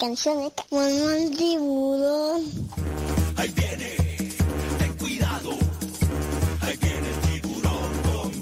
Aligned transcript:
Canciones 0.00 0.50
como 0.56 0.80
el 0.82 1.36
tiburón. 1.36 2.42
Ahí 3.36 3.50
viene, 3.50 3.96
ten 4.78 4.94
cuidado. 4.94 5.50
Ahí 6.62 6.76
viene 6.78 7.08
el 7.10 7.20
tiburón 7.40 7.92
con 8.02 8.32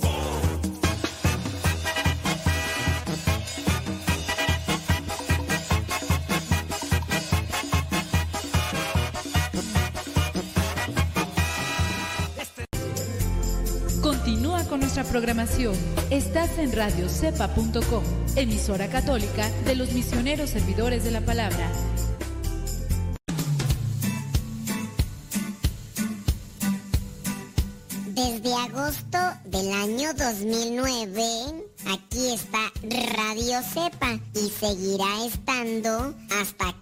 Continúa 14.00 14.62
con 14.64 14.78
nuestra 14.78 15.02
programación. 15.02 15.74
Estás 16.10 16.56
en 16.58 16.72
radiocepa.com 16.72 18.27
emisora 18.40 18.88
católica 18.88 19.50
de 19.64 19.74
los 19.74 19.92
misioneros 19.92 20.50
servidores 20.50 21.04
de 21.04 21.10
la 21.10 21.20
palabra. 21.20 21.70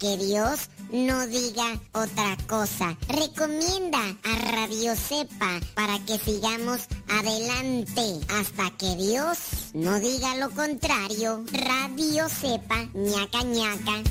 Que 0.06 0.24
Dios 0.24 0.70
no 0.92 1.26
diga 1.26 1.80
otra 1.92 2.36
cosa. 2.46 2.96
Recomienda 3.08 3.98
a 3.98 4.52
Radio 4.52 4.94
Cepa 4.94 5.58
para 5.74 5.98
que 6.06 6.16
sigamos 6.18 6.82
adelante 7.08 8.20
hasta 8.28 8.70
que 8.78 8.94
Dios 8.94 9.38
no 9.74 9.98
diga 9.98 10.36
lo 10.36 10.50
contrario. 10.50 11.44
Radio 11.50 12.28
Cepa, 12.28 12.86
ñaca 12.94 13.42
ñaca. 13.42 14.02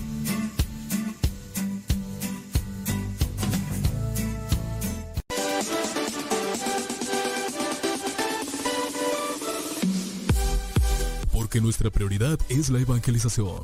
Porque 11.31 11.61
nuestra 11.61 11.89
prioridad 11.89 12.37
es 12.49 12.69
la 12.69 12.79
evangelización. 12.79 13.63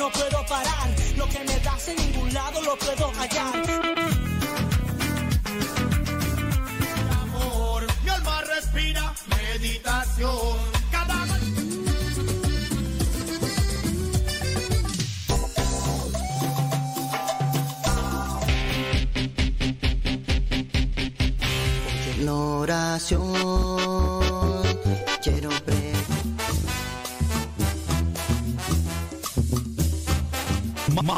No 0.00 0.10
puedo 0.10 0.42
parar. 0.46 0.88
Lo 1.16 1.28
que 1.28 1.40
me 1.40 1.58
das 1.60 1.88
en 1.88 1.96
ningún 1.96 2.32
lado 2.32 2.62
lo 2.62 2.74
puedo 2.76 3.12
hallar. 3.18 3.89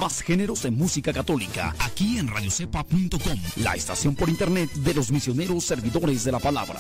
Más 0.01 0.23
géneros 0.23 0.63
de 0.63 0.71
música 0.71 1.13
católica, 1.13 1.75
aquí 1.79 2.19
en 2.19 2.27
radiocepa.com, 2.27 3.39
la 3.57 3.75
estación 3.75 4.15
por 4.15 4.29
internet 4.29 4.71
de 4.73 4.95
los 4.95 5.11
misioneros 5.11 5.65
servidores 5.65 6.25
de 6.25 6.33
la 6.33 6.39
palabra. 6.39 6.79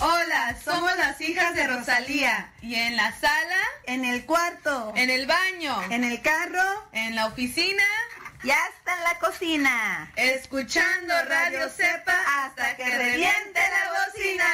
Hola, 0.00 0.56
somos 0.64 0.90
las 0.96 1.20
hijas 1.20 1.54
de 1.54 1.66
Rosalía. 1.66 2.52
¿Y 2.62 2.74
en 2.74 2.96
la 2.96 3.12
sala? 3.18 3.60
En 3.84 4.04
el 4.04 4.24
cuarto. 4.24 4.92
¿En 4.96 5.10
el 5.10 5.26
baño? 5.26 5.74
¿En 5.90 6.04
el 6.04 6.20
carro? 6.22 6.62
¿En 6.92 7.14
la 7.14 7.26
oficina? 7.26 7.84
Ya 8.46 8.54
está 8.78 8.96
en 8.96 9.02
la 9.02 9.18
cocina. 9.18 10.12
Escuchando 10.14 11.14
Radio 11.28 11.68
Cepa 11.68 12.14
hasta 12.44 12.76
que 12.76 12.84
reviente 12.96 13.60
la 13.60 13.90
bocina. 14.06 14.44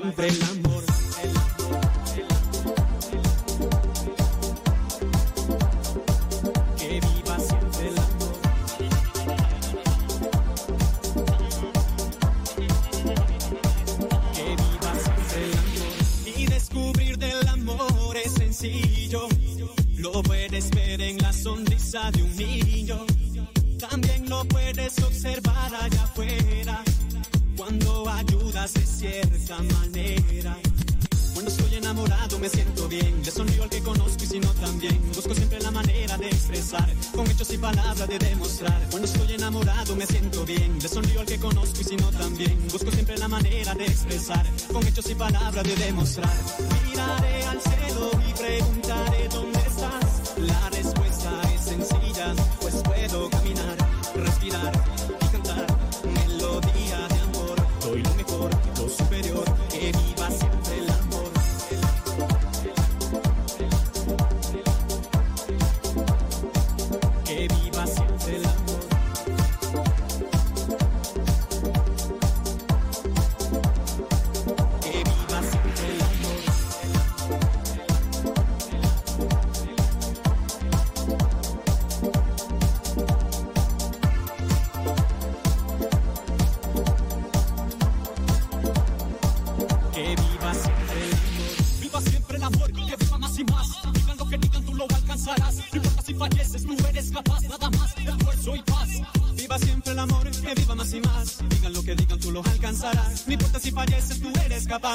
Siempre 0.00 0.28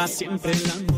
Que 0.00 0.06
viva 0.06 0.08
siempre 0.08 0.52
el 0.52 0.70
amor. 0.70 0.89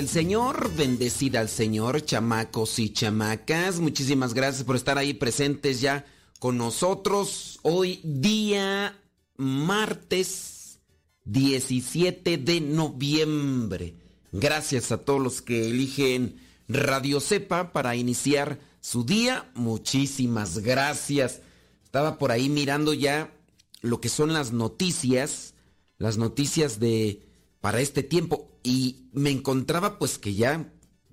Del 0.00 0.08
Señor, 0.08 0.74
bendecida 0.76 1.40
al 1.40 1.50
Señor, 1.50 2.02
chamacos 2.02 2.78
y 2.78 2.90
chamacas. 2.90 3.80
Muchísimas 3.80 4.32
gracias 4.32 4.64
por 4.64 4.74
estar 4.74 4.96
ahí 4.96 5.12
presentes 5.12 5.82
ya 5.82 6.06
con 6.38 6.56
nosotros. 6.56 7.60
Hoy 7.60 8.00
día 8.02 8.98
martes 9.36 10.78
17 11.26 12.38
de 12.38 12.62
noviembre. 12.62 13.94
Gracias 14.32 14.90
a 14.90 15.04
todos 15.04 15.20
los 15.20 15.42
que 15.42 15.68
eligen 15.68 16.40
Radio 16.66 17.20
Cepa 17.20 17.70
para 17.74 17.94
iniciar 17.94 18.58
su 18.80 19.04
día. 19.04 19.50
Muchísimas 19.54 20.60
gracias. 20.60 21.42
Estaba 21.84 22.16
por 22.16 22.32
ahí 22.32 22.48
mirando 22.48 22.94
ya 22.94 23.34
lo 23.82 24.00
que 24.00 24.08
son 24.08 24.32
las 24.32 24.50
noticias, 24.50 25.52
las 25.98 26.16
noticias 26.16 26.80
de 26.80 27.20
para 27.60 27.82
este 27.82 28.02
tiempo 28.02 28.49
y 28.62 29.08
me 29.12 29.30
encontraba 29.30 29.98
pues 29.98 30.18
que 30.18 30.34
ya 30.34 30.72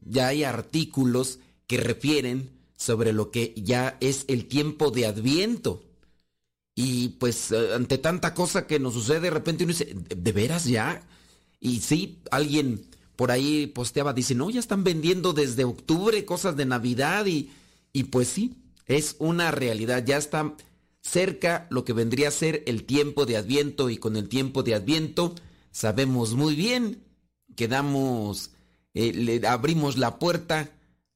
ya 0.09 0.27
hay 0.27 0.43
artículos 0.43 1.39
que 1.67 1.77
refieren 1.77 2.51
sobre 2.75 3.11
lo 3.13 3.31
que 3.31 3.53
ya 3.57 3.97
es 3.99 4.25
el 4.27 4.45
tiempo 4.47 4.91
de 4.91 5.05
Adviento. 5.05 5.83
Y 6.75 7.09
pues 7.19 7.51
eh, 7.51 7.73
ante 7.73 7.97
tanta 7.97 8.33
cosa 8.33 8.67
que 8.67 8.79
nos 8.79 8.93
sucede 8.93 9.21
de 9.21 9.29
repente 9.31 9.63
uno 9.63 9.73
dice, 9.73 9.95
¿de 9.95 10.31
veras 10.31 10.65
ya? 10.65 11.01
Y 11.59 11.79
sí, 11.79 12.21
alguien 12.31 12.85
por 13.15 13.31
ahí 13.31 13.67
posteaba, 13.67 14.13
dice, 14.13 14.35
no, 14.35 14.49
ya 14.49 14.59
están 14.59 14.83
vendiendo 14.83 15.33
desde 15.33 15.63
octubre 15.63 16.23
cosas 16.23 16.55
de 16.55 16.65
Navidad 16.65 17.25
y, 17.25 17.49
y 17.91 18.03
pues 18.05 18.27
sí, 18.27 18.55
es 18.85 19.15
una 19.17 19.49
realidad, 19.49 20.05
ya 20.05 20.17
está 20.17 20.55
cerca 21.01 21.67
lo 21.71 21.83
que 21.83 21.93
vendría 21.93 22.27
a 22.27 22.31
ser 22.31 22.63
el 22.67 22.83
tiempo 22.83 23.25
de 23.25 23.37
Adviento 23.37 23.89
y 23.89 23.97
con 23.97 24.15
el 24.15 24.29
tiempo 24.29 24.61
de 24.61 24.75
Adviento 24.75 25.33
sabemos 25.71 26.35
muy 26.35 26.55
bien 26.55 27.06
que 27.57 27.67
damos, 27.67 28.51
eh, 28.93 29.11
le 29.11 29.45
abrimos 29.45 29.97
la 29.97 30.19
puerta 30.19 30.71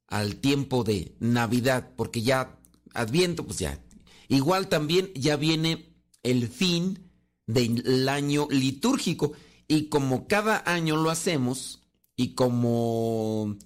al 0.08 0.36
tiempo 0.36 0.84
de 0.84 1.16
Navidad, 1.22 1.92
porque 1.96 2.22
ya 2.22 2.58
Adviento, 2.94 3.46
pues 3.46 3.60
ya. 3.60 3.80
Igual 4.28 4.68
también 4.68 5.12
ya 5.16 5.36
viene 5.36 5.94
el 6.24 6.48
fin 6.48 7.10
del 7.48 8.08
año 8.08 8.48
litúrgico 8.50 9.34
y 9.68 9.88
como 9.88 10.28
cada 10.28 10.64
año 10.66 10.98
lo 10.98 11.10
hacemos 11.10 11.82
y 12.16 12.34
como 12.34 13.58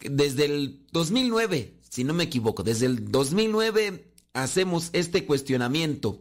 desde 0.00 0.44
el 0.44 0.86
2009, 0.92 1.80
si 1.88 2.04
no 2.04 2.12
me 2.14 2.24
equivoco, 2.24 2.62
desde 2.62 2.86
el 2.86 3.10
2009 3.10 4.12
hacemos 4.32 4.90
este 4.92 5.24
cuestionamiento. 5.24 6.20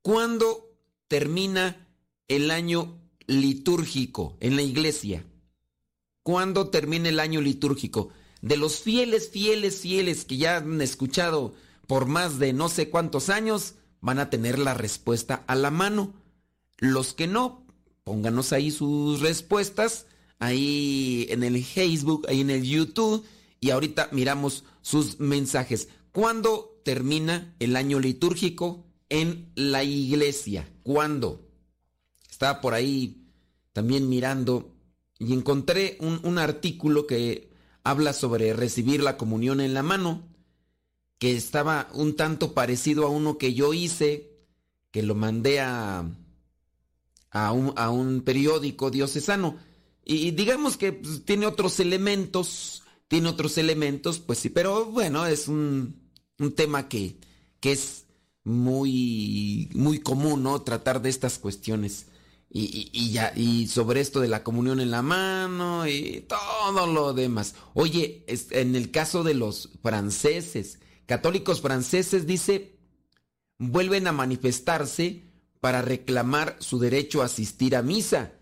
¿Cuándo 0.00 0.74
termina 1.08 1.88
el 2.28 2.50
año 2.50 2.98
litúrgico 3.26 4.36
en 4.40 4.56
la 4.56 4.62
iglesia? 4.62 5.24
¿Cuándo 6.22 6.68
termina 6.68 7.08
el 7.08 7.20
año 7.20 7.40
litúrgico? 7.40 8.10
De 8.40 8.56
los 8.56 8.80
fieles, 8.80 9.30
fieles, 9.30 9.80
fieles 9.80 10.24
que 10.24 10.36
ya 10.36 10.58
han 10.58 10.80
escuchado 10.80 11.54
por 11.86 12.06
más 12.06 12.38
de 12.38 12.52
no 12.52 12.68
sé 12.68 12.88
cuántos 12.90 13.28
años, 13.28 13.74
van 14.00 14.18
a 14.18 14.30
tener 14.30 14.58
la 14.58 14.74
respuesta 14.74 15.44
a 15.46 15.54
la 15.54 15.70
mano. 15.70 16.14
Los 16.78 17.12
que 17.12 17.26
no, 17.26 17.66
pónganos 18.04 18.52
ahí 18.52 18.70
sus 18.70 19.20
respuestas, 19.20 20.06
ahí 20.38 21.26
en 21.30 21.42
el 21.44 21.62
Facebook, 21.64 22.26
ahí 22.28 22.40
en 22.40 22.50
el 22.50 22.62
YouTube, 22.62 23.24
y 23.60 23.70
ahorita 23.70 24.08
miramos 24.12 24.64
sus 24.80 25.20
mensajes. 25.20 25.88
¿Cuándo 26.12 26.80
termina 26.84 27.54
el 27.58 27.76
año 27.76 28.00
litúrgico 28.00 28.84
en 29.08 29.52
la 29.54 29.84
iglesia? 29.84 30.68
¿Cuándo? 30.82 31.48
Estaba 32.42 32.60
por 32.60 32.74
ahí 32.74 33.28
también 33.72 34.08
mirando 34.08 34.74
y 35.16 35.32
encontré 35.32 35.96
un, 36.00 36.18
un 36.24 36.38
artículo 36.38 37.06
que 37.06 37.52
habla 37.84 38.12
sobre 38.12 38.52
recibir 38.52 39.00
la 39.00 39.16
comunión 39.16 39.60
en 39.60 39.74
la 39.74 39.84
mano, 39.84 40.28
que 41.20 41.36
estaba 41.36 41.88
un 41.94 42.16
tanto 42.16 42.52
parecido 42.52 43.06
a 43.06 43.10
uno 43.10 43.38
que 43.38 43.54
yo 43.54 43.72
hice, 43.72 44.40
que 44.90 45.04
lo 45.04 45.14
mandé 45.14 45.60
a, 45.60 46.04
a, 47.30 47.52
un, 47.52 47.74
a 47.76 47.90
un 47.90 48.22
periódico 48.22 48.90
diocesano. 48.90 49.56
Y 50.04 50.32
digamos 50.32 50.76
que 50.76 50.94
pues, 50.94 51.24
tiene 51.24 51.46
otros 51.46 51.78
elementos, 51.78 52.82
tiene 53.06 53.28
otros 53.28 53.56
elementos, 53.56 54.18
pues 54.18 54.40
sí, 54.40 54.48
pero 54.48 54.86
bueno, 54.86 55.26
es 55.26 55.46
un, 55.46 55.94
un 56.40 56.52
tema 56.56 56.88
que, 56.88 57.14
que 57.60 57.70
es 57.70 58.06
muy, 58.42 59.70
muy 59.74 60.00
común, 60.00 60.42
¿no? 60.42 60.60
Tratar 60.62 61.00
de 61.02 61.08
estas 61.08 61.38
cuestiones. 61.38 62.06
Y, 62.54 62.90
y, 62.92 63.12
ya, 63.12 63.32
y 63.34 63.66
sobre 63.68 64.02
esto 64.02 64.20
de 64.20 64.28
la 64.28 64.44
comunión 64.44 64.78
en 64.80 64.90
la 64.90 65.00
mano 65.00 65.86
y 65.86 66.26
todo 66.28 66.86
lo 66.86 67.14
demás. 67.14 67.54
Oye, 67.72 68.26
en 68.26 68.76
el 68.76 68.90
caso 68.90 69.22
de 69.22 69.32
los 69.32 69.70
franceses, 69.82 70.78
católicos 71.06 71.62
franceses, 71.62 72.26
dice, 72.26 72.76
vuelven 73.58 74.06
a 74.06 74.12
manifestarse 74.12 75.22
para 75.60 75.80
reclamar 75.80 76.56
su 76.58 76.78
derecho 76.78 77.22
a 77.22 77.26
asistir 77.26 77.74
a 77.74 77.82
misa. 77.82 78.32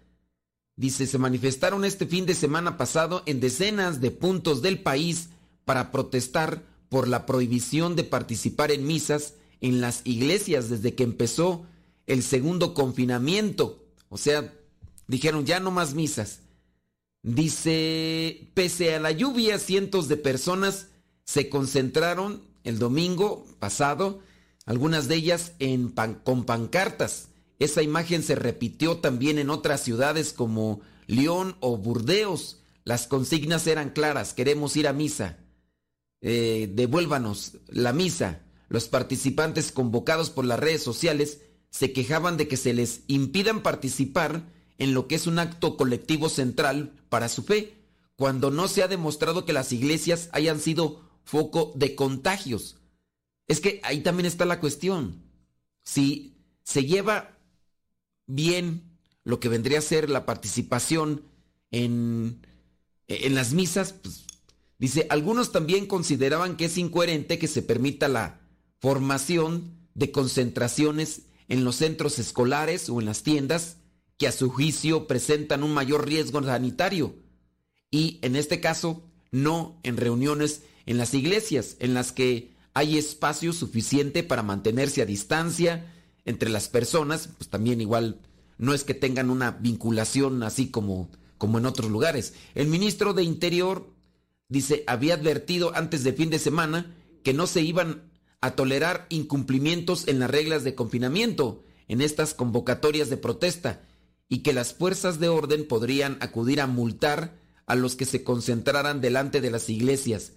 Dice, 0.74 1.06
se 1.06 1.18
manifestaron 1.18 1.84
este 1.84 2.06
fin 2.06 2.26
de 2.26 2.34
semana 2.34 2.76
pasado 2.78 3.22
en 3.26 3.38
decenas 3.38 4.00
de 4.00 4.10
puntos 4.10 4.60
del 4.60 4.82
país 4.82 5.28
para 5.64 5.92
protestar 5.92 6.64
por 6.88 7.06
la 7.06 7.26
prohibición 7.26 7.94
de 7.94 8.04
participar 8.04 8.72
en 8.72 8.86
misas 8.86 9.34
en 9.60 9.80
las 9.80 10.00
iglesias 10.04 10.68
desde 10.68 10.94
que 10.94 11.04
empezó 11.04 11.66
el 12.06 12.22
segundo 12.22 12.74
confinamiento. 12.74 13.79
O 14.10 14.18
sea, 14.18 14.52
dijeron 15.06 15.46
ya 15.46 15.60
no 15.60 15.70
más 15.70 15.94
misas. 15.94 16.40
Dice, 17.22 18.50
pese 18.54 18.94
a 18.94 19.00
la 19.00 19.12
lluvia, 19.12 19.58
cientos 19.58 20.08
de 20.08 20.16
personas 20.18 20.88
se 21.24 21.48
concentraron 21.48 22.42
el 22.64 22.78
domingo 22.78 23.46
pasado, 23.58 24.20
algunas 24.66 25.08
de 25.08 25.14
ellas 25.14 25.52
en 25.58 25.92
pan, 25.92 26.20
con 26.22 26.44
pancartas. 26.44 27.28
Esa 27.58 27.82
imagen 27.82 28.22
se 28.22 28.34
repitió 28.34 28.98
también 28.98 29.38
en 29.38 29.50
otras 29.50 29.82
ciudades 29.82 30.32
como 30.32 30.80
León 31.06 31.56
o 31.60 31.76
Burdeos. 31.76 32.60
Las 32.84 33.06
consignas 33.06 33.66
eran 33.66 33.90
claras, 33.90 34.34
queremos 34.34 34.76
ir 34.76 34.88
a 34.88 34.92
misa. 34.92 35.38
Eh, 36.22 36.70
devuélvanos 36.74 37.58
la 37.68 37.92
misa. 37.92 38.40
Los 38.68 38.88
participantes 38.88 39.72
convocados 39.72 40.30
por 40.30 40.44
las 40.44 40.58
redes 40.58 40.82
sociales 40.82 41.40
se 41.70 41.92
quejaban 41.92 42.36
de 42.36 42.48
que 42.48 42.56
se 42.56 42.74
les 42.74 43.02
impidan 43.06 43.62
participar 43.62 44.44
en 44.78 44.94
lo 44.94 45.06
que 45.06 45.14
es 45.14 45.26
un 45.26 45.38
acto 45.38 45.76
colectivo 45.76 46.28
central 46.28 46.92
para 47.08 47.28
su 47.28 47.42
fe, 47.42 47.74
cuando 48.16 48.50
no 48.50 48.68
se 48.68 48.82
ha 48.82 48.88
demostrado 48.88 49.44
que 49.44 49.52
las 49.52 49.72
iglesias 49.72 50.28
hayan 50.32 50.60
sido 50.60 51.08
foco 51.24 51.72
de 51.76 51.94
contagios. 51.94 52.76
Es 53.46 53.60
que 53.60 53.80
ahí 53.84 54.00
también 54.00 54.26
está 54.26 54.44
la 54.44 54.60
cuestión. 54.60 55.22
Si 55.82 56.36
se 56.64 56.84
lleva 56.84 57.38
bien 58.26 58.82
lo 59.24 59.40
que 59.40 59.48
vendría 59.48 59.78
a 59.78 59.82
ser 59.82 60.10
la 60.10 60.26
participación 60.26 61.24
en, 61.70 62.46
en 63.06 63.34
las 63.34 63.52
misas, 63.52 63.92
pues, 63.92 64.24
dice, 64.78 65.06
algunos 65.10 65.52
también 65.52 65.86
consideraban 65.86 66.56
que 66.56 66.66
es 66.66 66.78
incoherente 66.78 67.38
que 67.38 67.48
se 67.48 67.62
permita 67.62 68.08
la 68.08 68.40
formación 68.80 69.78
de 69.94 70.10
concentraciones 70.10 71.22
en 71.50 71.64
los 71.64 71.76
centros 71.76 72.18
escolares 72.18 72.88
o 72.88 73.00
en 73.00 73.06
las 73.06 73.22
tiendas 73.22 73.76
que 74.16 74.26
a 74.26 74.32
su 74.32 74.48
juicio 74.48 75.06
presentan 75.06 75.62
un 75.62 75.74
mayor 75.74 76.06
riesgo 76.06 76.42
sanitario 76.42 77.14
y 77.90 78.18
en 78.22 78.36
este 78.36 78.60
caso 78.60 79.02
no 79.30 79.78
en 79.82 79.96
reuniones 79.96 80.62
en 80.86 80.96
las 80.96 81.12
iglesias 81.12 81.76
en 81.80 81.92
las 81.92 82.12
que 82.12 82.54
hay 82.72 82.96
espacio 82.96 83.52
suficiente 83.52 84.22
para 84.22 84.42
mantenerse 84.42 85.02
a 85.02 85.06
distancia 85.06 85.92
entre 86.24 86.50
las 86.50 86.68
personas, 86.68 87.30
pues 87.36 87.50
también 87.50 87.80
igual 87.80 88.20
no 88.56 88.72
es 88.72 88.84
que 88.84 88.94
tengan 88.94 89.30
una 89.30 89.50
vinculación 89.50 90.42
así 90.44 90.68
como, 90.68 91.10
como 91.36 91.58
en 91.58 91.66
otros 91.66 91.90
lugares. 91.90 92.34
El 92.54 92.68
ministro 92.68 93.12
de 93.12 93.24
Interior 93.24 93.92
dice, 94.48 94.84
había 94.86 95.14
advertido 95.14 95.74
antes 95.74 96.04
de 96.04 96.12
fin 96.12 96.30
de 96.30 96.38
semana 96.38 96.94
que 97.24 97.34
no 97.34 97.48
se 97.48 97.62
iban 97.62 98.09
a 98.40 98.52
tolerar 98.52 99.06
incumplimientos 99.10 100.08
en 100.08 100.18
las 100.18 100.30
reglas 100.30 100.64
de 100.64 100.74
confinamiento 100.74 101.62
en 101.88 102.00
estas 102.00 102.34
convocatorias 102.34 103.10
de 103.10 103.16
protesta 103.16 103.82
y 104.28 104.38
que 104.38 104.52
las 104.52 104.72
fuerzas 104.72 105.18
de 105.20 105.28
orden 105.28 105.66
podrían 105.66 106.16
acudir 106.20 106.60
a 106.60 106.66
multar 106.66 107.36
a 107.66 107.74
los 107.74 107.96
que 107.96 108.06
se 108.06 108.24
concentraran 108.24 109.00
delante 109.00 109.40
de 109.40 109.50
las 109.50 109.68
iglesias. 109.68 110.32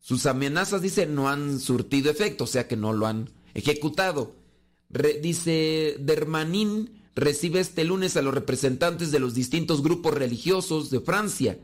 Sus 0.00 0.26
amenazas, 0.26 0.82
dice, 0.82 1.06
no 1.06 1.28
han 1.28 1.58
surtido 1.58 2.10
efecto, 2.10 2.44
o 2.44 2.46
sea 2.46 2.68
que 2.68 2.76
no 2.76 2.92
lo 2.92 3.06
han 3.06 3.30
ejecutado. 3.54 4.36
Dice, 4.88 5.96
Dermanin 5.98 7.02
recibe 7.14 7.60
este 7.60 7.84
lunes 7.84 8.16
a 8.16 8.22
los 8.22 8.34
representantes 8.34 9.10
de 9.10 9.18
los 9.18 9.34
distintos 9.34 9.82
grupos 9.82 10.14
religiosos 10.14 10.90
de 10.90 11.00
Francia 11.00 11.58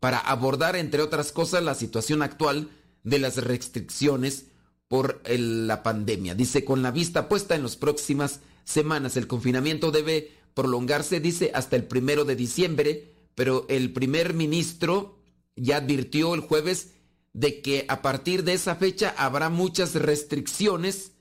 para 0.00 0.18
abordar, 0.18 0.76
entre 0.76 1.02
otras 1.02 1.32
cosas, 1.32 1.62
la 1.62 1.74
situación 1.74 2.22
actual 2.22 2.68
de 3.02 3.18
las 3.18 3.36
restricciones 3.36 4.46
por 4.88 5.22
el, 5.24 5.66
la 5.66 5.82
pandemia. 5.82 6.34
Dice, 6.34 6.64
con 6.64 6.82
la 6.82 6.90
vista 6.90 7.28
puesta 7.28 7.54
en 7.54 7.62
las 7.62 7.76
próximas 7.76 8.40
semanas, 8.64 9.16
el 9.16 9.26
confinamiento 9.26 9.90
debe 9.90 10.32
prolongarse, 10.54 11.20
dice, 11.20 11.50
hasta 11.54 11.76
el 11.76 11.84
primero 11.84 12.24
de 12.24 12.36
diciembre, 12.36 13.12
pero 13.34 13.66
el 13.68 13.92
primer 13.92 14.34
ministro 14.34 15.18
ya 15.56 15.78
advirtió 15.78 16.34
el 16.34 16.40
jueves 16.40 16.90
de 17.32 17.60
que 17.60 17.84
a 17.88 18.00
partir 18.00 18.44
de 18.44 18.54
esa 18.54 18.76
fecha 18.76 19.14
habrá 19.16 19.50
muchas 19.50 19.94
restricciones 19.94 21.12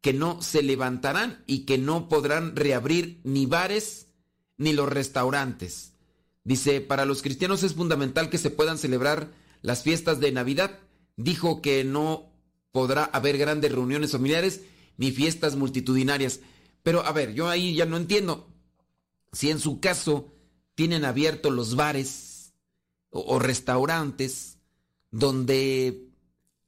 que 0.00 0.12
no 0.12 0.40
se 0.42 0.62
levantarán 0.62 1.42
y 1.46 1.60
que 1.66 1.76
no 1.76 2.08
podrán 2.08 2.56
reabrir 2.56 3.20
ni 3.24 3.46
bares 3.46 4.06
ni 4.56 4.72
los 4.72 4.88
restaurantes. 4.88 5.92
Dice, 6.44 6.80
para 6.80 7.04
los 7.04 7.20
cristianos 7.20 7.62
es 7.62 7.74
fundamental 7.74 8.30
que 8.30 8.38
se 8.38 8.50
puedan 8.50 8.78
celebrar 8.78 9.32
las 9.60 9.82
fiestas 9.82 10.20
de 10.20 10.32
Navidad. 10.32 10.78
Dijo 11.16 11.60
que 11.60 11.84
no 11.84 12.32
podrá 12.78 13.06
haber 13.06 13.38
grandes 13.38 13.72
reuniones 13.72 14.12
familiares 14.12 14.60
ni 14.98 15.10
fiestas 15.10 15.56
multitudinarias. 15.56 16.38
Pero 16.84 17.04
a 17.04 17.10
ver, 17.10 17.34
yo 17.34 17.48
ahí 17.48 17.74
ya 17.74 17.86
no 17.86 17.96
entiendo. 17.96 18.46
Si 19.32 19.50
en 19.50 19.58
su 19.58 19.80
caso 19.80 20.32
tienen 20.76 21.04
abiertos 21.04 21.52
los 21.52 21.74
bares 21.74 22.52
o, 23.10 23.34
o 23.34 23.40
restaurantes 23.40 24.58
donde 25.10 26.06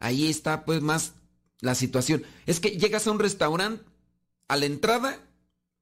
ahí 0.01 0.29
está 0.29 0.65
pues 0.65 0.83
más 0.83 1.13
la 1.61 1.77
situación. 1.77 2.25
Es 2.45 2.59
que 2.59 2.71
llegas 2.71 3.07
a 3.07 3.13
un 3.13 3.21
restaurante, 3.21 3.85
a 4.49 4.57
la 4.57 4.67
entrada 4.67 5.17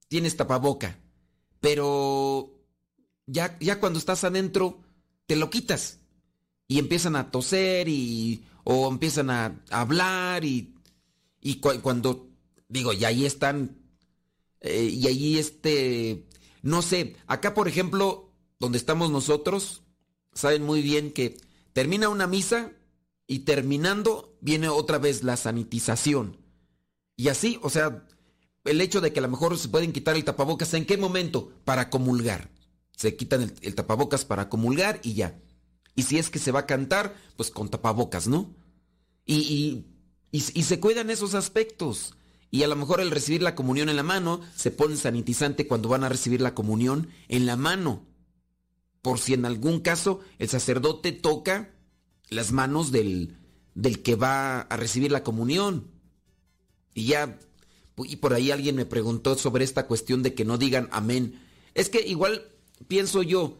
tienes 0.09 0.37
tapaboca, 0.37 0.99
pero 1.59 2.53
ya, 3.25 3.57
ya 3.59 3.79
cuando 3.79 3.97
estás 3.97 4.23
adentro 4.23 4.79
te 5.25 5.35
lo 5.35 5.49
quitas 5.49 5.98
y 6.69 6.79
empiezan 6.79 7.17
a 7.17 7.31
toser 7.31 7.89
y 7.89 8.45
o 8.63 8.87
empiezan 8.87 9.29
a 9.31 9.59
hablar 9.71 10.45
y, 10.45 10.75
y 11.41 11.55
cu 11.55 11.71
cuando 11.81 12.29
digo, 12.69 12.93
y 12.93 13.03
ahí 13.03 13.25
están 13.25 13.75
eh, 14.61 14.83
y 14.83 15.07
ahí 15.07 15.37
este 15.37 16.25
no 16.61 16.81
sé, 16.81 17.15
acá 17.27 17.53
por 17.53 17.67
ejemplo, 17.67 18.31
donde 18.59 18.77
estamos 18.77 19.11
nosotros, 19.11 19.81
saben 20.33 20.63
muy 20.63 20.81
bien 20.81 21.11
que 21.11 21.37
termina 21.73 22.09
una 22.09 22.27
misa 22.27 22.71
y 23.27 23.39
terminando 23.39 24.37
viene 24.41 24.69
otra 24.69 24.99
vez 24.99 25.23
la 25.23 25.37
sanitización. 25.37 26.37
Y 27.15 27.29
así, 27.29 27.59
o 27.63 27.69
sea, 27.69 28.05
el 28.65 28.81
hecho 28.81 29.01
de 29.01 29.11
que 29.11 29.19
a 29.19 29.23
lo 29.23 29.29
mejor 29.29 29.57
se 29.57 29.69
pueden 29.69 29.93
quitar 29.93 30.15
el 30.15 30.23
tapabocas, 30.23 30.73
¿en 30.73 30.85
qué 30.85 30.97
momento? 30.97 31.51
Para 31.63 31.89
comulgar. 31.89 32.51
Se 32.95 33.15
quitan 33.15 33.53
el 33.61 33.75
tapabocas 33.75 34.25
para 34.25 34.49
comulgar 34.49 34.99
y 35.03 35.13
ya. 35.13 35.39
Y 35.99 36.03
si 36.03 36.17
es 36.17 36.29
que 36.29 36.39
se 36.39 36.53
va 36.53 36.61
a 36.61 36.65
cantar, 36.65 37.13
pues 37.35 37.51
con 37.51 37.67
tapabocas, 37.67 38.29
¿no? 38.29 38.55
Y, 39.25 39.35
y 39.35 39.85
Y, 40.31 40.63
se 40.63 40.79
cuidan 40.79 41.09
esos 41.09 41.33
aspectos. 41.33 42.13
Y 42.51 42.63
a 42.63 42.69
lo 42.69 42.77
mejor 42.77 43.01
el 43.01 43.11
recibir 43.11 43.41
la 43.43 43.53
comunión 43.53 43.89
en 43.89 43.97
la 43.97 44.03
mano, 44.03 44.39
se 44.55 44.71
pone 44.71 44.95
sanitizante 44.95 45.67
cuando 45.67 45.89
van 45.89 46.05
a 46.05 46.09
recibir 46.09 46.39
la 46.39 46.55
comunión 46.55 47.09
en 47.27 47.45
la 47.45 47.57
mano. 47.57 48.07
Por 49.01 49.19
si 49.19 49.33
en 49.33 49.43
algún 49.43 49.81
caso 49.81 50.21
el 50.37 50.47
sacerdote 50.47 51.11
toca 51.11 51.75
las 52.29 52.53
manos 52.53 52.93
del, 52.93 53.35
del 53.75 54.01
que 54.01 54.15
va 54.15 54.61
a 54.61 54.77
recibir 54.77 55.11
la 55.11 55.25
comunión. 55.25 55.91
Y 56.93 57.07
ya, 57.07 57.37
y 57.97 58.15
por 58.15 58.33
ahí 58.33 58.51
alguien 58.51 58.77
me 58.77 58.85
preguntó 58.85 59.35
sobre 59.35 59.65
esta 59.65 59.85
cuestión 59.85 60.23
de 60.23 60.33
que 60.33 60.45
no 60.45 60.57
digan 60.57 60.87
amén. 60.93 61.45
Es 61.73 61.89
que 61.89 62.07
igual 62.07 62.47
pienso 62.87 63.21
yo, 63.21 63.57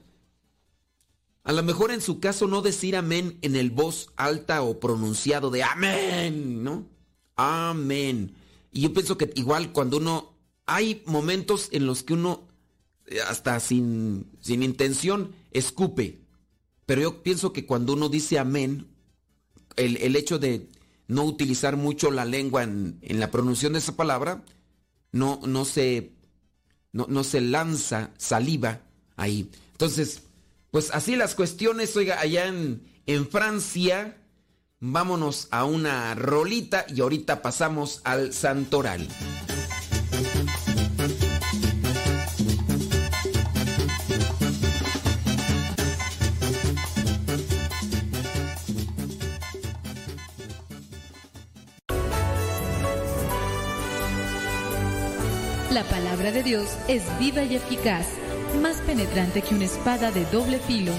a 1.44 1.54
lo 1.54 1.64
mejor 1.64 1.92
en 1.92 2.02
su 2.02 2.20
caso 2.20 2.48
no 2.48 2.62
decir 2.62 2.96
amén 2.96 3.38
en 3.42 3.56
el 3.56 3.72
voz 3.72 4.12
alta 4.16 4.62
o 4.62 4.80
pronunciado 4.80 5.50
de 5.50 5.64
amén, 5.64 6.64
¿no? 6.64 6.88
Amén. 7.36 8.36
Y 8.72 8.82
yo 8.82 8.94
pienso 8.94 9.18
que 9.18 9.32
igual 9.36 9.72
cuando 9.72 9.98
uno, 9.98 10.36
hay 10.66 11.02
momentos 11.06 11.70
en 11.72 11.86
los 11.86 12.04
que 12.04 12.14
uno, 12.14 12.48
eh, 13.08 13.20
hasta 13.22 13.60
sin, 13.60 14.30
sin 14.42 14.62
intención, 14.62 15.34
escupe. 15.52 16.22
Pero 16.86 17.02
yo 17.02 17.24
pienso 17.24 17.54
que 17.54 17.66
cuando 17.66 17.94
uno 17.94 18.10
dice 18.10 18.38
amén, 18.38 18.88
el, 19.76 19.98
el 19.98 20.16
hecho 20.16 20.40
de 20.40 20.70
no 21.10 21.24
utilizar 21.24 21.76
mucho 21.76 22.12
la 22.12 22.24
lengua 22.24 22.64
en, 22.64 23.00
la 23.02 23.32
pronunciación 23.32 23.74
de 23.74 23.80
esa 23.80 23.96
palabra, 23.96 24.44
no, 25.12 25.42
no, 25.46 25.66
se, 25.66 26.14
no, 26.94 27.08
no 27.10 27.24
se 27.24 27.42
lanza 27.42 28.12
saliva 28.18 28.84
ahí. 29.16 29.50
Entonces, 29.72 30.22
pues 30.72 30.92
así 30.92 31.16
las 31.16 31.36
cuestiones, 31.36 31.96
oiga, 31.96 32.20
allá 32.20 32.48
en, 32.48 32.84
en 33.06 33.28
Francia, 33.28 34.18
vámonos 34.80 35.48
a 35.52 35.66
una 35.66 36.16
rolita 36.16 36.86
y 36.88 37.02
ahorita 37.02 37.42
pasamos 37.42 38.02
al 38.04 38.34
santoral. 38.34 39.08
La 55.72 55.84
palabra 55.84 56.32
de 56.32 56.44
Dios 56.44 56.68
es 56.88 57.04
viva 57.20 57.44
y 57.44 57.56
eficaz, 57.56 58.08
más 58.56 58.78
penetrante 58.82 59.42
que 59.42 59.56
una 59.56 59.66
espada 59.66 60.12
de 60.12 60.26
doble 60.26 60.60
filo. 60.60 60.94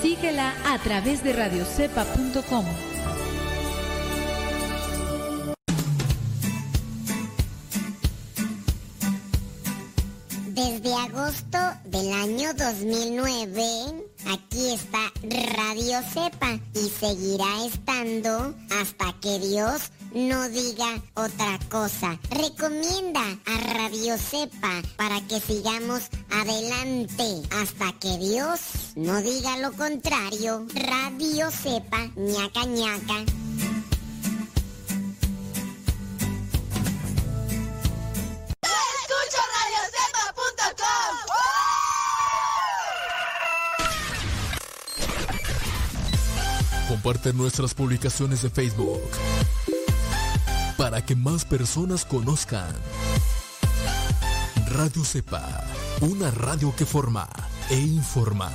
Síguela 0.00 0.52
a 0.66 0.78
través 0.78 1.22
de 1.22 1.32
radiocepa.com. 1.32 2.64
Desde 10.48 10.94
agosto 10.94 11.58
del 11.84 12.12
año 12.12 12.54
2009, 12.54 13.62
aquí 14.26 14.74
está 14.74 15.12
Radio 15.56 16.00
Cepa 16.02 16.58
y 16.74 16.88
seguirá 16.88 17.64
estando 17.64 18.54
hasta 18.70 19.12
que 19.20 19.38
Dios 19.38 19.90
no 20.14 20.48
diga 20.48 21.00
otra 21.14 21.58
cosa. 21.70 22.18
Recomienda 22.30 23.22
a 23.46 23.74
Radio 23.74 24.16
Cepa 24.18 24.82
para 24.96 25.20
que 25.26 25.40
sigamos 25.40 26.08
adelante 26.30 27.42
hasta 27.50 27.92
que 27.98 28.18
Dios 28.18 28.60
no 28.96 29.20
diga 29.22 29.58
lo 29.58 29.72
contrario. 29.72 30.66
Radio 30.74 31.50
Cepa, 31.50 32.08
ñaca 32.16 32.64
ñaca. 32.66 33.24
Comparte 46.88 47.32
nuestras 47.32 47.72
publicaciones 47.72 48.42
de 48.42 48.50
Facebook 48.50 49.00
para 50.82 51.00
que 51.00 51.14
más 51.14 51.44
personas 51.44 52.04
conozcan. 52.04 52.66
Radio 54.66 55.04
Cepa, 55.04 55.64
una 56.00 56.32
radio 56.32 56.74
que 56.74 56.84
forma 56.84 57.28
e 57.70 57.78
informa. 57.78 58.50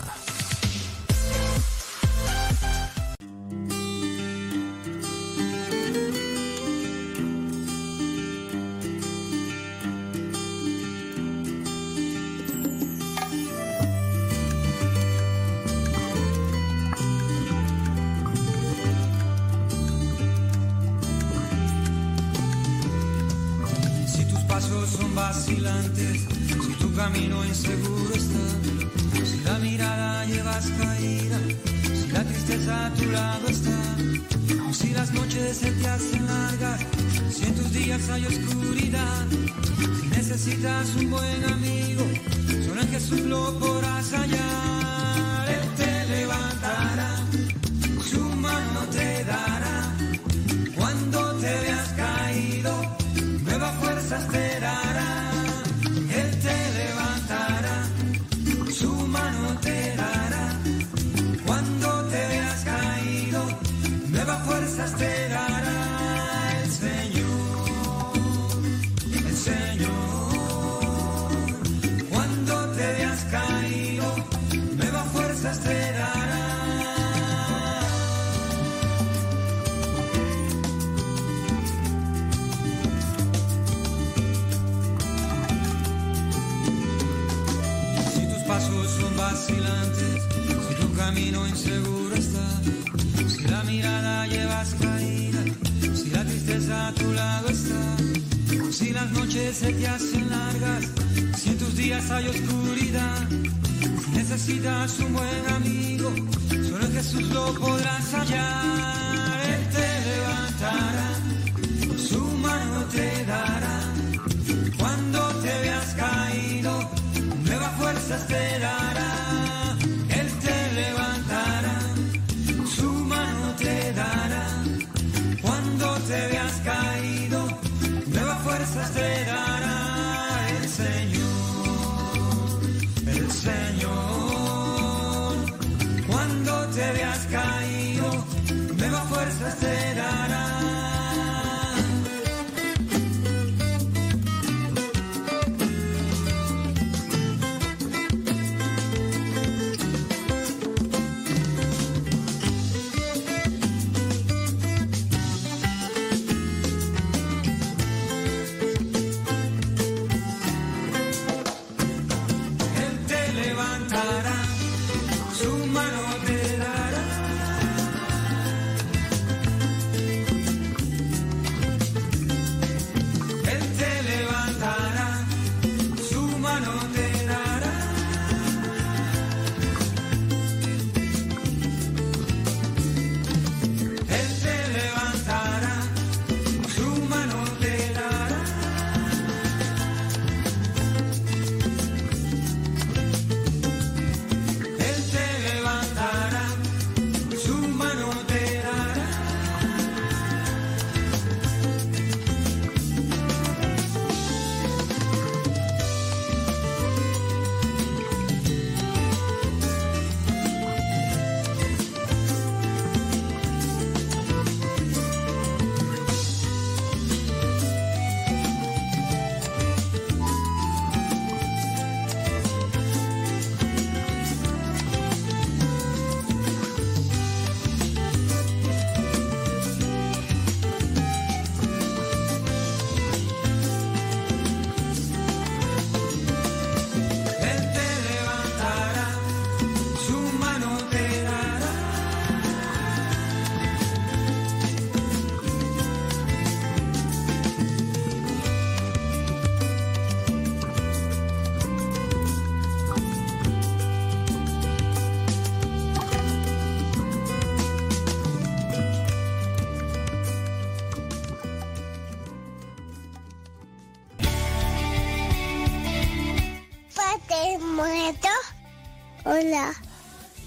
Hola, 269.38 269.72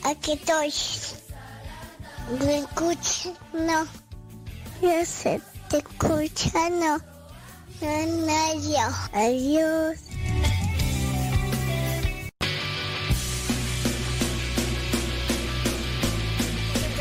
aquí 0.03 0.33
estoy. 0.33 0.75
¿Me 2.41 2.59
escuchas? 2.59 3.31
No. 3.53 3.87
Yo 4.83 5.05
sé, 5.05 5.41
te 5.69 5.79
escucha, 5.79 6.71
no. 6.71 6.99
No, 7.81 8.55
yo. 8.61 8.89
Adiós. 9.13 9.97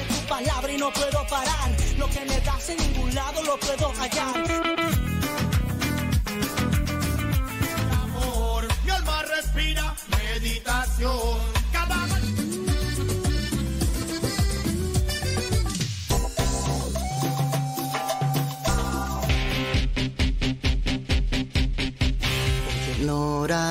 tu 0.10 0.28
palabra 0.28 0.71
y 0.71 0.78
no 0.78 0.93
puedo 0.93 1.25
parar. 1.28 1.71
Lo 1.97 2.08
que 2.08 2.23
me 2.25 2.39
das 2.41 2.69
en 2.69 2.78
ningún 2.78 3.15
lado 3.15 3.41
lo 3.41 3.60
puedo 3.60 3.91
hallar. 3.93 4.89
meditación. 10.39 11.59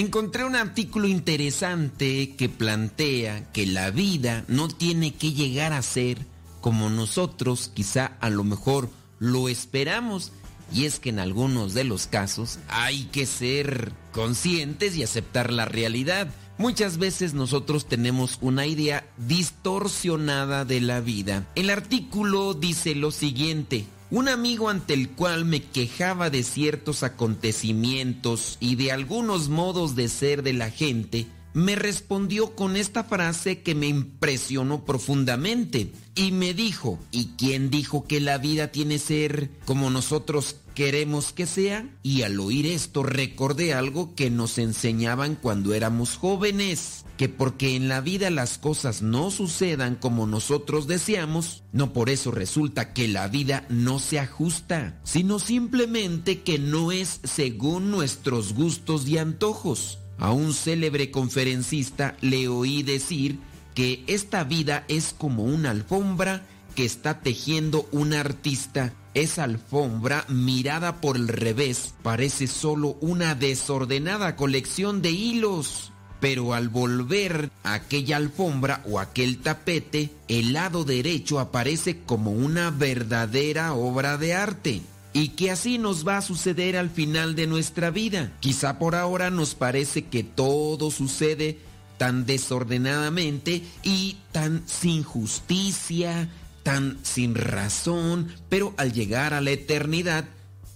Encontré 0.00 0.44
un 0.44 0.56
artículo 0.56 1.08
interesante 1.08 2.34
que 2.34 2.48
plantea 2.48 3.52
que 3.52 3.66
la 3.66 3.90
vida 3.90 4.46
no 4.48 4.68
tiene 4.68 5.12
que 5.12 5.34
llegar 5.34 5.74
a 5.74 5.82
ser 5.82 6.16
como 6.62 6.88
nosotros 6.88 7.70
quizá 7.74 8.16
a 8.22 8.30
lo 8.30 8.42
mejor 8.42 8.88
lo 9.18 9.50
esperamos. 9.50 10.32
Y 10.72 10.86
es 10.86 11.00
que 11.00 11.10
en 11.10 11.18
algunos 11.18 11.74
de 11.74 11.84
los 11.84 12.06
casos 12.06 12.60
hay 12.68 13.04
que 13.12 13.26
ser 13.26 13.92
conscientes 14.12 14.96
y 14.96 15.02
aceptar 15.02 15.52
la 15.52 15.66
realidad. 15.66 16.28
Muchas 16.56 16.96
veces 16.96 17.34
nosotros 17.34 17.86
tenemos 17.86 18.38
una 18.40 18.64
idea 18.64 19.06
distorsionada 19.18 20.64
de 20.64 20.80
la 20.80 21.02
vida. 21.02 21.46
El 21.54 21.68
artículo 21.68 22.54
dice 22.54 22.94
lo 22.94 23.10
siguiente. 23.10 23.84
Un 24.12 24.28
amigo 24.28 24.68
ante 24.68 24.92
el 24.92 25.10
cual 25.10 25.44
me 25.44 25.62
quejaba 25.62 26.30
de 26.30 26.42
ciertos 26.42 27.04
acontecimientos 27.04 28.56
y 28.58 28.74
de 28.74 28.90
algunos 28.90 29.48
modos 29.48 29.94
de 29.94 30.08
ser 30.08 30.42
de 30.42 30.52
la 30.52 30.68
gente, 30.68 31.26
me 31.52 31.74
respondió 31.74 32.54
con 32.54 32.76
esta 32.76 33.04
frase 33.04 33.62
que 33.62 33.74
me 33.74 33.88
impresionó 33.88 34.84
profundamente 34.84 35.92
y 36.14 36.32
me 36.32 36.54
dijo, 36.54 36.98
¿y 37.10 37.30
quién 37.38 37.70
dijo 37.70 38.04
que 38.06 38.20
la 38.20 38.38
vida 38.38 38.68
tiene 38.68 38.98
ser 38.98 39.50
como 39.64 39.90
nosotros 39.90 40.56
queremos 40.74 41.32
que 41.32 41.46
sea? 41.46 41.88
Y 42.02 42.22
al 42.22 42.38
oír 42.40 42.66
esto 42.66 43.02
recordé 43.02 43.74
algo 43.74 44.14
que 44.14 44.30
nos 44.30 44.58
enseñaban 44.58 45.34
cuando 45.34 45.74
éramos 45.74 46.16
jóvenes, 46.16 47.04
que 47.16 47.28
porque 47.28 47.76
en 47.76 47.88
la 47.88 48.00
vida 48.00 48.30
las 48.30 48.58
cosas 48.58 49.02
no 49.02 49.30
sucedan 49.30 49.94
como 49.94 50.26
nosotros 50.26 50.86
deseamos, 50.86 51.62
no 51.72 51.92
por 51.92 52.10
eso 52.10 52.30
resulta 52.30 52.92
que 52.92 53.08
la 53.08 53.28
vida 53.28 53.66
no 53.68 53.98
se 53.98 54.18
ajusta, 54.18 55.00
sino 55.04 55.38
simplemente 55.38 56.42
que 56.42 56.58
no 56.58 56.92
es 56.92 57.20
según 57.24 57.90
nuestros 57.90 58.54
gustos 58.54 59.06
y 59.06 59.18
antojos. 59.18 59.99
A 60.20 60.32
un 60.32 60.52
célebre 60.52 61.10
conferencista 61.10 62.14
le 62.20 62.46
oí 62.46 62.82
decir 62.82 63.38
que 63.74 64.04
esta 64.06 64.44
vida 64.44 64.84
es 64.88 65.14
como 65.16 65.44
una 65.44 65.70
alfombra 65.70 66.42
que 66.74 66.84
está 66.84 67.20
tejiendo 67.20 67.88
un 67.90 68.12
artista. 68.12 68.92
Esa 69.14 69.44
alfombra, 69.44 70.26
mirada 70.28 71.00
por 71.00 71.16
el 71.16 71.26
revés, 71.26 71.94
parece 72.02 72.46
solo 72.46 72.98
una 73.00 73.34
desordenada 73.34 74.36
colección 74.36 75.00
de 75.00 75.10
hilos. 75.10 75.90
Pero 76.20 76.52
al 76.52 76.68
volver 76.68 77.50
aquella 77.64 78.18
alfombra 78.18 78.82
o 78.84 79.00
aquel 79.00 79.38
tapete, 79.38 80.10
el 80.28 80.52
lado 80.52 80.84
derecho 80.84 81.40
aparece 81.40 82.00
como 82.04 82.30
una 82.30 82.70
verdadera 82.70 83.72
obra 83.72 84.18
de 84.18 84.34
arte. 84.34 84.82
Y 85.12 85.30
que 85.30 85.50
así 85.50 85.78
nos 85.78 86.06
va 86.06 86.18
a 86.18 86.22
suceder 86.22 86.76
al 86.76 86.90
final 86.90 87.34
de 87.34 87.46
nuestra 87.46 87.90
vida. 87.90 88.32
Quizá 88.40 88.78
por 88.78 88.94
ahora 88.94 89.30
nos 89.30 89.54
parece 89.54 90.04
que 90.06 90.22
todo 90.22 90.90
sucede 90.90 91.58
tan 91.98 92.24
desordenadamente 92.24 93.62
y 93.82 94.16
tan 94.32 94.62
sin 94.66 95.02
justicia, 95.02 96.30
tan 96.62 96.98
sin 97.02 97.34
razón, 97.34 98.28
pero 98.48 98.72
al 98.78 98.92
llegar 98.92 99.34
a 99.34 99.40
la 99.40 99.50
eternidad 99.50 100.24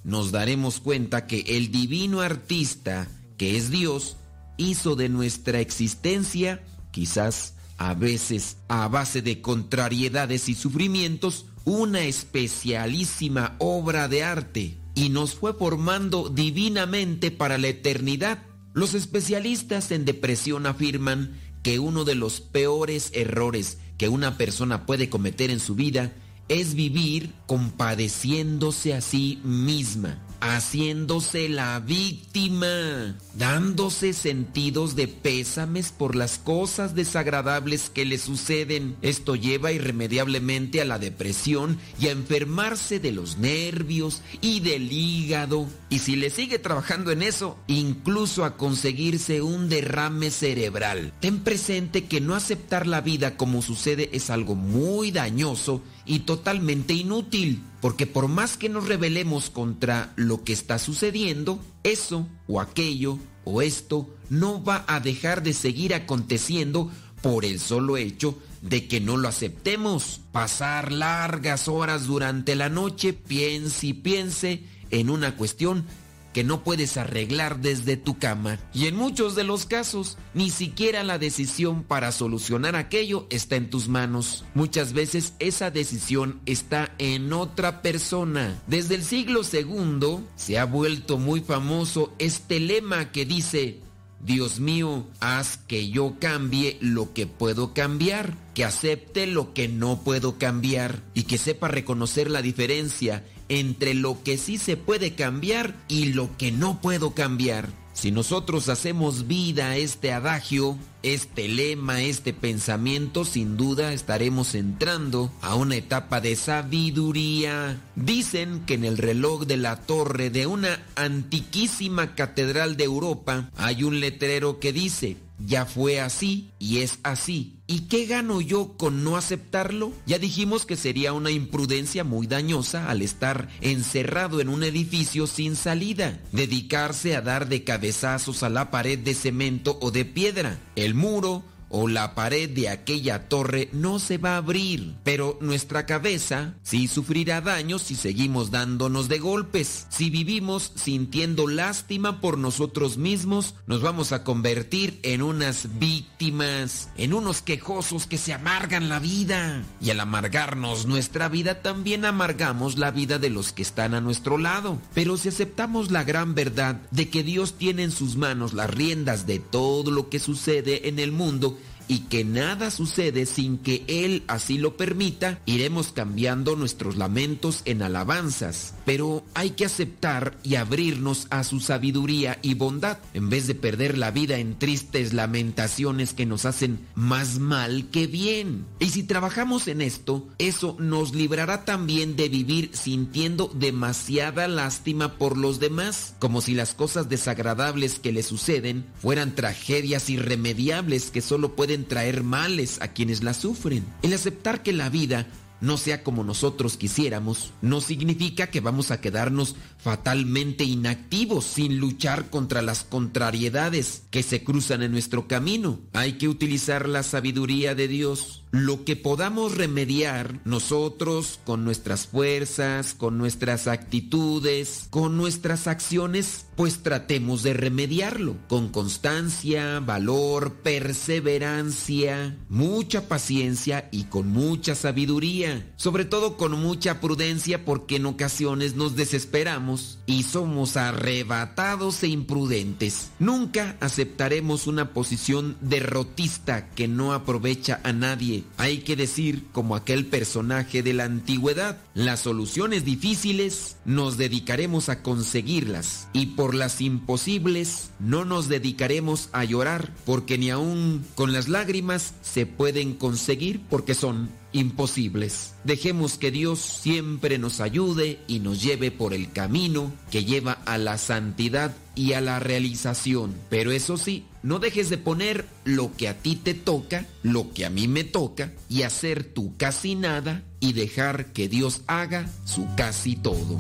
nos 0.03 0.33
daremos 0.33 0.81
cuenta 0.81 1.27
que 1.27 1.41
el 1.57 1.71
divino 1.71 2.21
artista, 2.21 3.09
que 3.39 3.57
es 3.57 3.71
Dios, 3.71 4.17
hizo 4.59 4.97
de 4.97 5.09
nuestra 5.09 5.61
existencia, 5.61 6.63
quizás 6.91 7.55
a 7.79 7.95
veces 7.95 8.59
a 8.69 8.87
base 8.89 9.23
de 9.23 9.41
contrariedades 9.41 10.49
y 10.49 10.55
sufrimientos, 10.55 11.47
una 11.65 12.03
especialísima 12.03 13.57
obra 13.59 14.09
de 14.09 14.23
arte 14.23 14.79
y 14.95 15.09
nos 15.09 15.35
fue 15.35 15.55
formando 15.55 16.29
divinamente 16.29 17.31
para 17.31 17.59
la 17.59 17.69
eternidad. 17.69 18.43
Los 18.73 18.95
especialistas 18.95 19.91
en 19.91 20.05
depresión 20.05 20.67
afirman 20.67 21.41
que 21.63 21.79
uno 21.79 22.05
de 22.05 22.15
los 22.15 22.41
peores 22.41 23.11
errores 23.15 23.79
que 23.97 24.09
una 24.09 24.37
persona 24.37 24.87
puede 24.87 25.09
cometer 25.09 25.51
en 25.51 25.61
su 25.61 25.75
vida 25.75 26.13
es 26.49 26.75
vivir 26.75 27.33
compadeciéndose 27.47 28.93
a 28.95 29.01
sí 29.01 29.41
misma, 29.45 30.23
haciéndose 30.45 31.49
la 31.49 31.81
víctima, 31.81 33.17
dándose 33.35 34.13
sentidos 34.13 34.95
de 34.95 35.09
pésames 35.09 35.91
por 35.91 36.15
las 36.15 36.39
cosas 36.39 36.95
desagradables 36.95 37.89
que 37.89 38.05
le 38.05 38.19
suceden. 38.19 38.97
Esto 39.01 39.37
lleva 39.37 39.73
irremediablemente 39.73 40.83
a 40.83 40.85
la 40.85 40.99
depresión 40.99 41.79
y 41.99 42.09
a 42.09 42.11
enfermarse 42.11 43.01
de 43.01 43.13
los 43.13 43.39
nervios 43.39 44.21
y 44.43 44.61
del 44.61 44.93
hígado. 44.93 45.67
Y 45.89 46.01
si 46.01 46.15
le 46.15 46.29
sigue 46.29 46.59
trabajando 46.59 47.11
en 47.11 47.23
eso, 47.23 47.57
incluso 47.67 48.45
a 48.45 48.57
conseguirse 48.57 49.41
un 49.41 49.71
derrame 49.71 50.31
cerebral. 50.31 51.15
Ten 51.21 51.41
presente 51.41 52.05
que 52.05 52.21
no 52.21 52.35
aceptar 52.35 52.87
la 52.87 53.01
vida 53.01 53.37
como 53.39 53.63
sucede 53.63 54.11
es 54.13 54.29
algo 54.29 54.55
muy 54.55 55.11
dañoso 55.11 55.83
y 56.07 56.21
totalmente 56.21 56.95
inútil, 56.95 57.63
porque 57.81 58.07
por 58.07 58.29
más 58.29 58.57
que 58.57 58.69
nos 58.69 58.87
rebelemos 58.87 59.51
contra 59.51 60.13
lo 60.17 60.45
que 60.45 60.53
está 60.53 60.79
sucediendo, 60.79 61.59
eso 61.83 62.27
o 62.47 62.61
aquello 62.61 63.19
o 63.45 63.63
esto 63.63 64.09
no 64.31 64.63
va 64.63 64.85
a 64.87 65.01
dejar 65.01 65.43
de 65.43 65.53
seguir 65.53 65.95
aconteciendo 65.95 66.91
por 67.23 67.45
el 67.45 67.59
solo 67.59 67.97
hecho 67.97 68.39
de 68.61 68.87
que 68.87 69.01
no 69.01 69.17
lo 69.17 69.29
aceptemos. 69.29 70.21
Pasar 70.33 70.93
largas 70.93 71.69
horas 71.69 72.07
durante 72.07 72.55
la 72.55 72.69
noche, 72.69 73.13
piense 73.13 73.89
y 73.89 73.93
piense 73.95 74.65
en 74.91 75.11
una 75.11 75.37
cuestión 75.37 75.87
que 76.35 76.45
no 76.45 76.63
puedes 76.65 76.99
arreglar 76.99 77.61
desde 77.61 77.97
tu 77.97 78.19
cama. 78.19 78.59
Y 78.75 78.87
en 78.87 78.97
muchos 78.97 79.37
de 79.37 79.45
los 79.45 79.65
casos, 79.65 80.19
ni 80.35 80.51
siquiera 80.51 81.03
la 81.05 81.19
decisión 81.19 81.85
para 81.85 82.13
solucionar 82.13 82.77
aquello 82.77 83.27
está 83.31 83.57
en 83.57 83.71
tus 83.71 83.89
manos. 83.89 84.45
Muchas 84.53 84.93
veces 84.93 85.33
esa 85.39 85.71
decisión 85.71 86.41
está 86.45 86.95
en 86.99 87.33
otra 87.33 87.81
persona. 87.81 88.61
Desde 88.67 88.97
el 88.97 89.05
siglo 89.05 89.41
II 89.51 90.25
se 90.35 90.59
ha 90.59 90.67
vuelto 90.67 91.17
muy 91.17 91.41
famoso 91.41 92.13
este 92.19 92.59
lema 92.59 93.13
que 93.13 93.25
dice, 93.25 93.81
Dios 94.25 94.59
mío, 94.59 95.07
haz 95.21 95.59
que 95.59 95.91
yo 95.91 96.17
cambie 96.19 96.79
lo 96.81 97.13
que 97.13 97.27
puedo 97.27 97.75
cambiar, 97.75 98.35
que 98.55 98.65
acepte 98.65 99.27
lo 99.27 99.53
que 99.53 99.69
no 99.69 100.03
puedo 100.03 100.39
cambiar 100.39 101.03
y 101.13 101.25
que 101.25 101.39
sepa 101.39 101.69
reconocer 101.69 102.31
la 102.31 102.41
diferencia 102.41 103.23
entre 103.49 103.95
lo 103.95 104.23
que 104.23 104.39
sí 104.39 104.59
se 104.59 104.77
puede 104.77 105.15
cambiar 105.15 105.75
y 105.89 106.13
lo 106.13 106.37
que 106.37 106.53
no 106.53 106.81
puedo 106.81 107.15
cambiar. 107.15 107.69
Si 107.95 108.11
nosotros 108.11 108.69
hacemos 108.69 109.29
vida 109.29 109.71
a 109.71 109.77
este 109.77 110.13
adagio, 110.13 110.77
este 111.05 111.47
lema, 111.47 112.03
este 112.03 112.33
pensamiento, 112.33 113.25
sin 113.25 113.57
duda 113.57 113.93
estaremos 113.93 114.57
entrando 114.57 115.33
a 115.41 115.55
una 115.55 115.77
etapa 115.77 116.21
de 116.21 116.35
sabiduría. 116.35 117.81
Dicen 117.95 118.65
que 118.67 118.75
en 118.75 118.85
el 118.85 118.99
reloj 118.99 119.45
de 119.47 119.59
la 119.59 119.77
torre 119.77 120.31
de 120.31 120.47
una 120.47 120.83
antiquísima 120.97 122.17
catedral 122.17 122.77
de 122.77 122.85
Europa 122.85 123.49
hay 123.57 123.85
un 123.85 124.01
letrero 124.01 124.59
que 124.59 124.73
dice, 124.73 125.17
ya 125.39 125.67
fue 125.67 126.01
así 126.01 126.51
y 126.59 126.79
es 126.79 126.99
así. 127.03 127.57
¿Y 127.67 127.83
qué 127.83 128.07
gano 128.07 128.41
yo 128.41 128.77
con 128.77 129.05
no 129.05 129.17
aceptarlo? 129.17 129.93
Ya 130.07 130.19
dijimos 130.19 130.67
que 130.67 130.77
sería 130.77 131.13
una 131.13 131.31
imprudencia 131.31 132.05
muy 132.05 132.27
dañosa 132.27 132.91
al 132.91 133.01
estar 133.01 133.49
encerrado 133.61 134.41
en 134.41 134.49
un 134.51 134.63
edificio 134.63 135.27
sin 135.27 135.57
salida, 135.57 136.21
dedicarse 136.33 137.17
a 137.17 137.23
dar 137.23 137.49
de 137.49 137.65
cabezazos 137.65 138.43
a 138.43 138.51
la 138.51 138.71
pared 138.71 138.99
de 138.99 139.15
cemento 139.15 139.79
o 139.81 139.91
de 139.91 140.05
piedra. 140.05 140.59
El 140.77 140.95
muro 140.95 141.43
o 141.77 141.89
la 141.89 142.15
pared 142.15 142.49
de 142.49 142.69
aquella 142.69 143.29
torre 143.29 143.69
no 143.73 143.99
se 143.99 144.17
va 144.17 144.35
a 144.35 144.37
abrir, 144.37 144.95
pero 145.03 145.39
nuestra 145.41 145.87
cabeza 145.87 146.55
sí 146.63 146.87
sufrirá 146.87 147.41
daño 147.41 147.81
si 147.81 147.97
seguimos 147.97 148.53
dándonos 148.53 149.09
de 149.09 149.19
golpes. 149.19 149.89
Si 149.89 150.09
vivimos 150.09 150.71
sintiendo 150.77 151.49
lástima 151.49 152.21
por 152.21 152.39
nosotros 152.39 152.97
mismos, 152.97 153.57
nos 153.67 153.83
vamos 153.83 154.13
a 154.13 154.23
convertir 154.23 155.01
en 155.03 155.21
unas 155.21 155.81
víctimas, 155.81 156.91
en 156.97 157.13
unos 157.13 157.43
quejosos 157.43 158.07
que 158.07 158.19
se 158.19 158.33
amargan 158.33 158.89
la 158.89 159.01
vida. 159.01 159.65
Y 159.81 159.91
al 159.91 159.99
amargarnos 159.99 160.87
nuestra 160.87 161.29
vida, 161.29 161.61
también 161.61 162.05
amargamos 162.05 162.79
la 162.79 162.93
vida 162.93 163.19
de 163.19 163.31
los 163.31 163.53
que 163.53 163.63
están 163.63 163.95
a 163.95 164.01
nuestro 164.01 164.39
lado. 164.39 164.79
Pero 164.95 165.17
si 165.17 165.29
aceptamos 165.29 165.91
la 165.91 166.05
gran 166.05 166.37
verdad 166.37 166.81
de 166.93 167.11
que 167.11 167.25
Dios 167.25 167.55
tiene 167.55 167.83
en 167.83 167.91
sus 167.91 168.15
manos 168.15 168.53
las 168.53 168.71
riendas 168.71 169.27
de 169.27 169.41
todo 169.41 169.91
lo 169.91 170.09
que 170.09 170.21
sucede 170.21 170.89
en 170.89 171.01
el 171.01 171.11
mundo, 171.11 171.59
y 171.89 172.01
que 172.01 172.25
nada 172.25 172.71
sucede 172.71 173.27
sin 173.27 173.59
que 173.59 173.85
Él 173.87 174.23
así 174.29 174.59
lo 174.59 174.77
permita, 174.77 175.41
iremos 175.47 175.93
cambiando 175.93 176.57
nuestros 176.57 176.97
lamentos 176.97 177.63
en 177.65 177.83
alabanzas. 177.83 178.75
Pero 178.85 179.25
hay 179.35 179.51
que 179.51 179.65
aceptar 179.65 180.39
y 180.43 180.57
abrirnos 180.57 181.27
a 181.31 181.45
su 181.45 181.61
sabiduría 181.61 182.39
y 182.43 182.55
bondad, 182.55 182.99
en 183.13 183.31
vez 183.31 183.47
de 183.47 183.55
perder 183.55 183.99
la 183.99 184.11
vida 184.11 184.39
en 184.39 184.59
tristes 184.59 185.13
lamentaciones 185.13 186.15
que 186.15 186.27
nos 186.27 186.45
hacen 186.45 186.81
más 186.95 187.39
mal 187.39 187.89
que 187.91 188.07
bien. 188.07 188.67
Y 188.79 188.91
si 188.91 189.03
trabajamos 189.03 189.69
en 189.69 189.81
esto, 189.81 190.29
eso 190.39 190.77
nos 190.79 191.15
librará 191.15 191.65
también 191.65 192.17
de 192.17 192.29
vivir 192.29 192.71
sintiendo 192.73 193.51
demasiada 193.55 194.49
lástima 194.49 195.19
por 195.19 195.37
los 195.37 195.61
demás, 195.61 196.15
como 196.19 196.41
si 196.41 196.55
las 196.55 196.75
cosas 196.75 197.09
desagradables 197.09 197.99
que 197.99 198.13
le 198.13 198.23
suceden 198.23 198.87
fueran 199.01 199.35
tragedias 199.35 200.11
irremediables 200.11 201.11
que 201.11 201.21
solo 201.21 201.55
pueden 201.57 201.74
traer 201.83 202.23
males 202.23 202.81
a 202.81 202.93
quienes 202.93 203.25
la 203.25 203.35
sufren. 203.35 203.85
El 204.03 204.13
aceptar 204.13 204.63
que 204.63 204.73
la 204.73 204.89
vida 204.89 205.27
no 205.61 205.79
sea 205.79 206.05
como 206.05 206.23
nosotros 206.23 206.77
quisiéramos, 206.77 207.53
no 207.63 207.81
significa 207.81 208.49
que 208.49 208.61
vamos 208.61 208.91
a 208.91 209.01
quedarnos 209.01 209.57
fatalmente 209.79 210.63
inactivos 210.63 211.45
sin 211.45 211.79
luchar 211.79 212.31
contra 212.31 212.63
las 212.63 212.85
contrariedades 212.85 214.03
que 214.11 214.23
se 214.23 214.45
cruzan 214.45 214.83
en 214.83 214.93
nuestro 214.93 215.27
camino. 215.27 215.81
Hay 215.93 216.13
que 216.13 216.29
utilizar 216.29 216.89
la 216.89 217.03
sabiduría 217.03 217.75
de 217.75 217.89
Dios. 217.89 218.44
Lo 218.55 218.85
que 218.85 218.95
podamos 218.95 219.57
remediar 219.57 220.39
nosotros 220.45 221.41
con 221.45 221.65
nuestras 221.65 222.07
fuerzas, 222.07 222.95
con 222.95 223.19
nuestras 223.19 223.67
actitudes, 223.67 224.87
con 224.91 225.17
nuestras 225.17 225.67
acciones, 225.67 226.47
pues 226.55 226.85
tratemos 226.85 227.43
de 227.43 227.53
remediarlo 227.53 228.37
con 228.47 228.69
constancia, 228.69 229.81
valor, 229.81 230.53
perseverancia, 230.63 232.37
mucha 232.49 233.09
paciencia 233.09 233.89
y 233.91 234.05
con 234.05 234.29
mucha 234.29 234.77
sabiduría. 234.77 235.73
Sobre 235.75 236.05
todo 236.05 236.37
con 236.37 236.53
mucha 236.53 237.01
prudencia 237.01 237.65
porque 237.65 237.97
en 237.97 238.07
ocasiones 238.07 238.77
nos 238.77 238.95
desesperamos 238.95 239.99
y 240.07 240.23
somos 240.23 240.77
arrebatados 240.77 242.05
e 242.05 242.07
imprudentes. 242.07 243.11
Nunca 243.19 243.77
aceptaremos 243.81 244.69
una 244.69 244.93
posición 244.93 245.57
derrotista 245.61 246.71
que 246.71 246.87
no 246.87 247.15
aprovecha 247.15 247.81
a 247.83 247.93
nadie. 247.93 248.44
Hay 248.57 248.79
que 248.79 248.97
decir, 248.97 249.45
como 249.53 249.77
aquel 249.77 250.07
personaje 250.07 250.83
de 250.83 250.95
la 250.95 251.05
antigüedad, 251.05 251.79
las 251.95 252.21
soluciones 252.21 252.85
difíciles 252.85 253.77
nos 253.85 254.17
dedicaremos 254.17 254.89
a 254.89 255.03
conseguirlas 255.03 256.09
y 256.13 256.27
por 256.27 256.55
las 256.55 256.81
imposibles 256.81 257.91
no 257.99 258.25
nos 258.25 258.49
dedicaremos 258.49 259.29
a 259.33 259.45
llorar 259.45 259.93
porque 260.05 260.39
ni 260.39 260.51
aun 260.51 261.05
con 261.15 261.33
las 261.33 261.49
lágrimas 261.49 262.15
se 262.23 262.47
pueden 262.47 262.95
conseguir 262.95 263.61
porque 263.69 263.95
son 263.95 264.29
imposibles. 264.55 265.55
Dejemos 265.65 266.17
que 266.17 266.31
Dios 266.31 266.61
siempre 266.61 267.39
nos 267.39 267.61
ayude 267.61 268.21
y 268.27 268.39
nos 268.39 268.63
lleve 268.63 268.91
por 268.91 269.13
el 269.13 269.31
camino 269.33 269.93
que 270.11 270.25
lleva 270.25 270.53
a 270.65 270.79
la 270.79 270.97
santidad 270.97 271.77
y 271.95 272.15
a 272.15 272.21
la 272.21 272.39
realización. 272.39 273.35
Pero 273.51 273.73
eso 273.73 273.99
sí, 273.99 274.25
no 274.43 274.61
dejes 274.61 274.89
de 274.89 274.97
poner 274.97 275.47
lo 275.65 275.93
que 275.95 276.09
a 276.09 276.15
ti 276.15 276.37
te 276.37 276.55
toca, 276.55 277.07
lo 277.23 277.53
que 277.53 277.67
a 277.67 277.71
mí 277.71 277.89
me 277.89 278.05
toca, 278.05 278.53
y 278.69 278.83
hacer 278.83 279.25
tu 279.25 279.57
casi 279.57 279.97
nada 279.97 280.45
y 280.61 280.73
dejar 280.73 281.33
que 281.33 281.49
Dios 281.49 281.83
haga 281.87 282.31
su 282.45 282.67
casi 282.77 283.17
todo. 283.17 283.59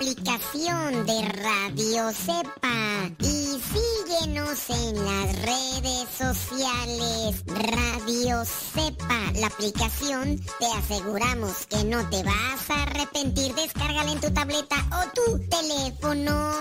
Aplicación 0.00 1.04
de 1.04 1.28
Radio 1.28 2.10
Cepa 2.12 3.10
y 3.18 3.60
síguenos 3.60 4.70
en 4.70 5.04
las 5.04 5.42
redes 5.42 6.08
sociales. 6.16 7.44
Radio 7.46 8.42
Cepa, 8.46 9.20
la 9.34 9.48
aplicación, 9.48 10.40
te 10.58 10.66
aseguramos 10.78 11.66
que 11.66 11.84
no 11.84 12.08
te 12.08 12.22
vas 12.22 12.70
a 12.70 12.82
arrepentir. 12.84 13.54
Descárgala 13.54 14.12
en 14.12 14.20
tu 14.20 14.30
tableta 14.32 14.76
o 14.90 15.10
tu 15.12 15.38
teléfono. 15.50 16.54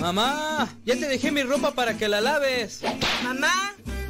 Mamá, 0.00 0.68
ya 0.84 0.96
te 0.96 1.06
dejé 1.06 1.30
mi 1.30 1.44
ropa 1.44 1.70
para 1.76 1.96
que 1.96 2.08
la 2.08 2.20
laves. 2.20 2.82
Mamá, 3.22 3.76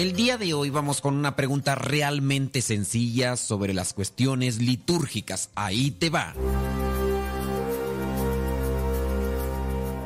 El 0.00 0.14
día 0.14 0.38
de 0.38 0.54
hoy 0.54 0.70
vamos 0.70 1.02
con 1.02 1.14
una 1.14 1.36
pregunta 1.36 1.74
realmente 1.74 2.62
sencilla 2.62 3.36
sobre 3.36 3.74
las 3.74 3.92
cuestiones 3.92 4.58
litúrgicas. 4.58 5.50
Ahí 5.54 5.90
te 5.90 6.08
va. 6.08 6.34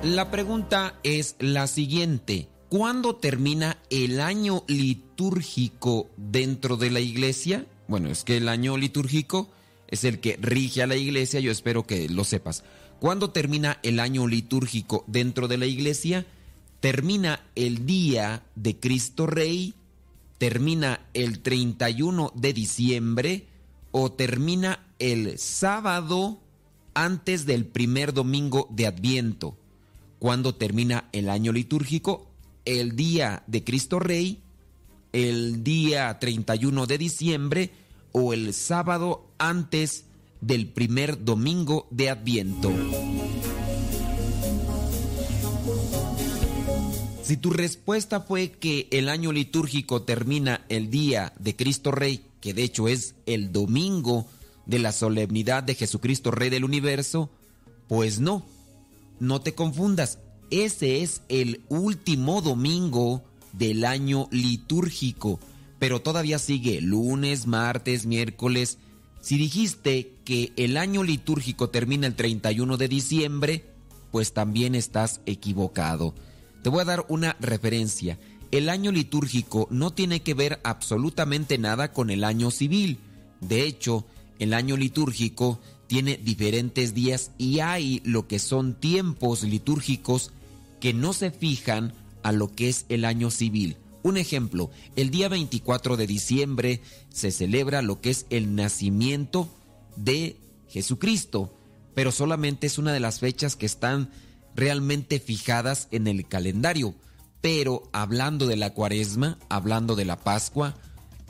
La 0.02 0.32
pregunta 0.32 0.98
es 1.04 1.36
la 1.38 1.68
siguiente. 1.68 2.48
¿Cuándo 2.68 3.14
termina 3.14 3.78
el 3.88 4.20
año 4.20 4.64
litúrgico 4.66 6.10
dentro 6.16 6.76
de 6.76 6.90
la 6.90 6.98
iglesia? 6.98 7.64
Bueno, 7.86 8.10
es 8.10 8.24
que 8.24 8.38
el 8.38 8.48
año 8.48 8.76
litúrgico 8.76 9.48
es 9.86 10.02
el 10.02 10.18
que 10.18 10.36
rige 10.42 10.82
a 10.82 10.88
la 10.88 10.96
iglesia, 10.96 11.38
yo 11.38 11.52
espero 11.52 11.86
que 11.86 12.08
lo 12.08 12.24
sepas. 12.24 12.64
¿Cuándo 12.98 13.30
termina 13.30 13.78
el 13.84 14.00
año 14.00 14.26
litúrgico 14.26 15.04
dentro 15.06 15.46
de 15.46 15.58
la 15.58 15.66
iglesia? 15.66 16.26
Termina 16.80 17.46
el 17.54 17.86
día 17.86 18.42
de 18.56 18.80
Cristo 18.80 19.28
Rey, 19.28 19.72
termina 20.38 21.00
el 21.14 21.40
31 21.40 22.32
de 22.34 22.52
diciembre 22.52 23.46
o 23.90 24.12
termina 24.12 24.86
el 24.98 25.38
sábado 25.38 26.40
antes 26.94 27.46
del 27.46 27.66
primer 27.66 28.12
domingo 28.12 28.68
de 28.70 28.86
Adviento. 28.86 29.56
¿Cuándo 30.18 30.54
termina 30.54 31.08
el 31.12 31.28
año 31.28 31.52
litúrgico? 31.52 32.30
El 32.64 32.96
día 32.96 33.42
de 33.46 33.62
Cristo 33.62 33.98
Rey, 33.98 34.42
el 35.12 35.62
día 35.62 36.18
31 36.18 36.86
de 36.86 36.98
diciembre 36.98 37.70
o 38.12 38.32
el 38.32 38.54
sábado 38.54 39.26
antes 39.38 40.06
del 40.40 40.68
primer 40.68 41.24
domingo 41.24 41.86
de 41.90 42.10
Adviento. 42.10 42.72
Si 47.24 47.38
tu 47.38 47.48
respuesta 47.48 48.20
fue 48.20 48.50
que 48.50 48.86
el 48.90 49.08
año 49.08 49.32
litúrgico 49.32 50.02
termina 50.02 50.66
el 50.68 50.90
día 50.90 51.32
de 51.38 51.56
Cristo 51.56 51.90
Rey, 51.90 52.26
que 52.42 52.52
de 52.52 52.64
hecho 52.64 52.86
es 52.86 53.14
el 53.24 53.50
domingo 53.50 54.26
de 54.66 54.78
la 54.78 54.92
solemnidad 54.92 55.62
de 55.62 55.74
Jesucristo 55.74 56.30
Rey 56.30 56.50
del 56.50 56.64
universo, 56.64 57.30
pues 57.88 58.20
no, 58.20 58.44
no 59.20 59.40
te 59.40 59.54
confundas, 59.54 60.18
ese 60.50 61.02
es 61.02 61.22
el 61.30 61.62
último 61.70 62.42
domingo 62.42 63.24
del 63.54 63.86
año 63.86 64.28
litúrgico, 64.30 65.40
pero 65.78 66.02
todavía 66.02 66.38
sigue 66.38 66.82
lunes, 66.82 67.46
martes, 67.46 68.04
miércoles. 68.04 68.76
Si 69.22 69.38
dijiste 69.38 70.12
que 70.26 70.52
el 70.56 70.76
año 70.76 71.02
litúrgico 71.02 71.70
termina 71.70 72.06
el 72.06 72.16
31 72.16 72.76
de 72.76 72.88
diciembre, 72.88 73.64
pues 74.10 74.34
también 74.34 74.74
estás 74.74 75.22
equivocado. 75.24 76.14
Te 76.64 76.70
voy 76.70 76.80
a 76.80 76.86
dar 76.86 77.04
una 77.10 77.36
referencia. 77.40 78.18
El 78.50 78.70
año 78.70 78.90
litúrgico 78.90 79.68
no 79.70 79.92
tiene 79.92 80.22
que 80.22 80.32
ver 80.32 80.60
absolutamente 80.64 81.58
nada 81.58 81.92
con 81.92 82.08
el 82.08 82.24
año 82.24 82.50
civil. 82.50 83.00
De 83.42 83.66
hecho, 83.66 84.06
el 84.38 84.54
año 84.54 84.78
litúrgico 84.78 85.60
tiene 85.88 86.16
diferentes 86.16 86.94
días 86.94 87.32
y 87.36 87.58
hay 87.58 88.00
lo 88.02 88.26
que 88.26 88.38
son 88.38 88.80
tiempos 88.80 89.42
litúrgicos 89.42 90.32
que 90.80 90.94
no 90.94 91.12
se 91.12 91.30
fijan 91.30 91.92
a 92.22 92.32
lo 92.32 92.48
que 92.48 92.70
es 92.70 92.86
el 92.88 93.04
año 93.04 93.30
civil. 93.30 93.76
Un 94.02 94.16
ejemplo, 94.16 94.70
el 94.96 95.10
día 95.10 95.28
24 95.28 95.98
de 95.98 96.06
diciembre 96.06 96.80
se 97.10 97.30
celebra 97.30 97.82
lo 97.82 98.00
que 98.00 98.08
es 98.08 98.24
el 98.30 98.54
nacimiento 98.54 99.50
de 99.96 100.38
Jesucristo, 100.70 101.52
pero 101.94 102.10
solamente 102.10 102.66
es 102.66 102.78
una 102.78 102.94
de 102.94 103.00
las 103.00 103.20
fechas 103.20 103.54
que 103.54 103.66
están 103.66 104.08
realmente 104.54 105.20
fijadas 105.20 105.88
en 105.90 106.06
el 106.06 106.26
calendario. 106.26 106.94
Pero 107.40 107.82
hablando 107.92 108.46
de 108.46 108.56
la 108.56 108.70
cuaresma, 108.70 109.38
hablando 109.48 109.96
de 109.96 110.04
la 110.04 110.18
Pascua, 110.20 110.76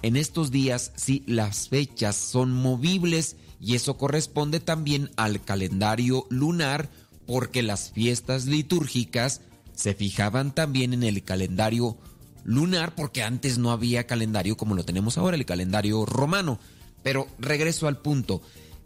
en 0.03 0.16
estos 0.16 0.51
días 0.51 0.93
sí 0.97 1.25
las 1.27 1.68
fechas 1.68 2.14
son 2.16 2.53
movibles 2.53 3.37
y 3.61 3.75
eso 3.75 3.97
corresponde 3.97 4.61
también 4.61 5.11
al 5.16 5.43
calendario 5.43 6.27
lunar 6.29 6.91
porque 7.27 7.62
las 7.62 7.91
fiestas 7.91 8.45
litúrgicas 8.45 9.41
se 9.75 9.95
fijaban 9.95 10.55
también 10.55 10.93
en 10.93 11.03
el 11.03 11.25
calendario 11.25 11.97
lunar 12.45 12.95
porque 12.95 13.22
antes 13.22 13.59
no 13.59 13.72
había 13.72 14.07
calendario 14.07 14.57
como 14.57 14.75
lo 14.75 14.85
tenemos 14.85 15.16
ahora, 15.18 15.37
el 15.37 15.47
calendario 15.47 16.05
romano. 16.05 16.59
Pero 17.03 17.27
regreso 17.39 17.89
al 17.89 17.99
punto. 17.99 18.43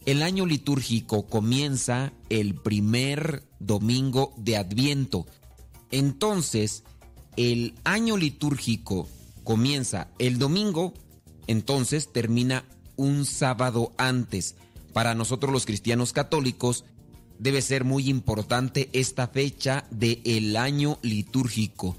El 0.07 0.22
año 0.22 0.47
litúrgico 0.47 1.26
comienza 1.26 2.12
el 2.30 2.55
primer 2.55 3.43
domingo 3.59 4.35
de 4.37 4.57
Adviento. 4.57 5.27
Entonces, 5.91 6.85
el 7.37 7.75
año 7.85 8.17
litúrgico 8.17 9.09
comienza 9.45 10.09
el 10.19 10.39
domingo, 10.39 10.95
entonces 11.47 12.13
termina 12.13 12.65
un 12.97 13.25
sábado 13.25 13.93
antes. 13.97 14.57
Para 14.93 15.15
nosotros 15.15 15.53
los 15.53 15.67
cristianos 15.67 16.13
católicos 16.13 16.85
debe 17.39 17.63
ser 17.63 17.85
muy 17.85 18.09
importante 18.09 18.91
esta 18.93 19.29
fecha 19.29 19.87
del 19.91 20.21
el 20.25 20.57
año 20.57 20.99
litúrgico, 21.03 21.97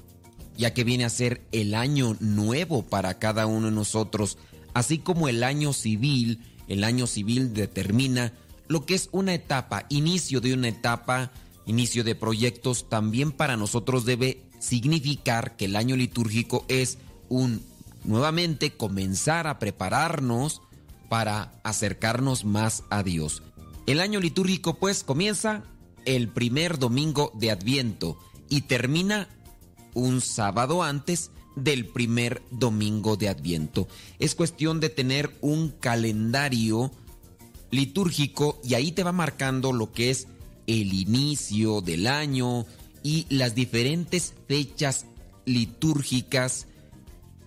ya 0.56 0.74
que 0.74 0.84
viene 0.84 1.04
a 1.04 1.10
ser 1.10 1.46
el 1.52 1.74
año 1.74 2.16
nuevo 2.20 2.82
para 2.82 3.18
cada 3.18 3.46
uno 3.46 3.66
de 3.66 3.72
nosotros, 3.72 4.38
así 4.74 4.98
como 4.98 5.28
el 5.28 5.42
año 5.42 5.72
civil 5.72 6.40
el 6.70 6.84
año 6.84 7.08
civil 7.08 7.52
determina 7.52 8.32
lo 8.68 8.86
que 8.86 8.94
es 8.94 9.08
una 9.10 9.34
etapa, 9.34 9.86
inicio 9.88 10.40
de 10.40 10.54
una 10.54 10.68
etapa, 10.68 11.32
inicio 11.66 12.04
de 12.04 12.14
proyectos, 12.14 12.88
también 12.88 13.32
para 13.32 13.56
nosotros 13.56 14.04
debe 14.04 14.42
significar 14.58 15.56
que 15.56 15.66
el 15.66 15.76
año 15.76 15.96
litúrgico 15.96 16.64
es 16.68 16.98
un, 17.28 17.62
nuevamente, 18.04 18.72
comenzar 18.72 19.46
a 19.46 19.58
prepararnos 19.58 20.62
para 21.08 21.52
acercarnos 21.64 22.44
más 22.44 22.84
a 22.90 23.02
Dios. 23.02 23.42
El 23.86 24.00
año 24.00 24.20
litúrgico 24.20 24.74
pues 24.74 25.02
comienza 25.02 25.64
el 26.04 26.28
primer 26.28 26.78
domingo 26.78 27.32
de 27.34 27.50
Adviento 27.50 28.18
y 28.48 28.62
termina 28.62 29.28
un 29.94 30.20
sábado 30.20 30.82
antes 30.82 31.30
del 31.56 31.86
primer 31.86 32.42
domingo 32.50 33.16
de 33.16 33.28
Adviento. 33.28 33.88
Es 34.18 34.34
cuestión 34.34 34.80
de 34.80 34.88
tener 34.88 35.36
un 35.40 35.70
calendario 35.70 36.92
litúrgico 37.70 38.60
y 38.64 38.74
ahí 38.74 38.92
te 38.92 39.02
va 39.02 39.12
marcando 39.12 39.72
lo 39.72 39.92
que 39.92 40.10
es 40.10 40.28
el 40.70 40.94
inicio 40.94 41.80
del 41.80 42.06
año 42.06 42.64
y 43.02 43.26
las 43.28 43.56
diferentes 43.56 44.34
fechas 44.46 45.04
litúrgicas 45.44 46.68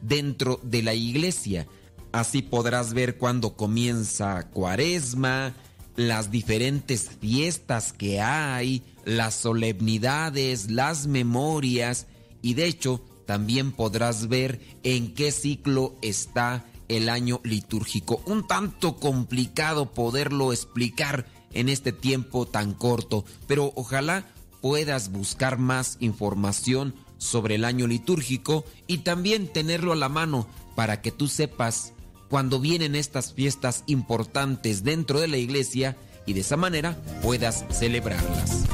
dentro 0.01 0.59
de 0.61 0.83
la 0.83 0.93
iglesia. 0.93 1.65
Así 2.11 2.41
podrás 2.41 2.93
ver 2.93 3.17
cuándo 3.17 3.55
comienza 3.55 4.49
Cuaresma, 4.49 5.53
las 5.95 6.31
diferentes 6.31 7.09
fiestas 7.21 7.93
que 7.93 8.19
hay, 8.19 8.83
las 9.05 9.35
solemnidades, 9.35 10.69
las 10.69 11.07
memorias 11.07 12.07
y 12.41 12.55
de 12.55 12.65
hecho 12.65 13.01
también 13.25 13.71
podrás 13.71 14.27
ver 14.27 14.59
en 14.83 15.13
qué 15.13 15.31
ciclo 15.31 15.95
está 16.01 16.65
el 16.89 17.07
año 17.07 17.39
litúrgico. 17.45 18.21
Un 18.25 18.45
tanto 18.47 18.97
complicado 18.97 19.93
poderlo 19.93 20.51
explicar 20.51 21.25
en 21.53 21.69
este 21.69 21.91
tiempo 21.91 22.45
tan 22.45 22.73
corto, 22.73 23.25
pero 23.47 23.71
ojalá 23.75 24.25
puedas 24.61 25.11
buscar 25.11 25.57
más 25.57 25.97
información 25.99 26.95
sobre 27.17 27.55
el 27.55 27.65
año 27.65 27.87
litúrgico 27.87 28.65
y 28.87 28.99
también 28.99 29.47
tenerlo 29.47 29.93
a 29.93 29.97
la 29.97 30.09
mano 30.09 30.47
para 30.75 31.01
que 31.01 31.11
tú 31.11 31.27
sepas 31.27 31.93
cuando 32.29 32.59
vienen 32.59 32.95
estas 32.95 33.33
fiestas 33.33 33.83
importantes 33.87 34.83
dentro 34.83 35.19
de 35.19 35.27
la 35.27 35.37
iglesia 35.37 35.95
y 36.25 36.33
de 36.33 36.41
esa 36.41 36.57
manera 36.57 36.97
puedas 37.21 37.65
celebrarlas. 37.71 38.65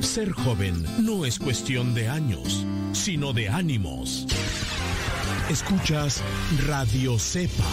Ser 0.00 0.30
joven 0.32 0.84
no 1.00 1.24
es 1.24 1.38
cuestión 1.38 1.94
de 1.94 2.08
años, 2.08 2.66
sino 2.92 3.32
de 3.32 3.48
ánimos. 3.48 4.26
Escuchas 5.50 6.22
Radio 6.66 7.18
Cepa. 7.18 7.64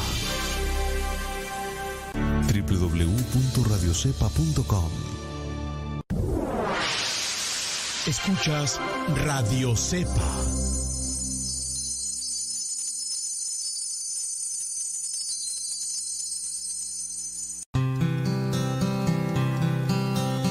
www.radiocepa.com 2.52 4.90
Escuchas 8.08 8.82
Radio 9.26 9.76
Cepa. 9.76 10.10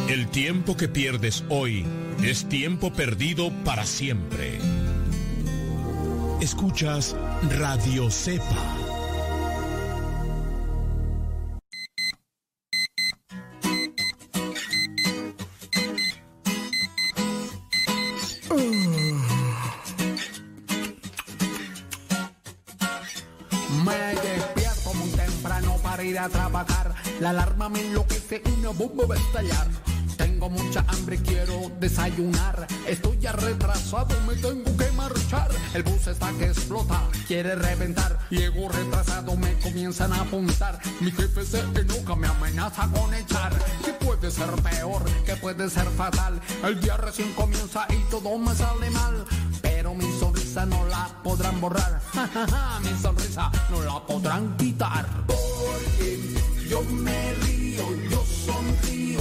El 0.08 0.28
tiempo 0.28 0.76
que 0.76 0.88
pierdes 0.88 1.42
hoy 1.48 1.84
es 2.22 2.48
tiempo 2.48 2.92
perdido 2.92 3.50
para 3.64 3.84
siempre. 3.84 4.58
Escuchas 6.40 7.16
Radio 7.58 8.10
Cepa. 8.10 8.88
La 27.20 27.30
alarma 27.30 27.68
me 27.68 27.80
enloquece 27.80 28.42
una 28.58 28.70
bomba 28.70 29.04
va 29.06 29.14
a 29.16 29.18
estallar. 29.18 29.66
Tengo 30.16 30.48
mucha 30.48 30.80
hambre, 31.08 31.18
quiero 31.22 31.70
desayunar. 31.80 32.66
Estoy 32.86 33.18
ya 33.18 33.32
retrasado, 33.32 34.14
me 34.26 34.34
tengo 34.34 34.76
que 34.76 34.90
marchar. 34.92 35.50
El 35.74 35.82
bus 35.82 36.06
está 36.06 36.30
que 36.32 36.46
explota, 36.46 37.02
quiere 37.26 37.54
reventar. 37.54 38.18
Llego 38.30 38.68
retrasado, 38.68 39.36
me 39.36 39.54
comienzan 39.58 40.12
a 40.12 40.20
apuntar. 40.20 40.78
Mi 41.00 41.10
jefe 41.10 41.44
se 41.44 41.60
enoja, 41.60 42.14
me 42.14 42.26
amenaza 42.26 42.88
con 42.88 43.12
echar. 43.14 43.52
¿Qué 43.84 43.92
puede 43.94 44.30
ser 44.30 44.50
peor? 44.62 45.02
¿Qué 45.24 45.36
puede 45.36 45.70
ser 45.70 45.86
fatal? 45.96 46.40
El 46.62 46.80
día 46.80 46.96
recién 46.96 47.32
comienza 47.32 47.86
y 47.88 48.10
todo 48.10 48.36
me 48.38 48.54
sale 48.54 48.90
mal. 48.90 49.24
Pero 49.62 49.94
mi 49.94 50.10
sonrisa 50.18 50.66
no 50.66 50.86
la 50.86 51.08
podrán 51.22 51.60
borrar. 51.60 52.00
mi 52.82 53.00
sonrisa 53.00 53.50
no 53.70 53.82
la 53.82 54.06
podrán 54.06 54.56
quitar. 54.56 55.06
Porque 55.26 56.34
yo 56.68 56.82
me 56.82 57.34
río, 57.34 57.84
yo 58.10 58.24
sonrío 58.46 59.20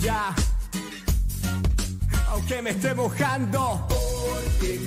ya. 0.00 0.34
Aunque 2.28 2.62
me 2.62 2.70
esté 2.70 2.94
mojando. 2.94 3.86
Porque 3.88 4.80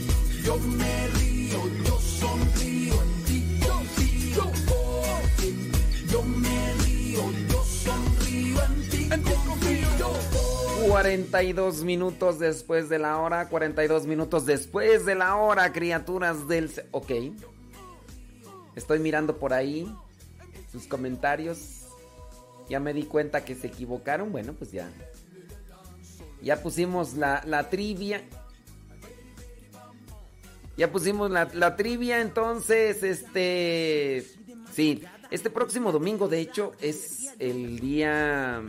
yo 0.43 0.57
me 0.59 1.07
río, 1.07 1.59
yo 1.85 1.99
sonrío, 1.99 2.93
en 3.01 3.23
ti 3.25 3.59
confío. 3.67 4.43
Porque 4.67 5.71
yo 6.09 6.23
me 6.23 6.73
río, 6.83 7.31
yo 7.49 7.63
sonrío, 7.63 8.63
en 8.63 8.89
ti 8.89 9.09
confío. 9.09 9.87
Yo 9.97 10.13
42 10.87 11.83
minutos 11.83 12.39
después 12.39 12.89
de 12.89 12.99
la 12.99 13.17
hora, 13.17 13.49
42 13.49 14.05
minutos 14.05 14.45
después 14.45 15.05
de 15.05 15.15
la 15.15 15.35
hora, 15.35 15.71
criaturas 15.73 16.47
del... 16.47 16.71
Ok. 16.91 17.11
Estoy 18.75 18.99
mirando 18.99 19.37
por 19.37 19.53
ahí 19.53 19.91
sus 20.71 20.85
comentarios. 20.85 21.76
Ya 22.69 22.79
me 22.79 22.93
di 22.93 23.03
cuenta 23.03 23.45
que 23.45 23.55
se 23.55 23.67
equivocaron. 23.67 24.31
Bueno, 24.31 24.53
pues 24.53 24.71
ya. 24.71 24.89
Ya 26.41 26.61
pusimos 26.61 27.13
la, 27.13 27.41
la 27.45 27.69
trivia. 27.69 28.23
Ya 30.77 30.91
pusimos 30.91 31.31
la, 31.31 31.49
la 31.53 31.75
trivia, 31.75 32.21
entonces, 32.21 33.01
este... 33.01 34.23
Sí, 34.71 35.03
este 35.31 35.49
próximo 35.49 35.91
domingo, 35.91 36.27
de 36.27 36.39
hecho, 36.39 36.73
es 36.79 37.33
el 37.39 37.79
día... 37.79 38.61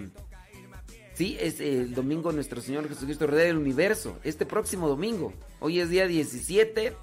Sí, 1.13 1.37
es 1.41 1.61
el 1.61 1.95
domingo 1.95 2.33
Nuestro 2.33 2.63
Señor 2.63 2.89
Jesucristo 2.89 3.27
Rey 3.27 3.49
del 3.49 3.59
Universo. 3.59 4.19
Este 4.23 4.47
próximo 4.47 4.89
domingo. 4.89 5.35
Hoy 5.61 5.81
es 5.81 5.91
día 5.91 6.07
17 6.07 6.95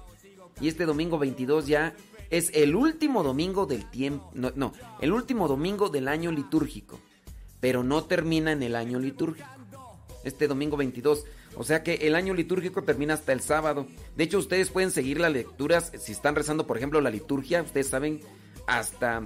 y 0.60 0.68
este 0.68 0.86
domingo 0.86 1.18
22 1.18 1.66
ya 1.66 1.94
es 2.30 2.50
el 2.54 2.74
último 2.74 3.22
domingo 3.22 3.66
del 3.66 3.88
tiempo. 3.90 4.30
No, 4.34 4.72
el 5.00 5.12
último 5.12 5.48
domingo 5.48 5.88
del 5.88 6.08
año 6.08 6.30
litúrgico. 6.32 6.98
Pero 7.60 7.82
no 7.82 8.04
termina 8.04 8.52
en 8.52 8.62
el 8.62 8.76
año 8.76 8.98
litúrgico. 8.98 9.48
Este 10.24 10.48
domingo 10.48 10.76
22. 10.76 11.24
O 11.56 11.64
sea 11.64 11.82
que 11.82 11.94
el 11.94 12.14
año 12.14 12.34
litúrgico 12.34 12.82
termina 12.82 13.14
hasta 13.14 13.32
el 13.32 13.40
sábado. 13.40 13.86
De 14.16 14.24
hecho, 14.24 14.38
ustedes 14.38 14.70
pueden 14.70 14.90
seguir 14.90 15.20
las 15.20 15.32
lecturas. 15.32 15.92
Si 15.98 16.12
están 16.12 16.34
rezando, 16.34 16.66
por 16.66 16.76
ejemplo, 16.76 17.00
la 17.00 17.10
liturgia, 17.10 17.62
ustedes 17.62 17.88
saben, 17.88 18.20
hasta, 18.66 19.22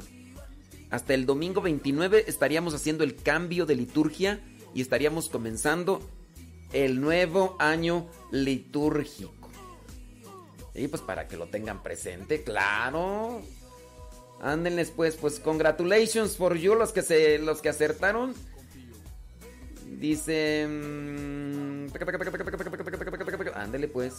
hasta 0.91 1.15
el 1.15 1.27
domingo 1.27 1.61
29 1.61 2.25
estaríamos 2.29 2.75
haciendo 2.75 3.03
el 3.03 3.17
cambio 3.17 3.67
de 3.67 3.75
liturgia 3.75 4.41
y 4.75 4.81
estaríamos 4.81 5.29
comenzando 5.29 6.01
el 6.73 7.01
nuevo 7.01 7.57
año 7.59 8.07
litúrgico. 8.31 9.40
Y 10.75 10.89
pues 10.89 11.03
para 11.03 11.27
que 11.27 11.37
lo 11.37 11.49
tengan 11.49 11.83
presente, 11.83 12.43
claro. 12.43 13.43
Ándenles 14.41 14.91
pues, 14.91 15.17
pues 15.17 15.39
congratulations 15.39 16.37
for 16.37 16.57
you 16.57 16.75
los 16.75 16.93
que 16.93 17.03
se 17.03 17.39
los 17.39 17.61
que 17.61 17.69
acertaron. 17.69 18.35
Dice 19.99 20.67
mm, 20.67 21.89
Ándele 23.55 23.89
pues. 23.89 24.15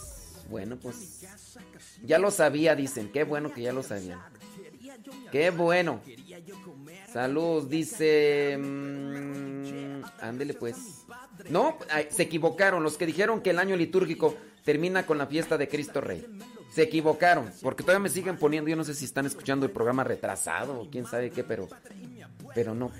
Bueno, 0.48 0.76
pues 0.76 1.24
ya 2.04 2.18
lo 2.18 2.30
sabía, 2.30 2.76
dicen. 2.76 3.10
Qué 3.10 3.24
bueno 3.24 3.52
que 3.52 3.62
ya 3.62 3.72
lo 3.72 3.82
sabían. 3.82 4.20
Qué 5.32 5.50
bueno. 5.50 6.00
Saludos, 7.12 7.68
dice. 7.68 8.56
mm, 8.58 10.02
ándele 10.20 10.54
pues. 10.54 11.04
No, 11.48 11.78
se 12.10 12.22
equivocaron. 12.22 12.82
Los 12.82 12.96
que 12.96 13.06
dijeron 13.06 13.40
que 13.40 13.50
el 13.50 13.58
año 13.58 13.76
litúrgico 13.76 14.36
termina 14.64 15.06
con 15.06 15.18
la 15.18 15.26
fiesta 15.26 15.58
de 15.58 15.68
Cristo 15.68 16.00
Rey. 16.00 16.26
Se 16.74 16.82
equivocaron. 16.82 17.50
Porque 17.62 17.82
todavía 17.82 18.02
me 18.02 18.08
siguen 18.08 18.36
poniendo. 18.38 18.70
Yo 18.70 18.76
no 18.76 18.84
sé 18.84 18.94
si 18.94 19.04
están 19.04 19.26
escuchando 19.26 19.66
el 19.66 19.72
programa 19.72 20.04
retrasado 20.04 20.80
o 20.80 20.90
quién 20.90 21.06
sabe 21.06 21.30
qué, 21.30 21.44
pero. 21.44 21.68
Pero 22.54 22.74
no. 22.74 22.90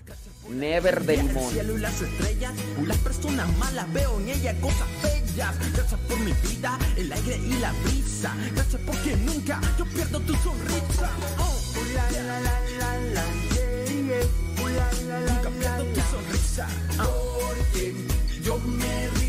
Never 0.49 1.05
de 1.05 1.17
limón. 1.19 1.45
El 1.45 1.51
cielo 1.51 1.77
y 1.77 1.81
las 1.81 2.01
estrellas, 2.01 2.55
las 2.87 2.99
personas 2.99 3.59
malas 3.59 3.93
veo 3.93 4.19
en 4.21 4.29
ella 4.29 4.59
cosas 4.61 4.89
bellas. 5.03 5.73
Gracias 5.75 6.01
por 6.01 6.19
mi 6.21 6.33
vida, 6.33 6.79
el 6.97 7.13
aire 7.13 7.37
y 7.37 7.53
la 7.61 7.73
brisa. 7.85 8.35
Gracias 8.55 8.83
porque 8.85 9.17
nunca 9.17 9.61
yo 9.79 9.85
pierdo 9.87 10.21
tu 10.21 10.35
sonrisa. 10.37 11.11
Oh, 11.39 11.61
la, 11.95 12.11
la, 12.11 12.23
la, 12.23 12.61
la, 12.79 12.99
la, 12.99 13.25
yeah, 13.55 13.85
yeah. 13.87 14.73
La, 14.75 14.93
la, 15.09 15.21
la, 15.21 15.35
nunca 15.35 15.51
pierdo 15.51 15.85
tu 15.85 16.01
sonrisa. 16.01 16.69
Porque 16.97 17.95
yo 18.43 18.59
me 18.59 19.22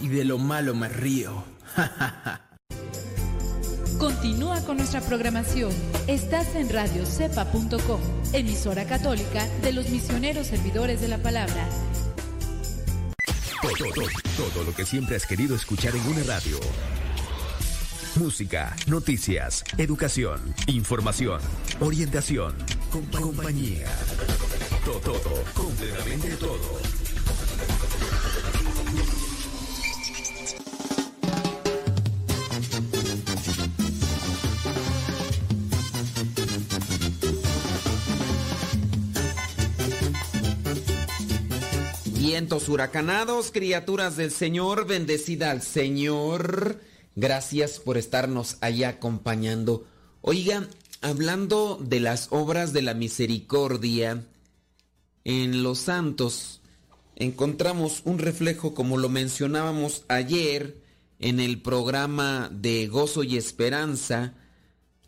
y 0.00 0.08
de 0.08 0.24
lo 0.24 0.38
malo 0.38 0.74
me 0.74 0.88
río. 0.88 1.44
Continúa 3.98 4.60
con 4.64 4.78
nuestra 4.78 5.00
programación. 5.02 5.72
Estás 6.06 6.54
en 6.54 6.68
radiocepa.com, 6.70 8.00
emisora 8.32 8.86
católica 8.86 9.46
de 9.62 9.72
los 9.72 9.88
misioneros 9.90 10.46
servidores 10.46 11.00
de 11.00 11.08
la 11.08 11.18
palabra. 11.18 11.68
Todo, 13.62 13.92
todo, 13.94 14.50
todo 14.52 14.64
lo 14.64 14.74
que 14.74 14.86
siempre 14.86 15.16
has 15.16 15.26
querido 15.26 15.54
escuchar 15.54 15.94
en 15.94 16.06
una 16.06 16.22
radio. 16.22 16.58
Música, 18.16 18.74
noticias, 18.86 19.62
educación, 19.76 20.54
información, 20.66 21.40
orientación, 21.80 22.54
compa- 22.90 23.20
compañía. 23.20 23.86
Todo, 24.84 24.98
todo, 25.00 25.44
completamente 25.54 26.28
todo. 26.36 26.80
Huracanados, 42.40 43.50
criaturas 43.50 44.16
del 44.16 44.30
Señor, 44.30 44.86
bendecida 44.86 45.50
al 45.50 45.60
Señor. 45.60 46.80
Gracias 47.14 47.78
por 47.80 47.98
estarnos 47.98 48.56
ahí 48.62 48.82
acompañando. 48.82 49.86
Oiga, 50.22 50.66
hablando 51.02 51.78
de 51.82 52.00
las 52.00 52.28
obras 52.30 52.72
de 52.72 52.80
la 52.80 52.94
misericordia, 52.94 54.24
en 55.24 55.62
los 55.62 55.80
santos 55.80 56.62
encontramos 57.14 58.00
un 58.04 58.18
reflejo 58.18 58.72
como 58.72 58.96
lo 58.96 59.10
mencionábamos 59.10 60.04
ayer 60.08 60.82
en 61.18 61.40
el 61.40 61.60
programa 61.60 62.48
de 62.50 62.86
Gozo 62.86 63.22
y 63.22 63.36
Esperanza, 63.36 64.32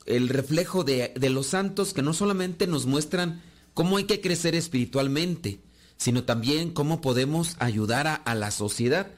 el 0.04 0.28
reflejo 0.28 0.84
de 0.84 1.30
los 1.30 1.46
santos 1.46 1.94
que 1.94 2.02
no 2.02 2.12
solamente 2.12 2.66
nos 2.66 2.84
muestran 2.84 3.40
cómo 3.72 3.96
hay 3.96 4.04
que 4.04 4.20
crecer 4.20 4.54
espiritualmente, 4.54 5.60
sino 5.96 6.24
también 6.24 6.72
cómo 6.72 7.00
podemos 7.00 7.56
ayudar 7.58 8.22
a, 8.24 8.34
la 8.34 8.50
sociedad. 8.50 9.08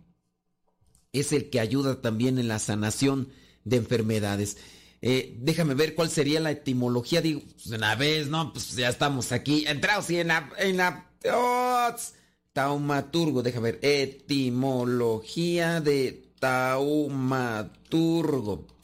es 1.13 1.33
el 1.33 1.51
que 1.51 1.61
ayuda 1.61 2.01
también 2.01 2.39
en 2.39 2.49
la 2.49 2.59
sanación 2.59 3.29
de 3.65 3.77
enfermedades. 3.77 4.57
Eh, 5.03 5.37
déjame 5.41 5.75
ver 5.75 5.95
cuál 5.95 6.11
sería 6.11 6.41
la 6.41 6.51
etimología. 6.51 7.21
Digo, 7.23 7.43
pues 7.53 7.67
una 7.67 7.95
vez, 7.95 8.29
¿no? 8.29 8.53
Pues 8.53 8.75
ya 8.77 8.89
estamos 8.89 9.31
aquí. 9.33 9.65
Entrados 9.67 10.11
y 10.11 10.19
en 10.19 10.29
la... 10.29 10.51
En 10.59 10.81
taumaturgo, 12.53 13.43
déjame 13.43 13.73
ver. 13.73 13.81
Etimología 13.83 15.81
de 15.81 16.31
taumaturgo. 16.39 17.47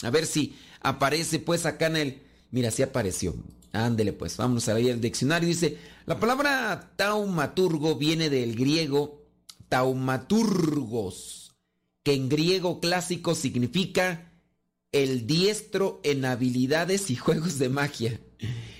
A 0.03 0.11
ver 0.11 0.27
si 0.27 0.55
aparece 0.81 1.39
pues 1.39 1.65
acá 1.67 1.87
en 1.87 1.97
el... 1.97 2.23
Mira, 2.51 2.71
sí 2.71 2.83
apareció. 2.83 3.35
Ándele 3.73 4.13
pues, 4.13 4.37
vamos 4.37 4.69
a 4.69 4.75
leer 4.75 4.91
el 4.91 5.01
diccionario. 5.01 5.49
Dice, 5.49 5.79
la 6.07 6.19
palabra 6.19 6.93
taumaturgo 6.97 7.97
viene 7.97 8.31
del 8.31 8.57
griego 8.57 9.23
taumaturgos, 9.69 11.53
que 12.03 12.15
en 12.15 12.29
griego 12.29 12.81
clásico 12.81 13.35
significa 13.35 14.33
el 14.93 15.27
diestro 15.27 16.01
en 16.05 16.25
habilidades 16.25 17.11
y 17.11 17.17
juegos 17.17 17.59
de 17.59 17.69
magia. 17.69 18.21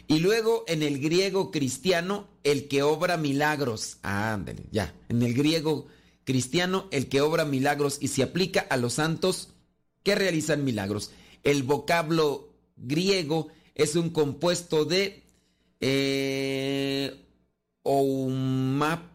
Y 0.07 0.19
luego 0.19 0.65
en 0.67 0.83
el 0.83 1.01
griego 1.01 1.51
cristiano, 1.51 2.29
el 2.45 2.69
que 2.69 2.83
obra 2.83 3.17
milagros. 3.17 3.97
Ándele, 4.03 4.65
ya. 4.71 4.95
En 5.09 5.23
el 5.23 5.33
griego 5.33 5.87
cristiano, 6.25 6.89
el 6.91 7.09
que 7.09 7.23
obra 7.23 7.45
milagros 7.45 7.99
y 8.01 8.09
se 8.09 8.23
aplica 8.23 8.61
a 8.61 8.77
los 8.77 8.95
santos 8.95 9.55
que 10.03 10.15
realizan 10.15 10.65
milagros. 10.65 11.13
El 11.45 11.63
vocablo 11.63 12.53
griego 12.77 13.49
es 13.75 13.97
un 13.97 14.11
compuesto 14.11 14.85
de 14.85 15.22
eh, 15.83 17.21
oumatos, 17.83 19.11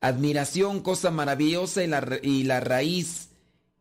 admiración, 0.00 0.80
cosa 0.80 1.10
maravillosa 1.10 1.84
y 1.84 1.86
la, 1.86 2.18
y 2.22 2.42
la 2.44 2.60
raíz 2.60 3.28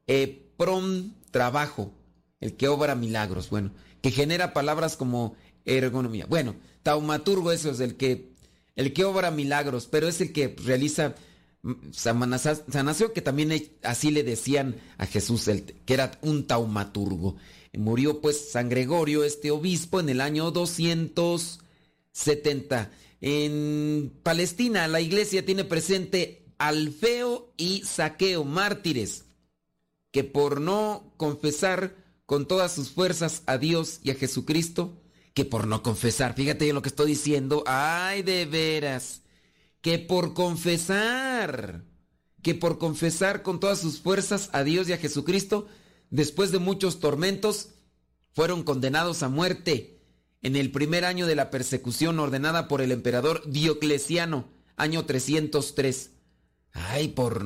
eh, 0.08 0.52
prom, 0.58 1.14
trabajo, 1.32 1.94
el 2.42 2.56
que 2.58 2.68
obra 2.68 2.96
milagros, 2.96 3.50
bueno, 3.50 3.72
que 4.02 4.12
genera 4.12 4.54
palabras 4.54 4.98
como 4.98 5.36
ergonomía. 5.66 6.26
Bueno, 6.28 6.56
taumaturgo 6.84 7.52
eso 7.52 7.72
es 7.72 7.80
el 7.80 7.96
que 7.96 8.32
el 8.76 8.94
que 8.94 9.06
obra 9.06 9.32
milagros, 9.32 9.88
pero 9.90 10.08
es 10.08 10.22
el 10.22 10.34
que 10.34 10.56
realiza 10.64 11.16
mm, 11.62 11.92
sanación, 11.92 13.12
que 13.14 13.22
también 13.22 13.72
así 13.84 14.12
le 14.12 14.24
decían 14.24 14.76
a 14.98 15.06
Jesús, 15.06 15.48
el, 15.48 15.64
que 15.64 15.94
era 15.94 16.12
un 16.22 16.46
taumaturgo. 16.48 17.38
Murió 17.74 18.20
pues 18.20 18.52
San 18.52 18.70
Gregorio, 18.70 19.24
este 19.24 19.52
obispo, 19.52 20.00
en 20.00 20.10
el 20.10 20.20
año 20.20 20.52
270. 20.52 22.92
En 23.22 24.12
Palestina 24.24 24.88
la 24.88 25.00
iglesia 25.00 25.46
tiene 25.46 25.64
presente 25.64 26.44
Alfeo 26.58 27.54
y 27.58 27.84
Saqueo, 27.84 28.44
mártires, 28.44 29.26
que 30.12 30.24
por 30.24 30.60
no 30.60 31.14
confesar 31.18 31.96
con 32.26 32.48
todas 32.48 32.74
sus 32.74 32.90
fuerzas 32.90 33.44
a 33.46 33.58
Dios 33.58 34.00
y 34.04 34.12
a 34.12 34.16
Jesucristo, 34.16 34.98
que 35.34 35.46
por 35.46 35.68
no 35.68 35.82
confesar, 35.82 36.34
fíjate 36.34 36.72
lo 36.74 36.82
que 36.82 36.90
estoy 36.90 37.08
diciendo, 37.08 37.64
ay 37.66 38.22
de 38.22 38.46
veras, 38.46 39.22
que 39.82 39.98
por 39.98 40.34
confesar, 40.34 41.84
que 42.42 42.54
por 42.54 42.78
confesar 42.78 43.44
con 43.44 43.60
todas 43.60 43.80
sus 43.80 44.00
fuerzas 44.00 44.50
a 44.52 44.64
Dios 44.64 44.90
y 44.90 44.94
a 44.94 44.98
Jesucristo, 44.98 45.68
después 46.12 46.52
de 46.52 46.60
muchos 46.60 47.00
tormentos, 47.00 47.70
fueron 48.34 48.64
condenados 48.64 49.24
a 49.24 49.30
muerte 49.30 50.00
en 50.44 50.56
el 50.56 50.72
primer 50.72 51.06
año 51.06 51.26
de 51.26 51.36
la 51.36 51.50
persecución 51.50 52.20
ordenada 52.20 52.68
por 52.68 52.82
el 52.82 52.92
emperador 52.92 53.44
Diocleciano, 53.50 54.48
año 54.76 55.06
303. 55.06 56.12
Ay, 56.74 57.10
por... 57.10 57.44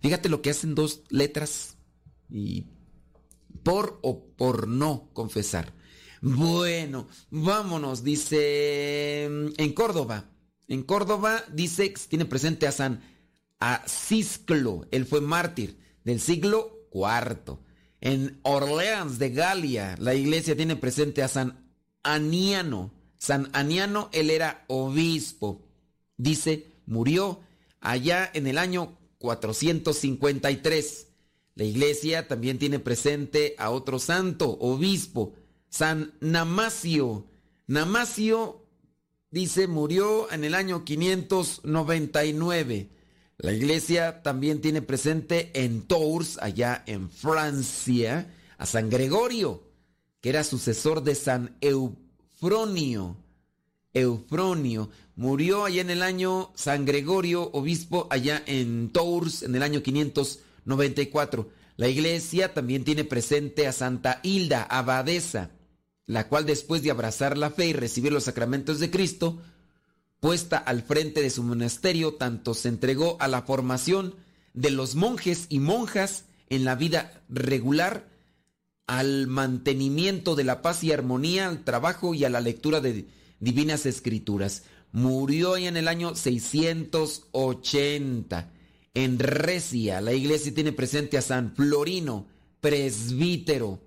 Fíjate 0.00 0.28
lo 0.28 0.42
que 0.42 0.50
hacen 0.50 0.74
dos 0.74 1.02
letras 1.10 1.76
y 2.28 2.66
por 3.62 3.98
o 4.02 4.24
por 4.36 4.66
no 4.66 5.10
confesar. 5.12 5.72
Bueno, 6.20 7.08
vámonos, 7.30 8.02
dice 8.02 9.24
en 9.24 9.72
Córdoba. 9.74 10.30
En 10.68 10.82
Córdoba 10.82 11.44
dice 11.52 11.92
que 11.92 12.00
tiene 12.08 12.24
presente 12.24 12.66
a 12.66 12.72
San 12.72 13.02
Asisclo, 13.58 14.86
él 14.90 15.06
fue 15.06 15.20
mártir 15.20 15.78
del 16.04 16.20
siglo 16.20 16.88
IV. 16.92 17.58
En 18.02 18.38
Orleans 18.42 19.18
de 19.20 19.30
Galia, 19.30 19.94
la 20.00 20.14
iglesia 20.14 20.56
tiene 20.56 20.74
presente 20.74 21.22
a 21.22 21.28
San 21.28 21.70
Aniano. 22.02 22.92
San 23.16 23.48
Aniano, 23.52 24.08
él 24.12 24.30
era 24.30 24.64
obispo. 24.66 25.62
Dice, 26.16 26.66
murió 26.84 27.42
allá 27.80 28.28
en 28.34 28.48
el 28.48 28.58
año 28.58 28.98
453. 29.18 31.06
La 31.54 31.62
iglesia 31.62 32.26
también 32.26 32.58
tiene 32.58 32.80
presente 32.80 33.54
a 33.56 33.70
otro 33.70 34.00
santo, 34.00 34.50
obispo, 34.58 35.34
San 35.68 36.14
Namacio. 36.18 37.28
Namacio, 37.68 38.66
dice, 39.30 39.68
murió 39.68 40.28
en 40.32 40.42
el 40.42 40.56
año 40.56 40.84
599. 40.84 42.90
La 43.42 43.52
iglesia 43.52 44.22
también 44.22 44.60
tiene 44.60 44.80
presente 44.80 45.50
en 45.52 45.82
Tours, 45.82 46.38
allá 46.40 46.82
en 46.86 47.10
Francia, 47.10 48.32
a 48.56 48.64
San 48.64 48.88
Gregorio, 48.88 49.64
que 50.20 50.30
era 50.30 50.44
sucesor 50.44 51.02
de 51.02 51.14
San 51.14 51.58
Eufronio. 51.60 53.16
Eufronio 53.92 54.88
murió 55.16 55.64
allá 55.64 55.82
en 55.82 55.90
el 55.90 56.02
año 56.02 56.52
San 56.54 56.86
Gregorio, 56.86 57.50
obispo, 57.52 58.06
allá 58.10 58.42
en 58.46 58.90
Tours, 58.90 59.42
en 59.42 59.54
el 59.54 59.62
año 59.62 59.82
594. 59.82 61.50
La 61.76 61.88
iglesia 61.88 62.54
también 62.54 62.84
tiene 62.84 63.04
presente 63.04 63.66
a 63.66 63.72
Santa 63.72 64.20
Hilda, 64.22 64.62
abadesa 64.62 65.50
la 66.06 66.28
cual 66.28 66.46
después 66.46 66.82
de 66.82 66.90
abrazar 66.90 67.38
la 67.38 67.50
fe 67.50 67.66
y 67.66 67.72
recibir 67.72 68.12
los 68.12 68.24
sacramentos 68.24 68.80
de 68.80 68.90
Cristo, 68.90 69.40
puesta 70.22 70.56
al 70.56 70.82
frente 70.82 71.20
de 71.20 71.28
su 71.30 71.42
monasterio, 71.42 72.14
tanto 72.14 72.54
se 72.54 72.68
entregó 72.68 73.16
a 73.18 73.26
la 73.26 73.42
formación 73.42 74.14
de 74.54 74.70
los 74.70 74.94
monjes 74.94 75.46
y 75.48 75.58
monjas 75.58 76.26
en 76.48 76.64
la 76.64 76.76
vida 76.76 77.24
regular, 77.28 78.08
al 78.86 79.26
mantenimiento 79.26 80.36
de 80.36 80.44
la 80.44 80.62
paz 80.62 80.84
y 80.84 80.92
armonía, 80.92 81.48
al 81.48 81.64
trabajo 81.64 82.14
y 82.14 82.24
a 82.24 82.30
la 82.30 82.40
lectura 82.40 82.80
de 82.80 83.08
divinas 83.40 83.84
escrituras. 83.84 84.62
Murió 84.92 85.56
en 85.56 85.76
el 85.76 85.88
año 85.88 86.14
680 86.14 88.52
en 88.94 89.18
Recia. 89.18 90.00
La 90.00 90.12
iglesia 90.12 90.54
tiene 90.54 90.70
presente 90.70 91.18
a 91.18 91.22
San 91.22 91.52
Florino, 91.56 92.28
presbítero 92.60 93.80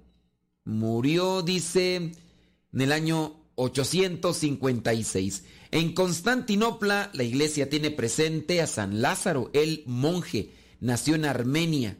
Murió, 0.66 1.44
dice, 1.44 1.96
en 1.96 2.82
el 2.82 2.92
año 2.92 3.45
856. 3.56 5.44
En 5.72 5.94
Constantinopla, 5.94 7.10
la 7.14 7.24
iglesia 7.24 7.70
tiene 7.70 7.92
presente 7.92 8.62
a 8.62 8.68
San 8.68 9.02
Lázaro, 9.02 9.50
el 9.54 9.84
monje, 9.86 10.54
nació 10.80 11.16
en 11.16 11.26
Armenia, 11.26 11.98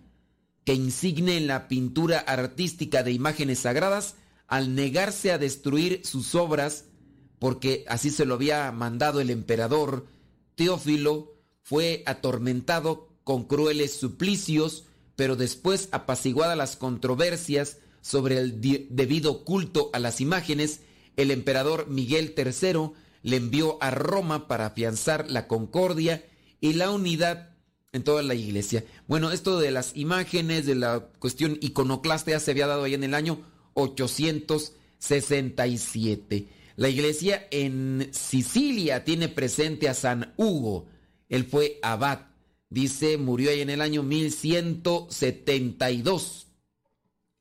que 0.64 0.74
insigne 0.74 1.38
en 1.38 1.48
la 1.48 1.68
pintura 1.68 2.20
artística 2.20 3.04
de 3.04 3.12
imágenes 3.12 3.60
sagradas 3.60 4.16
al 4.48 4.76
negarse 4.76 5.32
a 5.32 5.38
destruir 5.38 6.02
sus 6.06 6.36
obras, 6.36 6.86
porque 7.40 7.86
así 7.88 8.10
se 8.10 8.26
lo 8.26 8.36
había 8.36 8.72
mandado 8.72 9.22
el 9.22 9.30
emperador, 9.30 10.08
Teófilo 10.56 11.36
fue 11.62 12.04
atormentado 12.06 13.10
con 13.24 13.46
crueles 13.46 13.94
suplicios 13.96 14.86
pero 15.16 15.36
después 15.36 15.90
apaciguadas 15.92 16.58
las 16.58 16.76
controversias 16.76 17.78
sobre 18.02 18.38
el 18.38 18.62
debido 18.62 19.44
culto 19.46 19.90
a 19.94 20.00
las 20.00 20.22
imágenes, 20.22 20.82
el 21.18 21.32
emperador 21.32 21.90
Miguel 21.90 22.34
III 22.38 22.92
le 23.24 23.38
envió 23.38 23.78
a 23.82 23.90
Roma 23.92 24.48
para 24.48 24.68
afianzar 24.68 25.30
la 25.30 25.48
concordia 25.48 26.24
y 26.62 26.74
la 26.74 26.92
unidad 26.92 27.50
en 27.92 28.04
toda 28.04 28.22
la 28.24 28.36
iglesia. 28.36 28.86
Bueno, 29.08 29.32
esto 29.32 29.60
de 29.60 29.72
las 29.72 29.96
imágenes, 29.96 30.66
de 30.66 30.76
la 30.76 31.08
cuestión 31.20 31.58
iconoclasta 31.62 32.32
ya 32.32 32.40
se 32.40 32.52
había 32.52 32.68
dado 32.68 32.84
ahí 32.84 32.94
en 32.94 33.06
el 33.06 33.14
año 33.14 33.40
867. 33.74 36.48
La 36.76 36.90
iglesia 36.90 37.48
en 37.52 38.10
Sicilia 38.12 39.06
tiene 39.06 39.30
presente 39.30 39.88
a 39.88 39.94
San 39.94 40.34
Hugo. 40.36 40.88
Él 41.30 41.46
fue 41.46 41.80
abad. 41.82 42.28
Dice, 42.70 43.18
murió 43.18 43.50
ahí 43.50 43.62
en 43.62 43.70
el 43.70 43.80
año 43.80 44.04
1172. 44.04 46.45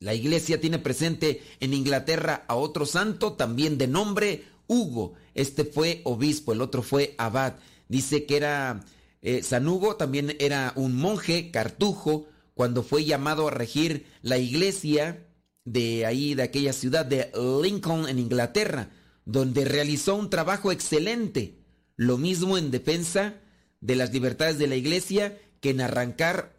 La 0.00 0.14
iglesia 0.14 0.60
tiene 0.60 0.78
presente 0.78 1.42
en 1.60 1.72
Inglaterra 1.72 2.44
a 2.48 2.56
otro 2.56 2.86
santo, 2.86 3.34
también 3.34 3.78
de 3.78 3.88
nombre 3.88 4.44
Hugo. 4.66 5.14
Este 5.34 5.64
fue 5.64 6.00
obispo, 6.04 6.52
el 6.52 6.60
otro 6.60 6.82
fue 6.82 7.14
abad. 7.18 7.54
Dice 7.88 8.26
que 8.26 8.36
era 8.36 8.84
eh, 9.22 9.42
San 9.42 9.66
Hugo 9.66 9.96
también 9.96 10.36
era 10.38 10.74
un 10.76 10.94
monje 10.94 11.50
cartujo 11.50 12.28
cuando 12.52 12.82
fue 12.82 13.06
llamado 13.06 13.48
a 13.48 13.50
regir 13.50 14.04
la 14.20 14.36
iglesia 14.36 15.26
de 15.64 16.04
ahí, 16.04 16.34
de 16.34 16.42
aquella 16.42 16.74
ciudad 16.74 17.06
de 17.06 17.32
Lincoln 17.62 18.06
en 18.06 18.18
Inglaterra, 18.18 18.90
donde 19.24 19.64
realizó 19.64 20.14
un 20.14 20.28
trabajo 20.28 20.72
excelente. 20.72 21.58
Lo 21.96 22.18
mismo 22.18 22.58
en 22.58 22.70
defensa 22.70 23.36
de 23.80 23.96
las 23.96 24.12
libertades 24.12 24.58
de 24.58 24.66
la 24.66 24.76
iglesia 24.76 25.38
que 25.60 25.70
en 25.70 25.80
arrancar 25.80 26.53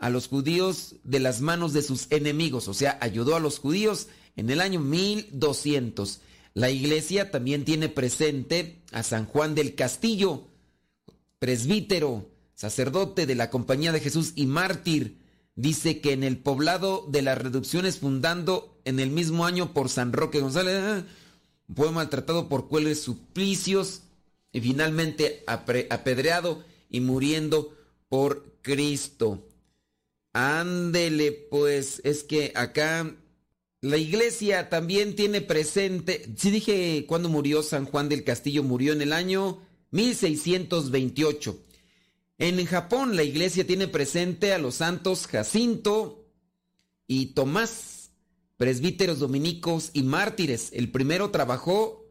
a 0.00 0.08
los 0.08 0.28
judíos 0.28 0.96
de 1.04 1.20
las 1.20 1.40
manos 1.42 1.72
de 1.74 1.82
sus 1.82 2.06
enemigos, 2.10 2.66
o 2.68 2.74
sea, 2.74 2.98
ayudó 3.00 3.36
a 3.36 3.40
los 3.40 3.58
judíos 3.58 4.08
en 4.34 4.48
el 4.48 4.62
año 4.62 4.80
1200. 4.80 6.20
La 6.54 6.70
iglesia 6.70 7.30
también 7.30 7.64
tiene 7.64 7.90
presente 7.90 8.82
a 8.92 9.02
San 9.02 9.26
Juan 9.26 9.54
del 9.54 9.74
Castillo, 9.74 10.48
presbítero, 11.38 12.30
sacerdote 12.54 13.26
de 13.26 13.34
la 13.34 13.50
Compañía 13.50 13.92
de 13.92 14.00
Jesús 14.00 14.32
y 14.34 14.46
mártir, 14.46 15.18
dice 15.54 16.00
que 16.00 16.12
en 16.12 16.24
el 16.24 16.38
poblado 16.38 17.06
de 17.08 17.20
las 17.20 17.36
reducciones 17.36 17.98
fundando 17.98 18.80
en 18.84 19.00
el 19.00 19.10
mismo 19.10 19.44
año 19.44 19.74
por 19.74 19.90
San 19.90 20.14
Roque 20.14 20.40
González, 20.40 21.04
fue 21.74 21.92
maltratado 21.92 22.48
por 22.48 22.68
cuales 22.68 23.02
suplicios 23.02 24.02
y 24.50 24.60
finalmente 24.60 25.44
apedreado 25.46 26.64
y 26.88 27.00
muriendo 27.00 27.74
por 28.08 28.56
Cristo. 28.62 29.46
Ándele, 30.32 31.32
pues, 31.32 32.00
es 32.04 32.22
que 32.22 32.52
acá 32.54 33.16
la 33.80 33.96
iglesia 33.96 34.68
también 34.68 35.16
tiene 35.16 35.40
presente, 35.40 36.32
si 36.36 36.50
dije 36.50 37.06
cuándo 37.08 37.28
murió 37.28 37.62
San 37.62 37.86
Juan 37.86 38.08
del 38.08 38.24
Castillo, 38.24 38.62
murió 38.62 38.92
en 38.92 39.00
el 39.00 39.12
año 39.12 39.62
1628. 39.90 41.58
En 42.38 42.64
Japón 42.66 43.16
la 43.16 43.22
iglesia 43.22 43.66
tiene 43.66 43.88
presente 43.88 44.52
a 44.52 44.58
los 44.58 44.76
santos 44.76 45.26
Jacinto 45.26 46.26
y 47.06 47.26
Tomás, 47.34 48.12
presbíteros 48.56 49.18
dominicos 49.18 49.90
y 49.94 50.02
mártires. 50.02 50.70
El 50.72 50.90
primero 50.90 51.30
trabajó, 51.30 52.06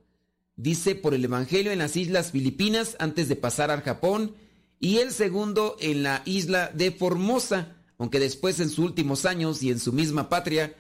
dice, 0.56 0.96
por 0.96 1.14
el 1.14 1.24
Evangelio 1.24 1.72
en 1.72 1.80
las 1.80 1.96
islas 1.96 2.32
Filipinas 2.32 2.96
antes 3.00 3.30
de 3.30 3.36
pasar 3.36 3.72
al 3.72 3.82
Japón 3.82 4.36
y 4.80 4.98
el 4.98 5.12
segundo 5.12 5.78
en 5.80 6.04
la 6.04 6.22
isla 6.26 6.72
de 6.74 6.92
Formosa, 6.92 7.79
aunque 8.00 8.20
después 8.20 8.60
en 8.60 8.70
sus 8.70 8.80
últimos 8.80 9.26
años 9.26 9.62
y 9.62 9.70
en 9.70 9.80
su 9.80 9.94
misma 9.94 10.30
patria 10.30 10.76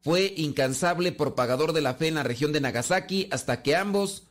fue 0.00 0.34
incansable 0.36 1.12
propagador 1.12 1.72
de 1.72 1.80
la 1.80 1.94
fe 1.94 2.08
en 2.08 2.16
la 2.16 2.24
región 2.24 2.52
de 2.52 2.60
Nagasaki 2.60 3.28
hasta 3.30 3.62
que 3.62 3.76
ambos 3.76 4.24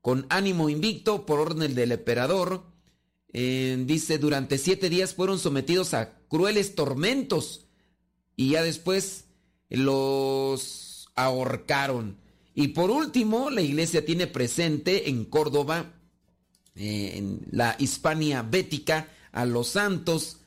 con 0.00 0.24
ánimo 0.30 0.70
invicto 0.70 1.26
por 1.26 1.40
orden 1.40 1.74
del 1.74 1.92
emperador. 1.92 2.62
Eh, 3.34 3.82
dice, 3.84 4.18
durante 4.18 4.58
siete 4.58 4.88
días 4.88 5.14
fueron 5.14 5.38
sometidos 5.38 5.92
a 5.92 6.18
crueles 6.28 6.74
tormentos 6.74 7.66
y 8.36 8.50
ya 8.50 8.62
después 8.62 9.24
los 9.68 11.08
ahorcaron. 11.16 12.16
Y 12.54 12.68
por 12.68 12.90
último, 12.90 13.50
la 13.50 13.60
iglesia 13.60 14.04
tiene 14.04 14.28
presente 14.28 15.10
en 15.10 15.24
Córdoba, 15.24 15.94
eh, 16.76 17.14
en 17.16 17.40
la 17.50 17.74
Hispania 17.78 18.42
bética, 18.42 19.08
a 19.32 19.46
los 19.46 19.68
santos 19.68 20.41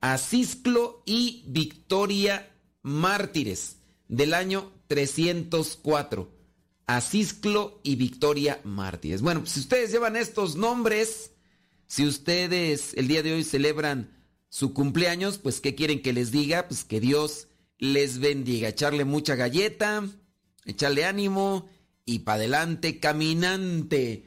Asisclo 0.00 1.02
y 1.04 1.44
Victoria 1.46 2.50
mártires 2.82 3.76
del 4.08 4.34
año 4.34 4.72
304. 4.88 6.40
Asisclo 6.86 7.80
y 7.84 7.94
Victoria 7.94 8.60
Mártires. 8.64 9.22
Bueno, 9.22 9.46
si 9.46 9.60
ustedes 9.60 9.92
llevan 9.92 10.16
estos 10.16 10.56
nombres, 10.56 11.30
si 11.86 12.04
ustedes 12.04 12.94
el 12.94 13.06
día 13.06 13.22
de 13.22 13.34
hoy 13.34 13.44
celebran 13.44 14.10
su 14.48 14.74
cumpleaños, 14.74 15.38
pues 15.38 15.60
¿qué 15.60 15.76
quieren 15.76 16.02
que 16.02 16.12
les 16.12 16.32
diga? 16.32 16.66
Pues 16.66 16.82
que 16.82 16.98
Dios 16.98 17.46
les 17.78 18.18
bendiga. 18.18 18.68
Echarle 18.68 19.04
mucha 19.04 19.36
galleta, 19.36 20.04
echarle 20.64 21.04
ánimo 21.04 21.68
y 22.04 22.20
para 22.20 22.38
adelante, 22.38 22.98
caminante. 22.98 24.24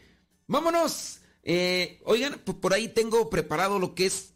Vámonos. 0.47 1.19
Eh, 1.43 1.99
oigan, 2.05 2.39
por 2.39 2.73
ahí 2.73 2.87
tengo 2.87 3.29
preparado 3.29 3.79
lo 3.79 3.93
que 3.95 4.05
es 4.05 4.33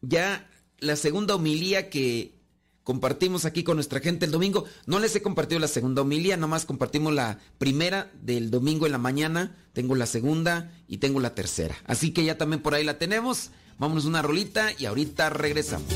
ya 0.00 0.48
la 0.78 0.96
segunda 0.96 1.34
homilía 1.34 1.90
que 1.90 2.36
compartimos 2.84 3.44
aquí 3.44 3.64
con 3.64 3.76
nuestra 3.76 4.00
gente 4.00 4.26
el 4.26 4.30
domingo. 4.30 4.64
No 4.86 5.00
les 5.00 5.16
he 5.16 5.22
compartido 5.22 5.60
la 5.60 5.68
segunda 5.68 6.02
homilía, 6.02 6.36
nomás 6.36 6.64
compartimos 6.64 7.12
la 7.12 7.40
primera 7.58 8.12
del 8.22 8.50
domingo 8.50 8.86
en 8.86 8.92
la 8.92 8.98
mañana, 8.98 9.56
tengo 9.72 9.96
la 9.96 10.06
segunda 10.06 10.72
y 10.86 10.98
tengo 10.98 11.18
la 11.20 11.34
tercera. 11.34 11.76
Así 11.84 12.12
que 12.12 12.24
ya 12.24 12.38
también 12.38 12.62
por 12.62 12.74
ahí 12.74 12.84
la 12.84 12.98
tenemos. 12.98 13.50
Vámonos 13.78 14.04
una 14.04 14.22
rolita 14.22 14.70
y 14.78 14.86
ahorita 14.86 15.30
regresamos. 15.30 15.92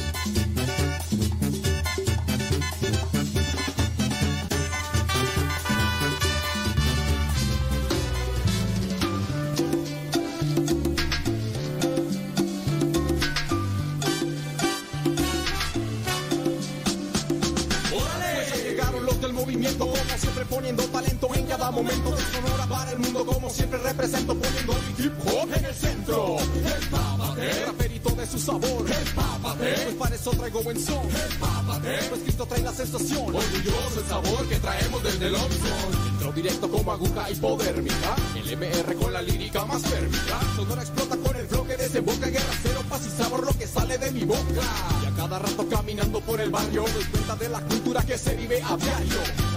Poniendo 20.60 20.84
talento 20.88 21.34
en 21.34 21.46
cada 21.46 21.70
momento 21.70 22.10
de 22.14 22.22
Sonora 22.22 22.66
para 22.66 22.90
el 22.92 22.98
mundo 22.98 23.24
como 23.24 23.48
siempre 23.48 23.78
represento 23.78 24.34
poniendo 24.34 24.74
mi 24.74 25.04
hip 25.04 25.12
hop 25.24 25.48
en 25.56 25.64
el 25.64 25.74
centro. 25.74 26.36
El 26.38 26.88
papate, 26.88 27.64
raperito 27.64 28.10
de 28.10 28.26
su 28.26 28.38
sabor. 28.38 28.84
El 28.86 29.14
papate, 29.14 29.72
pues 29.84 29.94
para 29.94 30.14
eso 30.14 30.30
traigo 30.32 30.62
buen 30.62 30.78
son. 30.78 31.06
El 31.06 31.38
papate, 31.38 31.98
pues 32.10 32.20
Cristo 32.20 32.44
trae 32.44 32.60
la 32.60 32.74
sensación. 32.74 33.22
Orgulloso 33.22 34.00
el 34.00 34.06
sabor 34.06 34.48
que 34.50 34.56
traemos 34.56 35.02
desde 35.02 35.26
el 35.28 35.34
Opson. 35.34 36.08
Entro 36.10 36.32
directo 36.32 36.70
como 36.70 36.92
aguja 36.92 37.30
hipodérmica. 37.30 38.16
El 38.36 38.58
MR 38.58 38.94
con 38.96 39.12
la 39.14 39.22
lírica 39.22 39.64
más 39.64 39.80
férmica. 39.80 40.40
Sonora 40.56 40.82
explota 40.82 41.16
con 41.16 41.36
el 41.36 41.46
flow 41.46 41.66
que 41.66 41.76
desemboca 41.78 42.26
guerra 42.26 42.54
cero, 42.62 42.84
paz 42.86 43.00
y 43.06 43.22
sabor 43.22 43.46
lo 43.46 43.58
que 43.58 43.66
sale 43.66 43.96
de 43.96 44.10
mi 44.10 44.24
boca. 44.24 44.62
Y 45.02 45.06
a 45.06 45.16
cada 45.16 45.38
rato 45.38 45.66
caminando 45.70 46.20
por 46.20 46.38
el 46.38 46.50
barrio 46.50 46.84
doy 46.92 47.04
cuenta 47.04 47.36
de 47.36 47.48
la 47.48 47.60
cultura 47.62 48.02
que 48.02 48.18
se 48.18 48.36
vive 48.36 48.62
a 48.62 48.76
diario 48.76 49.49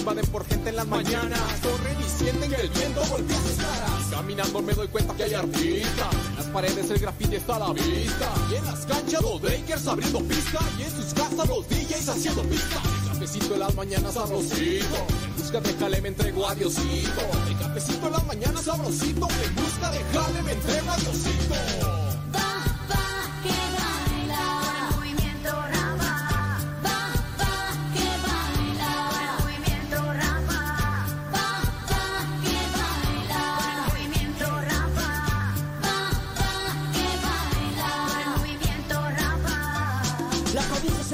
invaden 0.00 0.26
por 0.26 0.46
gente 0.46 0.70
en 0.70 0.76
las 0.76 0.86
mañanas. 0.86 1.40
Corren 1.62 1.96
y 2.00 2.08
sienten 2.08 2.50
que 2.50 2.56
el 2.56 2.68
viento 2.70 3.02
golpea 3.10 3.36
sus 3.36 3.56
caras. 3.56 4.06
Caminando 4.10 4.62
me 4.62 4.72
doy 4.72 4.88
cuenta 4.88 5.14
que 5.14 5.24
hay 5.24 5.34
artistas. 5.34 6.14
En 6.30 6.36
las 6.36 6.46
paredes 6.46 6.90
el 6.90 6.98
graffiti 6.98 7.36
está 7.36 7.56
a 7.56 7.58
la 7.60 7.72
vista. 7.72 8.32
Y 8.50 8.54
en 8.56 8.64
las 8.64 8.86
canchas 8.86 9.22
los 9.22 9.40
breakers 9.40 9.86
abriendo 9.86 10.20
pista. 10.20 10.58
Y 10.78 10.82
en 10.82 10.90
sus 10.90 11.14
casas 11.14 11.48
los 11.48 11.68
DJs 11.68 12.08
haciendo 12.08 12.42
pista. 12.44 12.82
El 13.02 13.08
cafecito 13.12 13.54
en 13.54 13.60
las 13.60 13.74
mañanas 13.74 14.14
sabrosito. 14.14 14.96
En 15.24 15.36
busca 15.36 15.60
de 15.60 15.74
jale 15.74 16.00
me 16.00 16.08
entrego 16.08 16.48
a 16.48 16.54
Diosito. 16.54 17.20
El 17.48 17.58
cafecito 17.58 18.06
en 18.06 18.12
las 18.12 18.26
mañanas 18.26 18.64
sabrosito. 18.64 19.28
En 19.44 19.54
busca 19.54 19.90
de 19.90 20.04
jale 20.12 20.42
me 20.42 20.52
entrego 20.52 20.90
a 20.90 20.96
Diosito. 20.96 21.99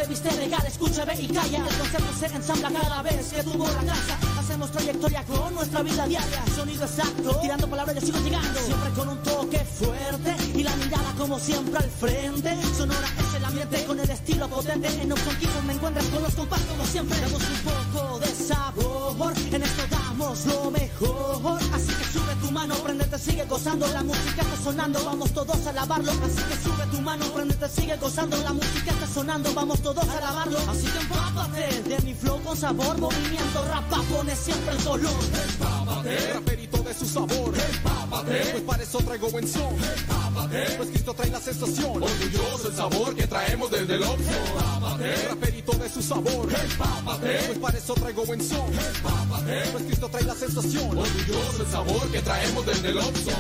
Viste 0.05 0.28
regal, 0.30 0.64
escucha, 0.66 1.05
ve 1.05 1.14
y 1.18 1.28
calla. 1.28 1.59
El 1.59 1.78
concepto 1.78 2.12
se 2.18 2.26
ensambla 2.26 2.70
cada 2.70 3.03
vez 3.03 3.32
que 3.32 3.42
tuvo 3.42 3.66
la 3.66 3.92
casa. 3.92 4.18
Hacemos 4.38 4.70
trayectoria 4.70 5.22
con 5.24 5.55
nuestra 5.55 5.82
vida 5.82 6.07
diaria. 6.07 6.44
Sonido 6.55 6.84
exacto, 6.84 7.36
tirando 7.40 7.68
palabras, 7.68 7.94
yo 7.97 8.01
sigo 8.03 8.18
llegando. 8.18 8.61
Siempre 8.61 8.90
con 8.90 9.09
un 9.09 9.22
toque 9.22 9.59
fuerte 9.59 10.36
y 10.55 10.62
la 10.62 10.76
mirada 10.76 11.14
como 11.16 11.38
siempre 11.38 11.78
al 11.78 11.90
frente. 11.90 12.57
Sonora 12.76 13.09
es 13.18 13.34
el 13.36 13.44
ambiente 13.44 13.84
con 13.84 14.01
el 14.01 14.11
estilo 14.11 14.49
potente. 14.49 14.88
En 15.01 15.12
Option 15.12 15.36
Kiko 15.36 15.62
me 15.66 15.72
encuentras 15.72 16.05
con 16.07 16.22
los 16.22 16.34
compas 16.34 16.61
como 16.61 16.84
siempre. 16.84 17.18
Damos 17.20 17.42
un 17.42 17.92
poco 17.94 18.18
de 18.18 18.26
sabor, 18.26 19.32
en 19.53 19.62
esto 19.62 19.82
damos 19.90 20.47
lo 20.47 20.70
mejor. 20.70 21.61
Así 21.72 21.88
que 21.88 22.05
tu 22.47 22.53
mano, 22.53 22.74
prendete, 22.76 23.18
sigue 23.18 23.44
gozando. 23.44 23.86
La 23.88 24.03
música 24.03 24.42
está 24.42 24.57
sonando, 24.62 25.05
vamos 25.05 25.32
todos 25.32 25.66
a 25.66 25.72
lavarlo. 25.72 26.12
Así 26.12 26.42
que 26.49 26.57
sube 26.62 26.86
tu 26.90 27.01
mano, 27.01 27.24
prendete, 27.34 27.68
sigue 27.68 27.97
gozando. 27.97 28.36
La 28.38 28.53
música 28.53 28.90
está 28.92 29.07
sonando, 29.07 29.53
vamos 29.55 29.80
todos 29.80 30.09
a 30.09 30.20
lavarlo. 30.20 30.59
Así 30.70 30.86
que 30.86 30.99
empápate 30.99 31.82
de 31.82 31.99
mi 32.03 32.14
flow 32.14 32.40
con 32.42 32.57
sabor, 32.57 32.99
movimiento, 32.99 33.64
rapa, 33.68 34.03
pone 34.11 34.36
siempre 34.36 34.76
el 34.76 34.84
color. 34.84 35.24
Empápate, 35.49 36.32
raperito 36.34 36.78
de 36.82 36.94
su 36.94 37.07
sabor. 37.07 37.53
Empápate, 37.72 38.38
pues 38.53 38.62
para 38.62 38.82
eso 38.82 38.99
traigo 38.99 39.30
buen 39.30 39.49
son. 39.49 39.74
Empápate, 39.99 40.74
pues 40.76 40.88
Cristo 40.90 41.14
trae 41.14 41.30
la 41.30 41.40
sensación. 41.40 42.03
Orgulloso 42.03 42.68
el 42.68 42.76
sabor 42.76 43.14
que 43.14 43.26
traemos 43.26 43.70
desde 43.70 43.94
el 43.94 44.03
Oxxo. 44.03 44.30
Empápate, 44.55 45.28
raperito 45.28 45.72
de 45.72 45.90
su 45.90 46.03
sabor. 46.03 46.49
Empápate, 46.49 47.40
pues 47.47 47.59
para 47.59 47.78
eso 47.78 47.94
traigo 47.94 48.24
buen 48.24 48.40
son. 48.40 48.72
Empápate, 48.72 49.68
pues 49.72 49.84
Cristo 49.84 50.09
trae 50.09 50.24
la 50.24 50.34
sensación. 50.34 50.97
Orgulloso 50.97 51.62
el 51.62 51.70
sabor 51.70 52.07
que 52.12 52.20
traemos 52.20 52.36
desde 52.66 52.89
el 52.91 52.99
Oxxo. 52.99 53.30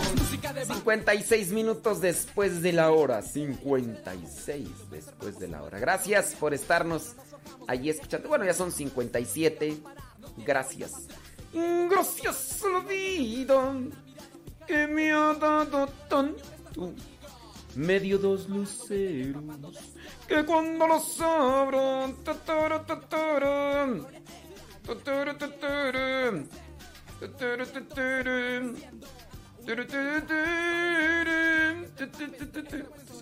56 0.74 1.52
minutos 1.52 2.00
después 2.00 2.62
de 2.62 2.72
la 2.72 2.90
hora. 2.90 3.22
56 3.22 4.68
después 4.90 5.38
de 5.38 5.48
la 5.48 5.62
hora. 5.62 5.78
Gracias 5.78 6.34
por 6.34 6.54
estarnos 6.54 7.14
allí 7.66 7.90
escuchando. 7.90 8.28
Bueno, 8.28 8.44
ya 8.44 8.54
son 8.54 8.72
57. 8.72 9.78
Gracias. 10.46 10.92
Gracias 11.90 12.62
la 12.70 12.80
vida 12.80 13.74
que 14.66 14.86
me 14.86 15.12
ha 15.12 15.34
dado 15.34 15.86
tanto. 16.08 16.92
Medio 17.74 18.18
dos 18.18 18.48
luceros 18.48 19.42
que 20.26 20.44
cuando 20.44 20.86
los 20.86 21.20
abro. 21.20 22.14
tatara, 22.24 22.84
tatara, 22.84 24.00
tatara, 25.38 26.44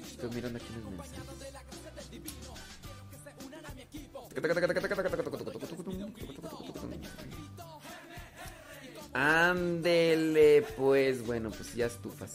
Estoy 0.07 0.30
mirando 0.34 0.59
aquí 0.59 0.66
los 0.74 0.90
mensajes. 0.90 1.24
Ándele, 9.12 10.62
pues 10.76 11.24
bueno, 11.24 11.51
pues 11.51 11.74
ya 11.74 11.86
estufas. 11.86 12.34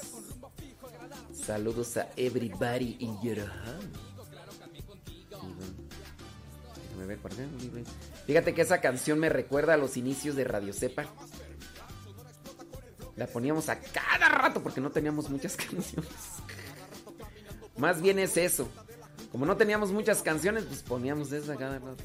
Saludos 1.34 1.98
a 1.98 2.08
everybody 2.16 2.96
in 3.00 3.20
your 3.22 3.40
home. 3.40 3.90
Déjame 6.90 7.06
ver 7.06 7.18
por 7.18 7.34
acá. 7.34 7.44
Fíjate 8.26 8.54
que 8.54 8.62
esa 8.62 8.80
canción 8.80 9.20
me 9.20 9.28
recuerda 9.30 9.74
a 9.74 9.78
los 9.78 9.98
inicios 9.98 10.36
de 10.36 10.46
Radio 10.46 10.74
Cepa. 10.74 11.06
La 13.20 13.28
poníamos 13.28 13.68
a 13.68 13.78
cada 13.78 14.30
rato 14.30 14.64
porque 14.64 14.80
no 14.80 14.92
teníamos 14.92 15.30
muchas 15.30 15.56
canciones. 15.58 16.10
Más 17.78 18.02
bien 18.02 18.18
es 18.18 18.38
eso. 18.38 18.70
Como 19.30 19.46
no 19.46 19.58
teníamos 19.58 19.92
muchas 19.92 20.22
canciones, 20.22 20.64
pues 20.64 20.82
poníamos 20.84 21.30
esa 21.34 21.58
cada 21.58 21.80
rato. 21.80 22.02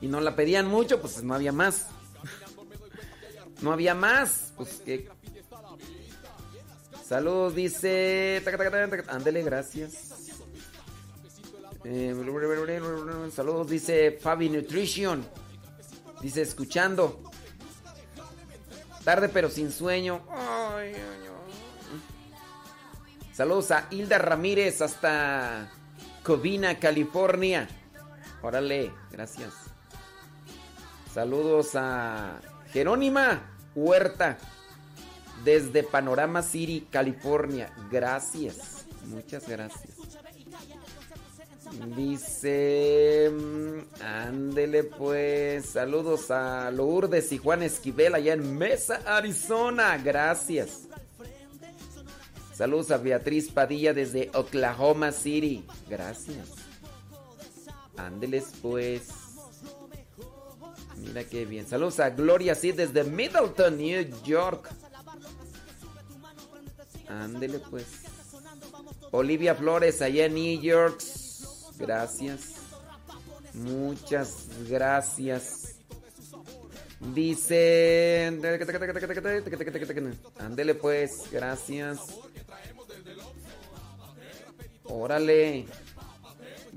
Y 0.00 0.06
no 0.06 0.20
la 0.20 0.36
pedían 0.36 0.68
mucho, 0.68 1.00
pues 1.00 1.24
no 1.24 1.34
había 1.34 1.50
más. 1.50 1.88
No 3.62 3.72
había 3.72 3.96
más. 3.96 4.52
Pues 4.56 4.80
que. 4.84 5.10
Saludos, 7.04 7.56
dice. 7.56 8.44
Ándele, 9.08 9.42
gracias. 9.42 10.12
Eh, 11.82 12.14
saludos, 13.34 13.68
dice 13.68 14.12
Fabi 14.20 14.50
Nutrition. 14.50 15.26
Dice, 16.22 16.42
escuchando. 16.42 17.33
Tarde 19.04 19.28
pero 19.28 19.50
sin 19.50 19.70
sueño. 19.70 20.22
Ay, 20.30 20.94
ay, 20.94 20.94
ay. 20.94 21.34
Saludos 23.34 23.70
a 23.72 23.86
Hilda 23.90 24.18
Ramírez 24.18 24.80
hasta 24.80 25.70
Covina, 26.22 26.78
California. 26.78 27.68
Órale, 28.42 28.92
gracias. 29.10 29.52
Saludos 31.12 31.72
a 31.74 32.40
Jerónima 32.72 33.42
Huerta 33.74 34.38
desde 35.44 35.82
Panorama 35.82 36.42
City, 36.42 36.86
California. 36.90 37.72
Gracias. 37.90 38.86
Muchas 39.06 39.48
gracias. 39.48 39.93
Dice, 41.96 43.30
mm, 43.32 44.02
ándele 44.02 44.84
pues, 44.84 45.66
saludos 45.66 46.30
a 46.30 46.70
Lourdes 46.70 47.32
y 47.32 47.38
Juan 47.38 47.62
Esquivel 47.62 48.14
allá 48.14 48.34
en 48.34 48.56
Mesa, 48.56 49.00
Arizona. 49.06 49.98
Gracias. 49.98 50.88
Saludos 52.54 52.90
a 52.92 52.98
Beatriz 52.98 53.50
Padilla 53.50 53.92
desde 53.92 54.30
Oklahoma 54.34 55.10
City. 55.10 55.64
Gracias. 55.88 56.48
Ándeles 57.96 58.52
pues. 58.62 59.08
Mira 60.98 61.24
qué 61.24 61.44
bien. 61.44 61.66
Saludos 61.66 61.98
a 62.00 62.10
Gloria 62.10 62.54
sí 62.54 62.72
desde 62.72 63.02
Middleton, 63.04 63.76
New 63.76 64.22
York. 64.24 64.70
Ándele 67.08 67.58
pues. 67.58 67.86
Olivia 69.10 69.54
Flores 69.54 70.00
allá 70.02 70.26
en 70.26 70.34
New 70.34 70.60
York. 70.60 71.00
Gracias. 71.78 72.54
Muchas 73.54 74.48
gracias. 74.68 75.76
Dice. 77.14 78.32
Ándele 80.38 80.74
pues. 80.74 81.30
Gracias. 81.30 81.98
Órale. 84.84 85.66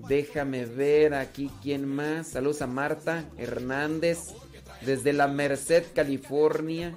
Déjame 0.08 0.66
ver 0.66 1.14
aquí 1.14 1.52
quién 1.62 1.86
más. 1.88 2.28
Saludos 2.28 2.62
a 2.62 2.68
Marta 2.68 3.26
Hernández 3.38 4.34
desde 4.82 5.14
la 5.14 5.28
Merced, 5.28 5.86
California. 5.94 6.96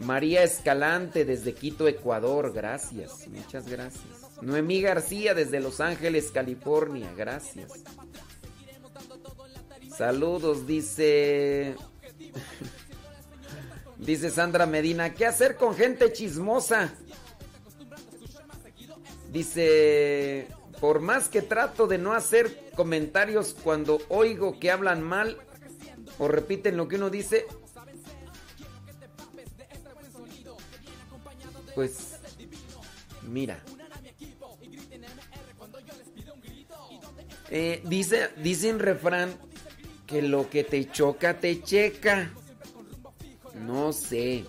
María 0.00 0.42
Escalante 0.42 1.24
desde 1.24 1.54
Quito, 1.54 1.86
Ecuador. 1.86 2.52
Gracias. 2.52 3.28
Muchas 3.28 3.68
gracias. 3.68 4.21
Noemí 4.42 4.82
García 4.82 5.34
desde 5.34 5.60
Los 5.60 5.80
Ángeles, 5.80 6.32
California. 6.32 7.12
Gracias. 7.16 7.70
Saludos, 9.96 10.66
dice. 10.66 11.76
dice 13.98 14.30
Sandra 14.30 14.66
Medina. 14.66 15.14
¿Qué 15.14 15.26
hacer 15.26 15.56
con 15.56 15.76
gente 15.76 16.12
chismosa? 16.12 16.92
Dice, 19.30 20.48
por 20.80 21.00
más 21.00 21.28
que 21.28 21.40
trato 21.40 21.86
de 21.86 21.98
no 21.98 22.12
hacer 22.12 22.70
comentarios 22.74 23.54
cuando 23.62 24.00
oigo 24.08 24.58
que 24.58 24.72
hablan 24.72 25.02
mal 25.02 25.38
o 26.18 26.26
repiten 26.26 26.76
lo 26.76 26.88
que 26.88 26.96
uno 26.96 27.08
dice, 27.10 27.46
pues 31.74 32.18
mira. 33.22 33.62
Eh, 37.54 37.82
dice, 37.84 38.30
refrán 38.78 39.30
que 40.06 40.22
lo 40.22 40.48
que 40.48 40.64
te 40.64 40.90
choca 40.90 41.38
te 41.38 41.62
checa. 41.62 42.30
No 43.66 43.92
sé. 43.92 44.46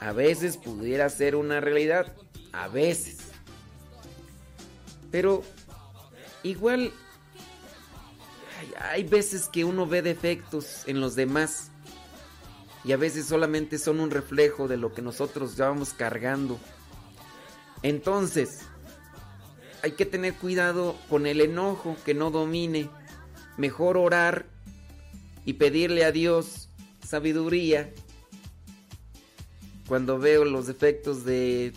A 0.00 0.10
veces 0.10 0.56
pudiera 0.56 1.08
ser 1.10 1.36
una 1.36 1.60
realidad. 1.60 2.12
A 2.52 2.66
veces. 2.66 3.18
Pero 5.12 5.44
igual 6.42 6.92
hay, 8.80 9.04
veces 9.04 9.46
que 9.46 9.64
uno 9.64 9.86
ve 9.86 10.02
defectos 10.02 10.82
en 10.88 11.00
los 11.00 11.14
demás 11.14 11.70
y 12.82 12.90
a 12.90 12.96
veces 12.96 13.26
solamente 13.26 13.78
son 13.78 14.00
un 14.00 14.10
reflejo 14.10 14.66
de 14.66 14.76
lo 14.76 14.92
que 14.92 15.02
nosotros 15.02 15.56
ya 15.56 15.68
vamos 15.68 15.92
cargando. 15.92 16.58
Entonces, 17.82 18.62
hay 19.82 19.92
que 19.92 20.06
tener 20.06 20.34
cuidado 20.34 20.96
con 21.08 21.26
el 21.26 21.40
enojo 21.40 21.96
que 22.04 22.14
no 22.14 22.30
domine. 22.30 22.90
Mejor 23.56 23.96
orar 23.96 24.46
y 25.44 25.54
pedirle 25.54 26.04
a 26.04 26.12
Dios 26.12 26.68
sabiduría 27.06 27.92
cuando 29.86 30.18
veo 30.18 30.44
los 30.44 30.66
defectos 30.66 31.24
de, 31.24 31.72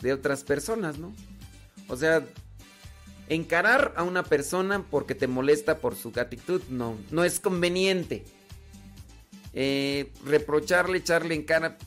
de 0.00 0.12
otras 0.12 0.44
personas, 0.44 0.98
¿no? 0.98 1.12
O 1.88 1.96
sea, 1.96 2.24
encarar 3.28 3.92
a 3.96 4.02
una 4.02 4.22
persona 4.22 4.84
porque 4.88 5.14
te 5.14 5.26
molesta 5.26 5.78
por 5.78 5.96
su 5.96 6.12
actitud, 6.16 6.62
no, 6.70 6.96
no 7.10 7.24
es 7.24 7.40
conveniente. 7.40 8.24
Eh, 9.52 10.12
reprocharle, 10.24 10.98
echarle 10.98 11.34
en 11.34 11.42
cara. 11.42 11.78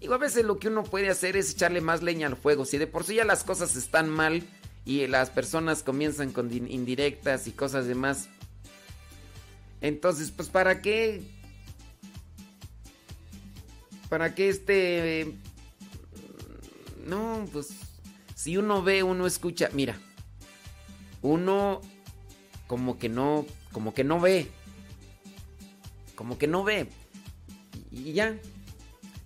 Digo, 0.00 0.14
a 0.14 0.18
veces 0.18 0.44
lo 0.44 0.58
que 0.58 0.68
uno 0.68 0.82
puede 0.82 1.10
hacer 1.10 1.36
es 1.36 1.52
echarle 1.52 1.80
más 1.80 2.02
leña 2.02 2.26
al 2.26 2.36
fuego. 2.36 2.64
Si 2.64 2.78
de 2.78 2.86
por 2.86 3.04
sí 3.04 3.14
ya 3.14 3.24
las 3.24 3.44
cosas 3.44 3.76
están 3.76 4.08
mal 4.08 4.42
y 4.84 5.06
las 5.06 5.30
personas 5.30 5.82
comienzan 5.82 6.32
con 6.32 6.52
indirectas 6.52 7.46
y 7.46 7.52
cosas 7.52 7.86
demás. 7.86 8.28
Entonces, 9.80 10.30
pues 10.30 10.48
¿para 10.48 10.80
qué? 10.80 11.22
¿Para 14.08 14.34
qué 14.34 14.48
este... 14.48 15.34
No, 17.04 17.48
pues 17.52 17.68
si 18.34 18.56
uno 18.56 18.82
ve, 18.82 19.02
uno 19.02 19.26
escucha, 19.26 19.68
mira, 19.72 19.98
uno 21.20 21.80
como 22.66 22.98
que 22.98 23.08
no, 23.08 23.44
como 23.72 23.92
que 23.92 24.04
no 24.04 24.20
ve, 24.20 24.48
como 26.14 26.38
que 26.38 26.46
no 26.46 26.64
ve 26.64 26.88
y 27.90 28.12
ya. 28.12 28.36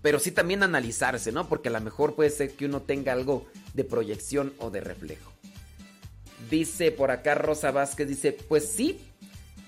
Pero 0.02 0.18
sí 0.18 0.30
también 0.30 0.62
analizarse, 0.62 1.32
¿no? 1.32 1.48
Porque 1.48 1.68
a 1.68 1.72
lo 1.72 1.80
mejor 1.80 2.14
puede 2.14 2.30
ser 2.30 2.54
que 2.54 2.66
uno 2.66 2.82
tenga 2.82 3.12
algo 3.12 3.46
de 3.74 3.84
proyección 3.84 4.52
o 4.58 4.70
de 4.70 4.80
reflejo. 4.80 5.32
Dice 6.50 6.92
por 6.92 7.10
acá 7.10 7.34
Rosa 7.34 7.70
Vázquez, 7.72 8.08
dice, 8.08 8.32
pues 8.32 8.70
sí, 8.70 9.00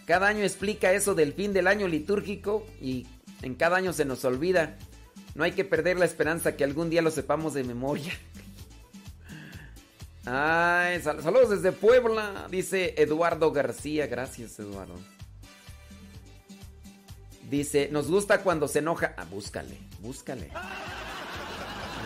cada 0.07 0.29
año 0.29 0.45
explica 0.45 0.93
eso 0.93 1.15
del 1.15 1.33
fin 1.33 1.53
del 1.53 1.67
año 1.67 1.89
litúrgico 1.89 2.67
y 2.81 3.07
en 3.43 3.55
cada 3.55 3.77
año 3.77 3.93
se 3.93 4.05
nos 4.05 4.25
olvida. 4.25 4.77
No 5.35 5.45
hay 5.45 5.53
que 5.53 5.65
perder 5.65 5.99
la 5.99 6.05
esperanza 6.05 6.57
que 6.57 6.65
algún 6.65 6.91
día 6.91 7.03
lo 7.03 7.11
sepamos 7.11 7.55
de 7.55 7.65
memoria. 7.65 8.13
Ay, 10.25 11.01
sal- 11.03 11.23
saludos 11.23 11.51
desde 11.51 11.73
Puebla, 11.73 12.47
dice 12.51 12.95
Eduardo 12.99 13.51
García. 13.53 14.07
Gracias, 14.07 14.59
Eduardo. 14.59 14.95
Dice, 17.51 17.89
nos 17.91 18.09
gusta 18.11 18.43
cuando 18.43 18.69
se 18.69 18.81
enoja. 18.81 19.15
Ah, 19.17 19.25
búscale, 19.25 19.79
búscale. 20.01 20.51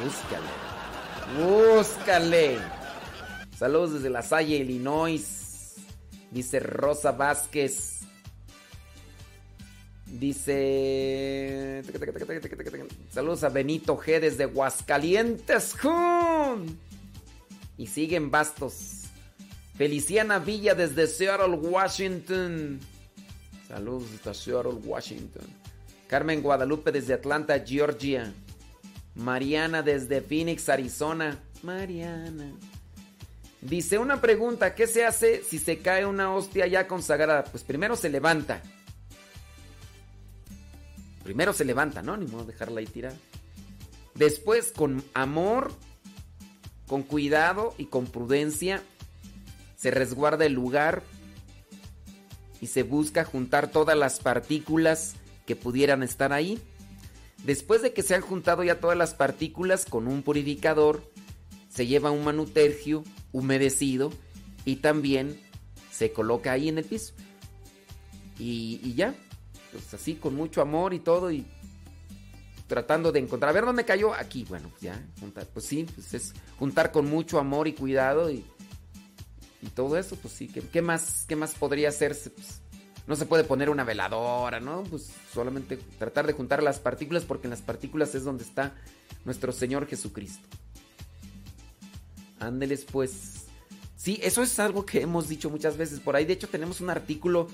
Búscale. 0.04 0.46
Búscale. 1.38 2.58
Saludos 3.62 3.92
desde 3.92 4.10
La 4.10 4.22
Salle, 4.22 4.56
Illinois. 4.56 5.76
Dice 6.32 6.58
Rosa 6.58 7.12
Vázquez. 7.12 8.00
Dice. 10.04 11.84
Saludos 13.10 13.44
a 13.44 13.50
Benito 13.50 13.96
G 13.96 14.18
desde 14.18 14.46
Huascalientes. 14.46 15.76
Y 17.78 17.86
siguen 17.86 18.32
bastos. 18.32 19.04
Feliciana 19.76 20.40
Villa 20.40 20.74
desde 20.74 21.06
Seattle, 21.06 21.54
Washington. 21.54 22.80
Saludos 23.68 24.08
hasta 24.12 24.34
Seattle, 24.34 24.80
Washington. 24.84 25.46
Carmen 26.08 26.42
Guadalupe 26.42 26.90
desde 26.90 27.14
Atlanta, 27.14 27.64
Georgia. 27.64 28.34
Mariana 29.14 29.82
desde 29.82 30.20
Phoenix, 30.20 30.68
Arizona. 30.68 31.38
Mariana. 31.62 32.58
Dice 33.62 33.98
una 33.98 34.20
pregunta, 34.20 34.74
¿qué 34.74 34.88
se 34.88 35.04
hace 35.04 35.44
si 35.44 35.60
se 35.60 35.78
cae 35.78 36.04
una 36.04 36.34
hostia 36.34 36.66
ya 36.66 36.88
consagrada? 36.88 37.44
Pues 37.44 37.62
primero 37.62 37.94
se 37.94 38.10
levanta. 38.10 38.60
Primero 41.22 41.52
se 41.52 41.64
levanta, 41.64 42.02
¿no? 42.02 42.16
Ni 42.16 42.26
modo 42.26 42.44
dejarla 42.44 42.80
ahí 42.80 42.86
tirada. 42.86 43.16
Después, 44.16 44.72
con 44.72 45.04
amor, 45.14 45.72
con 46.88 47.04
cuidado 47.04 47.72
y 47.78 47.86
con 47.86 48.06
prudencia, 48.06 48.82
se 49.76 49.92
resguarda 49.92 50.44
el 50.44 50.54
lugar 50.54 51.04
y 52.60 52.66
se 52.66 52.82
busca 52.82 53.24
juntar 53.24 53.70
todas 53.70 53.96
las 53.96 54.18
partículas 54.18 55.14
que 55.46 55.54
pudieran 55.54 56.02
estar 56.02 56.32
ahí. 56.32 56.60
Después 57.44 57.80
de 57.80 57.92
que 57.92 58.02
se 58.02 58.16
han 58.16 58.22
juntado 58.22 58.64
ya 58.64 58.80
todas 58.80 58.98
las 58.98 59.14
partículas 59.14 59.84
con 59.84 60.08
un 60.08 60.24
purificador, 60.24 61.08
se 61.68 61.86
lleva 61.86 62.10
un 62.10 62.24
manutergio 62.24 63.04
humedecido 63.32 64.12
y 64.64 64.76
también 64.76 65.40
se 65.90 66.12
coloca 66.12 66.52
ahí 66.52 66.68
en 66.68 66.78
el 66.78 66.84
piso. 66.84 67.14
Y, 68.38 68.80
y 68.82 68.94
ya, 68.94 69.14
pues 69.70 69.92
así 69.94 70.14
con 70.14 70.34
mucho 70.34 70.60
amor 70.60 70.94
y 70.94 70.98
todo 70.98 71.30
y 71.30 71.46
tratando 72.66 73.12
de 73.12 73.20
encontrar, 73.20 73.50
a 73.50 73.52
ver 73.52 73.66
dónde 73.66 73.84
cayó, 73.84 74.14
aquí, 74.14 74.44
bueno, 74.48 74.70
ya, 74.80 74.98
juntar, 75.20 75.46
pues 75.46 75.66
sí, 75.66 75.86
pues 75.94 76.14
es 76.14 76.32
juntar 76.58 76.90
con 76.90 77.04
mucho 77.04 77.38
amor 77.38 77.68
y 77.68 77.74
cuidado 77.74 78.30
y, 78.30 78.44
y 79.60 79.66
todo 79.68 79.98
eso, 79.98 80.16
pues 80.16 80.32
sí, 80.32 80.48
¿qué, 80.48 80.62
qué 80.62 80.80
más, 80.80 81.26
qué 81.28 81.36
más 81.36 81.54
podría 81.54 81.90
hacerse? 81.90 82.30
Pues, 82.30 82.62
no 83.06 83.16
se 83.16 83.26
puede 83.26 83.44
poner 83.44 83.68
una 83.68 83.84
veladora, 83.84 84.60
¿no? 84.60 84.84
Pues 84.84 85.10
solamente 85.32 85.76
tratar 85.98 86.26
de 86.26 86.32
juntar 86.32 86.62
las 86.62 86.78
partículas 86.78 87.24
porque 87.24 87.46
en 87.46 87.50
las 87.50 87.60
partículas 87.60 88.14
es 88.14 88.24
donde 88.24 88.44
está 88.44 88.74
nuestro 89.24 89.52
Señor 89.52 89.86
Jesucristo. 89.86 90.48
Ándeles 92.46 92.84
pues. 92.84 93.46
Sí, 93.96 94.18
eso 94.22 94.42
es 94.42 94.58
algo 94.58 94.84
que 94.84 95.00
hemos 95.00 95.28
dicho 95.28 95.48
muchas 95.48 95.76
veces 95.76 96.00
por 96.00 96.16
ahí. 96.16 96.24
De 96.24 96.32
hecho, 96.32 96.48
tenemos 96.48 96.80
un 96.80 96.90
artículo 96.90 97.46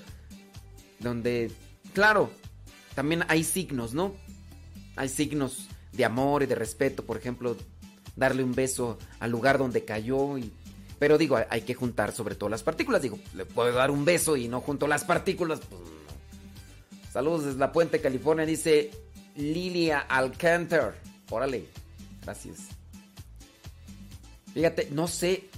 donde, 0.99 1.51
claro, 1.93 2.31
también 2.95 3.23
hay 3.27 3.43
signos, 3.43 3.93
¿no? 3.93 4.15
Hay 4.95 5.09
signos 5.09 5.67
de 5.91 6.05
amor 6.05 6.41
y 6.43 6.47
de 6.47 6.55
respeto. 6.55 7.05
Por 7.05 7.17
ejemplo, 7.17 7.55
darle 8.15 8.43
un 8.43 8.53
beso 8.53 8.97
al 9.19 9.29
lugar 9.31 9.59
donde 9.59 9.85
cayó. 9.85 10.37
Y... 10.39 10.51
Pero 10.97 11.17
digo, 11.19 11.37
hay- 11.49 11.61
que 11.61 11.75
juntar 11.75 12.11
sobre 12.13 12.33
todo 12.35 12.49
las 12.49 12.63
partículas. 12.63 13.01
Digo, 13.03 13.19
le 13.35 13.45
puedo 13.45 13.71
dar 13.71 13.91
un 13.91 14.03
beso 14.03 14.35
y 14.35 14.47
no 14.47 14.59
junto 14.59 14.87
las 14.87 15.03
partículas. 15.03 15.59
Pues. 15.59 15.81
Saludos 17.13 17.45
desde 17.45 17.59
La 17.59 17.71
Puente, 17.71 18.01
California. 18.01 18.45
Dice 18.45 18.89
Lilia 19.35 19.99
Alcántar. 19.99 20.99
Órale, 21.29 21.67
gracias. 22.23 22.57
Fíjate, 24.53 24.89
no 24.91 25.07
sé. 25.07 25.49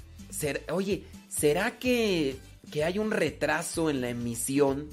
oye, 0.71 1.05
¿será 1.29 1.79
que, 1.79 2.37
que 2.71 2.83
hay 2.83 2.99
un 2.99 3.11
retraso 3.11 3.89
en 3.89 4.01
la 4.01 4.09
emisión? 4.09 4.89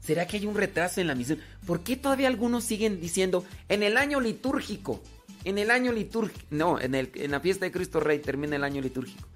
¿Será 0.00 0.26
que 0.26 0.38
hay 0.38 0.46
un 0.46 0.54
retraso 0.54 1.00
en 1.00 1.08
la 1.08 1.12
emisión? 1.12 1.38
¿Por 1.66 1.82
qué 1.82 1.96
todavía 1.96 2.28
algunos 2.28 2.64
siguen 2.64 3.00
diciendo 3.00 3.44
en 3.68 3.82
el 3.82 3.96
año 3.96 4.20
litúrgico? 4.20 5.02
En 5.44 5.58
el 5.58 5.70
año 5.70 5.92
litúrgico. 5.92 6.46
No, 6.50 6.80
en, 6.80 6.94
el, 6.94 7.10
en 7.14 7.30
la 7.30 7.40
fiesta 7.40 7.66
de 7.66 7.72
Cristo 7.72 8.00
Rey 8.00 8.18
termina 8.18 8.56
el 8.56 8.64
año 8.64 8.80
litúrgico. 8.80 9.28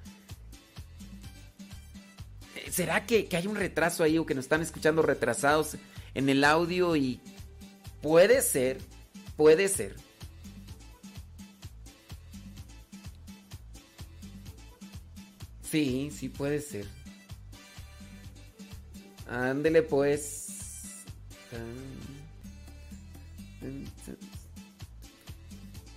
¿Será 2.71 3.05
que, 3.05 3.27
que 3.27 3.37
hay 3.37 3.47
un 3.47 3.57
retraso 3.57 4.03
ahí 4.03 4.17
o 4.17 4.25
que 4.25 4.35
nos 4.35 4.47
están 4.47 4.63
escuchando 4.63 5.03
retrasados 5.03 5.77
en 6.15 6.31
el 6.31 6.43
audio? 6.43 6.97
Y 6.97 7.21
puede 8.01 8.41
ser, 8.41 8.79
puede 9.37 9.69
ser. 9.69 9.95
Sí, 15.73 16.11
sí 16.15 16.29
puede 16.29 16.61
ser. 16.61 16.85
Ándele 19.27 19.83
pues. 19.83 21.07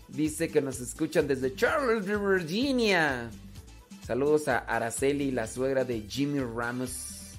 Dice 0.08 0.48
que 0.48 0.62
nos 0.62 0.80
escuchan 0.80 1.28
desde 1.28 1.54
Charlotte, 1.56 2.06
Virginia. 2.06 3.30
Saludos 4.08 4.48
a 4.48 4.60
Araceli, 4.60 5.32
la 5.32 5.46
suegra 5.46 5.84
de 5.84 6.04
Jimmy 6.08 6.40
Ramos. 6.40 7.34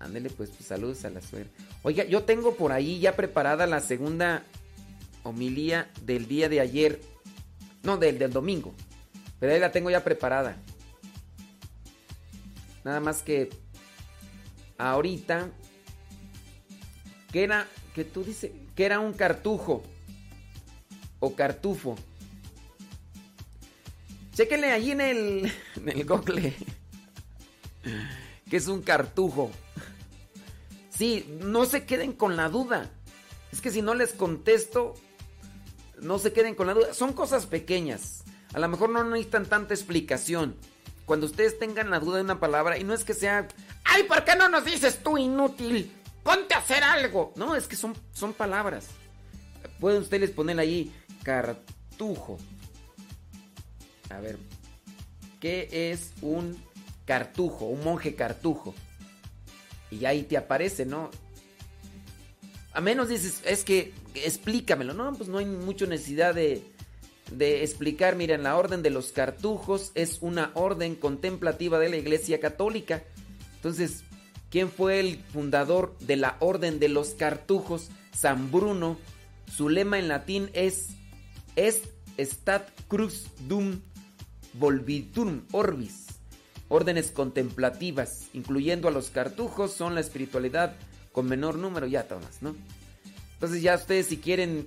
Ándele 0.00 0.30
pues, 0.30 0.48
pues 0.48 0.66
saludos 0.66 1.04
a 1.04 1.10
la 1.10 1.20
suegra. 1.20 1.50
Oiga, 1.82 2.04
yo 2.04 2.22
tengo 2.22 2.54
por 2.54 2.72
ahí 2.72 3.00
ya 3.00 3.16
preparada 3.16 3.66
la 3.66 3.82
segunda 3.82 4.44
homilía 5.24 5.90
del 6.06 6.26
día 6.26 6.48
de 6.48 6.60
ayer. 6.60 7.02
No, 7.82 7.98
del, 7.98 8.18
del 8.18 8.32
domingo. 8.32 8.72
Pero 9.38 9.52
ahí 9.52 9.60
la 9.60 9.72
tengo 9.72 9.90
ya 9.90 10.02
preparada. 10.02 10.56
Nada 12.86 13.00
más 13.00 13.24
que 13.24 13.50
ahorita 14.78 15.50
que 17.32 17.42
era 17.42 17.66
que 17.96 18.04
tú 18.04 18.22
dices 18.22 18.52
que 18.76 18.84
era 18.84 19.00
un 19.00 19.12
cartujo 19.12 19.82
o 21.18 21.34
cartufo. 21.34 21.96
Chéquenle 24.34 24.70
allí 24.70 24.92
en 24.92 25.00
el 25.00 25.52
en 25.74 25.88
el 25.88 26.04
Google 26.04 26.54
que 28.48 28.56
es 28.56 28.68
un 28.68 28.82
cartujo. 28.82 29.50
Sí, 30.88 31.26
no 31.40 31.64
se 31.64 31.86
queden 31.86 32.12
con 32.12 32.36
la 32.36 32.48
duda. 32.48 32.88
Es 33.50 33.60
que 33.60 33.72
si 33.72 33.82
no 33.82 33.94
les 33.94 34.12
contesto, 34.12 34.94
no 36.00 36.20
se 36.20 36.32
queden 36.32 36.54
con 36.54 36.68
la 36.68 36.74
duda. 36.74 36.94
Son 36.94 37.14
cosas 37.14 37.46
pequeñas. 37.46 38.22
A 38.54 38.60
lo 38.60 38.68
mejor 38.68 38.90
no 38.90 39.02
necesitan 39.02 39.46
tanta 39.46 39.74
explicación. 39.74 40.54
Cuando 41.06 41.26
ustedes 41.26 41.58
tengan 41.58 41.88
la 41.88 42.00
duda 42.00 42.16
de 42.16 42.24
una 42.24 42.40
palabra, 42.40 42.76
y 42.78 42.84
no 42.84 42.92
es 42.92 43.04
que 43.04 43.14
sea, 43.14 43.46
¡ay, 43.84 44.02
¿por 44.02 44.24
qué 44.24 44.34
no 44.34 44.48
nos 44.48 44.64
dices 44.64 44.98
tú 45.02 45.16
inútil? 45.16 45.92
Ponte 46.24 46.54
a 46.54 46.58
hacer 46.58 46.82
algo. 46.82 47.32
No, 47.36 47.54
es 47.54 47.68
que 47.68 47.76
son, 47.76 47.96
son 48.12 48.32
palabras. 48.32 48.88
Pueden 49.78 50.02
ustedes 50.02 50.30
poner 50.30 50.58
ahí 50.58 50.92
cartujo. 51.22 52.38
A 54.10 54.18
ver, 54.18 54.36
¿qué 55.40 55.92
es 55.92 56.12
un 56.22 56.60
cartujo? 57.04 57.66
Un 57.66 57.84
monje 57.84 58.16
cartujo. 58.16 58.74
Y 59.92 60.04
ahí 60.06 60.24
te 60.24 60.36
aparece, 60.36 60.84
¿no? 60.86 61.12
A 62.72 62.80
menos 62.80 63.08
dices, 63.08 63.42
es 63.44 63.62
que 63.62 63.94
explícamelo. 64.14 64.92
No, 64.92 65.12
pues 65.14 65.28
no 65.28 65.38
hay 65.38 65.46
mucha 65.46 65.86
necesidad 65.86 66.34
de, 66.34 66.64
de 67.30 67.62
explicar, 67.62 68.16
miren, 68.16 68.42
la 68.42 68.56
orden 68.56 68.82
de 68.82 68.90
los 68.90 69.12
cartujos 69.12 69.92
es 69.94 70.18
una 70.20 70.52
orden 70.54 70.94
contemplativa 70.94 71.78
de 71.78 71.88
la 71.88 71.96
Iglesia 71.96 72.40
Católica. 72.40 73.02
Entonces, 73.56 74.04
¿quién 74.50 74.70
fue 74.70 75.00
el 75.00 75.18
fundador 75.32 75.96
de 75.98 76.16
la 76.16 76.36
orden 76.40 76.78
de 76.78 76.88
los 76.88 77.10
cartujos? 77.10 77.90
San 78.12 78.50
Bruno. 78.50 78.98
Su 79.52 79.68
lema 79.68 79.98
en 79.98 80.08
latín 80.08 80.50
es 80.52 80.88
Est 81.56 81.86
stat 82.18 82.68
crux 82.88 83.26
dum 83.46 83.80
volvitum 84.54 85.42
orbis. 85.52 86.06
Órdenes 86.68 87.10
contemplativas, 87.12 88.26
incluyendo 88.32 88.88
a 88.88 88.90
los 88.90 89.10
cartujos, 89.10 89.72
son 89.72 89.94
la 89.94 90.00
espiritualidad 90.00 90.74
con 91.12 91.26
menor 91.26 91.56
número, 91.56 91.86
ya 91.86 92.08
todas, 92.08 92.42
¿no? 92.42 92.56
Entonces 93.34 93.62
ya 93.62 93.76
ustedes 93.76 94.06
si 94.06 94.16
quieren 94.16 94.66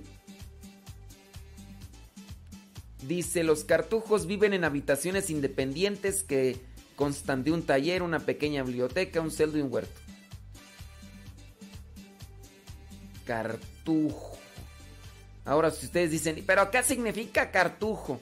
Dice, 3.06 3.44
los 3.44 3.64
cartujos 3.64 4.26
viven 4.26 4.52
en 4.52 4.64
habitaciones 4.64 5.30
independientes 5.30 6.22
que 6.22 6.58
constan 6.96 7.44
de 7.44 7.52
un 7.52 7.62
taller, 7.62 8.02
una 8.02 8.20
pequeña 8.20 8.62
biblioteca, 8.62 9.20
un 9.20 9.30
celdo 9.30 9.58
y 9.58 9.62
un 9.62 9.72
huerto. 9.72 9.98
Cartujo. 13.24 14.38
Ahora, 15.44 15.70
si 15.70 15.86
ustedes 15.86 16.10
dicen, 16.10 16.44
¿pero 16.46 16.70
qué 16.70 16.82
significa 16.82 17.50
cartujo? 17.50 18.20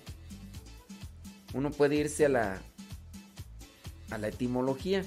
Uno 1.55 1.70
puede 1.70 1.97
irse 1.97 2.26
a 2.26 2.29
la, 2.29 2.62
a 4.11 4.18
la 4.18 4.29
etimología. 4.29 5.05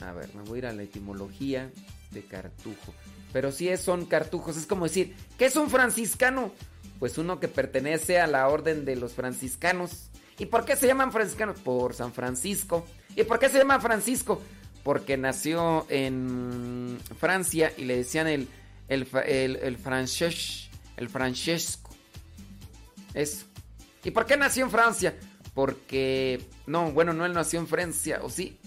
A 0.00 0.12
ver, 0.12 0.34
me 0.34 0.42
voy 0.42 0.56
a 0.56 0.58
ir 0.58 0.66
a 0.66 0.72
la 0.72 0.82
etimología 0.82 1.70
de 2.10 2.24
cartujo. 2.24 2.94
Pero 3.32 3.52
si 3.52 3.74
son 3.76 4.06
cartujos, 4.06 4.56
es 4.56 4.66
como 4.66 4.84
decir, 4.84 5.14
¿qué 5.38 5.46
es 5.46 5.56
un 5.56 5.70
franciscano? 5.70 6.52
Pues 6.98 7.18
uno 7.18 7.40
que 7.40 7.48
pertenece 7.48 8.20
a 8.20 8.26
la 8.26 8.48
orden 8.48 8.84
de 8.84 8.96
los 8.96 9.12
franciscanos. 9.14 10.10
¿Y 10.38 10.46
por 10.46 10.64
qué 10.64 10.76
se 10.76 10.86
llaman 10.86 11.12
franciscanos? 11.12 11.60
Por 11.60 11.94
San 11.94 12.12
Francisco. 12.12 12.86
¿Y 13.14 13.24
por 13.24 13.38
qué 13.38 13.48
se 13.48 13.58
llama 13.58 13.80
Francisco? 13.80 14.42
Porque 14.82 15.16
nació 15.16 15.86
en 15.88 16.98
Francia 17.18 17.72
y 17.76 17.84
le 17.84 17.98
decían 17.98 18.26
el, 18.26 18.48
el, 18.88 19.06
el, 19.26 19.56
el 19.56 19.78
el 21.00 21.08
Francesco. 21.08 21.90
Eso. 23.14 23.46
¿Y 24.04 24.10
por 24.10 24.26
qué 24.26 24.36
nació 24.36 24.64
en 24.64 24.70
Francia? 24.70 25.14
Porque, 25.54 26.40
no, 26.66 26.92
bueno, 26.92 27.12
no 27.12 27.26
él 27.26 27.32
nació 27.32 27.60
en 27.60 27.66
Francia, 27.66 28.20
¿o 28.22 28.30
sí? 28.30 28.58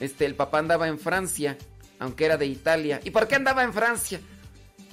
Este, 0.00 0.26
el 0.26 0.34
papá 0.34 0.58
andaba 0.58 0.88
en 0.88 0.98
Francia 0.98 1.58
aunque 1.98 2.24
era 2.24 2.36
de 2.36 2.46
Italia. 2.46 3.00
¿Y 3.04 3.10
por 3.10 3.26
qué 3.28 3.36
andaba 3.36 3.62
en 3.62 3.72
Francia? 3.72 4.20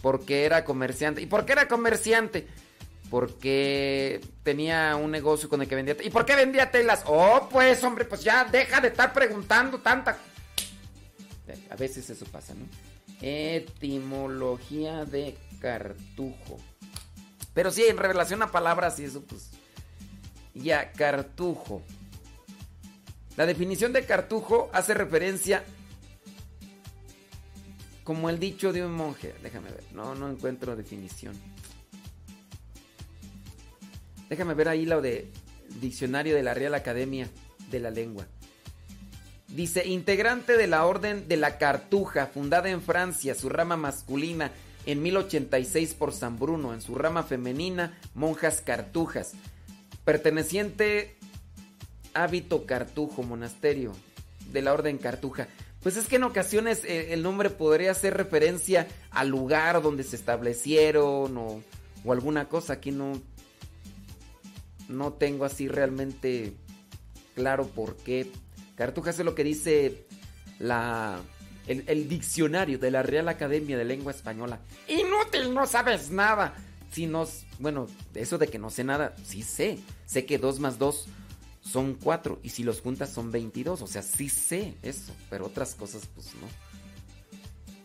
Porque 0.02 0.46
era 0.46 0.66
comerciante. 0.66 1.22
¿Y 1.22 1.26
por 1.26 1.46
qué 1.46 1.54
era 1.54 1.68
comerciante? 1.68 2.48
Porque 3.10 4.22
tenía 4.44 4.96
un 4.96 5.12
negocio 5.12 5.48
con 5.50 5.62
el 5.62 5.68
que 5.68 5.76
vendía. 5.76 5.96
¿Y 6.04 6.10
por 6.10 6.26
qué 6.26 6.36
vendía 6.36 6.72
telas? 6.72 7.04
Oh, 7.06 7.48
pues, 7.52 7.84
hombre, 7.84 8.06
pues 8.06 8.24
ya 8.24 8.46
deja 8.46 8.82
de 8.82 8.90
estar 8.90 9.14
preguntando 9.14 9.80
tanta. 9.80 10.18
A 11.70 11.76
veces 11.76 12.10
eso 12.10 12.26
pasa, 12.26 12.54
¿no? 12.54 12.66
Etimología 13.22 15.06
de 15.06 15.38
cartujo. 15.60 16.58
Pero 17.54 17.72
sí, 17.72 17.86
en 17.88 17.98
revelación 17.98 18.42
a 18.42 18.52
palabras 18.52 19.00
y 19.00 19.06
eso, 19.06 19.22
pues. 19.24 19.52
Ya, 20.54 20.92
cartujo. 20.92 21.82
La 23.38 23.46
definición 23.46 23.94
de 23.94 24.06
cartujo 24.06 24.70
hace 24.74 24.94
referencia 24.94 25.64
como 28.06 28.30
el 28.30 28.40
dicho 28.40 28.72
de 28.72 28.86
un 28.86 28.94
monje. 28.94 29.34
Déjame 29.44 29.72
ver. 29.72 29.84
No, 29.92 30.16
no 30.16 30.30
encuentro 30.30 30.78
definición. 30.78 31.34
Déjame 34.30 34.54
ver 34.54 34.70
ahí 34.70 34.86
lo 34.86 35.02
de 35.02 35.32
diccionario 35.82 36.36
de 36.36 36.44
la 36.44 36.54
Real 36.54 36.76
Academia 36.76 37.28
de 37.70 37.80
la 37.80 37.90
Lengua. 37.90 38.28
Dice, 39.48 39.88
integrante 39.88 40.56
de 40.56 40.68
la 40.68 40.86
Orden 40.86 41.28
de 41.28 41.38
la 41.38 41.58
Cartuja, 41.58 42.28
fundada 42.28 42.70
en 42.70 42.82
Francia, 42.82 43.34
su 43.34 43.50
rama 43.50 43.76
masculina 43.76 44.52
en 44.86 45.02
1086 45.02 45.96
por 45.96 46.14
San 46.14 46.38
Bruno, 46.38 46.74
en 46.74 46.82
su 46.82 46.94
rama 46.94 47.24
femenina, 47.24 47.98
monjas 48.14 48.62
cartujas. 48.62 49.34
Perteneciente 50.04 51.16
hábito 52.14 52.68
cartujo, 52.68 53.24
monasterio 53.24 53.94
de 54.52 54.62
la 54.62 54.74
Orden 54.74 55.00
Cartuja. 55.00 55.48
Pues 55.86 55.98
es 55.98 56.08
que 56.08 56.16
en 56.16 56.24
ocasiones 56.24 56.84
eh, 56.84 57.14
el 57.14 57.22
nombre 57.22 57.52
podría 57.52 57.92
hacer 57.92 58.18
referencia 58.18 58.88
al 59.12 59.30
lugar 59.30 59.84
donde 59.84 60.04
se 60.04 60.16
establecieron 60.16 61.38
o, 61.38 61.62
alguna 62.12 62.50
cosa. 62.50 62.74
Aquí 62.74 62.90
no, 62.90 63.22
no 64.90 65.14
tengo 65.14 65.46
así 65.46 65.68
realmente 65.68 66.56
claro 67.36 67.68
por 67.68 67.98
qué. 67.98 68.32
Cartujas 68.74 69.20
es 69.20 69.26
lo 69.26 69.36
que 69.36 69.44
dice 69.44 70.08
la, 70.58 71.20
el, 71.68 71.84
el, 71.86 72.10
diccionario 72.10 72.80
de 72.80 72.90
la 72.90 73.04
Real 73.04 73.30
Academia 73.30 73.78
de 73.78 73.86
Lengua 73.86 74.12
Española. 74.12 74.62
Inútil, 74.88 75.54
no 75.54 75.68
sabes 75.68 76.10
nada. 76.10 76.56
Si 76.92 77.06
nos, 77.06 77.46
bueno, 77.60 77.86
eso 78.16 78.40
de 78.40 78.48
que 78.48 78.58
no 78.58 78.72
sé 78.72 78.84
nada, 78.84 79.16
sí 79.24 79.44
sé. 79.44 79.78
Sé 80.08 80.26
que 80.26 80.40
2 80.40 80.60
más 80.62 80.80
2 80.80 81.08
son 81.66 81.96
cuatro 81.96 82.40
y 82.44 82.50
si 82.50 82.64
los 82.64 82.82
juntas 82.82 83.10
son 83.10 83.32
22. 83.32 83.82
O 83.82 83.88
sea, 83.88 84.02
sí 84.02 84.30
sé 84.30 84.76
eso, 84.84 85.14
pero 85.30 85.48
otras 85.48 85.76
cosas 85.76 86.04
pues 86.14 86.28
no. 86.36 86.48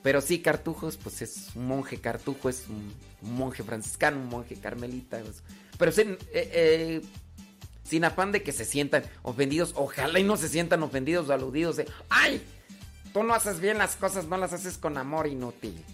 Pero 0.02 0.20
sí, 0.20 0.40
Cartujos, 0.40 0.96
pues 0.96 1.22
es 1.22 1.48
un 1.54 1.66
monje 1.66 2.00
Cartujo, 2.00 2.48
es 2.48 2.66
un, 2.68 2.92
monje 3.22 3.62
franciscano, 3.62 4.18
un 4.18 4.28
monje 4.28 4.56
carmelita. 4.56 5.20
Pero 5.78 5.92
sin, 5.92 6.12
eh, 6.12 6.18
eh, 6.32 7.02
sin 7.84 8.04
afán 8.04 8.32
de 8.32 8.42
que 8.42 8.52
se 8.52 8.64
sientan 8.64 9.04
ofendidos, 9.22 9.72
ojalá 9.76 10.18
y 10.18 10.24
no 10.24 10.36
se 10.36 10.48
sientan 10.48 10.82
ofendidos 10.82 11.28
o 11.28 11.32
aludidos 11.32 11.76
de, 11.76 11.86
¡ay! 12.08 12.42
Tú 13.12 13.24
no 13.24 13.34
haces 13.34 13.60
bien 13.60 13.76
las 13.76 13.96
cosas, 13.96 14.26
no 14.26 14.36
las 14.36 14.52
haces 14.52 14.78
con 14.78 14.96
amor 14.96 15.26
inútil. 15.26 15.84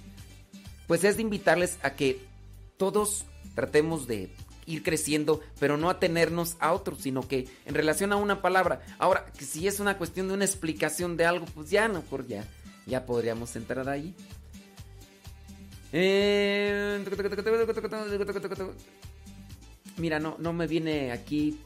Pues 0.86 1.02
es 1.02 1.16
de 1.16 1.22
invitarles 1.22 1.78
a 1.82 1.94
que 1.94 2.20
todos 2.76 3.24
tratemos 3.54 4.06
de 4.06 4.30
ir 4.66 4.82
creciendo, 4.82 5.40
pero 5.58 5.76
no 5.76 5.88
atenernos 5.88 6.56
a 6.60 6.72
otros, 6.72 7.00
sino 7.00 7.26
que 7.26 7.48
en 7.64 7.74
relación 7.74 8.12
a 8.12 8.16
una 8.16 8.42
palabra. 8.42 8.82
Ahora, 8.98 9.26
si 9.38 9.66
es 9.66 9.80
una 9.80 9.96
cuestión 9.96 10.28
de 10.28 10.34
una 10.34 10.44
explicación 10.44 11.16
de 11.16 11.24
algo, 11.24 11.46
pues 11.46 11.70
ya, 11.70 11.88
no, 11.88 12.02
por 12.02 12.26
ya, 12.26 12.44
ya 12.86 13.06
podríamos 13.06 13.54
entrar 13.56 13.88
ahí. 13.88 14.14
Mira, 19.96 20.18
no, 20.20 20.36
no 20.38 20.52
me 20.52 20.66
viene 20.66 21.12
aquí. 21.12 21.60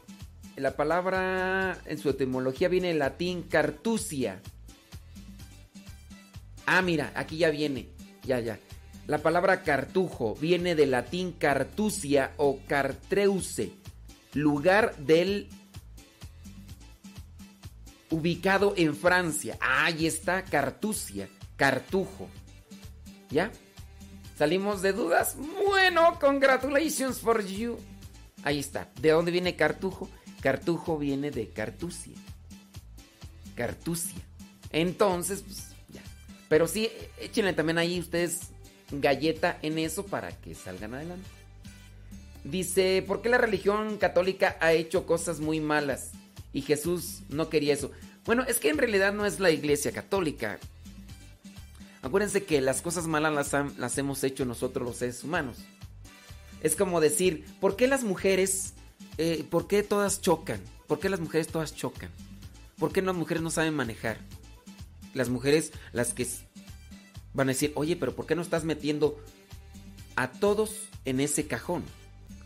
La 0.57 0.77
palabra 0.77 1.81
en 1.87 1.99
su 1.99 2.11
etimología 2.11 2.69
viene 2.69 2.91
en 2.91 2.99
latín 2.99 3.43
cartusia. 3.43 4.41
Ah, 6.67 6.83
mira, 6.83 7.13
aquí 7.17 7.39
ya 7.39 7.51
viene. 7.51 7.89
Ya, 8.23 8.39
ya. 8.41 8.61
La 9.11 9.19
palabra 9.19 9.65
cartujo 9.65 10.37
viene 10.37 10.77
del 10.77 10.93
latín 10.93 11.33
cartusia 11.33 12.33
o 12.37 12.61
cartreuse, 12.69 13.73
lugar 14.35 14.97
del 14.99 15.49
ubicado 18.09 18.73
en 18.77 18.95
Francia. 18.95 19.59
Ahí 19.61 20.07
está, 20.07 20.45
Cartusia, 20.45 21.29
Cartujo. 21.57 22.29
¿Ya? 23.31 23.51
¿Salimos 24.39 24.81
de 24.81 24.93
dudas? 24.93 25.37
Bueno, 25.67 26.17
congratulations 26.21 27.19
for 27.19 27.45
you. 27.45 27.79
Ahí 28.45 28.61
está. 28.61 28.93
¿De 29.01 29.11
dónde 29.11 29.33
viene 29.33 29.57
Cartujo? 29.57 30.09
Cartujo 30.41 30.99
viene 30.99 31.33
de 31.33 31.49
Cartusia. 31.49 32.15
Cartusia. 33.57 34.21
Entonces, 34.71 35.43
pues 35.43 35.71
ya. 35.89 36.03
Pero 36.49 36.69
sí, 36.69 36.89
échenle 37.19 37.55
también 37.55 37.79
ahí 37.79 37.99
ustedes 37.99 38.53
galleta 38.91 39.59
en 39.63 39.79
eso 39.79 40.07
para 40.07 40.31
que 40.31 40.55
salgan 40.55 40.95
adelante. 40.95 41.29
Dice, 42.45 43.05
¿por 43.07 43.21
qué 43.23 43.29
la 43.29 43.39
religión 43.39 43.99
católica 43.99 44.57
ha 44.61 44.73
hecho 44.73 45.07
cosas 45.07 45.41
muy 45.41 45.61
malas? 45.61 46.13
Y 46.53 46.63
Jesús 46.63 47.21
no 47.29 47.49
quería 47.49 47.75
eso. 47.75 47.91
Bueno, 48.25 48.45
es 48.47 48.59
que 48.59 48.71
en 48.71 48.79
realidad 48.79 49.13
no 49.13 49.27
es 49.27 49.41
la 49.41 49.51
iglesia 49.51 49.93
católica. 49.93 50.59
Acuérdense 52.03 52.45
que 52.45 52.61
las 52.61 52.81
cosas 52.81 53.07
malas 53.07 53.53
las, 53.77 53.99
hemos 53.99 54.25
hecho 54.25 54.45
nosotros 54.45 54.87
los 54.87 54.97
seres 54.97 55.23
humanos. 55.23 55.59
Es 56.63 56.77
como 56.77 57.01
decir, 57.01 57.45
¿por 57.61 57.77
qué 57.77 57.89
las 57.89 58.05
mujeres, 58.05 58.75
eh, 59.19 59.45
por 59.51 59.67
qué 59.67 59.83
todas 59.83 60.21
chocan? 60.21 60.61
¿Por 60.87 60.99
qué 60.99 61.09
las 61.09 61.21
mujeres 61.21 61.49
todas 61.49 61.75
chocan? 61.75 62.11
¿Por 62.79 62.93
qué 62.93 63.03
las 63.03 63.15
mujeres 63.15 63.43
no 63.43 63.51
saben 63.51 63.75
manejar? 63.75 64.19
Las 65.13 65.29
mujeres, 65.29 65.73
las 65.93 66.15
que 66.15 66.27
van 67.35 67.49
a 67.49 67.53
decir, 67.53 67.73
oye, 67.75 67.97
pero 67.97 68.15
¿por 68.15 68.27
qué 68.27 68.35
no 68.35 68.43
estás 68.43 68.65
metiendo 68.65 69.19
a 70.17 70.31
todos 70.33 70.89
en 71.05 71.21
ese 71.21 71.47
cajón? 71.47 71.85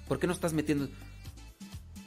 ¿Por 0.09 0.19
qué 0.19 0.27
no 0.27 0.33
estás 0.33 0.53
metiendo... 0.53 0.89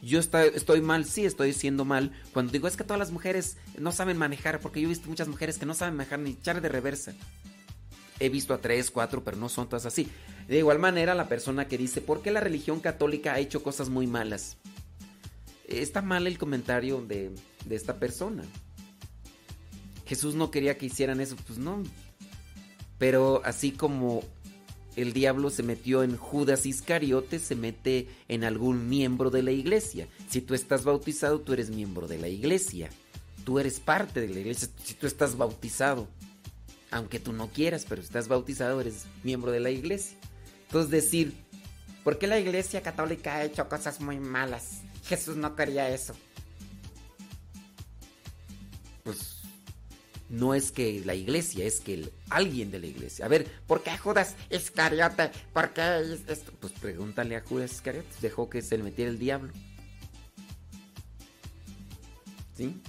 Yo 0.03 0.19
estoy 0.19 0.81
mal, 0.81 1.05
sí, 1.05 1.25
estoy 1.25 1.53
siendo 1.53 1.83
mal. 1.83 2.11
Cuando 2.31 2.51
digo 2.51 2.67
es 2.67 2.77
que 2.77 2.83
todas 2.83 2.99
las 2.99 3.11
mujeres 3.11 3.57
no 3.79 3.91
saben 3.91 4.17
manejar, 4.17 4.59
porque 4.59 4.79
yo 4.79 4.87
he 4.87 4.89
visto 4.89 5.09
muchas 5.09 5.27
mujeres 5.27 5.57
que 5.57 5.65
no 5.65 5.73
saben 5.73 5.95
manejar 5.95 6.19
ni 6.19 6.31
echar 6.31 6.61
de 6.61 6.69
reversa. 6.69 7.13
he 8.19 8.29
visto 8.29 8.53
a 8.53 8.59
tres, 8.59 8.91
cuatro, 8.91 9.23
pero 9.23 9.37
no 9.37 9.49
son 9.49 9.67
todas 9.67 9.85
así. 9.85 10.07
De 10.47 10.57
igual 10.59 10.79
manera, 10.79 11.15
la 11.15 11.27
persona 11.27 11.67
que 11.67 11.77
dice, 11.77 12.01
¿por 12.01 12.21
qué 12.21 12.31
la 12.31 12.39
religión 12.39 12.79
católica 12.79 13.33
ha 13.33 13.39
hecho 13.39 13.63
cosas 13.63 13.89
muy 13.89 14.07
malas? 14.07 14.57
Está 15.67 16.01
mal 16.01 16.27
el 16.27 16.37
comentario 16.37 17.01
de, 17.01 17.31
de 17.65 17.75
esta 17.75 17.99
persona. 17.99 18.43
Jesús 20.05 20.35
no 20.35 20.51
quería 20.51 20.77
que 20.77 20.85
hicieran 20.85 21.19
eso, 21.19 21.35
pues 21.45 21.59
no. 21.59 21.83
Pero 22.97 23.41
así 23.45 23.71
como 23.71 24.23
el 24.95 25.13
diablo 25.13 25.51
se 25.51 25.61
metió 25.61 26.01
en 26.01 26.17
Judas 26.17 26.65
Iscariote, 26.65 27.37
se 27.37 27.55
mete 27.55 28.07
en 28.27 28.43
algún 28.43 28.89
miembro 28.89 29.29
de 29.29 29.43
la 29.43 29.51
iglesia. 29.51 30.07
Si 30.27 30.41
tú 30.41 30.55
estás 30.55 30.83
bautizado, 30.83 31.39
tú 31.39 31.53
eres 31.53 31.69
miembro 31.69 32.07
de 32.07 32.17
la 32.17 32.27
iglesia. 32.27 32.89
Tú 33.45 33.59
eres 33.59 33.79
parte 33.79 34.21
de 34.21 34.29
la 34.29 34.39
iglesia. 34.39 34.69
Si 34.83 34.95
tú 34.95 35.05
estás 35.05 35.37
bautizado, 35.37 36.07
aunque 36.89 37.19
tú 37.19 37.31
no 37.31 37.49
quieras, 37.49 37.85
pero 37.87 38.01
estás 38.01 38.27
bautizado, 38.27 38.81
eres 38.81 39.05
miembro 39.23 39.51
de 39.51 39.59
la 39.59 39.69
iglesia. 39.69 40.17
Entonces 40.65 40.89
decir, 40.89 41.33
¿por 42.03 42.17
qué 42.17 42.25
la 42.25 42.39
iglesia 42.39 42.81
católica 42.81 43.35
ha 43.35 43.45
hecho 43.45 43.69
cosas 43.69 44.01
muy 44.01 44.19
malas? 44.19 44.81
Jesús 45.05 45.35
no 45.37 45.55
quería 45.55 45.89
eso. 45.89 46.15
Pues 49.03 49.36
no 50.29 50.53
es 50.53 50.71
que 50.71 51.01
la 51.05 51.15
iglesia, 51.15 51.65
es 51.65 51.79
que 51.79 52.09
alguien 52.29 52.69
de 52.71 52.79
la 52.79 52.87
iglesia. 52.87 53.25
A 53.25 53.29
ver, 53.29 53.47
¿por 53.65 53.81
qué 53.83 53.97
Judas 53.97 54.35
Iscariote? 54.49 55.31
¿Por 55.53 55.69
qué 55.73 55.99
es- 56.01 56.27
esto? 56.27 56.51
Pues 56.59 56.73
pregúntale 56.73 57.35
a 57.37 57.41
Judas 57.41 57.71
Iscariote. 57.71 58.09
Dejó 58.21 58.49
que 58.49 58.61
se 58.61 58.77
le 58.77 58.83
metiera 58.83 59.09
el 59.09 59.19
diablo. 59.19 59.53
¿Sí? 62.55 62.81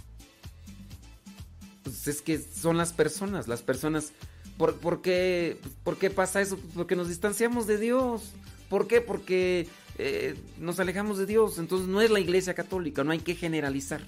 Pues 1.83 2.09
es 2.09 2.23
que 2.23 2.39
son 2.39 2.77
las 2.77 2.93
personas, 2.93 3.49
las 3.49 3.63
personas. 3.63 4.13
¿Por, 4.57 4.77
por 4.79 5.03
qué, 5.03 5.57
por 5.85 5.99
qué 5.99 6.11
pasa 6.11 6.41
eso? 6.41 6.57
Pues 6.57 6.73
porque 6.75 6.97
nos 6.97 7.09
distanciamos 7.09 7.67
de 7.67 7.79
Dios. 7.79 8.33
¿Por 8.69 8.89
qué? 8.89 9.01
Porque 9.01 9.69
eh, 9.99 10.35
nos 10.59 10.81
alejamos 10.81 11.19
de 11.19 11.27
Dios. 11.27 11.59
Entonces 11.59 11.87
no 11.89 12.01
es 12.01 12.11
la 12.11 12.19
iglesia 12.21 12.55
católica, 12.55 13.05
no 13.05 13.13
hay 13.13 13.21
que 13.21 13.35
generalizar. 13.37 14.03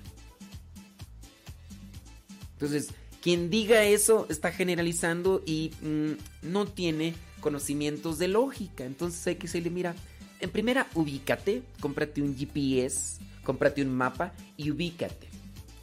Entonces, 2.55 2.89
quien 3.21 3.51
diga 3.51 3.85
eso 3.85 4.27
está 4.31 4.53
generalizando 4.53 5.43
y 5.45 5.73
mm, 5.83 6.49
no 6.51 6.67
tiene 6.67 7.15
conocimientos 7.41 8.19
de 8.19 8.29
lógica. 8.29 8.85
Entonces 8.85 9.27
hay 9.27 9.37
que 9.37 9.47
decirle, 9.47 9.71
mira, 9.71 9.95
en 10.41 10.51
primera, 10.51 10.87
ubícate, 10.95 11.63
cómprate 11.81 12.23
un 12.23 12.37
GPS, 12.37 13.21
cómprate 13.45 13.83
un 13.83 13.95
mapa 13.95 14.33
y 14.57 14.71
ubícate. 14.71 15.29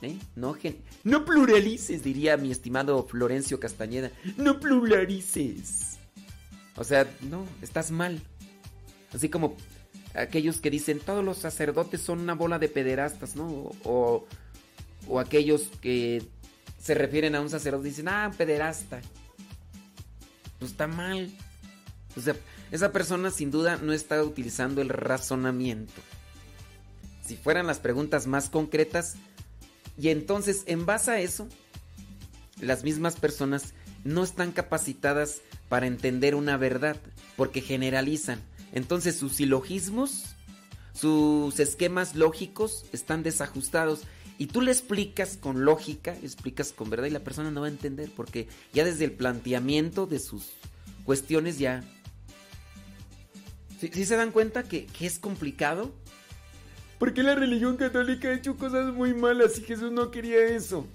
¿eh? 0.02 0.18
No, 0.36 0.56
no 1.04 1.26
pluralices, 1.26 2.04
diría 2.04 2.38
mi 2.38 2.52
estimado 2.52 3.06
Florencio 3.06 3.60
Castañeda. 3.60 4.12
No 4.38 4.60
pluralices. 4.60 5.98
O 6.76 6.84
sea, 6.84 7.08
no, 7.22 7.46
estás 7.62 7.92
mal. 7.92 8.22
Así 9.14 9.30
como 9.30 9.56
aquellos 10.14 10.60
que 10.60 10.70
dicen 10.70 11.00
todos 11.00 11.24
los 11.24 11.38
sacerdotes 11.38 12.02
son 12.02 12.20
una 12.20 12.34
bola 12.34 12.60
de 12.60 12.68
pederastas, 12.68 13.36
¿no? 13.36 13.72
O, 13.84 14.26
o 15.08 15.20
aquellos 15.20 15.70
que 15.82 16.24
se 16.88 16.94
refieren 16.94 17.36
a 17.36 17.42
un 17.42 17.50
sacerdote 17.50 17.90
y 17.90 17.90
dicen, 17.90 18.08
ah, 18.08 18.32
pederasta. 18.38 19.02
Pues 20.58 20.72
está 20.72 20.88
mal. 20.88 21.30
O 22.16 22.22
sea, 22.22 22.34
esa 22.72 22.94
persona 22.94 23.30
sin 23.30 23.52
duda 23.52 23.76
no 23.76 23.92
está 23.92 24.24
utilizando 24.24 24.82
el 24.82 24.88
razonamiento. 24.88 26.02
Si 27.26 27.36
fueran 27.36 27.68
las 27.68 27.80
preguntas 27.80 28.26
más 28.26 28.50
concretas, 28.50 29.16
y 29.98 30.08
entonces 30.12 30.64
en 30.66 30.86
base 30.86 31.12
a 31.12 31.20
eso, 31.20 31.50
las 32.62 32.86
mismas 32.86 33.18
personas 33.18 33.74
no 34.06 34.24
están 34.24 34.54
capacitadas 34.54 35.42
para 35.68 35.88
entender 35.88 36.36
una 36.36 36.56
verdad, 36.56 36.96
porque 37.36 37.60
generalizan. 37.60 38.40
Entonces 38.72 39.18
sus 39.18 39.34
silogismos, 39.34 40.38
sus 40.94 41.60
esquemas 41.60 42.16
lógicos 42.16 42.86
están 42.94 43.24
desajustados. 43.24 44.04
Y 44.38 44.48
tú 44.48 44.62
le 44.62 44.72
explicas 44.72 45.38
con 45.38 45.66
lógica, 45.66 46.16
explicas 46.22 46.72
con 46.72 46.90
verdad 46.90 47.08
y 47.08 47.12
la 47.12 47.24
persona 47.24 47.50
no 47.50 47.62
va 47.62 47.68
a 47.68 47.72
entender, 47.72 48.12
porque 48.16 48.48
ya 48.72 48.86
desde 48.86 49.06
el 49.06 49.12
planteamiento 49.12 50.06
de 50.06 50.20
sus 50.20 50.52
cuestiones 51.06 51.58
ya... 51.58 51.84
¿Sí, 53.80 53.90
sí 53.94 54.06
se 54.06 54.16
dan 54.16 54.32
cuenta 54.32 54.64
que, 54.64 54.86
que 54.86 55.06
es 55.06 55.20
complicado? 55.20 55.92
Porque 57.00 57.24
la 57.24 57.36
religión 57.36 57.78
católica 57.78 58.30
ha 58.30 58.34
hecho 58.34 58.58
cosas 58.58 58.94
muy 58.94 59.14
malas 59.14 59.58
y 59.60 59.64
Jesús 59.64 59.92
no 59.92 60.10
quería 60.12 60.46
eso. 60.48 60.88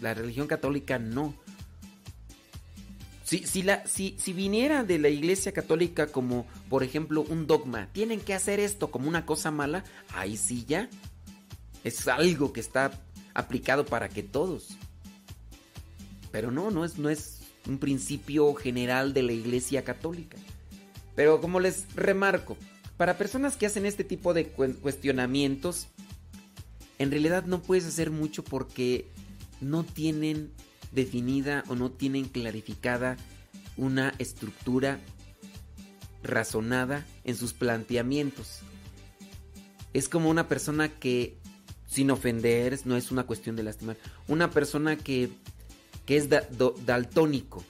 La 0.00 0.14
religión 0.14 0.46
católica 0.46 0.98
no. 0.98 1.34
Si, 3.26 3.44
si, 3.44 3.64
la, 3.64 3.84
si, 3.88 4.14
si 4.20 4.32
viniera 4.32 4.84
de 4.84 5.00
la 5.00 5.08
iglesia 5.08 5.50
católica 5.50 6.06
como, 6.06 6.46
por 6.70 6.84
ejemplo, 6.84 7.22
un 7.28 7.48
dogma, 7.48 7.88
tienen 7.92 8.20
que 8.20 8.34
hacer 8.34 8.60
esto 8.60 8.92
como 8.92 9.08
una 9.08 9.26
cosa 9.26 9.50
mala, 9.50 9.82
ahí 10.14 10.36
sí 10.36 10.64
ya. 10.64 10.88
Es 11.82 12.06
algo 12.06 12.52
que 12.52 12.60
está 12.60 12.92
aplicado 13.34 13.84
para 13.84 14.08
que 14.08 14.22
todos. 14.22 14.76
Pero 16.30 16.52
no, 16.52 16.70
no 16.70 16.84
es, 16.84 16.98
no 16.98 17.10
es 17.10 17.40
un 17.66 17.78
principio 17.78 18.54
general 18.54 19.12
de 19.12 19.24
la 19.24 19.32
iglesia 19.32 19.82
católica. 19.82 20.36
Pero 21.16 21.40
como 21.40 21.58
les 21.58 21.92
remarco, 21.96 22.56
para 22.96 23.18
personas 23.18 23.56
que 23.56 23.66
hacen 23.66 23.86
este 23.86 24.04
tipo 24.04 24.34
de 24.34 24.50
cu- 24.50 24.76
cuestionamientos, 24.80 25.88
en 27.00 27.10
realidad 27.10 27.44
no 27.44 27.60
puedes 27.60 27.86
hacer 27.86 28.12
mucho 28.12 28.44
porque 28.44 29.08
no 29.60 29.82
tienen 29.82 30.52
definida 30.96 31.62
o 31.68 31.76
no 31.76 31.92
tienen 31.92 32.24
clarificada 32.24 33.16
una 33.76 34.14
estructura 34.18 34.98
razonada 36.24 37.06
en 37.22 37.36
sus 37.36 37.52
planteamientos. 37.52 38.60
Es 39.92 40.08
como 40.08 40.30
una 40.30 40.48
persona 40.48 40.88
que, 40.88 41.38
sin 41.86 42.10
ofender, 42.10 42.80
no 42.84 42.96
es 42.96 43.12
una 43.12 43.24
cuestión 43.24 43.54
de 43.54 43.62
lastimar, 43.62 43.96
una 44.26 44.50
persona 44.50 44.96
que, 44.96 45.30
que 46.06 46.16
es 46.16 46.28
daltónico. 46.28 47.62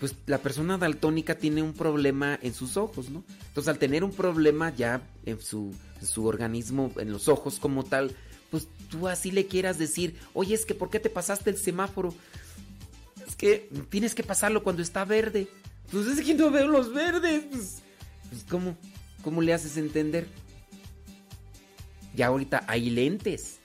Pues 0.00 0.14
la 0.26 0.38
persona 0.38 0.78
daltónica 0.78 1.36
tiene 1.36 1.62
un 1.62 1.74
problema 1.74 2.38
en 2.42 2.54
sus 2.54 2.76
ojos, 2.76 3.10
¿no? 3.10 3.24
Entonces 3.48 3.68
al 3.68 3.78
tener 3.78 4.02
un 4.02 4.12
problema 4.12 4.74
ya 4.74 5.02
en 5.26 5.40
su, 5.40 5.72
en 6.00 6.06
su 6.06 6.26
organismo, 6.26 6.92
en 6.96 7.12
los 7.12 7.28
ojos 7.28 7.60
como 7.60 7.84
tal, 7.84 8.16
pues 8.52 8.68
tú 8.90 9.08
así 9.08 9.30
le 9.30 9.46
quieras 9.46 9.78
decir, 9.78 10.14
oye, 10.34 10.54
es 10.54 10.66
que 10.66 10.74
¿por 10.74 10.90
qué 10.90 11.00
te 11.00 11.08
pasaste 11.08 11.48
el 11.48 11.56
semáforo? 11.56 12.14
Es 13.26 13.34
que 13.34 13.70
tienes 13.88 14.14
que 14.14 14.22
pasarlo 14.22 14.62
cuando 14.62 14.82
está 14.82 15.06
verde. 15.06 15.48
Pues 15.90 16.06
es 16.06 16.20
que 16.20 16.34
no 16.34 16.50
veo 16.50 16.68
los 16.68 16.92
verdes. 16.92 17.44
Pues, 17.50 17.82
pues, 18.28 18.44
¿cómo, 18.44 18.76
¿cómo 19.24 19.40
le 19.40 19.54
haces 19.54 19.78
entender? 19.78 20.28
Ya 22.14 22.26
ahorita 22.26 22.62
hay 22.68 22.90
lentes. 22.90 23.60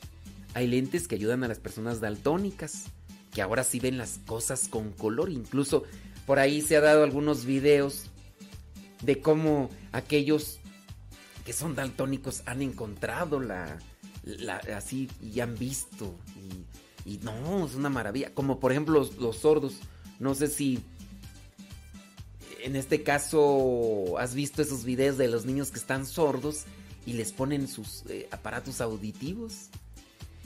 Hay 0.53 0.67
lentes 0.67 1.09
que 1.09 1.15
ayudan 1.15 1.43
a 1.43 1.49
las 1.49 1.59
personas 1.59 1.99
daltónicas. 1.99 2.85
Que 3.33 3.41
ahora 3.41 3.65
sí 3.65 3.81
ven 3.81 3.97
las 3.97 4.21
cosas 4.25 4.69
con 4.69 4.93
color. 4.93 5.29
Incluso 5.29 5.83
por 6.25 6.39
ahí 6.39 6.61
se 6.61 6.77
ha 6.77 6.81
dado 6.81 7.03
algunos 7.03 7.43
videos 7.43 8.05
de 9.03 9.19
cómo 9.19 9.69
aquellos 9.91 10.59
que 11.45 11.51
son 11.51 11.75
daltónicos 11.75 12.43
han 12.45 12.61
encontrado 12.61 13.41
la, 13.41 13.79
así 14.75 15.09
y 15.21 15.39
han 15.39 15.57
visto 15.57 16.15
y, 17.05 17.17
no, 17.19 17.65
es 17.65 17.75
una 17.75 17.89
maravilla. 17.89 18.33
Como 18.33 18.59
por 18.59 18.71
ejemplo 18.71 18.99
los, 18.99 19.15
los 19.15 19.37
sordos. 19.37 19.75
No 20.19 20.35
sé 20.35 20.47
si 20.47 20.83
en 22.63 22.75
este 22.75 23.03
caso 23.03 24.17
has 24.19 24.33
visto 24.35 24.61
esos 24.61 24.83
videos 24.83 25.17
de 25.17 25.29
los 25.29 25.45
niños 25.45 25.71
que 25.71 25.79
están 25.79 26.05
sordos 26.05 26.65
y 27.05 27.13
les 27.13 27.31
ponen 27.31 27.67
sus 27.67 28.03
eh, 28.09 28.27
aparatos 28.31 28.81
auditivos. 28.81 29.69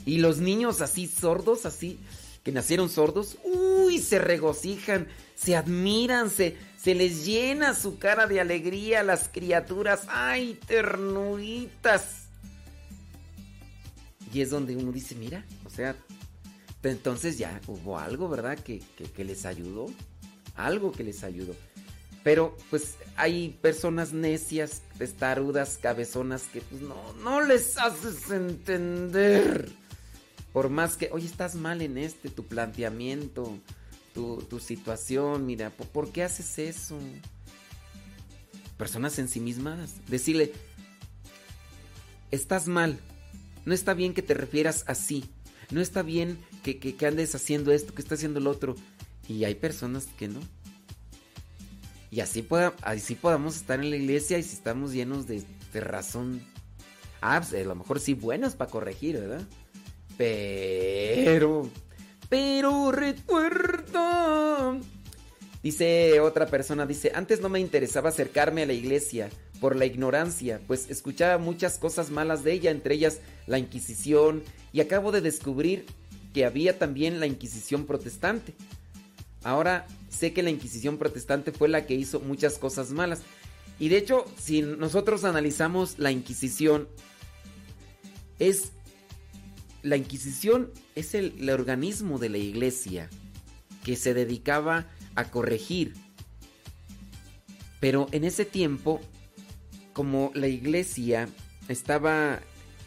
Y 0.06 0.18
los 0.18 0.38
niños 0.38 0.80
así 0.80 1.08
sordos, 1.08 1.66
así, 1.66 1.98
que 2.44 2.52
nacieron 2.52 2.88
sordos, 2.88 3.38
uy, 3.44 3.98
se 3.98 4.18
regocijan, 4.18 5.08
se 5.34 5.56
admiran, 5.56 6.30
se, 6.30 6.56
se 6.80 6.94
les 6.94 7.24
llena 7.26 7.74
su 7.74 7.98
cara 7.98 8.26
de 8.26 8.40
alegría 8.40 9.00
a 9.00 9.04
las 9.04 9.28
criaturas, 9.28 10.02
ay, 10.08 10.58
ternuritas. 10.66 12.21
Y 14.32 14.40
es 14.40 14.50
donde 14.50 14.76
uno 14.76 14.92
dice, 14.92 15.14
mira, 15.14 15.44
o 15.64 15.70
sea, 15.70 15.94
entonces 16.82 17.38
ya 17.38 17.60
hubo 17.66 17.98
algo, 17.98 18.28
¿verdad? 18.28 18.58
Que, 18.58 18.80
que- 19.14 19.24
les 19.24 19.44
ayudó, 19.46 19.86
algo 20.54 20.90
que 20.92 21.04
les 21.04 21.22
ayudó. 21.22 21.54
Pero 22.24 22.56
pues 22.70 22.94
hay 23.16 23.58
personas 23.60 24.12
necias, 24.12 24.82
testarudas, 24.96 25.78
cabezonas 25.78 26.44
que 26.44 26.60
pues 26.60 26.80
no, 26.82 27.12
no 27.22 27.40
les 27.42 27.76
haces 27.78 28.30
entender. 28.30 29.70
Por 30.52 30.68
más 30.70 30.96
que, 30.96 31.08
oye, 31.12 31.26
estás 31.26 31.54
mal 31.56 31.82
en 31.82 31.98
este, 31.98 32.28
tu 32.30 32.44
planteamiento, 32.46 33.58
tu, 34.14 34.38
tu 34.42 34.60
situación, 34.60 35.46
mira, 35.46 35.70
¿por, 35.70 35.88
por 35.88 36.12
qué 36.12 36.22
haces 36.22 36.58
eso? 36.58 36.98
Personas 38.76 39.18
ensimismadas. 39.18 39.94
Decirle, 40.08 40.52
estás 42.30 42.66
mal, 42.68 42.98
no 43.64 43.74
está 43.74 43.94
bien 43.94 44.14
que 44.14 44.22
te 44.22 44.34
refieras 44.34 44.84
así, 44.86 45.24
no 45.70 45.80
está 45.80 46.02
bien 46.02 46.38
que, 46.62 46.78
que, 46.78 47.06
andes 47.06 47.34
haciendo 47.34 47.72
esto, 47.72 47.94
que 47.94 48.02
está 48.02 48.14
haciendo 48.14 48.38
el 48.38 48.46
otro. 48.46 48.74
Y 49.28 49.44
hay 49.44 49.54
personas 49.54 50.06
que 50.18 50.28
no. 50.28 50.40
Y 52.10 52.20
así, 52.20 52.42
pueda, 52.42 52.74
así 52.82 53.14
podamos 53.14 53.56
estar 53.56 53.80
en 53.80 53.88
la 53.90 53.96
iglesia 53.96 54.38
y 54.38 54.42
si 54.42 54.54
estamos 54.54 54.92
llenos 54.92 55.26
de, 55.26 55.42
de 55.72 55.80
razón. 55.80 56.42
Ah, 57.22 57.40
pues, 57.40 57.58
a 57.58 57.66
lo 57.66 57.74
mejor 57.74 58.00
sí 58.00 58.14
buenas 58.14 58.54
para 58.54 58.70
corregir, 58.70 59.18
¿verdad? 59.18 59.42
Pero... 60.18 61.70
Pero 62.28 62.92
recuerdo... 62.92 64.80
Dice 65.62 66.18
otra 66.20 66.46
persona, 66.46 66.86
dice, 66.86 67.12
antes 67.14 67.40
no 67.40 67.48
me 67.48 67.60
interesaba 67.60 68.08
acercarme 68.08 68.62
a 68.62 68.66
la 68.66 68.72
iglesia 68.72 69.30
por 69.62 69.76
la 69.76 69.86
ignorancia, 69.86 70.60
pues 70.66 70.90
escuchaba 70.90 71.38
muchas 71.38 71.78
cosas 71.78 72.10
malas 72.10 72.42
de 72.42 72.52
ella, 72.52 72.72
entre 72.72 72.96
ellas 72.96 73.20
la 73.46 73.60
Inquisición, 73.60 74.42
y 74.72 74.80
acabo 74.80 75.12
de 75.12 75.20
descubrir 75.20 75.86
que 76.34 76.44
había 76.44 76.80
también 76.80 77.20
la 77.20 77.28
Inquisición 77.28 77.86
protestante. 77.86 78.54
Ahora 79.44 79.86
sé 80.08 80.32
que 80.32 80.42
la 80.42 80.50
Inquisición 80.50 80.98
protestante 80.98 81.52
fue 81.52 81.68
la 81.68 81.86
que 81.86 81.94
hizo 81.94 82.18
muchas 82.18 82.58
cosas 82.58 82.90
malas. 82.90 83.20
Y 83.78 83.88
de 83.88 83.98
hecho, 83.98 84.24
si 84.36 84.62
nosotros 84.62 85.22
analizamos 85.22 86.00
la 86.00 86.10
Inquisición, 86.10 86.88
es... 88.40 88.72
La 89.82 89.96
Inquisición 89.96 90.72
es 90.96 91.14
el, 91.14 91.36
el 91.38 91.50
organismo 91.50 92.18
de 92.18 92.30
la 92.30 92.38
iglesia 92.38 93.08
que 93.84 93.94
se 93.94 94.12
dedicaba 94.12 94.88
a 95.14 95.30
corregir. 95.30 95.94
Pero 97.78 98.08
en 98.10 98.24
ese 98.24 98.44
tiempo, 98.44 99.00
como 99.92 100.30
la 100.34 100.48
iglesia 100.48 101.28
estaba 101.68 102.40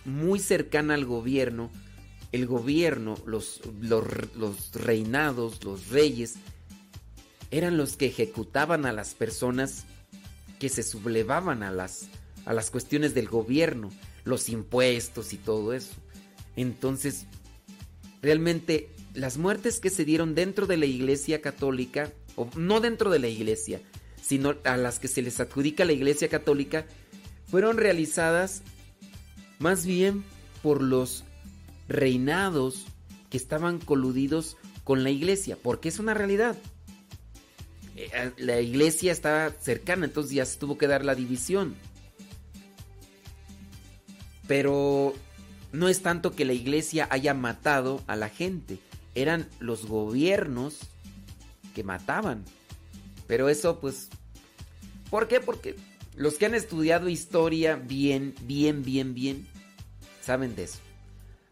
muy 0.06 0.40
cercana 0.40 0.94
al 0.94 1.06
gobierno, 1.06 1.72
el 2.32 2.45
gobierno, 2.48 3.15
los, 3.26 3.61
reinados, 4.73 5.64
los 5.64 5.90
reyes, 5.90 6.36
eran 7.52 7.77
los 7.77 7.95
que 7.95 8.07
ejecutaban 8.07 8.86
a 8.86 8.91
las 8.91 9.14
personas 9.14 9.86
que 10.60 10.69
se 10.69 10.84
sublevaban 10.84 11.64
a 11.64 11.72
las, 11.72 12.07
a 12.45 12.53
las 12.53 12.72
cuestiones 12.72 13.14
del 13.14 13.27
gobierno, 13.27 13.90
los 14.23 14.49
impuestos 14.49 15.34
y 15.34 15.38
todo 15.38 15.73
eso. 15.73 15.94
Entonces, 16.56 17.26
realmente 18.22 18.90
las 19.14 19.38
muertes 19.38 19.80
que 19.80 19.90
se 19.90 20.06
dieron 20.06 20.36
dentro 20.36 20.68
de 20.68 20.77
la 20.77 20.86
iglesia 20.86 21.41
católica, 21.41 22.11
o 22.36 22.49
no 22.56 22.82
dentro 22.82 23.10
de 23.10 23.19
la 23.19 23.27
iglesia, 23.27 23.80
sino 24.26 24.56
a 24.64 24.76
las 24.76 24.97
que 24.97 25.07
se 25.07 25.22
les 25.22 25.39
adjudica 25.39 25.85
la 25.85 25.93
iglesia 25.93 26.30
católica, 26.30 26.88
fueron 27.47 27.77
realizadas 27.77 28.64
más 29.60 29.85
bien 29.85 30.23
por 30.64 30.81
los 30.81 31.26
reinados 31.88 32.85
que 33.30 33.38
estaban 33.38 33.77
coludidos 33.77 34.57
con 34.84 35.03
la 35.03 35.11
iglesia, 35.11 35.60
porque 35.61 35.89
es 35.89 35.99
una 35.99 36.15
realidad. 36.15 36.57
La 38.38 38.60
iglesia 38.61 39.11
estaba 39.11 39.52
cercana, 39.52 40.06
entonces 40.06 40.34
ya 40.34 40.45
se 40.45 40.57
tuvo 40.57 40.77
que 40.80 40.88
dar 40.88 41.06
la 41.06 41.14
división. 41.14 41.76
Pero 44.47 45.14
no 45.72 45.88
es 45.88 46.02
tanto 46.02 46.31
que 46.31 46.45
la 46.45 46.53
iglesia 46.53 47.07
haya 47.11 47.35
matado 47.35 48.03
a 48.07 48.15
la 48.15 48.30
gente, 48.30 48.80
eran 49.14 49.47
los 49.60 49.85
gobiernos 49.85 50.80
que 51.76 51.84
mataban. 51.84 52.43
Pero 53.27 53.49
eso 53.49 53.80
pues... 53.80 54.10
¿Por 55.10 55.27
qué? 55.27 55.39
Porque 55.39 55.76
los 56.15 56.35
que 56.35 56.45
han 56.45 56.56
estudiado 56.56 57.10
historia 57.10 57.76
bien, 57.76 58.34
bien, 58.41 58.84
bien, 58.84 59.14
bien, 59.14 59.47
saben 60.22 60.56
de 60.56 60.64
eso. 60.64 60.80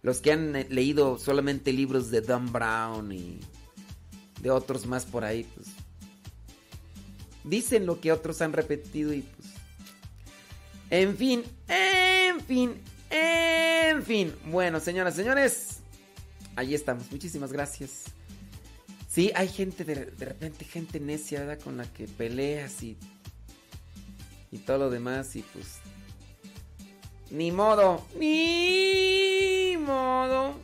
Los 0.02 0.20
que 0.20 0.32
han 0.32 0.54
leído 0.70 1.18
solamente 1.18 1.72
libros 1.72 2.12
de 2.12 2.22
Don 2.22 2.52
Brown 2.52 3.12
y 3.12 3.40
de 4.42 4.52
otros 4.52 4.86
más 4.86 5.06
por 5.06 5.24
ahí, 5.24 5.46
pues... 5.56 5.68
Dicen 7.44 7.86
lo 7.86 8.00
que 8.00 8.12
otros 8.12 8.42
han 8.42 8.54
repetido 8.54 9.14
y 9.14 9.22
pues... 9.22 9.50
En 10.90 11.18
fin, 11.18 11.44
en 11.68 12.40
fin, 12.42 12.82
en 13.10 14.04
fin. 14.04 14.34
Bueno, 14.46 14.80
señoras, 14.80 15.16
señores. 15.16 15.80
Ahí 16.56 16.76
estamos. 16.76 17.12
Muchísimas 17.12 17.52
gracias. 17.52 18.06
Sí, 19.14 19.32
hay 19.36 19.48
gente, 19.48 19.84
de, 19.84 20.06
repente, 20.06 20.66
gente 20.66 21.00
necia, 21.00 21.42
¿verdad? 21.42 21.64
Con 21.64 21.78
la 21.78 21.86
que 21.86 22.08
peleas 22.08 22.82
y. 22.82 22.98
Y 24.52 24.58
todo 24.58 24.80
lo 24.80 24.90
demás, 24.90 25.36
y 25.36 25.44
pues. 25.44 25.78
Ni 27.30 27.52
modo. 27.52 28.08
Ni 28.18 29.78
modo. 29.78 30.56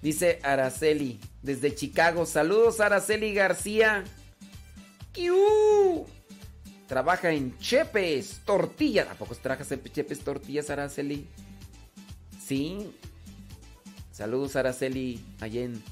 Dice 0.00 0.38
Araceli, 0.42 1.20
desde 1.42 1.74
Chicago. 1.74 2.24
Saludos, 2.24 2.80
Araceli 2.80 3.34
García. 3.34 4.04
¡Kiu! 5.12 6.06
Trabaja 6.86 7.30
en 7.30 7.58
Chepes 7.58 8.40
Tortillas. 8.46 9.06
¿A 9.10 9.14
poco 9.14 9.34
trabajas 9.34 9.70
en 9.70 9.82
Chepes 9.82 10.20
Tortillas, 10.20 10.70
Araceli? 10.70 11.26
Sí. 12.42 12.90
Saludos, 14.22 14.54
Araceli, 14.54 15.18
allá 15.40 15.62
en 15.62 15.82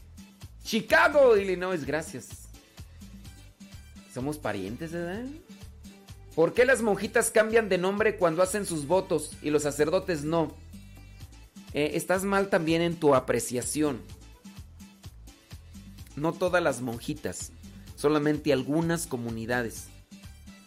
Chicago, 0.62 1.36
Illinois. 1.36 1.84
Gracias. 1.84 2.28
Somos 4.14 4.38
parientes, 4.38 4.92
¿verdad? 4.92 5.26
¿Por 6.36 6.54
qué 6.54 6.64
las 6.64 6.80
monjitas 6.80 7.32
cambian 7.32 7.68
de 7.68 7.76
nombre 7.76 8.14
cuando 8.14 8.44
hacen 8.44 8.66
sus 8.66 8.86
votos 8.86 9.32
y 9.42 9.50
los 9.50 9.64
sacerdotes 9.64 10.22
no? 10.22 10.54
Eh, 11.74 11.90
estás 11.94 12.22
mal 12.22 12.50
también 12.50 12.82
en 12.82 12.94
tu 12.94 13.16
apreciación. 13.16 14.00
No 16.14 16.32
todas 16.32 16.62
las 16.62 16.82
monjitas, 16.82 17.50
solamente 17.96 18.52
algunas 18.52 19.08
comunidades. 19.08 19.88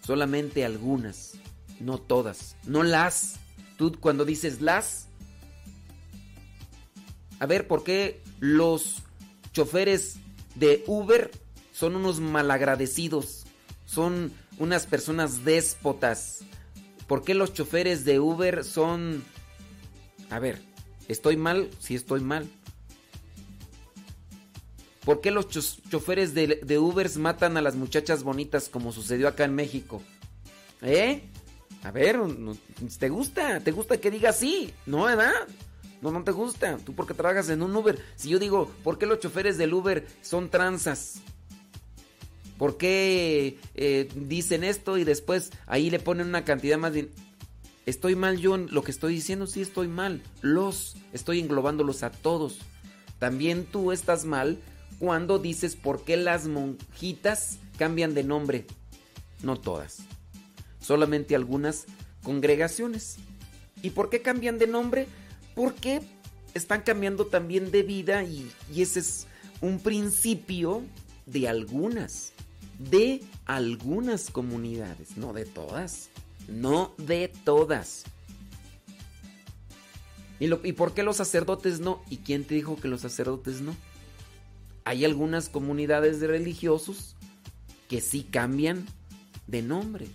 Solamente 0.06 0.66
algunas, 0.66 1.36
no 1.80 1.98
todas, 1.98 2.58
no 2.66 2.84
las. 2.84 3.36
Tú 3.78 3.98
cuando 4.02 4.26
dices 4.26 4.60
las, 4.60 5.08
a 7.44 7.46
ver, 7.46 7.68
¿por 7.68 7.84
qué 7.84 8.22
los 8.40 9.04
choferes 9.52 10.16
de 10.56 10.82
Uber 10.88 11.30
son 11.74 11.98
unos 11.98 12.22
malagradecidos? 12.22 13.44
Son 13.86 14.32
unas 14.60 14.88
personas 14.88 15.44
déspotas. 15.44 16.46
¿Por 17.06 17.26
qué 17.26 17.34
los 17.34 17.52
choferes 17.52 18.06
de 18.06 18.22
Uber 18.22 18.64
son... 18.64 19.26
A 20.30 20.40
ver, 20.40 20.62
¿estoy 21.10 21.36
mal? 21.36 21.70
Sí 21.80 21.96
estoy 21.96 22.22
mal. 22.22 22.48
¿Por 25.04 25.20
qué 25.20 25.30
los 25.30 25.50
choferes 25.50 26.34
de, 26.34 26.62
de 26.64 26.80
Ubers 26.80 27.18
matan 27.18 27.58
a 27.58 27.62
las 27.62 27.76
muchachas 27.76 28.24
bonitas 28.24 28.70
como 28.70 28.94
sucedió 28.94 29.28
acá 29.28 29.44
en 29.44 29.54
México? 29.54 30.02
¿Eh? 30.82 31.30
A 31.84 31.92
ver, 31.92 32.22
¿te 33.00 33.10
gusta? 33.10 33.60
¿Te 33.60 33.72
gusta 33.72 34.00
que 34.00 34.12
diga 34.12 34.32
sí? 34.32 34.74
¿No, 34.86 35.04
verdad? 35.04 35.34
No, 36.04 36.12
no 36.12 36.24
te 36.26 36.32
gusta. 36.32 36.78
Tú 36.80 36.94
porque 36.94 37.14
trabajas 37.14 37.48
en 37.48 37.64
un 37.64 37.74
Uber. 37.74 37.98
Si 38.18 38.28
yo 38.28 38.38
digo, 38.38 38.70
¿por 38.84 38.98
qué 38.98 39.06
los 39.06 39.20
choferes 39.20 39.58
del 39.58 39.74
Uber 39.74 40.06
son 40.22 40.50
tranzas? 40.50 41.22
¿Por 42.58 42.76
qué 42.76 43.58
eh, 43.74 44.10
dicen 44.14 44.66
esto 44.66 44.98
y 44.98 45.06
después 45.06 45.52
ahí 45.66 45.90
le 45.90 46.00
ponen 46.00 46.28
una 46.28 46.44
cantidad 46.44 46.78
más 46.78 46.92
de... 46.92 47.10
¿Estoy 47.86 48.16
mal 48.16 48.38
yo 48.38 48.56
en 48.56 48.68
lo 48.74 48.84
que 48.84 48.92
estoy 48.92 49.14
diciendo? 49.14 49.48
Sí, 49.48 49.62
estoy 49.62 49.88
mal. 49.88 50.22
Los, 50.42 50.98
estoy 51.14 51.40
englobándolos 51.40 52.04
a 52.04 52.12
todos. 52.12 52.60
También 53.18 53.66
tú 53.66 53.94
estás 53.94 54.26
mal 54.26 54.60
cuando 55.00 55.40
dices 55.40 55.78
por 55.78 56.04
qué 56.04 56.18
las 56.18 56.48
monjitas 56.48 57.60
cambian 57.78 58.14
de 58.14 58.24
nombre. 58.24 58.66
No 59.42 59.58
todas. 59.58 60.00
Solamente 60.82 61.34
algunas 61.34 61.86
congregaciones. 62.24 63.18
¿Y 63.82 63.92
por 63.92 64.10
qué 64.10 64.22
cambian 64.22 64.58
de 64.58 64.68
nombre? 64.68 65.08
Porque 65.56 66.02
están 66.54 66.82
cambiando 66.82 67.28
también 67.28 67.72
de 67.72 67.84
vida 67.84 68.24
y, 68.24 68.52
ese 68.76 69.00
es 69.00 69.28
un 69.62 69.80
principio 69.80 70.84
de 71.26 71.48
algunas. 71.48 72.34
De 72.80 73.22
algunas 73.46 74.30
comunidades, 74.30 75.16
no 75.16 75.34
de 75.34 75.46
todas. 75.46 76.10
No 76.48 76.94
de 76.98 77.32
todas. 77.44 78.04
¿Y, 80.40 80.52
¿Y 80.68 80.74
por 80.74 80.94
qué 80.94 81.04
los 81.04 81.18
sacerdotes 81.18 81.80
no? 81.80 82.02
¿Y 82.10 82.18
quién 82.18 82.44
te 82.44 82.56
dijo 82.56 82.76
que 82.76 82.88
los 82.88 83.02
sacerdotes 83.02 83.62
no? 83.62 83.76
Hay 84.86 85.06
algunas 85.06 85.48
comunidades 85.48 86.20
de 86.20 86.28
religiosos 86.28 87.16
que 87.88 88.02
sí 88.02 88.24
cambian 88.24 88.86
de 89.48 89.62
nombre. 89.62 90.08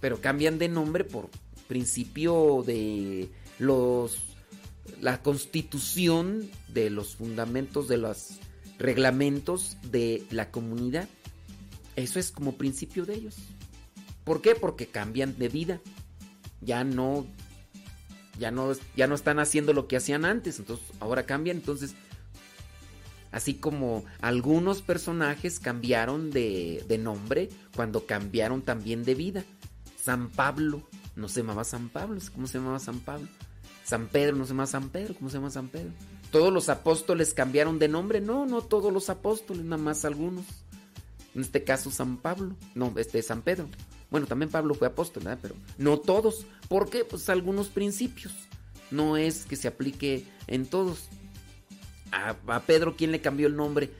Pero 0.00 0.20
cambian 0.20 0.58
de 0.58 0.68
nombre 0.68 1.04
por 1.04 1.28
principio 1.66 2.62
de 2.66 3.30
los 3.58 4.18
la 5.00 5.22
constitución 5.22 6.48
de 6.68 6.90
los 6.90 7.16
fundamentos 7.16 7.88
de 7.88 7.96
los 7.96 8.38
reglamentos 8.78 9.76
de 9.82 10.24
la 10.30 10.50
comunidad. 10.50 11.08
Eso 11.96 12.18
es 12.18 12.30
como 12.30 12.56
principio 12.56 13.06
de 13.06 13.14
ellos. 13.14 13.36
¿Por 14.24 14.40
qué? 14.40 14.54
Porque 14.54 14.86
cambian 14.86 15.38
de 15.38 15.48
vida. 15.48 15.80
Ya 16.60 16.84
no 16.84 17.26
ya 18.38 18.50
no, 18.50 18.72
ya 18.96 19.06
no 19.06 19.14
están 19.14 19.38
haciendo 19.38 19.72
lo 19.72 19.86
que 19.86 19.96
hacían 19.96 20.24
antes, 20.24 20.58
entonces 20.58 20.86
ahora 21.00 21.24
cambian, 21.24 21.58
entonces 21.58 21.94
así 23.30 23.54
como 23.54 24.04
algunos 24.20 24.82
personajes 24.82 25.60
cambiaron 25.60 26.30
de, 26.30 26.84
de 26.88 26.98
nombre 26.98 27.48
cuando 27.74 28.06
cambiaron 28.06 28.62
también 28.62 29.04
de 29.04 29.14
vida. 29.14 29.44
San 30.00 30.28
Pablo, 30.30 30.82
no 31.16 31.28
se 31.28 31.40
llamaba 31.40 31.64
San 31.64 31.88
Pablo, 31.88 32.20
¿cómo 32.34 32.46
se 32.46 32.58
llamaba 32.58 32.78
San 32.78 33.00
Pablo? 33.00 33.28
San 33.84 34.08
Pedro, 34.08 34.36
no 34.36 34.44
se 34.44 34.50
llama 34.50 34.66
San 34.66 34.88
Pedro, 34.88 35.14
¿cómo 35.14 35.28
se 35.28 35.36
llama 35.36 35.50
San 35.50 35.68
Pedro? 35.68 35.92
Todos 36.30 36.52
los 36.52 36.68
apóstoles 36.68 37.34
cambiaron 37.34 37.78
de 37.78 37.88
nombre, 37.88 38.20
no, 38.20 38.46
no 38.46 38.62
todos 38.62 38.92
los 38.92 39.10
apóstoles, 39.10 39.64
nada 39.64 39.80
más 39.80 40.04
algunos. 40.04 40.44
En 41.34 41.42
este 41.42 41.64
caso 41.64 41.90
San 41.90 42.16
Pablo, 42.16 42.56
no, 42.74 42.92
este 42.96 43.22
San 43.22 43.42
Pedro. 43.42 43.68
Bueno, 44.10 44.26
también 44.26 44.50
Pablo 44.50 44.74
fue 44.74 44.86
apóstol, 44.86 45.24
¿verdad? 45.24 45.38
Pero 45.42 45.54
no 45.76 45.98
todos. 45.98 46.46
¿Por 46.68 46.88
qué? 46.88 47.04
Pues 47.04 47.28
algunos 47.28 47.68
principios. 47.68 48.32
No 48.90 49.16
es 49.16 49.44
que 49.44 49.56
se 49.56 49.68
aplique 49.68 50.24
en 50.46 50.66
todos. 50.66 51.08
A, 52.12 52.60
Pedro, 52.60 52.96
¿quién 52.96 53.10
le 53.10 53.20
cambió 53.20 53.48
el 53.48 53.56
nombre? 53.56 53.90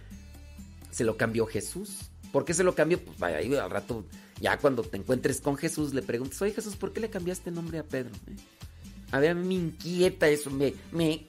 Se 0.90 1.04
lo 1.04 1.16
cambió 1.16 1.46
Jesús. 1.46 2.10
¿Por 2.32 2.44
qué 2.44 2.54
se 2.54 2.64
lo 2.64 2.74
cambió? 2.74 3.04
Pues 3.04 3.20
ahí 3.22 3.52
al 3.54 3.70
rato, 3.70 4.06
ya 4.40 4.56
cuando 4.58 4.82
te 4.82 4.96
encuentres 4.96 5.40
con 5.40 5.56
Jesús, 5.56 5.94
le 5.94 6.02
preguntas, 6.02 6.40
oye 6.42 6.52
Jesús, 6.52 6.76
¿por 6.76 6.92
qué 6.92 7.00
le 7.00 7.10
cambiaste 7.10 7.50
nombre 7.50 7.78
a 7.78 7.84
Pedro? 7.84 8.14
Eh? 8.28 8.36
A 9.10 9.20
ver, 9.20 9.30
a 9.30 9.34
mí 9.34 9.46
me 9.46 9.54
inquieta 9.54 10.28
eso, 10.28 10.50
me, 10.50 10.74
me... 10.92 11.26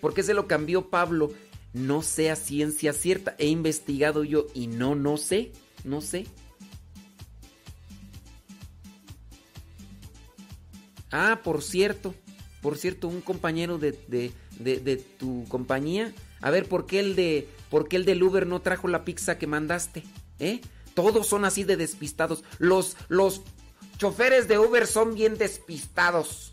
¿Por 0.00 0.14
qué 0.14 0.22
se 0.22 0.34
lo 0.34 0.46
cambió 0.46 0.88
Pablo? 0.88 1.32
No 1.72 2.02
sé 2.02 2.30
a 2.30 2.36
ciencia 2.36 2.92
cierta. 2.92 3.34
He 3.38 3.46
investigado 3.46 4.24
yo 4.24 4.46
y 4.54 4.66
no, 4.66 4.94
no 4.94 5.16
sé, 5.16 5.52
no 5.84 6.00
sé. 6.00 6.26
Ah, 11.10 11.40
por 11.42 11.62
cierto, 11.62 12.14
por 12.62 12.78
cierto, 12.78 13.08
un 13.08 13.20
compañero 13.20 13.78
de, 13.78 13.92
de, 14.08 14.32
de, 14.58 14.78
de 14.78 14.96
tu 14.96 15.44
compañía. 15.48 16.12
A 16.40 16.50
ver, 16.50 16.68
¿por 16.68 16.86
qué 16.86 17.00
el 17.00 17.16
de 17.16 17.48
por 17.70 17.88
qué 17.88 17.96
el 17.96 18.04
del 18.04 18.22
Uber 18.22 18.46
no 18.46 18.60
trajo 18.60 18.88
la 18.88 19.04
pizza 19.04 19.38
que 19.38 19.46
mandaste? 19.46 20.02
¿Eh? 20.38 20.60
Todos 20.94 21.26
son 21.26 21.44
así 21.44 21.64
de 21.64 21.76
despistados. 21.76 22.44
Los, 22.58 22.96
los 23.08 23.42
choferes 23.98 24.48
de 24.48 24.58
Uber 24.58 24.86
son 24.86 25.14
bien 25.14 25.36
despistados. 25.36 26.52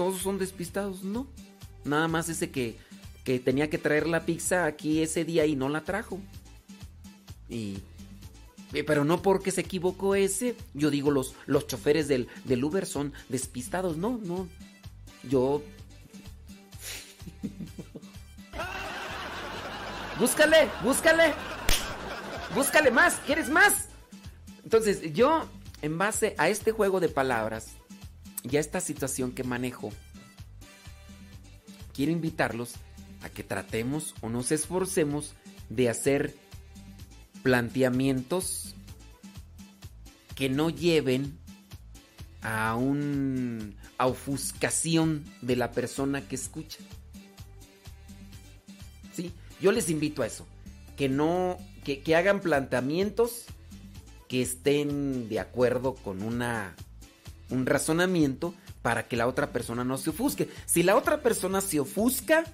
Todos 0.00 0.22
son 0.22 0.38
despistados, 0.38 1.04
¿no? 1.04 1.26
Nada 1.84 2.08
más 2.08 2.30
ese 2.30 2.50
que, 2.50 2.78
que 3.22 3.38
tenía 3.38 3.68
que 3.68 3.76
traer 3.76 4.06
la 4.06 4.24
pizza 4.24 4.64
aquí 4.64 5.02
ese 5.02 5.26
día 5.26 5.44
y 5.44 5.56
no 5.56 5.68
la 5.68 5.84
trajo. 5.84 6.18
Y 7.50 7.80
pero 8.86 9.04
no 9.04 9.20
porque 9.20 9.50
se 9.50 9.60
equivocó 9.60 10.14
ese. 10.14 10.56
Yo 10.72 10.88
digo, 10.88 11.10
los, 11.10 11.34
los 11.44 11.66
choferes 11.66 12.08
del, 12.08 12.28
del 12.46 12.64
Uber 12.64 12.86
son 12.86 13.12
despistados. 13.28 13.98
No, 13.98 14.18
no. 14.24 14.48
Yo. 15.22 15.62
búscale, 20.18 20.70
búscale. 20.82 21.34
Búscale 22.54 22.90
más. 22.90 23.20
¿Quieres 23.26 23.50
más? 23.50 23.88
Entonces, 24.64 25.12
yo, 25.12 25.46
en 25.82 25.98
base 25.98 26.34
a 26.38 26.48
este 26.48 26.72
juego 26.72 27.00
de 27.00 27.10
palabras 27.10 27.74
y 28.42 28.56
a 28.56 28.60
esta 28.60 28.80
situación 28.80 29.32
que 29.32 29.44
manejo, 29.44 29.90
quiero 31.92 32.12
invitarlos 32.12 32.74
a 33.22 33.28
que 33.28 33.44
tratemos 33.44 34.14
o 34.20 34.28
nos 34.28 34.52
esforcemos 34.52 35.34
de 35.68 35.88
hacer 35.88 36.34
planteamientos 37.42 38.74
que 40.34 40.48
no 40.48 40.70
lleven 40.70 41.38
a 42.42 42.74
un 42.74 43.76
a 43.98 44.06
ofuscación 44.06 45.24
de 45.42 45.56
la 45.56 45.72
persona 45.72 46.26
que 46.26 46.36
escucha. 46.36 46.78
Sí, 49.12 49.32
yo 49.60 49.72
les 49.72 49.90
invito 49.90 50.22
a 50.22 50.26
eso, 50.26 50.46
que 50.96 51.10
no 51.10 51.58
que, 51.84 52.00
que 52.00 52.16
hagan 52.16 52.40
planteamientos 52.40 53.44
que 54.28 54.40
estén 54.40 55.28
de 55.28 55.40
acuerdo 55.40 55.94
con 55.94 56.22
una 56.22 56.74
un 57.50 57.66
razonamiento 57.66 58.54
para 58.82 59.08
que 59.08 59.16
la 59.16 59.26
otra 59.26 59.52
persona 59.52 59.84
no 59.84 59.98
se 59.98 60.10
ofusque. 60.10 60.48
Si 60.66 60.82
la 60.82 60.96
otra 60.96 61.20
persona 61.20 61.60
se 61.60 61.80
ofusca 61.80 62.44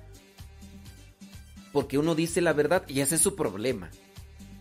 porque 1.73 1.99
uno 1.99 2.15
dice 2.15 2.41
la 2.41 2.55
verdad, 2.55 2.85
y 2.89 3.01
ese 3.01 3.17
es 3.17 3.21
su 3.21 3.37
problema 3.37 3.91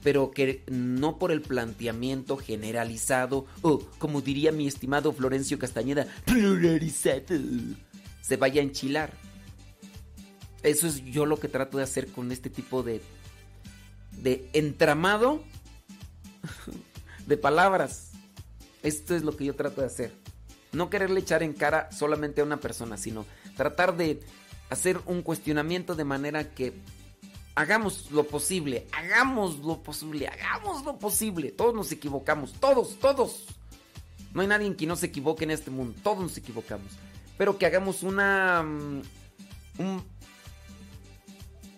pero 0.05 0.29
que 0.29 0.61
no 0.67 1.17
por 1.17 1.31
el 1.31 1.41
planteamiento 1.41 2.37
generalizado 2.37 3.47
o, 3.63 3.79
como 3.97 4.21
diría 4.21 4.51
mi 4.51 4.67
estimado 4.67 5.11
Florencio 5.11 5.57
Castañeda, 5.57 6.05
se 8.21 8.37
vaya 8.37 8.61
a 8.61 8.63
enchilar. 8.63 9.13
Eso 10.61 10.85
es 10.85 11.03
yo 11.05 11.25
lo 11.25 11.39
que 11.39 11.47
trato 11.47 11.79
de 11.79 11.85
hacer 11.85 12.11
con 12.11 12.31
este 12.31 12.51
tipo 12.51 12.83
de, 12.83 13.01
de 14.11 14.47
entramado 14.53 15.43
de 17.25 17.37
palabras. 17.37 18.11
Esto 18.83 19.15
es 19.15 19.23
lo 19.23 19.35
que 19.35 19.45
yo 19.45 19.55
trato 19.55 19.81
de 19.81 19.87
hacer. 19.87 20.24
No 20.76 20.89
quererle 20.89 21.22
echar 21.22 21.41
en 21.41 21.53
cara 21.53 21.89
solamente 21.91 22.41
a 22.41 22.43
una 22.43 22.57
persona, 22.57 22.97
sino 22.97 23.26
tratar 23.56 23.95
de 23.95 24.22
hacer 24.69 24.99
un 25.06 25.22
cuestionamiento 25.22 25.95
de 25.95 26.03
manera 26.03 26.53
que 26.53 26.73
hagamos 27.56 28.11
lo 28.11 28.26
posible, 28.26 28.85
hagamos 28.91 29.60
lo 29.60 29.81
posible, 29.81 30.27
hagamos 30.27 30.84
lo 30.84 30.99
posible. 30.99 31.52
Todos 31.52 31.73
nos 31.73 31.91
equivocamos, 31.91 32.53
todos, 32.53 32.99
todos. 32.99 33.45
No 34.34 34.41
hay 34.41 34.47
nadie 34.47 34.76
que 34.76 34.85
no 34.85 34.97
se 34.97 35.06
equivoque 35.07 35.45
en 35.45 35.52
este 35.52 35.72
mundo, 35.72 35.97
todos 36.03 36.19
nos 36.19 36.38
equivocamos. 36.38 36.91
Pero 37.38 37.57
que 37.57 37.65
hagamos 37.65 38.03
una, 38.03 38.64
mm, 38.64 39.02
un, 39.80 40.03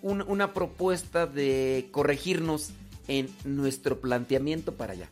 un, 0.02 0.22
una 0.24 0.53
propuesta 0.53 1.28
de 1.28 1.88
corregirnos 1.91 2.72
en 3.07 3.30
nuestro 3.45 4.02
planteamiento 4.02 4.74
para 4.74 4.94
allá. 4.94 5.10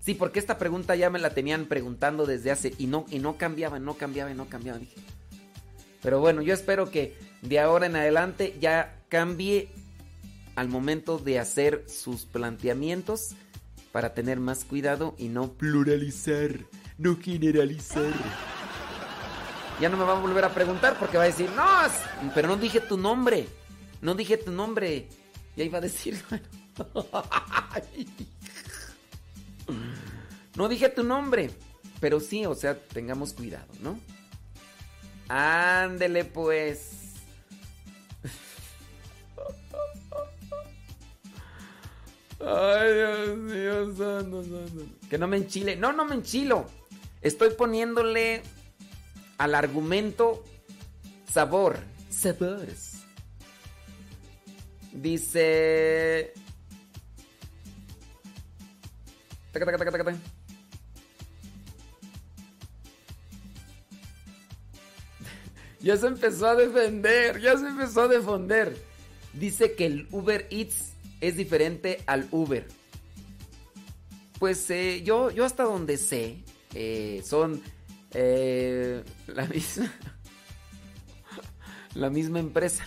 Sí, 0.00 0.14
porque 0.14 0.38
esta 0.38 0.58
pregunta 0.58 0.96
ya 0.96 1.10
me 1.10 1.18
la 1.18 1.30
tenían 1.30 1.66
preguntando 1.66 2.24
desde 2.24 2.50
hace 2.50 2.72
y 2.78 2.86
no, 2.86 3.04
y 3.10 3.18
no 3.18 3.36
cambiaba, 3.36 3.78
no 3.78 3.94
cambiaba 3.94 4.32
no 4.32 4.48
cambiaba. 4.48 4.78
Dije. 4.78 4.96
Pero 6.02 6.20
bueno, 6.20 6.40
yo 6.40 6.54
espero 6.54 6.90
que 6.90 7.16
de 7.42 7.60
ahora 7.60 7.86
en 7.86 7.96
adelante 7.96 8.56
ya 8.58 9.02
cambie 9.08 9.68
al 10.56 10.68
momento 10.68 11.18
de 11.18 11.38
hacer 11.38 11.84
sus 11.86 12.24
planteamientos 12.24 13.34
para 13.92 14.14
tener 14.14 14.40
más 14.40 14.64
cuidado 14.64 15.14
y 15.18 15.28
no 15.28 15.52
pluralizar, 15.52 16.60
no 16.96 17.18
generalizar. 17.20 18.12
Ya 19.80 19.88
no 19.88 19.96
me 19.96 20.04
va 20.04 20.16
a 20.16 20.20
volver 20.20 20.44
a 20.44 20.54
preguntar 20.54 20.98
porque 20.98 21.16
va 21.16 21.24
a 21.24 21.26
decir, 21.26 21.50
no, 21.56 21.64
pero 22.34 22.48
no 22.48 22.56
dije 22.56 22.80
tu 22.80 22.96
nombre, 22.96 23.46
no 24.00 24.14
dije 24.14 24.36
tu 24.36 24.50
nombre. 24.50 25.08
Y 25.56 25.62
ahí 25.62 25.68
va 25.68 25.78
a 25.78 25.82
decir, 25.82 26.18
bueno, 26.30 26.44
no 30.56 30.68
dije 30.68 30.88
tu 30.88 31.04
nombre, 31.04 31.50
pero 32.00 32.20
sí, 32.20 32.46
o 32.46 32.54
sea, 32.54 32.78
tengamos 32.78 33.32
cuidado, 33.32 33.72
¿no? 33.80 33.98
Ándele 35.28 36.24
pues. 36.24 36.90
Ay, 42.40 42.94
Dios 42.94 43.38
mío, 43.38 43.94
santo, 43.96 44.42
santo. 44.42 44.86
Que 45.08 45.18
no 45.18 45.28
me 45.28 45.36
enchile. 45.36 45.76
No, 45.76 45.92
no 45.92 46.04
me 46.04 46.16
enchilo. 46.16 46.66
Estoy 47.20 47.50
poniéndole 47.50 48.42
al 49.38 49.54
argumento 49.54 50.42
sabor. 51.30 51.78
Sabores. 52.08 53.02
Dice. 54.92 56.32
Taca, 59.52 59.66
taca, 59.66 59.90
taca, 59.90 60.16
Ya 65.80 65.96
se 65.96 66.08
empezó 66.08 66.46
a 66.46 66.54
defender, 66.54 67.40
ya 67.40 67.56
se 67.56 67.66
empezó 67.66 68.02
a 68.02 68.08
defender. 68.08 68.76
Dice 69.32 69.74
que 69.74 69.86
el 69.86 70.08
Uber 70.10 70.46
Eats 70.50 70.92
es 71.20 71.36
diferente 71.36 72.02
al 72.06 72.28
Uber. 72.30 72.66
Pues 74.38 74.70
eh, 74.70 75.02
yo, 75.02 75.30
yo 75.30 75.44
hasta 75.44 75.64
donde 75.64 75.96
sé, 75.96 76.44
eh, 76.74 77.22
son 77.24 77.62
eh, 78.12 79.02
la 79.26 79.46
misma, 79.46 79.92
la 81.94 82.10
misma 82.10 82.40
empresa. 82.40 82.86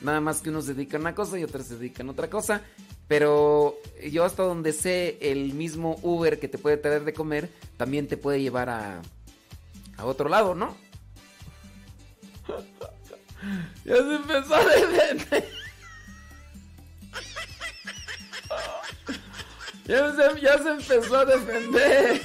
Nada 0.00 0.20
más 0.20 0.40
que 0.40 0.48
unos 0.48 0.64
se 0.64 0.74
dedican 0.74 1.02
a 1.02 1.04
una 1.04 1.14
cosa 1.14 1.38
y 1.38 1.44
otros 1.44 1.66
se 1.66 1.76
dedican 1.76 2.08
a 2.08 2.12
otra 2.12 2.30
cosa. 2.30 2.62
Pero 3.06 3.76
yo 4.10 4.24
hasta 4.24 4.44
donde 4.44 4.72
sé, 4.72 5.18
el 5.20 5.52
mismo 5.52 5.98
Uber 6.02 6.38
que 6.38 6.48
te 6.48 6.58
puede 6.58 6.76
traer 6.76 7.04
de 7.04 7.12
comer, 7.12 7.50
también 7.76 8.06
te 8.06 8.16
puede 8.16 8.40
llevar 8.40 8.70
a, 8.70 9.02
a 9.96 10.04
otro 10.04 10.28
lado, 10.28 10.54
¿no? 10.54 10.76
ya 13.84 13.96
se 13.96 14.14
empezó 14.14 14.54
a 14.54 14.64
defender. 14.64 15.48
Ya 19.86 20.14
se, 20.14 20.40
ya 20.40 20.58
se, 20.58 20.68
empezó 20.70 21.16
a 21.16 21.24
defender. 21.24 22.22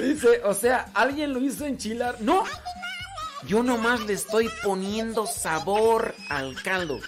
Dice, 0.00 0.40
o 0.44 0.54
sea, 0.54 0.90
¿alguien 0.94 1.34
lo 1.34 1.40
hizo 1.40 1.66
enchilar? 1.66 2.20
No. 2.20 2.44
Yo 3.46 3.62
nomás 3.62 4.00
le 4.00 4.14
estoy 4.14 4.50
poniendo 4.64 5.26
sabor 5.26 6.14
al 6.30 6.54
caldo. 6.62 7.00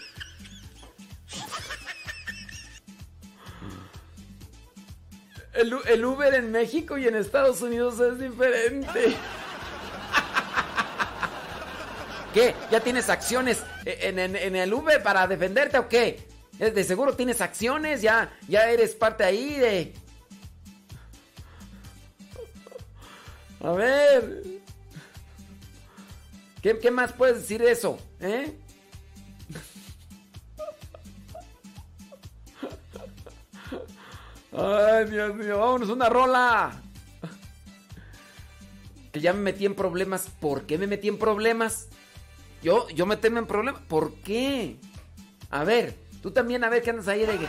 El, 5.54 6.04
Uber 6.04 6.34
en 6.34 6.50
México 6.50 6.98
y 6.98 7.06
en 7.06 7.14
Estados 7.14 7.62
Unidos 7.62 8.00
es 8.00 8.18
diferente. 8.18 9.14
¿Qué? 12.32 12.54
¿Ya 12.70 12.80
tienes 12.80 13.08
acciones 13.08 13.62
en 13.84 14.56
el 14.56 14.74
Uber 14.74 15.02
para 15.02 15.26
defenderte 15.26 15.78
o 15.78 15.88
qué? 15.88 16.26
Eh, 16.58 16.70
De 16.70 16.84
seguro 16.84 17.14
tienes 17.14 17.40
acciones, 17.40 18.02
ya, 18.02 18.32
ya 18.48 18.68
eres 18.70 18.94
parte 18.94 19.24
ahí 19.24 19.54
de... 19.54 19.94
A 23.60 23.72
ver. 23.72 24.42
¿Qué, 26.62 26.78
qué 26.78 26.90
más 26.90 27.12
puedes 27.12 27.36
decir 27.40 27.62
de 27.62 27.70
eso? 27.70 27.98
¿Eh? 28.20 28.52
Ay, 34.56 35.06
Dios 35.06 35.34
mío, 35.34 35.58
vámonos 35.58 35.88
una 35.88 36.08
rola. 36.08 36.72
Que 39.12 39.20
ya 39.20 39.32
me 39.32 39.40
metí 39.40 39.66
en 39.66 39.74
problemas. 39.74 40.28
¿Por 40.40 40.62
qué 40.62 40.78
me 40.78 40.86
metí 40.86 41.08
en 41.08 41.18
problemas? 41.18 41.88
Yo, 42.62 42.88
yo 42.90 43.06
meterme 43.06 43.40
en 43.40 43.46
problemas. 43.46 43.82
¿Por 43.82 44.14
qué? 44.16 44.76
A 45.50 45.64
ver, 45.64 45.96
tú 46.22 46.30
también, 46.30 46.64
a 46.64 46.68
ver 46.68 46.82
qué 46.82 46.90
andas 46.90 47.08
ahí 47.08 47.20
de 47.26 47.36
que. 47.38 47.44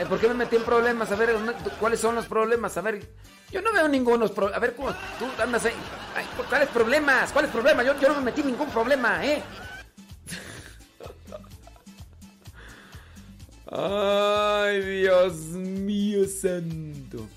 Eh, 0.00 0.06
¿Por 0.08 0.20
qué 0.20 0.28
me 0.28 0.34
metí 0.34 0.56
en 0.56 0.62
problemas? 0.62 1.10
A 1.10 1.16
ver, 1.16 1.32
¿dónde- 1.32 1.54
¿cuáles 1.80 1.98
son 2.00 2.14
los 2.14 2.26
problemas? 2.26 2.76
A 2.76 2.80
ver, 2.82 3.08
yo 3.50 3.60
no 3.62 3.72
veo 3.72 3.88
ningunos 3.88 4.30
problemas. 4.30 4.56
A 4.58 4.60
ver, 4.60 4.76
¿cómo 4.76 4.90
tú 5.18 5.26
andas 5.42 5.64
ahí? 5.64 5.74
Ay, 6.16 6.24
¿Cuáles 6.48 6.68
problemas? 6.68 7.32
¿Cuáles 7.32 7.50
problemas? 7.50 7.84
Yo, 7.86 7.98
yo 7.98 8.08
no 8.08 8.14
me 8.14 8.20
metí 8.20 8.40
en 8.42 8.48
ningún 8.48 8.70
problema, 8.70 9.24
¿eh? 9.24 9.42
Ay, 13.70 14.80
Dios 14.80 15.34
mío 15.36 16.24
santo. 16.26 17.28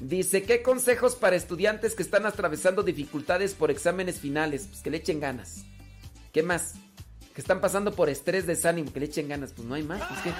Dice, 0.00 0.42
¿qué 0.42 0.62
consejos 0.62 1.14
para 1.16 1.36
estudiantes 1.36 1.94
que 1.94 2.02
están 2.02 2.26
atravesando 2.26 2.82
dificultades 2.82 3.54
por 3.54 3.70
exámenes 3.70 4.18
finales? 4.18 4.66
Pues 4.68 4.80
que 4.82 4.90
le 4.90 4.96
echen 4.98 5.20
ganas. 5.20 5.64
¿Qué 6.32 6.42
más? 6.42 6.74
Que 7.34 7.40
están 7.40 7.60
pasando 7.60 7.92
por 7.92 8.08
estrés, 8.08 8.46
desánimo, 8.46 8.92
que 8.92 9.00
le 9.00 9.06
echen 9.06 9.28
ganas. 9.28 9.52
Pues 9.52 9.66
no 9.66 9.74
hay 9.74 9.82
más. 9.82 10.02
Pues 10.08 10.20
que... 10.22 10.32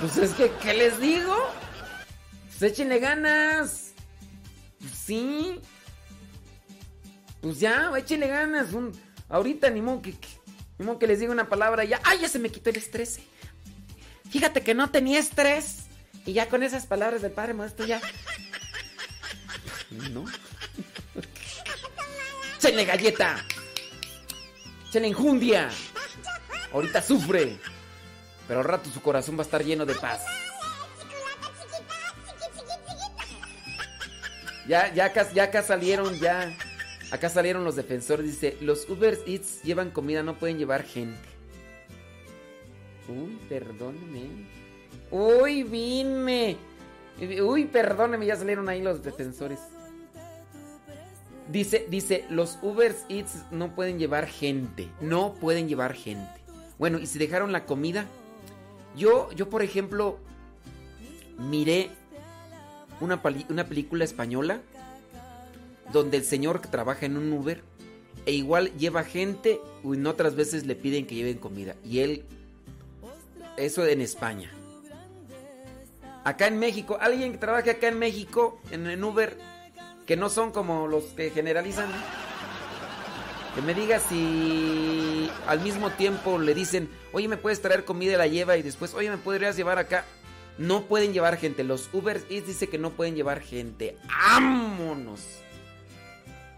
Pues 0.00 0.16
es 0.18 0.34
que, 0.34 0.52
¿qué 0.62 0.74
les 0.74 1.00
digo? 1.00 1.34
Pues 2.48 2.72
échenle 2.72 2.98
ganas. 2.98 3.92
Pues 4.78 4.92
sí. 4.92 5.60
Pues 7.40 7.58
ya, 7.58 7.90
échenle 7.96 8.28
ganas. 8.28 8.68
Ahorita 9.28 9.70
ni 9.70 9.80
que- 10.02 10.35
modo 10.84 10.98
que 10.98 11.06
les 11.06 11.20
diga 11.20 11.32
una 11.32 11.48
palabra 11.48 11.84
y 11.84 11.88
ya. 11.88 12.00
¡Ay, 12.04 12.20
ya 12.20 12.28
se 12.28 12.38
me 12.38 12.50
quitó 12.50 12.70
el 12.70 12.76
estrés! 12.76 13.20
Fíjate 14.30 14.62
que 14.62 14.74
no 14.74 14.90
tenía 14.90 15.18
estrés. 15.18 15.84
Y 16.26 16.32
ya 16.32 16.48
con 16.48 16.62
esas 16.62 16.86
palabras 16.86 17.22
del 17.22 17.32
padre 17.32 17.54
maestro 17.54 17.86
ya. 17.86 18.00
No. 20.10 20.24
¡Échenle 22.58 22.84
galleta! 22.84 23.44
¡Échenle 24.88 25.08
enjundia! 25.08 25.70
Ahorita 26.72 27.00
sufre. 27.00 27.58
Pero 28.48 28.60
al 28.60 28.66
rato 28.66 28.90
su 28.90 29.00
corazón 29.00 29.36
va 29.36 29.42
a 29.42 29.44
estar 29.44 29.64
lleno 29.64 29.86
de 29.86 29.94
paz. 29.94 30.22
Ya, 34.66 34.92
ya 34.92 35.12
ya 35.32 35.44
acá 35.44 35.62
salieron, 35.62 36.18
ya. 36.18 36.56
Acá 37.10 37.28
salieron 37.28 37.64
los 37.64 37.76
defensores. 37.76 38.26
Dice, 38.26 38.56
los 38.60 38.88
Uber 38.88 39.18
Eats 39.26 39.62
llevan 39.62 39.90
comida, 39.90 40.22
no 40.22 40.38
pueden 40.38 40.58
llevar 40.58 40.82
gente. 40.82 41.18
Uy, 43.08 43.38
perdóneme. 43.48 44.46
Uy, 45.10 45.62
vinme. 45.62 46.56
Uy, 47.42 47.64
perdóneme, 47.66 48.26
ya 48.26 48.36
salieron 48.36 48.68
ahí 48.68 48.82
los 48.82 49.02
defensores. 49.02 49.60
Dice, 51.48 51.86
dice, 51.88 52.24
los 52.28 52.58
Uber 52.60 52.94
Eats 53.08 53.44
no 53.52 53.74
pueden 53.74 53.98
llevar 53.98 54.26
gente. 54.26 54.88
No 55.00 55.34
pueden 55.34 55.68
llevar 55.68 55.94
gente. 55.94 56.28
Bueno, 56.78 56.98
y 56.98 57.06
si 57.06 57.18
dejaron 57.18 57.52
la 57.52 57.64
comida. 57.64 58.06
Yo, 58.96 59.30
yo 59.32 59.48
por 59.48 59.62
ejemplo, 59.62 60.18
miré 61.38 61.90
una, 63.00 63.22
una 63.48 63.66
película 63.66 64.04
española 64.04 64.60
donde 65.92 66.16
el 66.18 66.24
señor 66.24 66.60
trabaja 66.60 67.06
en 67.06 67.16
un 67.16 67.32
Uber 67.32 67.62
e 68.26 68.32
igual 68.32 68.76
lleva 68.76 69.04
gente 69.04 69.60
y 69.84 70.04
otras 70.06 70.34
veces 70.34 70.66
le 70.66 70.74
piden 70.74 71.06
que 71.06 71.14
lleven 71.14 71.38
comida. 71.38 71.76
Y 71.84 72.00
él, 72.00 72.24
eso 73.56 73.86
en 73.86 74.00
España. 74.00 74.50
Acá 76.24 76.48
en 76.48 76.58
México, 76.58 76.98
alguien 77.00 77.32
que 77.32 77.38
trabaje 77.38 77.70
acá 77.70 77.86
en 77.86 78.00
México, 78.00 78.60
en, 78.72 78.88
en 78.88 79.04
Uber, 79.04 79.38
que 80.06 80.16
no 80.16 80.28
son 80.28 80.50
como 80.50 80.88
los 80.88 81.04
que 81.04 81.30
generalizan, 81.30 81.88
que 83.54 83.62
me 83.62 83.74
diga 83.74 84.00
si 84.00 85.30
al 85.46 85.60
mismo 85.60 85.90
tiempo 85.90 86.38
le 86.38 86.52
dicen, 86.52 86.90
oye, 87.12 87.28
me 87.28 87.36
puedes 87.36 87.62
traer 87.62 87.84
comida 87.84 88.14
y 88.14 88.16
la 88.16 88.26
lleva 88.26 88.56
y 88.56 88.62
después, 88.62 88.92
oye, 88.94 89.08
me 89.08 89.18
podrías 89.18 89.56
llevar 89.56 89.78
acá. 89.78 90.04
No 90.58 90.84
pueden 90.84 91.12
llevar 91.12 91.36
gente. 91.36 91.64
Los 91.64 91.88
Uber 91.92 92.26
dice 92.28 92.68
que 92.68 92.78
no 92.78 92.90
pueden 92.90 93.14
llevar 93.14 93.40
gente. 93.40 93.96
¡Vámonos! 94.08 95.20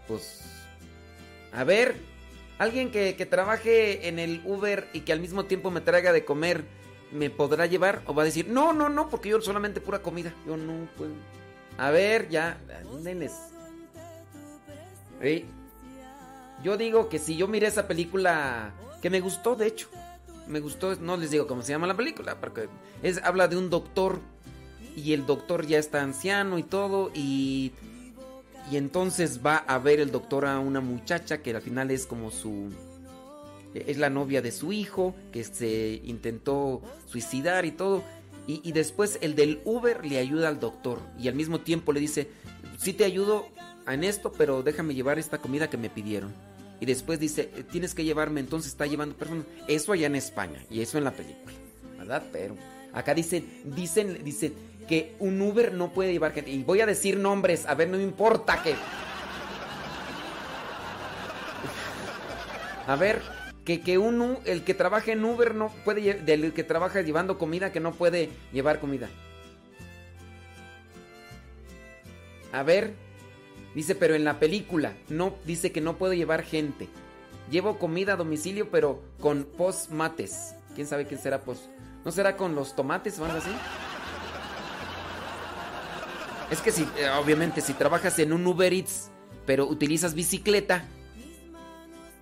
Pues, 0.09 0.41
a 1.53 1.63
ver, 1.63 1.95
alguien 2.57 2.91
que, 2.91 3.15
que 3.15 3.25
trabaje 3.25 4.09
en 4.09 4.19
el 4.19 4.41
Uber 4.43 4.89
y 4.91 5.01
que 5.01 5.13
al 5.13 5.21
mismo 5.21 5.45
tiempo 5.45 5.71
me 5.71 5.79
traiga 5.79 6.11
de 6.11 6.25
comer, 6.25 6.65
¿me 7.11 7.29
podrá 7.29 7.67
llevar? 7.67 8.01
¿O 8.07 8.13
va 8.13 8.23
a 8.23 8.25
decir, 8.25 8.47
no, 8.49 8.73
no, 8.73 8.89
no, 8.89 9.07
porque 9.07 9.29
yo 9.29 9.39
solamente 9.39 9.81
pura 9.81 10.01
comida? 10.01 10.33
Yo 10.45 10.57
no 10.57 10.87
puedo. 10.97 11.13
A 11.77 11.91
ver, 11.91 12.27
ya, 12.27 12.57
denles. 13.03 13.33
Ey, 15.21 15.45
Yo 16.63 16.75
digo 16.75 17.07
que 17.07 17.19
si 17.19 17.37
yo 17.37 17.47
miré 17.47 17.67
esa 17.67 17.87
película, 17.87 18.73
que 19.01 19.09
me 19.09 19.21
gustó, 19.21 19.55
de 19.55 19.67
hecho. 19.67 19.89
Me 20.47 20.59
gustó, 20.59 20.95
no 20.95 21.15
les 21.15 21.29
digo 21.29 21.45
cómo 21.45 21.61
se 21.61 21.71
llama 21.71 21.85
la 21.85 21.95
película, 21.95 22.39
porque 22.41 22.67
es, 23.03 23.21
habla 23.23 23.47
de 23.47 23.55
un 23.55 23.69
doctor 23.69 24.19
y 24.95 25.13
el 25.13 25.27
doctor 25.27 25.67
ya 25.67 25.77
está 25.77 26.01
anciano 26.01 26.57
y 26.57 26.63
todo 26.63 27.11
y 27.13 27.73
y 28.71 28.77
entonces 28.77 29.39
va 29.45 29.57
a 29.57 29.79
ver 29.79 29.99
el 29.99 30.11
doctor 30.11 30.45
a 30.45 30.59
una 30.59 30.81
muchacha 30.81 31.41
que 31.41 31.55
al 31.55 31.61
final 31.61 31.91
es 31.91 32.05
como 32.05 32.31
su 32.31 32.69
es 33.73 33.97
la 33.97 34.09
novia 34.09 34.41
de 34.41 34.51
su 34.51 34.73
hijo 34.73 35.13
que 35.31 35.43
se 35.43 36.01
intentó 36.03 36.81
suicidar 37.05 37.65
y 37.65 37.71
todo. 37.71 38.03
Y, 38.47 38.61
y 38.67 38.71
después 38.71 39.19
el 39.21 39.35
del 39.35 39.61
Uber 39.63 40.03
le 40.03 40.17
ayuda 40.17 40.47
al 40.47 40.59
doctor 40.59 40.99
y 41.19 41.27
al 41.27 41.35
mismo 41.35 41.59
tiempo 41.59 41.93
le 41.93 41.99
dice 41.99 42.29
sí 42.79 42.93
te 42.93 43.05
ayudo 43.05 43.47
en 43.87 44.03
esto 44.03 44.31
pero 44.31 44.63
déjame 44.63 44.95
llevar 44.95 45.19
esta 45.19 45.37
comida 45.37 45.69
que 45.69 45.77
me 45.77 45.89
pidieron 45.89 46.33
y 46.79 46.85
después 46.87 47.19
dice 47.19 47.51
"Eh, 47.55 47.63
tienes 47.63 47.93
que 47.93 48.03
llevarme 48.03 48.39
entonces 48.39 48.71
está 48.71 48.87
llevando 48.87 49.15
personas 49.15 49.45
eso 49.67 49.91
allá 49.91 50.07
en 50.07 50.15
España 50.15 50.65
y 50.71 50.81
eso 50.81 50.97
en 50.97 51.03
la 51.03 51.11
película 51.11 51.53
verdad 51.99 52.23
pero 52.31 52.55
acá 52.91 53.13
dicen 53.13 53.45
dicen 53.75 54.23
dicen 54.23 54.53
que 54.89 55.15
un 55.19 55.41
Uber 55.41 55.71
no 55.73 55.93
puede 55.93 56.11
llevar 56.11 56.33
gente 56.33 56.51
y 56.51 56.63
voy 56.63 56.81
a 56.81 56.85
decir 56.85 57.17
nombres 57.17 57.65
a 57.65 57.75
ver 57.75 57.87
no 57.87 57.97
me 57.97 58.03
importa 58.03 58.61
que 58.61 58.75
A 62.89 62.95
ver, 62.95 63.21
que, 63.65 63.81
que 63.81 63.99
un, 63.99 64.39
el 64.45 64.63
que 64.63 64.73
trabaja 64.73 65.11
en 65.11 65.23
Uber 65.23 65.53
no 65.53 65.71
puede, 65.85 66.15
del 66.15 66.53
que 66.53 66.63
trabaja 66.63 67.01
llevando 67.01 67.37
comida, 67.37 67.71
que 67.71 67.79
no 67.79 67.91
puede 67.91 68.31
llevar 68.51 68.79
comida. 68.79 69.07
A 72.51 72.63
ver, 72.63 72.95
dice, 73.75 73.93
pero 73.93 74.15
en 74.15 74.23
la 74.23 74.39
película, 74.39 74.93
no, 75.07 75.35
dice 75.45 75.71
que 75.71 75.81
no 75.81 75.97
puedo 75.97 76.13
llevar 76.13 76.41
gente. 76.41 76.89
Llevo 77.51 77.77
comida 77.77 78.13
a 78.13 78.15
domicilio, 78.15 78.71
pero 78.71 79.03
con 79.19 79.43
postmates. 79.43 80.55
¿Quién 80.73 80.87
sabe 80.87 81.05
quién 81.05 81.21
será 81.21 81.41
post? 81.41 81.65
¿No 82.03 82.11
será 82.11 82.37
con 82.37 82.55
los 82.55 82.75
tomates 82.75 83.19
o 83.19 83.25
algo 83.25 83.37
así? 83.37 83.51
Es 86.51 86.61
que 86.61 86.71
si, 86.71 86.83
eh, 86.97 87.09
obviamente, 87.21 87.61
si 87.61 87.73
trabajas 87.73 88.17
en 88.19 88.33
un 88.33 88.45
Uber 88.45 88.73
Eats, 88.73 89.11
pero 89.45 89.67
utilizas 89.67 90.13
bicicleta, 90.13 90.83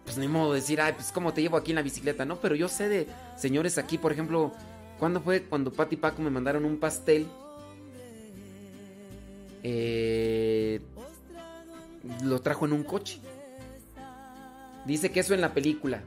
pues 0.03 0.17
ni 0.17 0.27
modo 0.27 0.53
de 0.53 0.59
decir, 0.59 0.81
ay, 0.81 0.93
pues 0.93 1.11
cómo 1.11 1.33
te 1.33 1.41
llevo 1.41 1.57
aquí 1.57 1.71
en 1.71 1.75
la 1.75 1.81
bicicleta, 1.81 2.25
¿no? 2.25 2.37
Pero 2.37 2.55
yo 2.55 2.67
sé 2.67 2.89
de 2.89 3.07
señores 3.37 3.77
aquí, 3.77 3.97
por 3.97 4.11
ejemplo, 4.11 4.53
¿cuándo 4.99 5.21
fue 5.21 5.43
cuando 5.43 5.71
Pati 5.71 5.95
y 5.95 5.97
Paco 5.97 6.21
me 6.21 6.29
mandaron 6.29 6.65
un 6.65 6.77
pastel? 6.77 7.27
Eh, 9.63 10.81
lo 12.23 12.41
trajo 12.41 12.65
en 12.65 12.73
un 12.73 12.83
coche. 12.83 13.19
Dice 14.85 15.11
que 15.11 15.19
eso 15.19 15.33
en 15.33 15.41
la 15.41 15.53
película. 15.53 16.01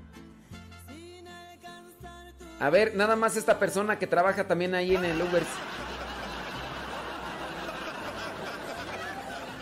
A 2.59 2.71
ver, 2.71 2.95
nada 2.95 3.17
más 3.17 3.37
esta 3.37 3.59
persona 3.59 3.99
que 3.99 4.07
trabaja 4.07 4.47
también 4.47 4.75
ahí 4.75 4.95
en 4.95 5.05
el 5.05 5.21
Uber. 5.21 5.43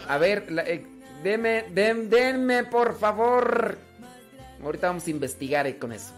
A 0.08 0.18
ver, 0.18 0.50
la- 0.50 0.62
eh, 0.62 0.84
deme, 1.22 1.64
den- 1.70 2.08
denme 2.10 2.64
por 2.64 2.98
favor. 2.98 3.78
Ahorita 4.62 4.88
vamos 4.88 5.06
a 5.06 5.10
investigar 5.10 5.66
eh, 5.66 5.78
con 5.78 5.92
eso. 5.92 6.12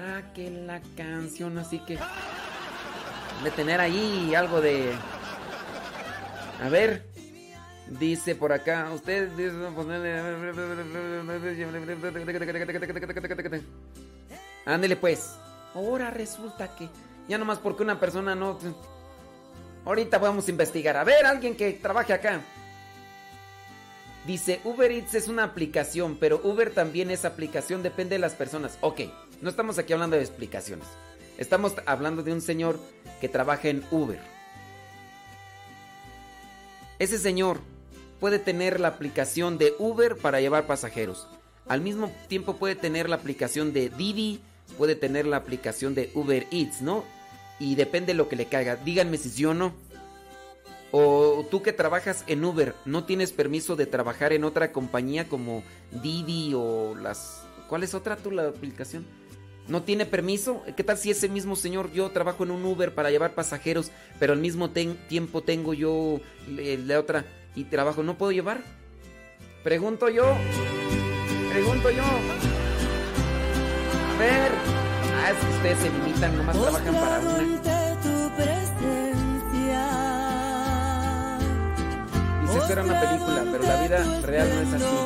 Ah, 0.00 0.22
que 0.34 0.50
la 0.50 0.80
canción, 0.96 1.56
así 1.58 1.78
que... 1.80 1.98
De 3.42 3.50
tener 3.50 3.80
ahí 3.80 4.34
algo 4.34 4.60
de... 4.60 4.92
A 6.62 6.68
ver. 6.68 7.06
Dice 7.88 8.34
por 8.34 8.50
acá, 8.52 8.90
usted 8.94 9.28
Ándele 14.64 14.96
pues. 14.96 15.34
Ahora 15.74 16.10
resulta 16.10 16.74
que 16.74 16.88
ya 17.28 17.36
nomás 17.36 17.58
porque 17.58 17.82
una 17.82 18.00
persona 18.00 18.34
no 18.34 18.58
Ahorita 19.84 20.16
vamos 20.16 20.48
a 20.48 20.50
investigar. 20.50 20.96
A 20.96 21.04
ver, 21.04 21.26
alguien 21.26 21.54
que 21.56 21.74
trabaje 21.74 22.14
acá. 22.14 22.40
Dice, 24.26 24.60
Uber 24.64 24.90
Eats 24.90 25.14
es 25.14 25.28
una 25.28 25.44
aplicación, 25.44 26.16
pero 26.18 26.40
Uber 26.42 26.70
también 26.70 27.10
es 27.10 27.26
aplicación, 27.26 27.82
depende 27.82 28.14
de 28.14 28.20
las 28.20 28.32
personas. 28.32 28.78
Ok, 28.80 29.00
no 29.42 29.50
estamos 29.50 29.78
aquí 29.78 29.92
hablando 29.92 30.16
de 30.16 30.22
explicaciones. 30.22 30.86
Estamos 31.36 31.74
hablando 31.84 32.22
de 32.22 32.32
un 32.32 32.40
señor 32.40 32.78
que 33.20 33.28
trabaja 33.28 33.68
en 33.68 33.84
Uber. 33.90 34.20
Ese 36.98 37.18
señor 37.18 37.60
puede 38.18 38.38
tener 38.38 38.80
la 38.80 38.88
aplicación 38.88 39.58
de 39.58 39.74
Uber 39.78 40.16
para 40.16 40.40
llevar 40.40 40.66
pasajeros. 40.66 41.26
Al 41.66 41.82
mismo 41.82 42.10
tiempo 42.28 42.56
puede 42.56 42.76
tener 42.76 43.10
la 43.10 43.16
aplicación 43.16 43.74
de 43.74 43.90
Didi, 43.90 44.40
puede 44.78 44.94
tener 44.94 45.26
la 45.26 45.36
aplicación 45.36 45.94
de 45.94 46.10
Uber 46.14 46.46
Eats, 46.50 46.80
¿no? 46.80 47.04
Y 47.58 47.74
depende 47.74 48.08
de 48.12 48.14
lo 48.14 48.28
que 48.28 48.36
le 48.36 48.46
caiga. 48.46 48.76
Díganme 48.76 49.18
si 49.18 49.28
sí 49.28 49.44
o 49.44 49.52
no. 49.52 49.74
O 50.96 51.44
tú 51.50 51.60
que 51.60 51.72
trabajas 51.72 52.22
en 52.28 52.44
Uber, 52.44 52.72
¿no 52.84 53.02
tienes 53.02 53.32
permiso 53.32 53.74
de 53.74 53.84
trabajar 53.86 54.32
en 54.32 54.44
otra 54.44 54.70
compañía 54.70 55.28
como 55.28 55.64
Didi 55.90 56.52
o 56.54 56.94
las... 56.94 57.42
¿Cuál 57.68 57.82
es 57.82 57.94
otra 57.94 58.14
tú 58.16 58.30
la 58.30 58.46
aplicación? 58.46 59.04
¿No 59.66 59.82
tiene 59.82 60.06
permiso? 60.06 60.62
¿Qué 60.76 60.84
tal 60.84 60.96
si 60.96 61.10
ese 61.10 61.28
mismo 61.28 61.56
señor, 61.56 61.90
yo 61.92 62.10
trabajo 62.10 62.44
en 62.44 62.52
un 62.52 62.64
Uber 62.64 62.94
para 62.94 63.10
llevar 63.10 63.34
pasajeros, 63.34 63.90
pero 64.20 64.34
al 64.34 64.38
mismo 64.38 64.70
tiempo 64.70 65.42
tengo 65.42 65.74
yo 65.74 66.20
le- 66.48 66.78
la 66.78 67.00
otra 67.00 67.24
y 67.56 67.64
trabajo, 67.64 68.04
¿no 68.04 68.16
puedo 68.16 68.30
llevar? 68.30 68.60
Pregunto 69.64 70.08
yo. 70.08 70.32
Pregunto 71.52 71.90
yo. 71.90 72.04
A 74.14 74.18
ver. 74.20 74.52
Ah, 75.16 75.30
es 75.32 75.38
que 75.44 75.50
ustedes 75.56 75.78
se 75.78 75.90
limitan, 75.90 76.36
nomás 76.36 76.56
trabajan 76.60 76.94
para 76.94 77.18
una. 77.18 79.13
Esto 82.56 82.72
era 82.72 82.82
una 82.84 83.00
película, 83.00 83.44
pero 83.50 83.64
la 83.64 83.82
vida 83.82 84.20
real 84.22 84.48
no 84.48 84.60
es 84.60 84.72
así. 84.74 84.96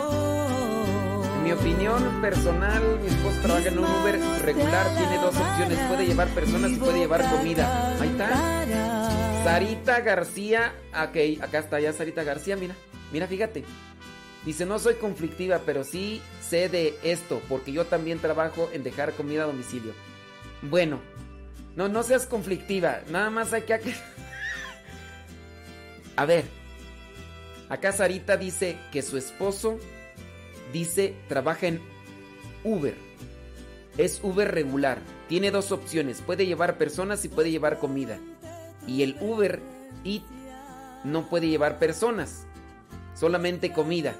En 1.36 1.42
mi 1.44 1.52
opinión 1.52 2.20
personal, 2.20 2.98
mi 3.00 3.06
esposo 3.06 3.40
trabaja 3.40 3.68
en 3.68 3.78
un 3.78 3.84
Uber 3.84 4.20
regular, 4.42 4.86
tiene 4.96 5.16
dos 5.16 5.34
opciones, 5.34 5.78
puede 5.88 6.06
llevar 6.06 6.28
personas 6.28 6.72
y 6.72 6.76
puede 6.76 6.98
llevar 6.98 7.30
comida. 7.30 7.96
Ahí 7.98 8.10
está. 8.10 9.44
Sarita 9.44 10.00
García, 10.00 10.74
ok, 10.92 11.42
acá 11.42 11.60
está 11.60 11.80
ya 11.80 11.92
Sarita 11.92 12.22
García, 12.22 12.56
mira, 12.56 12.74
mira, 13.12 13.26
fíjate. 13.26 13.64
Dice, 14.44 14.66
no 14.66 14.78
soy 14.78 14.94
conflictiva, 14.94 15.62
pero 15.64 15.84
sí 15.84 16.20
sé 16.46 16.68
de 16.68 16.98
esto, 17.02 17.40
porque 17.48 17.72
yo 17.72 17.86
también 17.86 18.18
trabajo 18.18 18.68
en 18.72 18.82
dejar 18.82 19.12
comida 19.12 19.44
a 19.44 19.46
domicilio. 19.46 19.94
Bueno, 20.62 21.00
no, 21.76 21.88
no 21.88 22.02
seas 22.02 22.26
conflictiva, 22.26 23.00
nada 23.10 23.30
más 23.30 23.52
hay 23.52 23.62
que... 23.62 23.74
A 26.16 26.24
ver, 26.24 26.44
acá 27.68 27.92
Sarita 27.92 28.36
dice 28.36 28.76
que 28.92 29.02
su 29.02 29.16
esposo 29.16 29.78
dice 30.72 31.14
trabaja 31.28 31.66
en 31.66 31.80
Uber. 32.64 32.94
Es 33.96 34.20
Uber 34.22 34.50
regular. 34.50 34.98
Tiene 35.28 35.50
dos 35.50 35.72
opciones. 35.72 36.22
Puede 36.22 36.46
llevar 36.46 36.78
personas 36.78 37.24
y 37.24 37.28
puede 37.28 37.50
llevar 37.50 37.78
comida. 37.78 38.18
Y 38.86 39.02
el 39.02 39.16
Uber 39.20 39.60
Eat 40.04 40.22
no 41.04 41.28
puede 41.28 41.48
llevar 41.48 41.78
personas. 41.78 42.46
Solamente 43.14 43.72
comida. 43.72 44.14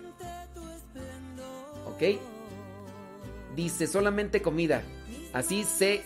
¿Ok? 1.86 2.18
Dice 3.54 3.86
solamente 3.86 4.42
comida. 4.42 4.82
Así 5.32 5.64
sé 5.64 6.02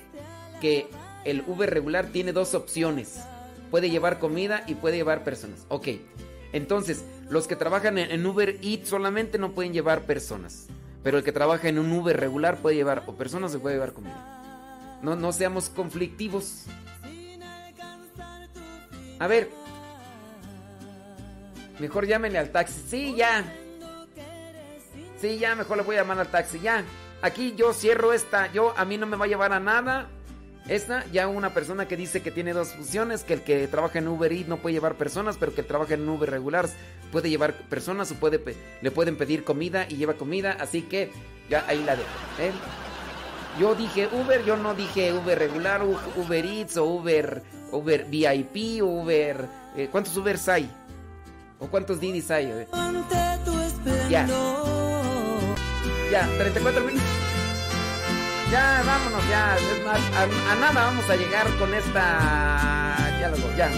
que 0.61 0.89
el 1.25 1.43
Uber 1.47 1.71
regular 1.71 2.07
tiene 2.09 2.33
dos 2.33 2.55
opciones. 2.55 3.21
Puede 3.71 3.91
llevar 3.91 4.19
comida 4.19 4.65
y 4.67 4.75
puede 4.75 4.97
llevar 4.97 5.25
personas. 5.25 5.65
Ok. 5.69 5.89
Entonces, 6.53 7.05
los 7.31 7.47
que 7.47 7.57
trabajan 7.57 7.99
en, 7.99 8.27
Uber 8.27 8.59
Eats 8.63 8.89
solamente 8.89 9.39
no 9.39 9.53
pueden 9.53 9.73
llevar 9.73 10.03
personas. 10.03 10.67
Pero 11.03 11.19
el 11.19 11.25
que 11.25 11.33
trabaja 11.33 11.69
en 11.69 11.79
un 11.79 11.91
Uber 11.91 12.19
regular 12.19 12.59
puede 12.59 12.77
llevar 12.77 13.05
o 13.07 13.15
personas 13.15 13.55
o 13.55 13.61
puede 13.61 13.77
llevar 13.77 13.93
comida. 13.93 14.99
No, 15.03 15.17
no 15.17 15.33
seamos 15.33 15.69
conflictivos. 15.69 16.67
A 19.19 19.27
ver. 19.27 19.51
Mejor 21.79 22.07
llámenle 22.07 22.39
al 22.39 22.51
taxi. 22.51 22.81
Sí, 22.89 23.15
ya. 23.17 23.45
Sí, 25.21 25.39
ya, 25.39 25.55
mejor 25.55 25.77
le 25.79 25.83
voy 25.83 25.97
a 25.97 26.01
llamar 26.01 26.19
al 26.19 26.31
taxi. 26.31 26.61
Ya. 26.61 26.85
Aquí 27.23 27.55
yo 27.57 27.73
cierro 27.73 28.13
esta. 28.13 28.53
Yo, 28.53 28.75
a 28.77 28.85
mí 28.85 28.99
no 28.99 29.07
me 29.07 29.17
va 29.17 29.25
a 29.25 29.29
llevar 29.29 29.53
a 29.53 29.61
nada. 29.61 30.09
Esta, 30.69 31.05
ya 31.13 31.27
una 31.29 31.53
persona 31.53 31.89
que 31.89 31.97
dice 31.97 32.23
que 32.23 32.31
tiene 32.31 32.53
dos 32.53 32.69
funciones, 32.73 33.25
que 33.25 33.35
el 33.35 33.43
que 33.43 33.67
trabaja 33.67 33.99
en 33.99 34.07
Uber 34.09 34.33
Eats 34.33 34.49
no 34.49 34.59
puede 34.59 34.75
llevar 34.75 34.95
personas, 34.95 35.37
pero 35.39 35.53
que 35.55 35.61
el 35.63 35.67
que 35.67 35.69
trabaja 35.69 35.95
en 35.95 36.09
Uber 36.09 36.31
regular 36.31 36.69
puede 37.11 37.29
llevar 37.31 37.55
personas 37.55 38.11
o 38.13 38.15
puede 38.15 38.41
le 38.81 38.91
pueden 38.91 39.17
pedir 39.17 39.43
comida 39.45 39.87
y 39.89 39.97
lleva 39.97 40.15
comida, 40.15 40.57
así 40.61 40.83
que 40.83 41.11
ya 41.51 41.65
ahí 41.67 41.83
la 41.85 41.97
dejo. 41.97 42.09
¿eh? 42.39 42.53
Yo 43.61 43.75
dije 43.75 44.09
Uber, 44.13 44.45
yo 44.45 44.57
no 44.57 44.75
dije 44.75 45.13
Uber 45.13 45.39
regular, 45.39 45.83
Uber 46.17 46.45
Eats 46.47 46.77
o 46.77 46.85
Uber, 46.85 47.43
Uber 47.73 48.07
VIP, 48.09 48.83
Uber... 48.83 49.47
eh, 49.77 49.89
¿Cuántos 49.91 50.17
Ubers 50.17 50.49
hay? 50.49 50.71
¿O 51.59 51.67
cuántos 51.67 52.01
Didis 52.01 52.31
hay? 52.31 52.47
eh? 52.47 52.69
Ya. 54.09 54.27
Ya, 56.11 56.29
34 56.39 56.81
minutos. 56.85 57.07
Ya, 58.53 58.83
vámonos, 58.85 59.27
ya. 59.31 59.57
Es 59.57 59.83
más, 59.83 59.99
a, 60.15 60.55
nada 60.57 60.73
vamos 60.75 61.09
a 61.09 61.17
llegar 61.17 61.49
con 61.57 61.73
esta 61.73 62.95
diálogo. 63.17 63.49
Ya. 63.57 63.71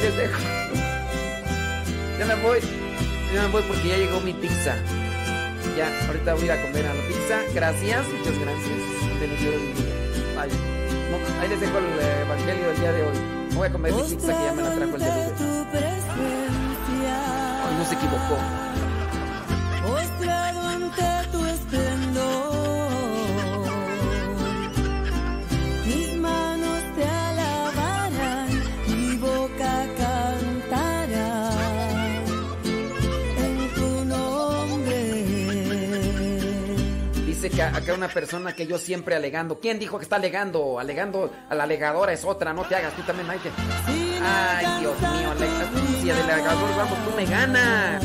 Les 0.00 0.16
dejo. 0.16 0.38
Ya 2.16 2.26
me 2.26 2.36
voy. 2.36 2.60
Ya 3.34 3.42
me 3.42 3.48
voy 3.48 3.64
porque 3.66 3.88
ya 3.88 3.96
llegó 3.96 4.20
mi 4.20 4.32
pizza. 4.32 4.76
Ya, 5.76 5.90
ahorita 6.06 6.34
voy 6.34 6.42
a 6.42 6.44
ir 6.44 6.52
a 6.52 6.62
comer 6.62 6.86
a 6.86 6.94
la 6.94 7.02
pizza. 7.02 7.40
Gracias, 7.52 8.06
muchas 8.06 8.38
gracias. 8.38 8.78
Vaya. 10.36 10.54
No, 11.10 11.40
ahí 11.40 11.48
les 11.48 11.60
dejo 11.60 11.78
el 11.78 11.84
eh, 11.84 12.22
evangelio 12.22 12.68
del 12.68 12.80
día 12.80 12.92
de 12.92 13.02
hoy. 13.02 13.16
Voy 13.56 13.66
a 13.66 13.72
comer 13.72 13.92
mi 13.92 14.02
pizza 14.02 14.38
que 14.38 14.44
ya 14.44 14.52
me 14.52 14.62
la 14.62 14.70
trajo 14.70 14.94
el 14.94 15.00
de. 15.02 15.08
Ay, 17.08 17.74
no 17.76 17.84
se 17.84 17.94
equivocó. 17.96 18.65
Que 37.56 37.62
acá 37.62 37.94
una 37.94 38.08
persona 38.08 38.52
que 38.54 38.66
yo 38.66 38.78
siempre 38.78 39.16
alegando. 39.16 39.58
¿Quién 39.60 39.78
dijo 39.78 39.96
que 39.98 40.04
está 40.04 40.16
alegando? 40.16 40.78
Alegando 40.78 41.32
a 41.48 41.54
la 41.54 41.64
alegadora 41.64 42.12
es 42.12 42.22
otra, 42.24 42.52
no 42.52 42.64
te 42.64 42.76
hagas 42.76 42.94
tú 42.94 43.02
también, 43.02 43.26
que. 43.40 43.50
Ay, 44.22 44.66
Dios 44.80 45.00
mío, 45.00 45.30
alega- 45.32 45.70
si 46.02 46.10
el 46.10 46.16
alegador 46.20 46.76
vamos, 46.76 46.98
tú 47.04 47.16
me 47.16 47.24
ganas. 47.24 48.04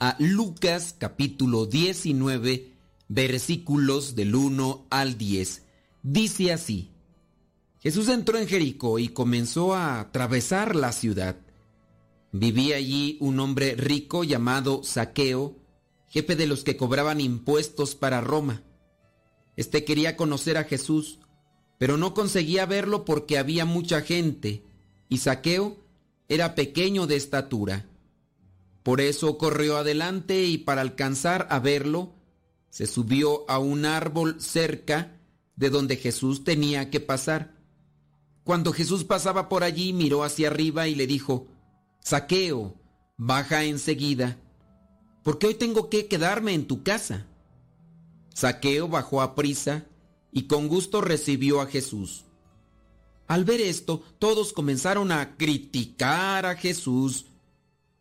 a 0.00 0.14
Lucas 0.20 0.94
capítulo 0.96 1.66
19 1.66 2.72
versículos 3.08 4.14
del 4.14 4.34
1 4.34 4.86
al 4.90 5.18
10. 5.18 5.62
Dice 6.02 6.52
así, 6.52 6.90
Jesús 7.80 8.08
entró 8.08 8.38
en 8.38 8.46
Jericó 8.46 8.98
y 8.98 9.08
comenzó 9.08 9.74
a 9.74 9.98
atravesar 10.00 10.76
la 10.76 10.92
ciudad. 10.92 11.36
Vivía 12.30 12.76
allí 12.76 13.16
un 13.20 13.40
hombre 13.40 13.74
rico 13.74 14.22
llamado 14.22 14.84
Saqueo, 14.84 15.56
jefe 16.08 16.36
de 16.36 16.46
los 16.46 16.62
que 16.62 16.76
cobraban 16.76 17.20
impuestos 17.20 17.94
para 17.94 18.20
Roma. 18.20 18.62
Este 19.56 19.84
quería 19.84 20.16
conocer 20.16 20.58
a 20.58 20.64
Jesús, 20.64 21.18
pero 21.78 21.96
no 21.96 22.14
conseguía 22.14 22.66
verlo 22.66 23.04
porque 23.04 23.38
había 23.38 23.64
mucha 23.64 24.02
gente 24.02 24.62
y 25.08 25.18
Saqueo 25.18 25.76
era 26.28 26.54
pequeño 26.54 27.06
de 27.08 27.16
estatura. 27.16 27.86
Por 28.88 29.02
eso 29.02 29.36
corrió 29.36 29.76
adelante 29.76 30.44
y 30.44 30.56
para 30.56 30.80
alcanzar 30.80 31.46
a 31.50 31.58
verlo, 31.58 32.14
se 32.70 32.86
subió 32.86 33.44
a 33.50 33.58
un 33.58 33.84
árbol 33.84 34.40
cerca 34.40 35.20
de 35.56 35.68
donde 35.68 35.98
Jesús 35.98 36.42
tenía 36.42 36.88
que 36.88 36.98
pasar. 36.98 37.54
Cuando 38.44 38.72
Jesús 38.72 39.04
pasaba 39.04 39.50
por 39.50 39.62
allí, 39.62 39.92
miró 39.92 40.24
hacia 40.24 40.48
arriba 40.48 40.88
y 40.88 40.94
le 40.94 41.06
dijo, 41.06 41.48
Saqueo, 42.00 42.76
baja 43.18 43.64
enseguida, 43.64 44.38
porque 45.22 45.48
hoy 45.48 45.54
tengo 45.56 45.90
que 45.90 46.06
quedarme 46.06 46.54
en 46.54 46.66
tu 46.66 46.82
casa. 46.82 47.26
Saqueo 48.32 48.88
bajó 48.88 49.20
a 49.20 49.34
prisa 49.34 49.84
y 50.32 50.44
con 50.44 50.66
gusto 50.66 51.02
recibió 51.02 51.60
a 51.60 51.66
Jesús. 51.66 52.24
Al 53.26 53.44
ver 53.44 53.60
esto, 53.60 54.02
todos 54.18 54.54
comenzaron 54.54 55.12
a 55.12 55.36
criticar 55.36 56.46
a 56.46 56.56
Jesús, 56.56 57.26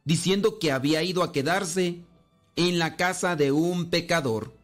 diciendo 0.07 0.57
que 0.57 0.71
había 0.71 1.03
ido 1.03 1.21
a 1.21 1.33
quedarse 1.33 2.05
en 2.55 2.79
la 2.79 2.95
casa 2.95 3.35
de 3.35 3.51
un 3.51 3.89
pecador. 3.89 4.57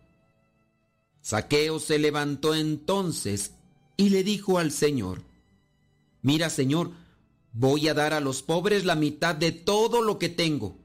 Saqueo 1.20 1.82
se 1.82 2.00
levantó 2.00 2.56
entonces 2.56 3.54
y 3.98 4.08
le 4.08 4.24
dijo 4.24 4.58
al 4.58 4.72
Señor, 4.72 5.22
Mira, 6.22 6.50
Señor, 6.50 6.92
voy 7.52 7.90
a 7.90 7.94
dar 7.94 8.14
a 8.14 8.22
los 8.22 8.42
pobres 8.42 8.86
la 8.86 8.96
mitad 8.96 9.36
de 9.36 9.52
todo 9.52 10.02
lo 10.02 10.18
que 10.18 10.30
tengo. 10.30 10.78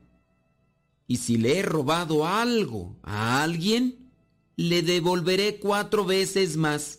Y 1.06 1.18
si 1.18 1.36
le 1.38 1.60
he 1.60 1.62
robado 1.62 2.26
algo 2.26 2.96
a 3.04 3.44
alguien, 3.44 4.10
le 4.56 4.82
devolveré 4.82 5.60
cuatro 5.60 6.04
veces 6.04 6.56
más. 6.56 6.98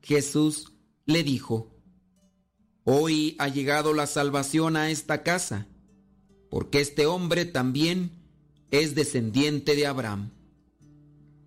Jesús 0.00 0.72
le 1.06 1.24
dijo, 1.24 1.74
Hoy 2.84 3.34
ha 3.40 3.48
llegado 3.48 3.94
la 3.94 4.06
salvación 4.06 4.76
a 4.76 4.90
esta 4.90 5.24
casa, 5.24 5.66
porque 6.52 6.82
este 6.82 7.06
hombre 7.06 7.46
también 7.46 8.10
es 8.70 8.94
descendiente 8.94 9.74
de 9.74 9.86
Abraham. 9.86 10.32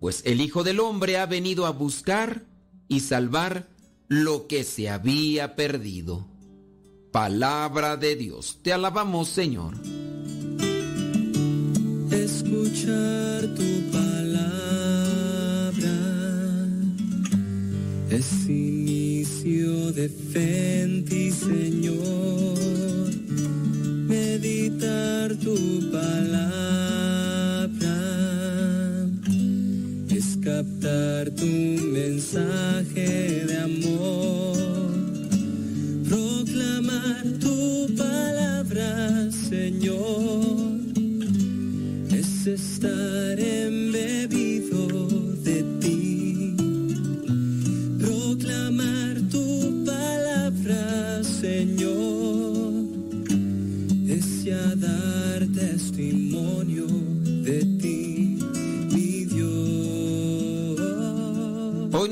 Pues 0.00 0.22
el 0.24 0.40
Hijo 0.40 0.64
del 0.64 0.80
Hombre 0.80 1.16
ha 1.16 1.26
venido 1.26 1.66
a 1.66 1.70
buscar 1.70 2.42
y 2.88 2.98
salvar 2.98 3.68
lo 4.08 4.48
que 4.48 4.64
se 4.64 4.88
había 4.88 5.54
perdido. 5.54 6.26
Palabra 7.12 7.96
de 7.96 8.16
Dios, 8.16 8.58
te 8.62 8.72
alabamos 8.72 9.28
Señor. 9.28 9.74
Escuchar 12.10 13.54
tu 13.54 13.92
palabra 13.92 14.58
es 18.10 18.48
inicio 18.48 19.92
de 19.92 20.08
fe 20.08 21.04
Señor. 21.30 22.26
Meditar 25.36 25.44
tu 25.44 26.05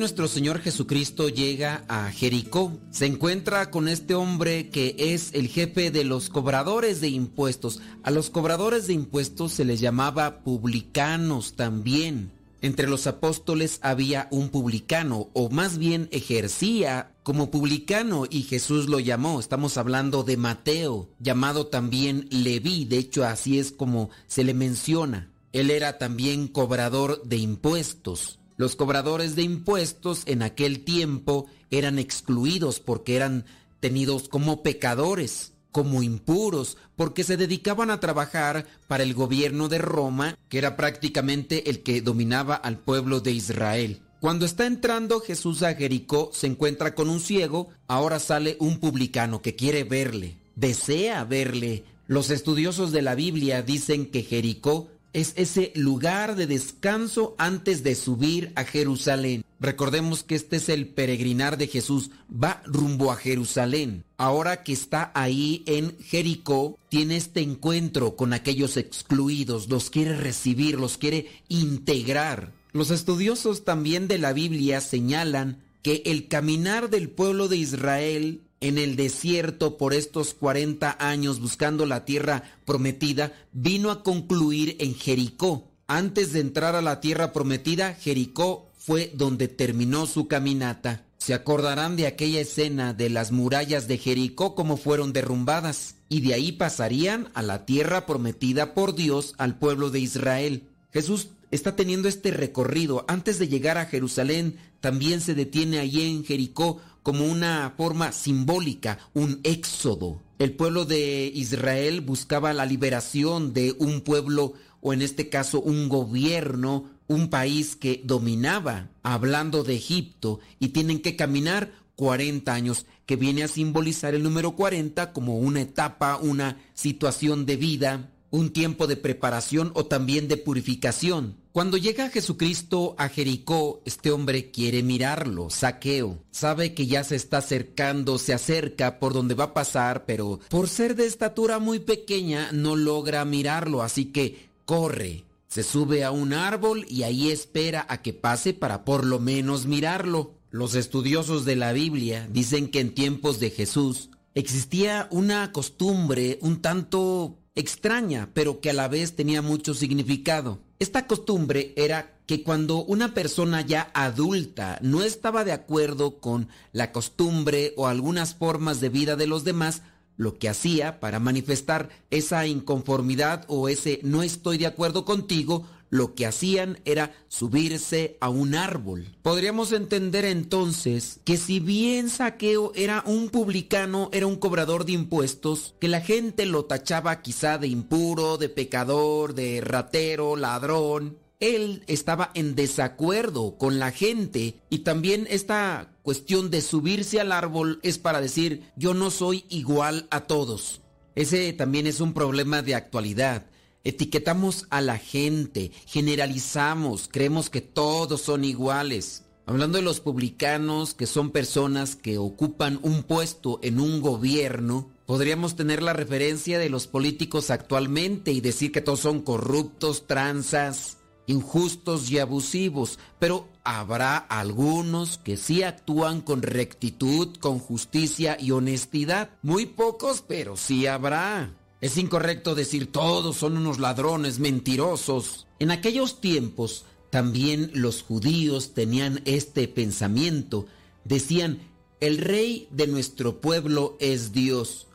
nuestro 0.05 0.28
Señor 0.28 0.60
Jesucristo 0.60 1.31
llega 1.31 1.86
a 1.89 2.10
Jericó. 2.10 2.78
Se 2.90 3.06
encuentra 3.06 3.70
con 3.70 3.89
este 3.89 4.14
hombre 4.14 4.68
que 4.68 4.94
es 4.98 5.31
el 5.32 5.48
jefe 5.48 5.90
de 5.90 6.05
los 6.05 6.28
cobradores 6.28 7.01
de 7.01 7.09
impuestos. 7.09 7.81
A 8.02 8.10
los 8.10 8.28
cobradores 8.28 8.86
de 8.86 8.93
impuestos 8.93 9.52
se 9.52 9.64
les 9.64 9.81
llamaba 9.81 10.40
publicanos 10.44 11.55
también. 11.56 12.32
Entre 12.60 12.86
los 12.86 13.06
apóstoles 13.06 13.78
había 13.81 14.28
un 14.31 14.51
publicano, 14.51 15.31
o 15.32 15.48
más 15.48 15.78
bien 15.78 16.10
ejercía 16.12 17.14
como 17.22 17.51
publicano, 17.51 18.24
y 18.28 18.43
Jesús 18.43 18.90
lo 18.90 19.01
llamó. 19.01 19.40
Estamos 19.40 19.78
hablando 19.78 20.22
de 20.22 20.36
Mateo, 20.36 21.09
llamado 21.18 21.68
también 21.68 22.28
Leví. 22.31 22.85
De 22.85 22.98
hecho, 22.98 23.24
así 23.24 23.59
es 23.59 23.72
como 23.72 24.10
se 24.26 24.44
le 24.44 24.52
menciona. 24.52 25.31
Él 25.55 25.70
era 25.70 25.97
también 25.97 26.47
cobrador 26.47 27.22
de 27.22 27.39
impuestos. 27.39 28.39
Los 28.56 28.76
cobradores 28.76 29.35
de 29.35 29.43
impuestos 29.43 30.22
en 30.26 30.43
aquel 30.43 30.85
tiempo 30.85 31.47
eran 31.70 31.98
excluidos 31.98 32.81
porque 32.81 33.16
eran 33.16 33.44
tenidos 33.81 34.28
como 34.28 34.62
pecadores, 34.62 35.52
como 35.72 36.05
impuros, 36.05 36.76
porque 36.94 37.24
se 37.24 37.36
dedicaban 37.36 37.90
a 37.90 37.98
trabajar 37.98 38.66
para 38.86 39.02
el 39.02 39.12
gobierno 39.12 39.68
de 39.68 39.78
Roma, 39.78 40.39
que 40.48 40.59
era 40.59 40.76
prácticamente 40.76 41.68
el 41.68 41.82
que 41.82 42.01
dominaba 42.01 42.55
al 42.55 42.78
pueblo 42.78 43.20
de 43.20 43.32
Israel. 43.32 44.01
Cuando 44.20 44.47
está 44.47 44.66
entrando 44.66 45.20
Jesús 45.20 45.62
a 45.64 45.74
Jericó, 45.74 46.31
se 46.32 46.47
encuentra 46.47 46.94
con 46.94 47.10
un 47.10 47.20
ciego, 47.20 47.68
ahora 47.89 48.20
sale 48.20 48.56
un 48.60 48.78
publicano 48.78 49.43
que 49.43 49.56
quiere 49.56 49.82
verle, 49.82 50.39
desea 50.55 51.24
verle. 51.24 51.85
Los 52.06 52.31
estudiosos 52.31 52.93
de 52.93 53.02
la 53.02 53.16
Biblia 53.16 53.62
dicen 53.62 54.06
que 54.06 54.22
Jericó 54.22 54.89
es 55.15 55.32
ese 55.36 55.73
lugar 55.77 56.36
de 56.36 56.47
descanso 56.47 57.35
antes 57.39 57.82
de 57.82 57.95
subir 57.95 58.53
a 58.57 58.65
Jerusalén. 58.65 59.45
Recordemos 59.61 60.24
que 60.24 60.35
este 60.35 60.57
es 60.57 60.69
el 60.69 60.89
peregrinar 60.89 61.57
de 61.57 61.69
Jesús, 61.69 62.11
va 62.31 62.62
rumbo 62.66 63.11
a 63.11 63.16
Jerusalén. 63.16 64.05
Ahora 64.19 64.62
que 64.62 64.73
está 64.73 65.12
ahí 65.15 65.62
en 65.66 65.97
Jericó, 66.01 66.78
tiene 66.91 67.16
este 67.16 67.41
encuentro 67.41 68.16
con 68.16 68.32
aquellos 68.32 68.77
excluidos, 68.77 69.70
los 69.70 69.89
quiere 69.89 70.16
recibir, 70.16 70.78
los 70.78 70.99
quiere 70.99 71.28
integrar. 71.49 72.53
Los 72.73 72.91
estudiosos 72.91 73.65
también 73.65 74.09
de 74.09 74.19
la 74.19 74.32
Biblia 74.32 74.81
señalan 74.81 75.62
que 75.82 76.03
el 76.07 76.28
caminar 76.28 76.91
del 76.91 77.09
pueblo 77.09 77.47
de 77.47 77.57
Israel 77.57 78.43
en 78.65 78.78
el 78.78 78.97
desierto 78.97 79.77
por 79.77 79.93
estos 79.93 80.32
40 80.32 80.97
años 80.99 81.39
buscando 81.39 81.85
la 81.85 82.07
tierra 82.07 82.45
prometida, 82.65 83.35
vino 83.53 83.91
a 83.91 84.03
concluir 84.03 84.77
en 84.81 84.95
Jericó. 84.95 85.70
Antes 85.86 86.32
de 86.32 86.41
entrar 86.41 86.74
a 86.74 86.81
la 86.81 87.03
tierra 87.03 87.35
prometida, 87.35 87.93
Jericó 87.93 88.70
fue 88.78 89.12
donde 89.15 89.49
terminó 89.49 90.07
su 90.07 90.28
caminata. 90.28 91.05
Se 91.19 91.35
acordarán 91.35 91.97
de 91.97 92.07
aquella 92.07 92.41
escena 92.41 92.95
de 92.95 93.11
las 93.11 93.32
murallas 93.32 93.86
de 93.86 93.99
Jericó 93.99 94.55
como 94.55 94.78
fueron 94.78 95.12
derrumbadas, 95.12 95.97
y 96.09 96.23
de 96.23 96.32
ahí 96.32 96.53
pasarían 96.53 97.28
a 97.35 97.43
la 97.43 97.66
tierra 97.66 98.07
prometida 98.07 98.73
por 98.73 98.95
Dios 98.95 99.35
al 99.36 99.59
pueblo 99.59 99.91
de 99.91 100.01
Israel. 100.01 100.69
Jesús 100.91 101.28
está 101.51 101.77
teniendo 101.77 102.09
este 102.09 102.31
recorrido. 102.31 103.05
Antes 103.09 103.39
de 103.39 103.49
llegar 103.49 103.77
a 103.77 103.86
Jerusalén, 103.86 104.57
también 104.81 105.20
se 105.20 105.35
detiene 105.35 105.81
allí 105.81 106.09
en 106.09 106.24
Jericó 106.24 106.81
como 107.05 107.26
una 107.26 107.74
forma 107.76 108.10
simbólica, 108.12 108.98
un 109.12 109.39
éxodo. 109.44 110.22
El 110.39 110.55
pueblo 110.55 110.86
de 110.86 111.31
Israel 111.32 112.01
buscaba 112.01 112.52
la 112.55 112.66
liberación 112.66 113.52
de 113.52 113.76
un 113.78 114.01
pueblo 114.01 114.55
o 114.81 114.93
en 114.93 115.02
este 115.02 115.28
caso 115.28 115.60
un 115.60 115.89
gobierno, 115.89 116.90
un 117.06 117.28
país 117.28 117.76
que 117.76 118.01
dominaba, 118.05 118.89
hablando 119.02 119.64
de 119.64 119.76
Egipto, 119.76 120.40
y 120.59 120.68
tienen 120.68 121.01
que 121.01 121.14
caminar 121.14 121.72
40 121.97 122.52
años, 122.52 122.86
que 123.05 123.16
viene 123.16 123.44
a 123.44 123.48
simbolizar 123.48 124.14
el 124.14 124.22
número 124.22 124.56
40 124.56 125.12
como 125.12 125.39
una 125.39 125.60
etapa, 125.60 126.16
una 126.16 126.56
situación 126.72 127.44
de 127.44 127.56
vida, 127.56 128.10
un 128.35 128.51
tiempo 128.52 128.89
de 128.89 128.97
preparación 128.97 129.70
o 129.74 129.86
también 129.86 130.27
de 130.27 130.36
purificación. 130.36 131.36
Cuando 131.52 131.77
llega 131.77 132.11
Jesucristo 132.11 132.97
a 132.98 133.09
Jericó, 133.09 133.81
este 133.85 134.11
hombre 134.11 134.51
quiere 134.51 134.82
mirarlo, 134.82 135.51
saqueo. 135.51 136.19
Sabe 136.32 136.74
que 136.74 136.89
ya 136.89 137.05
se 137.05 137.15
está 137.15 137.39
acercando, 137.39 138.19
se 138.19 138.35
acerca 138.35 138.98
por 138.98 139.12
donde 139.12 139.36
va 139.36 139.44
a 139.44 139.55
pasar, 139.55 140.05
pero 140.05 140.40
por 140.48 140.69
ser 140.69 140.97
de 140.97 141.06
estatura 141.06 141.61
muy 141.61 141.78
pequeña 141.78 142.51
no 142.51 142.74
logra 142.74 143.24
mirarlo, 143.24 143.82
así 143.82 144.06
que 144.06 144.48
corre. 144.65 145.23
Se 145.47 145.62
sube 145.62 146.02
a 146.02 146.11
un 146.11 146.32
árbol 146.32 146.86
y 146.89 147.05
ahí 147.05 147.31
espera 147.31 147.86
a 147.89 148.02
que 148.02 148.12
pase 148.15 148.52
para 148.52 148.85
por 148.85 149.06
lo 149.06 149.20
menos 149.20 149.66
mirarlo. 149.66 150.32
Los 150.51 150.74
estudiosos 150.74 151.44
de 151.44 151.55
la 151.55 151.73
Biblia 151.73 152.28
dicen 152.32 152.69
que 152.69 152.81
en 152.81 152.94
tiempos 152.94 153.39
de 153.39 153.51
Jesús 153.51 154.11
existía 154.35 155.06
una 155.12 155.52
costumbre 155.52 156.40
un 156.43 156.61
tanto 156.61 157.39
extraña, 157.55 158.31
pero 158.35 158.60
que 158.60 158.70
a 158.70 158.74
la 158.74 158.89
vez 158.89 159.14
tenía 159.14 159.43
mucho 159.43 159.74
significado. 159.74 160.59
Esta 160.78 161.06
costumbre 161.06 161.72
era 161.76 162.18
que 162.26 162.43
cuando 162.43 162.85
una 162.85 163.14
persona 163.14 163.60
ya 163.60 163.90
adulta 163.94 164.78
no 164.82 165.02
estaba 165.02 165.44
de 165.44 165.52
acuerdo 165.52 166.18
con 166.18 166.48
la 166.72 166.90
costumbre 166.90 167.72
o 167.76 167.86
algunas 167.86 168.35
formas 168.35 168.81
de 168.81 168.89
vida 168.89 169.14
de 169.16 169.26
los 169.26 169.44
demás, 169.44 169.82
lo 170.16 170.39
que 170.39 170.48
hacía 170.48 171.01
para 171.01 171.20
manifestar 171.20 171.90
esa 172.10 172.47
inconformidad 172.47 173.44
o 173.48 173.68
ese 173.68 174.01
no 174.02 174.22
estoy 174.22 174.59
de 174.59 174.66
acuerdo 174.66 175.05
contigo, 175.05 175.66
lo 175.95 176.16
que 176.16 176.27
hacían 176.27 176.81
era 176.85 177.12
subirse 177.29 178.16
a 178.21 178.29
un 178.29 178.57
árbol. 178.57 179.16
Podríamos 179.23 179.71
entender 179.71 180.25
entonces 180.25 181.21
que 181.23 181.37
si 181.37 181.61
bien 181.61 182.11
Saqueo 182.11 182.73
era 182.75 183.05
un 183.07 183.29
publicano, 183.29 184.11
era 184.12 184.27
un 184.27 184.35
cobrador 184.35 184.87
de 184.87 184.93
impuestos, 184.93 185.77
que 185.79 185.87
la 185.87 186.01
gente 186.01 186.47
lo 186.47 186.65
tachaba 186.65 187.23
quizá 187.23 187.59
de 187.59 187.69
impuro, 187.69 188.39
de 188.39 188.49
pecador, 188.49 189.35
de 189.35 189.61
ratero, 189.61 190.35
ladrón, 190.35 191.19
él 191.39 191.85
estaba 191.87 192.33
en 192.35 192.57
desacuerdo 192.57 193.57
con 193.57 193.79
la 193.79 193.93
gente 193.93 194.57
y 194.71 194.79
también 194.79 195.29
esta 195.31 195.93
cuestión 196.03 196.51
de 196.51 196.61
subirse 196.61 197.21
al 197.21 197.31
árbol 197.31 197.79
es 197.85 197.99
para 197.99 198.21
decir 198.21 198.65
yo 198.75 198.95
no 198.95 199.12
soy 199.12 199.45
igual 199.49 200.09
a 200.11 200.23
todos. 200.23 200.81
Ese 201.15 201.53
también 201.53 201.87
es 201.87 202.01
un 202.01 202.15
problema 202.15 202.62
de 202.62 202.75
actualidad. 202.75 203.47
Etiquetamos 203.85 204.66
a 204.70 204.81
la 204.81 204.97
gente, 204.97 205.70
generalizamos, 205.86 207.09
creemos 207.12 207.51
que 207.51 207.61
todos 207.61 208.23
son 208.23 208.43
iguales. 208.43 209.24
Hablando 209.44 209.77
de 209.77 209.85
los 209.85 210.01
publicanos, 210.01 210.94
que 210.94 211.06
son 211.06 211.31
personas 211.31 211.94
que 211.94 212.16
ocupan 212.16 212.81
un 212.81 213.02
puesto 213.02 213.61
en 213.62 213.78
un 213.78 214.01
gobierno, 214.01 214.90
podríamos 215.05 215.55
tener 215.55 215.82
la 215.82 215.93
referencia 215.93 216.59
de 216.59 216.70
los 216.70 216.86
políticos 216.86 217.51
actualmente 217.51 218.32
y 218.32 218.40
decir 218.40 218.73
que 218.73 218.81
todos 218.81 219.01
son 219.01 219.20
corruptos, 219.20 220.06
tranzas, 220.06 220.97
injustos 221.27 222.11
y 222.11 222.19
abusivos, 222.20 222.98
pero 223.19 223.48
habrá 223.65 224.16
algunos 224.16 225.19
que 225.19 225.36
sí 225.36 225.62
actúan 225.62 226.23
con 226.23 226.40
rectitud, 226.40 227.36
con 227.36 227.59
justicia 227.59 228.39
y 228.40 228.51
honestidad. 228.52 229.28
Muy 229.43 229.66
pocos, 229.66 230.24
pero 230.27 230.56
sí 230.56 230.86
habrá. 230.86 231.55
Es 231.85 231.98
incorrecto 231.98 232.55
decir 232.55 232.90
todos 232.90 233.36
son 233.36 233.59
unos 233.59 233.78
ladrones 233.78 234.39
mentirosos. 234.39 235.47
En 235.59 235.70
aquellos 235.70 236.19
tiempos 236.19 236.86
también 237.11 237.70
los 237.74 238.02
judíos 238.02 238.73
tenían 238.73 239.20
este 239.27 239.69
pensamiento. 239.69 240.65
Decían, 241.05 241.59
el 242.01 242.16
rey 242.16 242.69
de 242.70 242.86
nuestro 242.86 243.43
pueblo 243.43 243.98
es 244.01 244.32
Dios. 244.32 244.86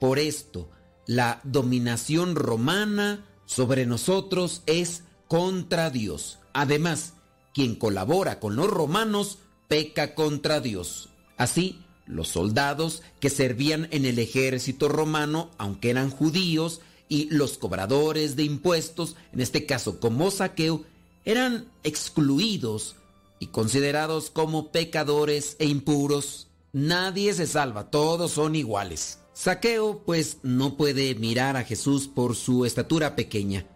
Por 0.00 0.18
esto, 0.18 0.68
la 1.06 1.40
dominación 1.44 2.34
romana 2.34 3.24
sobre 3.46 3.86
nosotros 3.86 4.62
es 4.66 5.04
contra 5.28 5.90
Dios. 5.90 6.40
Además, 6.54 7.12
quien 7.54 7.76
colabora 7.76 8.40
con 8.40 8.56
los 8.56 8.66
romanos 8.66 9.38
peca 9.68 10.16
contra 10.16 10.58
Dios. 10.58 11.08
Así, 11.36 11.81
los 12.06 12.28
soldados 12.28 13.02
que 13.20 13.30
servían 13.30 13.88
en 13.90 14.04
el 14.04 14.18
ejército 14.18 14.88
romano, 14.88 15.50
aunque 15.58 15.90
eran 15.90 16.10
judíos, 16.10 16.80
y 17.08 17.28
los 17.30 17.58
cobradores 17.58 18.36
de 18.36 18.44
impuestos, 18.44 19.16
en 19.32 19.40
este 19.40 19.66
caso 19.66 20.00
como 20.00 20.30
saqueo, 20.30 20.84
eran 21.24 21.66
excluidos 21.84 22.96
y 23.38 23.48
considerados 23.48 24.30
como 24.30 24.72
pecadores 24.72 25.56
e 25.58 25.66
impuros. 25.66 26.48
Nadie 26.72 27.34
se 27.34 27.46
salva, 27.46 27.90
todos 27.90 28.30
son 28.30 28.54
iguales. 28.54 29.18
Saqueo 29.34 30.02
pues 30.04 30.38
no 30.42 30.76
puede 30.76 31.14
mirar 31.14 31.56
a 31.56 31.64
Jesús 31.64 32.08
por 32.08 32.34
su 32.34 32.64
estatura 32.64 33.16
pequeña, 33.16 33.66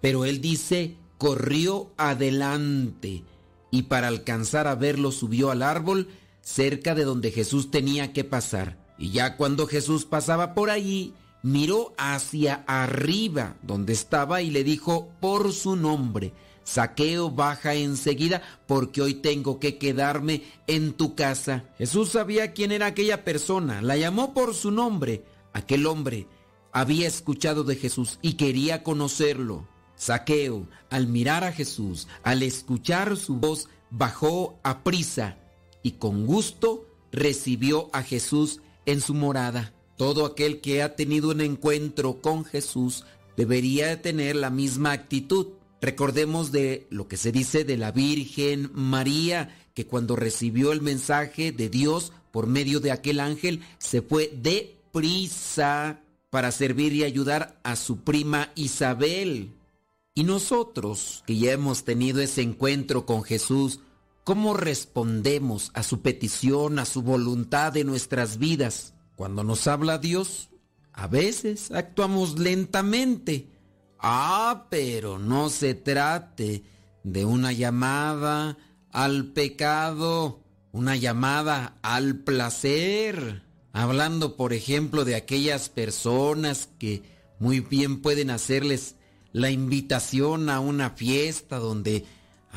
pero 0.00 0.24
él 0.24 0.40
dice, 0.40 0.96
corrió 1.18 1.92
adelante 1.96 3.24
y 3.70 3.82
para 3.82 4.08
alcanzar 4.08 4.66
a 4.66 4.74
verlo 4.74 5.12
subió 5.12 5.50
al 5.50 5.62
árbol 5.62 6.08
cerca 6.48 6.94
de 6.94 7.04
donde 7.04 7.30
Jesús 7.30 7.70
tenía 7.70 8.14
que 8.14 8.24
pasar. 8.24 8.78
Y 8.96 9.10
ya 9.10 9.36
cuando 9.36 9.66
Jesús 9.66 10.06
pasaba 10.06 10.54
por 10.54 10.70
allí, 10.70 11.12
miró 11.42 11.92
hacia 11.98 12.64
arriba 12.66 13.56
donde 13.62 13.92
estaba 13.92 14.40
y 14.40 14.50
le 14.50 14.64
dijo 14.64 15.10
por 15.20 15.52
su 15.52 15.76
nombre, 15.76 16.32
Saqueo 16.64 17.30
baja 17.30 17.74
enseguida 17.74 18.42
porque 18.66 19.02
hoy 19.02 19.14
tengo 19.14 19.60
que 19.60 19.76
quedarme 19.76 20.42
en 20.66 20.94
tu 20.94 21.14
casa. 21.14 21.64
Jesús 21.76 22.10
sabía 22.10 22.52
quién 22.54 22.72
era 22.72 22.86
aquella 22.86 23.24
persona, 23.24 23.82
la 23.82 23.98
llamó 23.98 24.32
por 24.32 24.54
su 24.54 24.70
nombre. 24.70 25.24
Aquel 25.52 25.86
hombre 25.86 26.26
había 26.72 27.06
escuchado 27.06 27.62
de 27.62 27.76
Jesús 27.76 28.18
y 28.22 28.34
quería 28.34 28.82
conocerlo. 28.82 29.68
Saqueo, 29.96 30.66
al 30.88 31.08
mirar 31.08 31.44
a 31.44 31.52
Jesús, 31.52 32.08
al 32.22 32.42
escuchar 32.42 33.18
su 33.18 33.36
voz, 33.36 33.68
bajó 33.90 34.58
a 34.62 34.82
prisa 34.82 35.36
y 35.88 35.92
con 35.92 36.26
gusto 36.26 36.86
recibió 37.12 37.88
a 37.94 38.02
Jesús 38.02 38.60
en 38.84 39.00
su 39.00 39.14
morada. 39.14 39.72
Todo 39.96 40.26
aquel 40.26 40.60
que 40.60 40.82
ha 40.82 40.96
tenido 40.96 41.30
un 41.30 41.40
encuentro 41.40 42.20
con 42.20 42.44
Jesús 42.44 43.06
debería 43.38 44.02
tener 44.02 44.36
la 44.36 44.50
misma 44.50 44.92
actitud. 44.92 45.46
Recordemos 45.80 46.52
de 46.52 46.86
lo 46.90 47.08
que 47.08 47.16
se 47.16 47.32
dice 47.32 47.64
de 47.64 47.78
la 47.78 47.90
Virgen 47.90 48.70
María, 48.74 49.56
que 49.72 49.86
cuando 49.86 50.14
recibió 50.14 50.72
el 50.72 50.82
mensaje 50.82 51.52
de 51.52 51.70
Dios 51.70 52.12
por 52.32 52.46
medio 52.46 52.80
de 52.80 52.92
aquel 52.92 53.18
ángel, 53.18 53.62
se 53.78 54.02
fue 54.02 54.30
de 54.36 54.76
prisa 54.92 56.02
para 56.28 56.52
servir 56.52 56.92
y 56.92 57.04
ayudar 57.04 57.58
a 57.62 57.76
su 57.76 58.00
prima 58.00 58.52
Isabel. 58.56 59.54
Y 60.14 60.24
nosotros, 60.24 61.24
que 61.26 61.38
ya 61.38 61.52
hemos 61.52 61.84
tenido 61.84 62.20
ese 62.20 62.42
encuentro 62.42 63.06
con 63.06 63.22
Jesús, 63.22 63.80
¿Cómo 64.28 64.52
respondemos 64.52 65.70
a 65.72 65.82
su 65.82 66.02
petición, 66.02 66.78
a 66.78 66.84
su 66.84 67.00
voluntad 67.00 67.72
de 67.72 67.82
nuestras 67.82 68.36
vidas? 68.36 68.92
Cuando 69.16 69.42
nos 69.42 69.66
habla 69.66 69.96
Dios, 69.96 70.50
a 70.92 71.06
veces 71.06 71.70
actuamos 71.70 72.38
lentamente. 72.38 73.48
Ah, 73.98 74.66
pero 74.68 75.18
no 75.18 75.48
se 75.48 75.72
trate 75.72 76.62
de 77.04 77.24
una 77.24 77.52
llamada 77.52 78.58
al 78.92 79.32
pecado, 79.32 80.44
una 80.72 80.94
llamada 80.94 81.78
al 81.80 82.16
placer. 82.16 83.44
Hablando, 83.72 84.36
por 84.36 84.52
ejemplo, 84.52 85.06
de 85.06 85.14
aquellas 85.14 85.70
personas 85.70 86.68
que 86.78 87.02
muy 87.38 87.60
bien 87.60 88.02
pueden 88.02 88.28
hacerles 88.28 88.96
la 89.32 89.50
invitación 89.50 90.50
a 90.50 90.60
una 90.60 90.90
fiesta 90.90 91.56
donde 91.56 92.04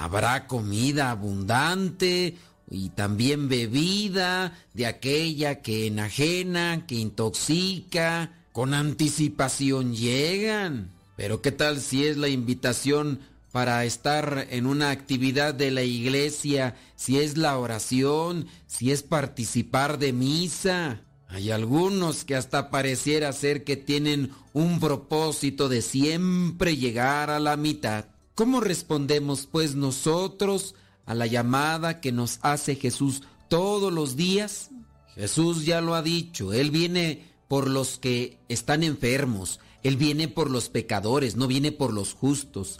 Habrá 0.01 0.47
comida 0.47 1.11
abundante 1.11 2.35
y 2.71 2.89
también 2.89 3.47
bebida 3.47 4.57
de 4.73 4.87
aquella 4.87 5.61
que 5.61 5.85
enajena, 5.85 6.87
que 6.87 6.95
intoxica, 6.95 8.33
con 8.51 8.73
anticipación 8.73 9.93
llegan. 9.95 10.89
Pero 11.15 11.43
¿qué 11.43 11.51
tal 11.51 11.79
si 11.79 12.03
es 12.03 12.17
la 12.17 12.29
invitación 12.29 13.19
para 13.51 13.85
estar 13.85 14.47
en 14.49 14.65
una 14.65 14.89
actividad 14.89 15.53
de 15.53 15.69
la 15.69 15.83
iglesia, 15.83 16.75
si 16.95 17.19
es 17.19 17.37
la 17.37 17.59
oración, 17.59 18.47
si 18.65 18.91
es 18.91 19.03
participar 19.03 19.99
de 19.99 20.13
misa? 20.13 21.03
Hay 21.27 21.51
algunos 21.51 22.25
que 22.25 22.35
hasta 22.35 22.71
pareciera 22.71 23.31
ser 23.33 23.63
que 23.63 23.77
tienen 23.77 24.31
un 24.51 24.79
propósito 24.79 25.69
de 25.69 25.83
siempre 25.83 26.75
llegar 26.75 27.29
a 27.29 27.39
la 27.39 27.55
mitad. 27.55 28.10
¿Cómo 28.35 28.61
respondemos 28.61 29.47
pues 29.51 29.75
nosotros 29.75 30.75
a 31.05 31.13
la 31.13 31.27
llamada 31.27 31.99
que 31.99 32.11
nos 32.11 32.39
hace 32.41 32.75
Jesús 32.75 33.23
todos 33.49 33.91
los 33.91 34.15
días? 34.15 34.69
Jesús 35.15 35.65
ya 35.65 35.81
lo 35.81 35.95
ha 35.95 36.01
dicho, 36.01 36.53
Él 36.53 36.71
viene 36.71 37.29
por 37.49 37.69
los 37.69 37.99
que 37.99 38.39
están 38.47 38.83
enfermos, 38.83 39.59
Él 39.83 39.97
viene 39.97 40.29
por 40.29 40.49
los 40.49 40.69
pecadores, 40.69 41.35
no 41.35 41.47
viene 41.47 41.73
por 41.73 41.91
los 41.91 42.13
justos. 42.13 42.79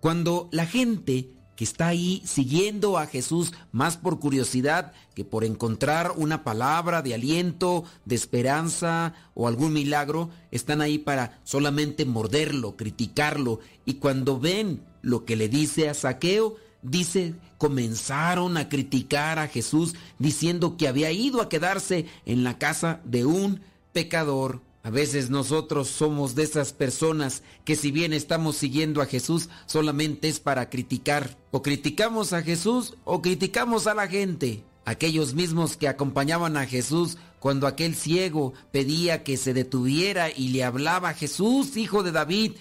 Cuando 0.00 0.48
la 0.50 0.66
gente 0.66 1.30
que 1.60 1.64
está 1.64 1.88
ahí 1.88 2.22
siguiendo 2.24 2.96
a 2.96 3.06
Jesús 3.06 3.52
más 3.70 3.98
por 3.98 4.18
curiosidad 4.18 4.94
que 5.14 5.26
por 5.26 5.44
encontrar 5.44 6.14
una 6.16 6.42
palabra 6.42 7.02
de 7.02 7.12
aliento, 7.12 7.84
de 8.06 8.14
esperanza 8.14 9.12
o 9.34 9.46
algún 9.46 9.74
milagro, 9.74 10.30
están 10.52 10.80
ahí 10.80 10.96
para 10.96 11.38
solamente 11.44 12.06
morderlo, 12.06 12.78
criticarlo. 12.78 13.60
Y 13.84 13.96
cuando 13.96 14.40
ven 14.40 14.86
lo 15.02 15.26
que 15.26 15.36
le 15.36 15.50
dice 15.50 15.90
a 15.90 15.92
Saqueo, 15.92 16.56
dice, 16.80 17.34
comenzaron 17.58 18.56
a 18.56 18.70
criticar 18.70 19.38
a 19.38 19.46
Jesús 19.46 19.94
diciendo 20.18 20.78
que 20.78 20.88
había 20.88 21.12
ido 21.12 21.42
a 21.42 21.50
quedarse 21.50 22.06
en 22.24 22.42
la 22.42 22.56
casa 22.56 23.02
de 23.04 23.26
un 23.26 23.60
pecador. 23.92 24.62
A 24.82 24.88
veces 24.88 25.28
nosotros 25.28 25.88
somos 25.88 26.34
de 26.34 26.42
esas 26.42 26.72
personas 26.72 27.42
que 27.64 27.76
si 27.76 27.90
bien 27.90 28.14
estamos 28.14 28.56
siguiendo 28.56 29.02
a 29.02 29.06
Jesús, 29.06 29.50
solamente 29.66 30.28
es 30.28 30.40
para 30.40 30.70
criticar. 30.70 31.36
O 31.50 31.60
criticamos 31.62 32.32
a 32.32 32.42
Jesús 32.42 32.94
o 33.04 33.20
criticamos 33.20 33.86
a 33.86 33.94
la 33.94 34.08
gente. 34.08 34.64
Aquellos 34.86 35.34
mismos 35.34 35.76
que 35.76 35.86
acompañaban 35.86 36.56
a 36.56 36.66
Jesús 36.66 37.18
cuando 37.40 37.66
aquel 37.66 37.94
ciego 37.94 38.54
pedía 38.72 39.22
que 39.22 39.36
se 39.36 39.52
detuviera 39.52 40.30
y 40.30 40.48
le 40.48 40.64
hablaba 40.64 41.12
Jesús, 41.12 41.76
hijo 41.76 42.02
de 42.02 42.12
David. 42.12 42.52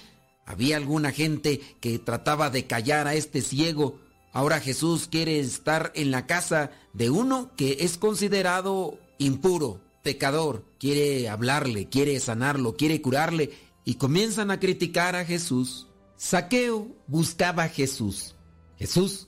Había 0.46 0.76
alguna 0.76 1.12
gente 1.12 1.62
que 1.80 2.00
trataba 2.00 2.50
de 2.50 2.68
callar 2.68 3.08
a 3.08 3.14
este 3.14 3.42
ciego. 3.42 3.98
Ahora 4.34 4.60
Jesús 4.60 5.08
quiere 5.10 5.40
estar 5.40 5.94
en 5.96 6.12
la 6.12 6.28
casa 6.28 6.72
de 6.92 7.10
uno 7.10 7.52
que 7.56 7.78
es 7.80 7.98
considerado 7.98 9.00
impuro 9.20 9.80
pecador, 10.10 10.66
quiere 10.80 11.30
hablarle, 11.30 11.88
quiere 11.88 12.20
sanarlo, 12.20 12.76
quiere 12.76 13.00
curarle 13.00 13.52
y 13.86 13.94
comienzan 13.96 14.50
a 14.50 14.60
criticar 14.60 15.16
a 15.16 15.24
Jesús. 15.24 15.86
Saqueo 16.18 16.88
buscaba 17.06 17.66
a 17.66 17.70
Jesús. 17.70 18.34
Jesús 18.80 19.28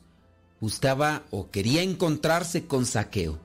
buscaba 0.60 1.28
o 1.30 1.52
quería 1.52 1.84
encontrarse 1.84 2.66
con 2.66 2.88
Saqueo. 2.88 3.38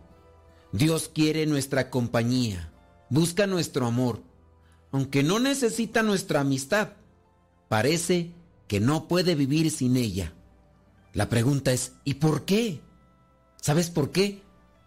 Dios 0.72 1.10
quiere 1.12 1.44
nuestra 1.44 1.90
compañía, 1.90 2.72
busca 3.10 3.46
nuestro 3.46 3.84
amor, 3.84 4.22
aunque 4.90 5.22
no 5.22 5.38
necesita 5.38 6.02
nuestra 6.02 6.40
amistad. 6.40 6.92
Parece 7.68 8.32
que 8.66 8.80
no 8.80 9.08
puede 9.08 9.34
vivir 9.34 9.70
sin 9.70 9.98
ella. 9.98 10.32
La 11.12 11.28
pregunta 11.28 11.70
es, 11.70 11.92
¿y 12.02 12.14
por 12.14 12.46
qué? 12.46 12.80
¿Sabes 13.60 13.90
por 13.90 14.10
qué? 14.10 14.40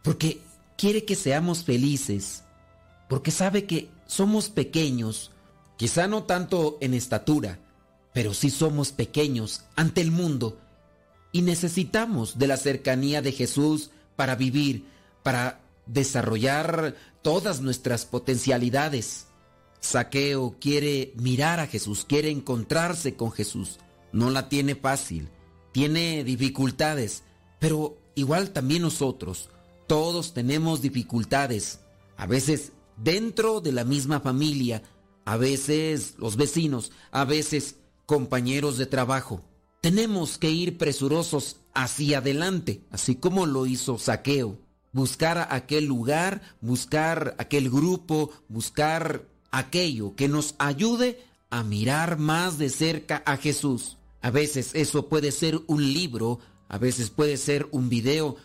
Porque 0.04 0.42
quiere 0.80 1.04
que 1.04 1.18
seamos 1.18 1.66
felices, 1.66 2.46
porque 3.10 3.32
sabe 3.32 3.66
que 3.66 3.90
somos 4.08 4.50
pequeños, 4.50 5.32
quizá 5.76 6.08
no 6.08 6.24
tanto 6.24 6.78
en 6.80 6.94
estatura, 6.94 7.60
pero 8.14 8.34
sí 8.34 8.50
somos 8.50 8.94
pequeños 8.94 9.66
ante 9.76 10.00
el 10.00 10.12
mundo 10.12 10.58
y 11.34 11.42
necesitamos 11.42 12.40
de 12.40 12.48
la 12.48 12.56
cercanía 12.56 13.22
de 13.22 13.34
Jesús 13.34 13.92
para 14.16 14.36
vivir, 14.36 14.86
para 15.22 15.60
desarrollar 15.86 16.96
todas 17.22 17.60
nuestras 17.60 18.06
potencialidades. 18.06 19.28
Saqueo 19.82 20.56
quiere 20.62 21.12
mirar 21.18 21.60
a 21.60 21.68
Jesús, 21.68 22.06
quiere 22.08 22.30
encontrarse 22.30 23.16
con 23.16 23.34
Jesús. 23.34 23.80
No 24.14 24.30
la 24.30 24.48
tiene 24.48 24.76
fácil, 24.76 25.28
tiene 25.74 26.24
dificultades, 26.24 27.24
pero 27.60 27.98
igual 28.16 28.52
también 28.52 28.84
nosotros 28.84 29.50
todos 29.90 30.36
tenemos 30.36 30.84
dificultades, 30.84 31.80
a 32.16 32.28
veces 32.28 32.74
dentro 32.96 33.60
de 33.60 33.72
la 33.72 33.84
misma 33.84 34.20
familia, 34.20 34.84
a 35.26 35.36
veces 35.36 36.14
los 36.20 36.36
vecinos, 36.38 36.92
a 37.10 37.26
veces 37.26 37.78
compañeros 38.06 38.78
de 38.78 38.86
trabajo. 38.86 39.42
Tenemos 39.82 40.38
que 40.38 40.52
ir 40.52 40.78
presurosos 40.78 41.58
hacia 41.74 42.20
adelante, 42.20 42.84
así 42.92 43.16
como 43.16 43.48
lo 43.48 43.66
hizo 43.66 43.98
Saqueo. 43.98 44.60
Buscar 44.92 45.48
aquel 45.50 45.86
lugar, 45.86 46.44
buscar 46.62 47.34
aquel 47.40 47.72
grupo, 47.72 48.30
buscar 48.48 49.26
aquello 49.50 50.16
que 50.16 50.28
nos 50.28 50.54
ayude 50.60 51.20
a 51.50 51.64
mirar 51.64 52.20
más 52.20 52.60
de 52.60 52.70
cerca 52.70 53.24
a 53.26 53.38
Jesús. 53.38 53.98
A 54.22 54.30
veces 54.30 54.70
eso 54.76 55.10
puede 55.10 55.32
ser 55.32 55.60
un 55.66 55.82
libro, 55.94 56.40
a 56.68 56.78
veces 56.78 57.10
puede 57.10 57.38
ser 57.38 57.68
un 57.72 57.90
video, 57.90 58.36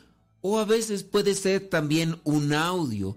o 0.46 0.58
a 0.58 0.66
veces 0.66 1.04
puede 1.04 1.34
ser 1.34 1.70
también 1.70 2.20
un 2.22 2.52
audio 2.52 3.16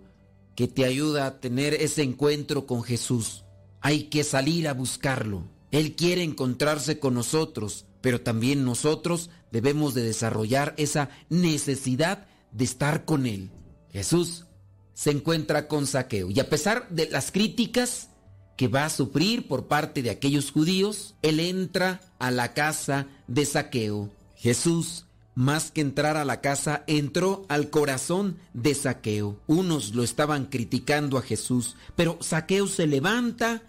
que 0.56 0.70
te 0.70 0.86
ayuda 0.86 1.26
a 1.26 1.41
tener 1.41 1.74
ese 1.74 2.02
encuentro 2.02 2.66
con 2.66 2.84
Jesús. 2.84 3.44
Hay 3.82 4.04
que 4.04 4.24
salir 4.24 4.66
a 4.70 4.74
buscarlo. 4.74 5.44
Él 5.72 5.98
quiere 5.98 6.24
encontrarse 6.24 6.99
con 6.99 7.16
nosotros, 7.16 7.86
pero 7.99 8.22
también 8.22 8.64
nosotros 8.64 9.30
debemos 9.52 9.94
de 9.94 10.04
desarrollar 10.04 10.74
esa 10.78 11.10
necesidad 11.28 12.28
de 12.54 12.64
estar 12.64 13.04
con 13.04 13.26
Él. 13.26 13.52
Jesús 13.91 14.45
se 14.94 15.12
encuentra 15.12 15.68
con 15.68 15.86
Saqueo 15.86 16.32
y 16.32 16.40
a 16.40 16.48
pesar 16.48 16.88
de 16.88 17.10
las 17.10 17.34
críticas 17.34 18.08
que 18.56 18.70
va 18.70 18.86
a 18.86 18.90
sufrir 18.90 19.49
por 19.49 19.68
parte 19.68 20.02
de 20.02 20.12
aquellos 20.12 20.49
judíos, 20.52 21.16
Él 21.22 21.41
entra 21.41 21.99
a 22.20 22.32
la 22.32 22.54
casa 22.54 23.08
de 23.28 23.44
Saqueo. 23.44 24.14
Jesús 24.38 25.06
más 25.38 25.69
que 25.69 25.81
entrar 25.81 26.18
a 26.18 26.26
la 26.26 26.41
casa, 26.41 26.84
entró 26.88 27.45
al 27.47 27.69
corazón 27.69 28.39
de 28.55 28.73
Saqueo. 28.73 29.39
Unos 29.45 29.93
lo 29.93 30.01
estaban 30.01 30.47
criticando 30.47 31.19
a 31.19 31.22
Jesús, 31.22 31.76
pero 31.95 32.18
Saqueo 32.22 32.65
se 32.65 32.88
levanta 32.88 33.61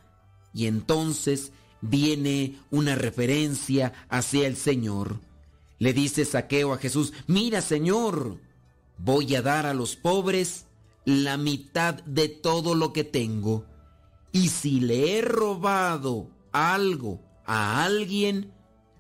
y 0.55 0.65
entonces 0.65 1.53
viene 1.83 2.59
una 2.71 2.95
referencia 2.95 3.93
hacia 4.09 4.47
el 4.47 4.57
Señor. 4.57 5.21
Le 5.79 5.93
dice 5.93 6.25
Saqueo 6.25 6.73
a 6.73 6.79
Jesús, 6.79 7.13
mira 7.27 7.61
Señor, 7.61 8.41
voy 8.97 9.35
a 9.35 9.43
dar 9.43 9.67
a 9.67 9.75
los 9.75 9.95
pobres 9.95 10.65
la 11.05 11.37
mitad 11.37 11.97
de 12.05 12.31
todo 12.31 12.75
lo 12.75 12.95
que 12.95 13.05
tengo. 13.05 13.67
Y 14.33 14.49
si 14.49 14.81
le 14.81 15.19
he 15.19 15.21
robado 15.21 16.31
algo 16.51 17.21
a 17.45 17.85
alguien, 17.85 18.55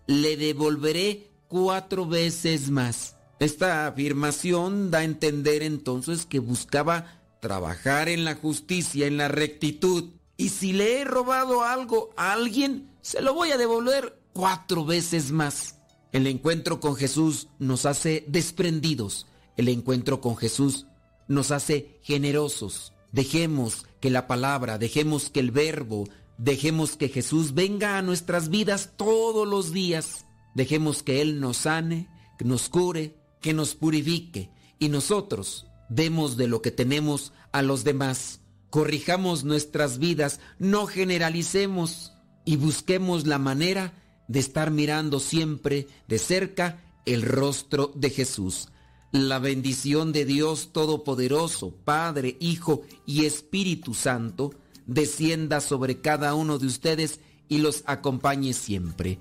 le 0.06 0.36
devolveré 0.36 1.28
cuatro 1.48 2.06
veces 2.06 2.70
más. 2.70 3.16
Esta 3.40 3.86
afirmación 3.86 4.90
da 4.90 4.98
a 4.98 5.04
entender 5.04 5.62
entonces 5.62 6.26
que 6.26 6.38
buscaba 6.38 7.20
trabajar 7.40 8.08
en 8.08 8.24
la 8.24 8.34
justicia, 8.34 9.06
en 9.06 9.16
la 9.16 9.28
rectitud. 9.28 10.10
Y 10.36 10.50
si 10.50 10.72
le 10.72 11.00
he 11.00 11.04
robado 11.04 11.62
algo 11.62 12.10
a 12.16 12.32
alguien, 12.32 12.90
se 13.00 13.22
lo 13.22 13.34
voy 13.34 13.50
a 13.50 13.56
devolver 13.56 14.20
cuatro 14.32 14.84
veces 14.84 15.30
más. 15.30 15.76
El 16.12 16.26
encuentro 16.26 16.80
con 16.80 16.96
Jesús 16.96 17.48
nos 17.58 17.86
hace 17.86 18.24
desprendidos. 18.28 19.26
El 19.56 19.68
encuentro 19.68 20.20
con 20.20 20.36
Jesús 20.36 20.86
nos 21.26 21.50
hace 21.50 21.98
generosos. 22.02 22.92
Dejemos 23.12 23.86
que 24.00 24.10
la 24.10 24.26
palabra, 24.26 24.78
dejemos 24.78 25.30
que 25.30 25.40
el 25.40 25.50
verbo, 25.50 26.08
dejemos 26.38 26.96
que 26.96 27.08
Jesús 27.08 27.54
venga 27.54 27.98
a 27.98 28.02
nuestras 28.02 28.48
vidas 28.48 28.92
todos 28.96 29.46
los 29.46 29.72
días 29.72 30.24
Dejemos 30.58 31.04
que 31.04 31.22
Él 31.22 31.38
nos 31.38 31.58
sane, 31.58 32.08
que 32.36 32.44
nos 32.44 32.68
cure, 32.68 33.14
que 33.40 33.54
nos 33.54 33.76
purifique 33.76 34.50
y 34.80 34.88
nosotros 34.88 35.68
demos 35.88 36.36
de 36.36 36.48
lo 36.48 36.62
que 36.62 36.72
tenemos 36.72 37.32
a 37.52 37.62
los 37.62 37.84
demás. 37.84 38.40
Corrijamos 38.68 39.44
nuestras 39.44 40.00
vidas, 40.00 40.40
no 40.58 40.88
generalicemos 40.88 42.12
y 42.44 42.56
busquemos 42.56 43.24
la 43.24 43.38
manera 43.38 44.02
de 44.26 44.40
estar 44.40 44.72
mirando 44.72 45.20
siempre 45.20 45.86
de 46.08 46.18
cerca 46.18 46.82
el 47.06 47.22
rostro 47.22 47.92
de 47.94 48.10
Jesús. 48.10 48.66
La 49.12 49.38
bendición 49.38 50.10
de 50.10 50.24
Dios 50.24 50.72
Todopoderoso, 50.72 51.70
Padre, 51.84 52.36
Hijo 52.40 52.82
y 53.06 53.26
Espíritu 53.26 53.94
Santo, 53.94 54.50
descienda 54.86 55.60
sobre 55.60 56.00
cada 56.00 56.34
uno 56.34 56.58
de 56.58 56.66
ustedes 56.66 57.20
y 57.48 57.58
los 57.58 57.84
acompañe 57.86 58.54
siempre 58.54 59.20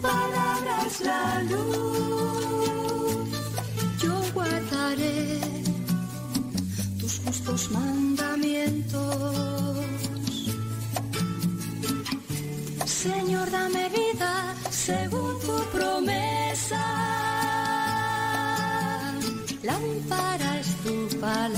compararás 0.00 1.00
la 1.00 1.42
luz. 1.42 3.28
Yo 4.02 4.14
guardaré 4.32 5.40
tus 7.00 7.20
justos 7.24 7.70
mandamientos. 7.70 9.76
Señor, 12.86 13.50
dame 13.50 13.88
vida 13.88 14.54
según 14.70 15.38
tu 15.40 15.56
promesa. 15.76 16.84
Lámpara 19.62 20.60
es 20.60 20.68
tu 20.84 21.08
palabra 21.20 21.57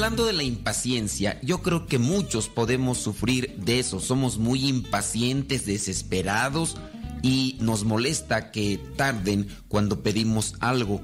Hablando 0.00 0.24
de 0.24 0.32
la 0.32 0.44
impaciencia, 0.44 1.38
yo 1.42 1.60
creo 1.60 1.84
que 1.84 1.98
muchos 1.98 2.48
podemos 2.48 2.96
sufrir 2.96 3.54
de 3.58 3.80
eso. 3.80 4.00
Somos 4.00 4.38
muy 4.38 4.66
impacientes, 4.66 5.66
desesperados 5.66 6.78
y 7.20 7.58
nos 7.60 7.84
molesta 7.84 8.50
que 8.50 8.80
tarden 8.96 9.48
cuando 9.68 10.02
pedimos 10.02 10.54
algo. 10.60 11.02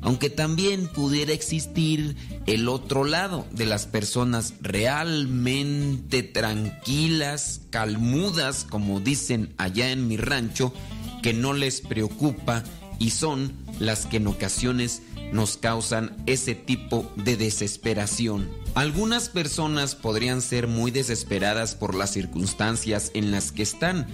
Aunque 0.00 0.30
también 0.30 0.86
pudiera 0.86 1.32
existir 1.32 2.14
el 2.46 2.68
otro 2.68 3.02
lado 3.02 3.44
de 3.50 3.66
las 3.66 3.86
personas 3.86 4.54
realmente 4.60 6.22
tranquilas, 6.22 7.62
calmudas, 7.70 8.62
como 8.62 9.00
dicen 9.00 9.54
allá 9.58 9.90
en 9.90 10.06
mi 10.06 10.18
rancho, 10.18 10.72
que 11.20 11.32
no 11.32 11.52
les 11.52 11.80
preocupa 11.80 12.62
y 13.00 13.10
son 13.10 13.54
las 13.80 14.06
que 14.06 14.18
en 14.18 14.28
ocasiones 14.28 15.02
nos 15.32 15.56
causan 15.56 16.16
ese 16.26 16.54
tipo 16.54 17.10
de 17.16 17.36
desesperación. 17.36 18.48
Algunas 18.74 19.28
personas 19.28 19.94
podrían 19.94 20.42
ser 20.42 20.66
muy 20.66 20.90
desesperadas 20.90 21.74
por 21.74 21.94
las 21.94 22.12
circunstancias 22.12 23.10
en 23.14 23.30
las 23.30 23.52
que 23.52 23.62
están. 23.62 24.06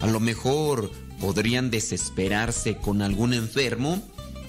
A 0.00 0.06
lo 0.06 0.20
mejor 0.20 0.90
podrían 1.20 1.70
desesperarse 1.70 2.76
con 2.76 3.02
algún 3.02 3.34
enfermo, 3.34 4.02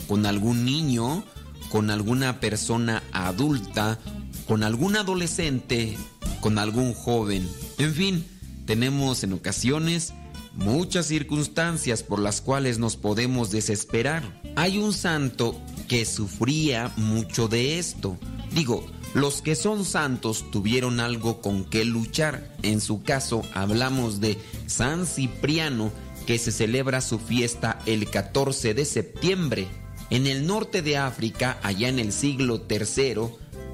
con 0.07 0.25
algún 0.25 0.65
niño, 0.65 1.23
con 1.69 1.89
alguna 1.89 2.39
persona 2.39 3.03
adulta, 3.11 3.99
con 4.47 4.63
algún 4.63 4.97
adolescente, 4.97 5.97
con 6.41 6.57
algún 6.57 6.93
joven. 6.93 7.47
En 7.77 7.93
fin, 7.93 8.25
tenemos 8.65 9.23
en 9.23 9.33
ocasiones 9.33 10.13
muchas 10.53 11.05
circunstancias 11.05 12.03
por 12.03 12.19
las 12.19 12.41
cuales 12.41 12.77
nos 12.77 12.97
podemos 12.97 13.51
desesperar. 13.51 14.41
Hay 14.55 14.77
un 14.77 14.93
santo 14.93 15.59
que 15.91 16.05
sufría 16.05 16.89
mucho 16.95 17.49
de 17.49 17.77
esto. 17.77 18.17
Digo, 18.55 18.87
los 19.13 19.41
que 19.41 19.55
son 19.55 19.83
santos 19.83 20.49
tuvieron 20.49 21.01
algo 21.01 21.41
con 21.41 21.65
qué 21.65 21.83
luchar. 21.83 22.55
En 22.63 22.79
su 22.79 23.03
caso 23.03 23.41
hablamos 23.53 24.21
de 24.21 24.37
San 24.67 25.05
Cipriano, 25.05 25.91
que 26.25 26.37
se 26.37 26.53
celebra 26.53 27.01
su 27.01 27.19
fiesta 27.19 27.77
el 27.85 28.09
14 28.09 28.73
de 28.73 28.85
septiembre. 28.85 29.67
En 30.09 30.27
el 30.27 30.47
norte 30.47 30.81
de 30.81 30.95
África, 30.95 31.59
allá 31.61 31.89
en 31.89 31.99
el 31.99 32.13
siglo 32.13 32.65
III, 32.69 33.23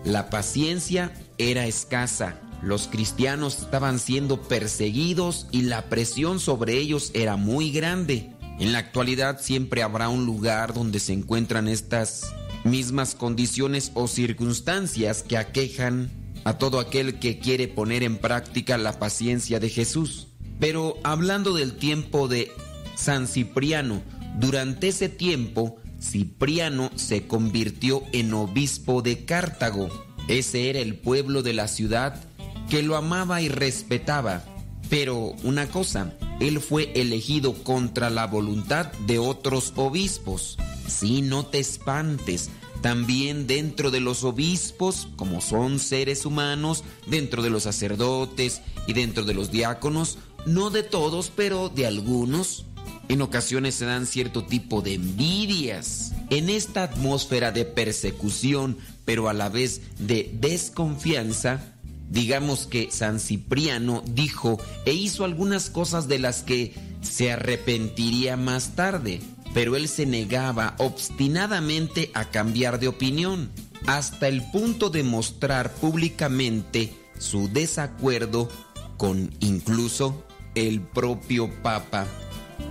la 0.03 0.31
paciencia 0.31 1.13
era 1.37 1.67
escasa. 1.67 2.41
Los 2.63 2.87
cristianos 2.87 3.59
estaban 3.59 3.99
siendo 3.99 4.41
perseguidos 4.41 5.45
y 5.51 5.61
la 5.61 5.87
presión 5.87 6.39
sobre 6.39 6.79
ellos 6.79 7.11
era 7.13 7.35
muy 7.35 7.71
grande. 7.71 8.31
En 8.59 8.71
la 8.71 8.79
actualidad 8.79 9.39
siempre 9.39 9.83
habrá 9.83 10.09
un 10.09 10.25
lugar 10.25 10.73
donde 10.73 10.99
se 10.99 11.13
encuentran 11.13 11.67
estas 11.67 12.33
mismas 12.63 13.13
condiciones 13.13 13.91
o 13.93 14.07
circunstancias 14.07 15.23
que 15.23 15.37
aquejan 15.37 16.09
a 16.43 16.57
todo 16.57 16.79
aquel 16.79 17.19
que 17.19 17.39
quiere 17.39 17.67
poner 17.67 18.03
en 18.03 18.17
práctica 18.17 18.77
la 18.77 18.97
paciencia 18.99 19.59
de 19.59 19.69
Jesús. 19.69 20.29
Pero 20.59 20.97
hablando 21.03 21.53
del 21.53 21.77
tiempo 21.77 22.27
de 22.27 22.51
San 22.95 23.27
Cipriano, 23.27 24.01
durante 24.39 24.87
ese 24.87 25.09
tiempo 25.09 25.77
Cipriano 26.01 26.91
se 26.95 27.27
convirtió 27.27 28.03
en 28.11 28.33
obispo 28.33 29.01
de 29.01 29.25
Cartago. 29.25 29.89
Ese 30.27 30.69
era 30.69 30.79
el 30.79 30.95
pueblo 30.95 31.43
de 31.43 31.53
la 31.53 31.67
ciudad 31.67 32.23
que 32.69 32.81
lo 32.81 32.95
amaba 32.95 33.41
y 33.41 33.49
respetaba. 33.49 34.43
Pero 34.89 35.33
una 35.43 35.67
cosa, 35.67 36.13
él 36.39 36.59
fue 36.61 36.91
elegido 36.95 37.53
contra 37.63 38.09
la 38.09 38.27
voluntad 38.27 38.91
de 39.05 39.19
otros 39.19 39.73
obispos. 39.75 40.57
Si 40.87 41.21
no 41.21 41.45
te 41.45 41.59
espantes, 41.59 42.49
también 42.81 43.47
dentro 43.47 43.91
de 43.91 43.99
los 43.99 44.23
obispos, 44.23 45.07
como 45.15 45.41
son 45.41 45.79
seres 45.79 46.25
humanos, 46.25 46.83
dentro 47.07 47.41
de 47.41 47.49
los 47.49 47.63
sacerdotes 47.63 48.61
y 48.85 48.93
dentro 48.93 49.23
de 49.25 49.33
los 49.33 49.51
diáconos, 49.51 50.17
no 50.45 50.69
de 50.69 50.83
todos, 50.83 51.31
pero 51.35 51.69
de 51.69 51.85
algunos, 51.85 52.65
en 53.09 53.21
ocasiones 53.21 53.75
se 53.75 53.85
dan 53.85 54.05
cierto 54.05 54.45
tipo 54.45 54.81
de 54.81 54.93
envidias. 54.93 56.13
En 56.29 56.49
esta 56.49 56.83
atmósfera 56.83 57.51
de 57.51 57.65
persecución, 57.65 58.77
pero 59.05 59.27
a 59.27 59.33
la 59.33 59.49
vez 59.49 59.81
de 59.99 60.29
desconfianza, 60.39 61.73
digamos 62.09 62.67
que 62.67 62.89
San 62.91 63.19
Cipriano 63.19 64.03
dijo 64.05 64.59
e 64.85 64.93
hizo 64.93 65.25
algunas 65.25 65.69
cosas 65.69 66.07
de 66.07 66.19
las 66.19 66.43
que 66.43 66.73
se 67.01 67.31
arrepentiría 67.31 68.37
más 68.37 68.75
tarde 68.75 69.21
pero 69.57 69.75
él 69.75 69.87
se 69.87 70.05
negaba 70.05 70.75
obstinadamente 70.77 72.11
a 72.13 72.25
cambiar 72.25 72.79
de 72.79 72.87
opinión, 72.87 73.49
hasta 73.87 74.27
el 74.27 74.43
punto 74.51 74.91
de 74.91 75.01
mostrar 75.01 75.73
públicamente 75.73 76.93
su 77.17 77.49
desacuerdo 77.49 78.49
con 78.97 79.33
incluso 79.39 80.23
el 80.53 80.81
propio 80.81 81.51
Papa. 81.63 82.05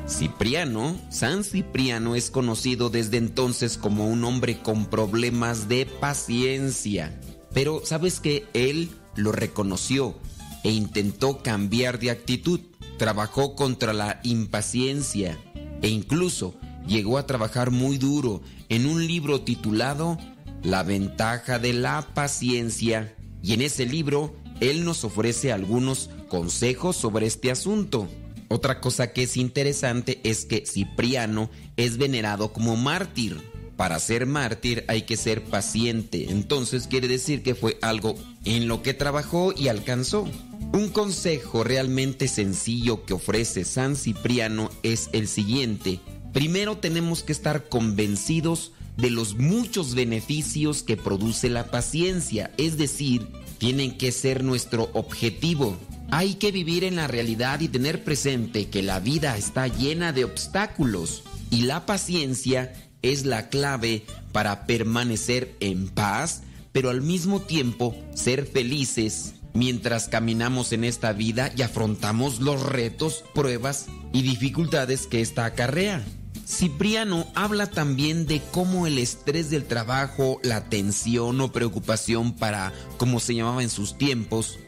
Cipriano, 0.09 0.97
San 1.11 1.43
Cipriano 1.43 2.15
es 2.15 2.31
conocido 2.31 2.89
desde 2.89 3.17
entonces 3.17 3.79
como 3.79 4.07
un 4.07 4.23
hombre 4.25 4.63
con 4.63 4.87
problemas 4.87 5.69
de 5.69 5.87
paciencia, 5.87 7.21
pero 7.53 7.83
sabes 7.85 8.21
que 8.21 8.47
él 8.55 8.91
lo 9.17 9.33
reconoció 9.33 10.15
e 10.63 10.71
intentó 10.71 11.43
cambiar 11.43 11.99
de 11.99 12.11
actitud, 12.11 12.61
trabajó 12.99 13.55
contra 13.55 13.93
la 13.93 14.21
impaciencia 14.23 15.39
e 15.83 15.89
incluso 15.89 16.55
llegó 16.87 17.19
a 17.19 17.27
trabajar 17.27 17.71
muy 17.71 17.99
duro 17.99 18.43
en 18.69 18.87
un 18.87 19.07
libro 19.07 19.43
titulado 19.43 20.19
La 20.63 20.83
ventaja 20.83 21.59
de 21.59 21.73
la 21.73 22.07
paciencia 22.15 23.15
y 23.43 23.53
en 23.53 23.63
ese 23.63 23.87
libro 23.87 24.35
él 24.61 24.85
nos 24.85 25.05
ofrece 25.05 25.53
algunos 25.53 26.11
consejos 26.29 26.97
sobre 26.97 27.27
este 27.27 27.51
asunto. 27.51 28.09
Otra 28.49 28.81
cosa 28.81 29.13
que 29.13 29.25
es 29.25 29.37
interesante 29.37 30.21
es 30.25 30.47
que 30.47 30.65
Cipriano 30.67 31.51
es 31.77 31.99
venerado 31.99 32.53
como 32.53 32.77
mártir. 32.77 33.41
Para 33.77 33.99
ser 33.99 34.27
mártir 34.27 34.85
hay 34.89 35.03
que 35.03 35.17
ser 35.17 35.45
paciente, 35.45 36.31
entonces 36.31 36.87
quiere 36.87 37.09
decir 37.09 37.43
que 37.43 37.55
fue 37.55 37.79
algo 37.83 38.15
en 38.45 38.69
lo 38.69 38.83
que 38.83 38.95
trabajó 38.95 39.53
y 39.57 39.69
alcanzó. 39.69 40.29
Un 40.73 40.89
consejo 40.89 41.63
realmente 41.63 42.29
sencillo 42.29 43.05
que 43.05 43.15
ofrece 43.15 43.65
San 43.65 43.97
Cipriano 43.97 44.71
es 44.83 45.11
el 45.13 45.29
siguiente, 45.29 46.01
Primero 46.37 46.77
tenemos 46.77 47.23
que 47.23 47.33
estar 47.33 47.71
convencidos 47.71 48.73
de 48.99 49.09
los 49.09 49.37
muchos 49.37 49.95
beneficios 49.95 50.83
que 50.83 50.99
produce 50.99 51.49
la 51.49 51.71
paciencia, 51.71 52.51
es 52.59 52.77
decir, 52.77 53.27
tienen 53.57 53.97
que 53.97 54.13
ser 54.13 54.45
nuestro 54.45 54.91
objetivo. 54.93 55.79
Hay 56.11 56.35
que 56.35 56.53
vivir 56.53 56.85
en 56.85 56.97
la 56.97 57.09
realidad 57.09 57.61
y 57.61 57.69
tener 57.69 58.05
presente 58.05 58.69
que 58.69 58.83
la 58.83 59.01
vida 59.01 59.39
está 59.39 59.67
llena 59.67 60.13
de 60.13 60.27
obstáculos 60.27 61.23
y 61.51 61.63
la 61.63 61.87
paciencia 61.87 62.75
es 63.03 63.25
la 63.25 63.49
clave 63.49 64.05
para 64.33 64.67
permanecer 64.67 65.55
en 65.61 65.89
paz, 65.89 66.43
pero 66.73 66.91
al 66.91 67.03
mismo 67.03 67.41
tiempo 67.41 67.97
ser 68.15 68.47
felices 68.47 69.35
mientras 69.57 70.09
caminamos 70.09 70.73
en 70.73 70.85
esta 70.85 71.13
vida 71.13 71.51
y 71.57 71.63
afrontamos 71.63 72.41
los 72.41 72.63
retos, 72.63 73.25
pruebas 73.35 73.87
y 74.13 74.23
dificultades 74.23 75.07
que 75.07 75.21
esta 75.21 75.47
acarrea. 75.47 76.05
Cipriano 76.47 77.27
habla 77.35 77.67
también 77.67 78.27
de 78.27 78.41
cómo 78.53 78.87
el 78.87 78.99
estrés 78.99 79.51
del 79.51 79.65
trabajo, 79.65 80.39
la 80.45 80.69
tensión 80.69 81.41
o 81.41 81.51
preocupación 81.51 82.35
para, 82.35 82.73
como 82.99 83.19
se 83.19 83.35
llamaba 83.35 83.65
en 83.65 83.71
sus 83.71 83.99
tiempos, 83.99 84.59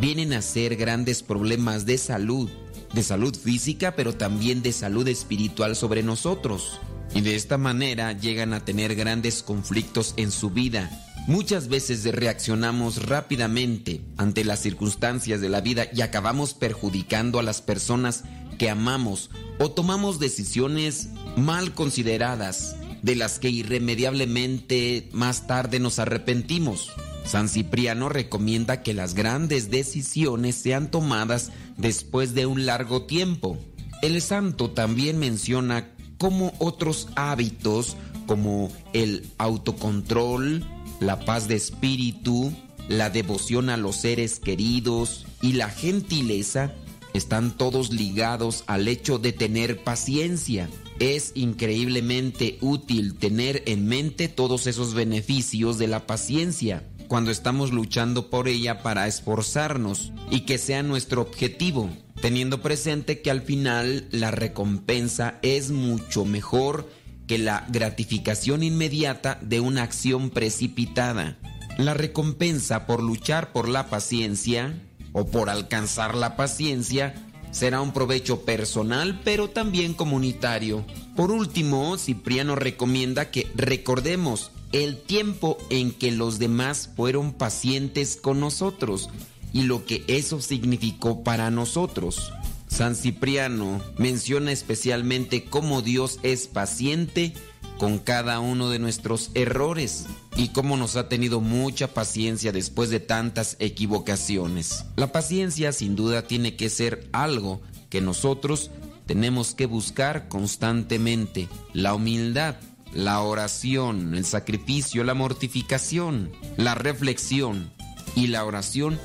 vienen 0.00 0.32
a 0.32 0.42
ser 0.42 0.74
grandes 0.74 1.22
problemas 1.22 1.86
de 1.86 1.98
salud, 1.98 2.50
de 2.92 3.02
salud 3.04 3.36
física, 3.36 3.94
pero 3.94 4.14
también 4.14 4.62
de 4.62 4.72
salud 4.72 5.06
espiritual 5.06 5.76
sobre 5.76 6.02
nosotros. 6.02 6.80
Y 7.14 7.20
de 7.22 7.34
esta 7.34 7.58
manera 7.58 8.12
llegan 8.12 8.52
a 8.52 8.64
tener 8.64 8.94
grandes 8.94 9.42
conflictos 9.42 10.14
en 10.16 10.30
su 10.30 10.50
vida. 10.50 10.90
Muchas 11.26 11.68
veces 11.68 12.04
reaccionamos 12.04 13.06
rápidamente 13.06 14.00
ante 14.16 14.44
las 14.44 14.60
circunstancias 14.60 15.40
de 15.40 15.48
la 15.48 15.60
vida 15.60 15.86
y 15.92 16.00
acabamos 16.00 16.54
perjudicando 16.54 17.38
a 17.38 17.42
las 17.42 17.60
personas 17.60 18.24
que 18.58 18.70
amamos 18.70 19.30
o 19.58 19.70
tomamos 19.70 20.18
decisiones 20.18 21.10
mal 21.36 21.74
consideradas 21.74 22.76
de 23.02 23.14
las 23.14 23.38
que 23.38 23.50
irremediablemente 23.50 25.08
más 25.12 25.46
tarde 25.46 25.80
nos 25.80 25.98
arrepentimos. 25.98 26.90
San 27.24 27.48
Cipriano 27.48 28.08
recomienda 28.08 28.82
que 28.82 28.94
las 28.94 29.14
grandes 29.14 29.70
decisiones 29.70 30.56
sean 30.56 30.90
tomadas 30.90 31.52
después 31.76 32.34
de 32.34 32.46
un 32.46 32.64
largo 32.64 33.02
tiempo. 33.02 33.58
El 34.00 34.22
santo 34.22 34.70
también 34.70 35.18
menciona 35.18 35.90
cómo 36.18 36.52
otros 36.58 37.08
hábitos 37.14 37.96
como 38.26 38.70
el 38.92 39.26
autocontrol, 39.38 40.64
la 41.00 41.24
paz 41.24 41.48
de 41.48 41.54
espíritu, 41.56 42.52
la 42.88 43.10
devoción 43.10 43.70
a 43.70 43.76
los 43.76 43.96
seres 43.96 44.38
queridos 44.40 45.26
y 45.40 45.54
la 45.54 45.70
gentileza 45.70 46.74
están 47.14 47.56
todos 47.56 47.92
ligados 47.92 48.64
al 48.66 48.88
hecho 48.88 49.18
de 49.18 49.32
tener 49.32 49.82
paciencia. 49.82 50.68
Es 50.98 51.32
increíblemente 51.34 52.58
útil 52.60 53.14
tener 53.14 53.62
en 53.66 53.86
mente 53.86 54.28
todos 54.28 54.66
esos 54.66 54.94
beneficios 54.94 55.78
de 55.78 55.86
la 55.86 56.06
paciencia 56.06 56.84
cuando 57.08 57.30
estamos 57.30 57.72
luchando 57.72 58.28
por 58.28 58.48
ella 58.48 58.82
para 58.82 59.06
esforzarnos 59.06 60.12
y 60.30 60.40
que 60.40 60.58
sea 60.58 60.82
nuestro 60.82 61.22
objetivo, 61.22 61.88
teniendo 62.20 62.62
presente 62.62 63.20
que 63.22 63.30
al 63.30 63.42
final 63.42 64.06
la 64.10 64.30
recompensa 64.30 65.38
es 65.42 65.70
mucho 65.70 66.24
mejor 66.24 66.88
que 67.26 67.38
la 67.38 67.66
gratificación 67.68 68.62
inmediata 68.62 69.38
de 69.42 69.60
una 69.60 69.82
acción 69.82 70.30
precipitada. 70.30 71.36
La 71.76 71.94
recompensa 71.94 72.86
por 72.86 73.02
luchar 73.02 73.52
por 73.52 73.68
la 73.68 73.88
paciencia 73.88 74.74
o 75.12 75.26
por 75.26 75.50
alcanzar 75.50 76.14
la 76.14 76.36
paciencia 76.36 77.14
será 77.50 77.80
un 77.80 77.92
provecho 77.92 78.42
personal 78.42 79.20
pero 79.24 79.48
también 79.48 79.94
comunitario. 79.94 80.84
Por 81.14 81.30
último, 81.30 81.96
Cipriano 81.98 82.56
recomienda 82.56 83.30
que 83.30 83.46
recordemos 83.54 84.50
el 84.72 85.00
tiempo 85.00 85.56
en 85.70 85.92
que 85.92 86.10
los 86.10 86.38
demás 86.38 86.90
fueron 86.96 87.32
pacientes 87.32 88.16
con 88.16 88.40
nosotros 88.40 89.08
y 89.52 89.62
lo 89.62 89.84
que 89.84 90.04
eso 90.06 90.40
significó 90.40 91.22
para 91.22 91.50
nosotros. 91.50 92.32
San 92.68 92.94
Cipriano 92.94 93.80
menciona 93.96 94.52
especialmente 94.52 95.44
cómo 95.44 95.82
Dios 95.82 96.18
es 96.22 96.46
paciente 96.46 97.32
con 97.78 97.98
cada 97.98 98.40
uno 98.40 98.68
de 98.70 98.78
nuestros 98.78 99.30
errores 99.34 100.06
y 100.36 100.48
cómo 100.48 100.76
nos 100.76 100.96
ha 100.96 101.08
tenido 101.08 101.40
mucha 101.40 101.94
paciencia 101.94 102.52
después 102.52 102.90
de 102.90 103.00
tantas 103.00 103.56
equivocaciones. 103.60 104.84
La 104.96 105.12
paciencia 105.12 105.72
sin 105.72 105.96
duda 105.96 106.26
tiene 106.26 106.56
que 106.56 106.68
ser 106.70 107.08
algo 107.12 107.60
que 107.88 108.00
nosotros 108.00 108.70
tenemos 109.06 109.54
que 109.54 109.66
buscar 109.66 110.28
constantemente. 110.28 111.48
La 111.72 111.94
humildad, 111.94 112.56
la 112.92 113.20
oración, 113.20 114.14
el 114.14 114.24
sacrificio, 114.24 115.04
la 115.04 115.14
mortificación, 115.14 116.30
la 116.56 116.74
reflexión 116.74 117.72
y 118.14 118.26
la 118.26 118.44
oración 118.44 118.98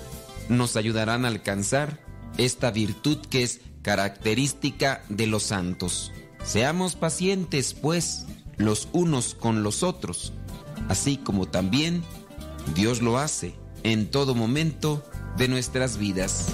nos 0.50 0.76
ayudarán 0.76 1.26
a 1.26 1.30
alcanzar 1.30 2.00
esta 2.38 2.72
virtud 2.72 3.20
que 3.30 3.44
es 3.44 3.62
característica 3.82 5.04
de 5.10 5.28
los 5.28 5.44
santos. 5.44 6.12
Seamos 6.44 6.96
pacientes, 6.96 7.74
pues, 7.74 8.26
los 8.58 8.88
unos 8.92 9.36
con 9.36 9.64
los 9.64 9.84
otros, 9.84 10.34
así 10.90 11.18
como 11.18 11.48
también 11.48 12.04
Dios 12.76 13.02
lo 13.02 13.18
hace 13.18 13.56
en 13.84 14.10
todo 14.10 14.36
momento 14.36 15.04
de 15.38 15.48
nuestras 15.48 15.98
vidas. 15.98 16.54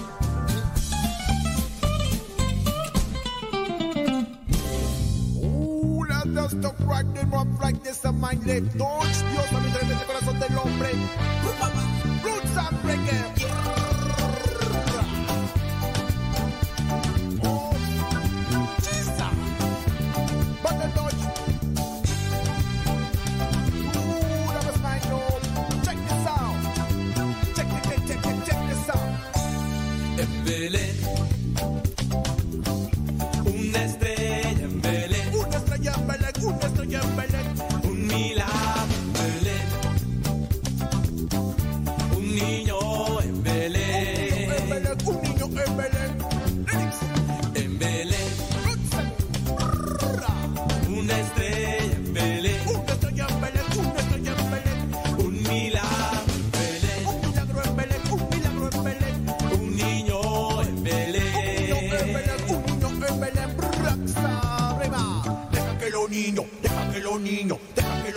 Dios, 8.73 9.23
Dios, 9.31 10.03
corazón 10.05 10.39
del 10.39 10.57
hombre. 10.57 10.89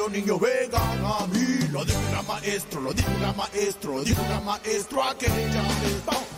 los 0.03 0.11
niños 0.11 0.41
vengan 0.41 1.05
a 1.05 1.27
mí. 1.29 1.69
Lo 1.70 1.85
dijo 1.85 2.01
una 2.11 2.23
maestro, 2.23 2.81
lo 2.81 2.93
dijo 2.93 3.11
una 3.19 3.33
maestro, 3.33 3.93
lo 3.99 4.05
dijo 4.05 4.23
una 4.23 4.41
maestro 4.41 5.03
aquella 5.05 5.62
vez. 5.62 6.32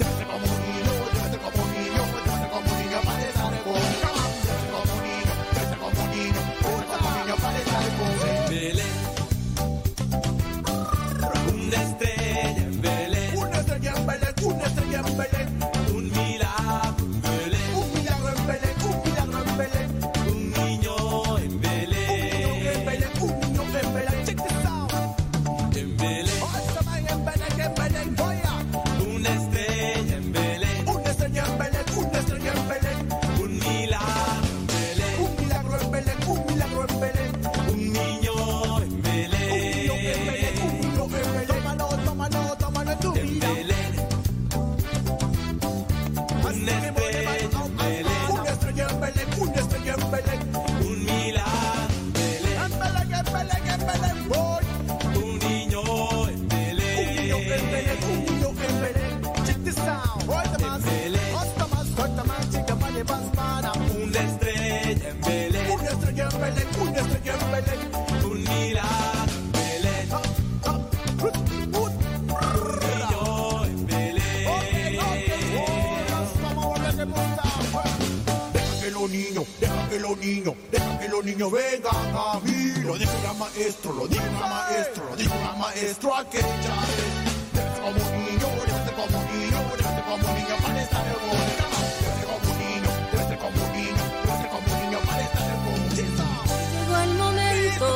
niños, 80.25 80.55
deja 80.71 80.99
que 80.99 81.09
los 81.09 81.25
niños 81.25 81.53
vengan 81.53 82.17
a 82.17 82.41
mí. 82.41 82.73
Lo 82.83 82.97
dijo 82.97 83.13
la 83.23 83.33
maestro, 83.35 83.93
lo 83.93 84.07
dijo 84.07 84.25
la 84.41 84.47
maestro, 84.47 85.05
lo 85.11 85.17
dijo 85.17 85.35
la 85.35 85.53
maestro 85.53 86.17
aquella 86.17 86.47
es. 86.49 87.35
Déjate 87.53 87.81
como 87.81 88.03
niño, 88.17 88.49
déjate 88.67 88.93
como 88.95 89.19
niño, 89.33 89.59
déjate 89.77 90.03
como 90.03 90.35
niño 90.35 90.57
para 90.63 90.83
estar 90.83 91.07
en 91.07 91.21
bonita. 91.29 91.67
Déjate 92.01 92.25
como 92.33 92.51
niño, 92.65 92.91
déjate 93.13 93.37
como 93.39 93.63
niño, 93.77 94.05
déjate 94.25 94.49
como 94.49 94.69
niño 94.83 94.99
para 95.07 95.23
estar 95.23 95.49
en 95.55 95.61
bonita. 95.65 96.25
Llegó 96.73 96.97
el 97.07 97.15
momento 97.25 97.87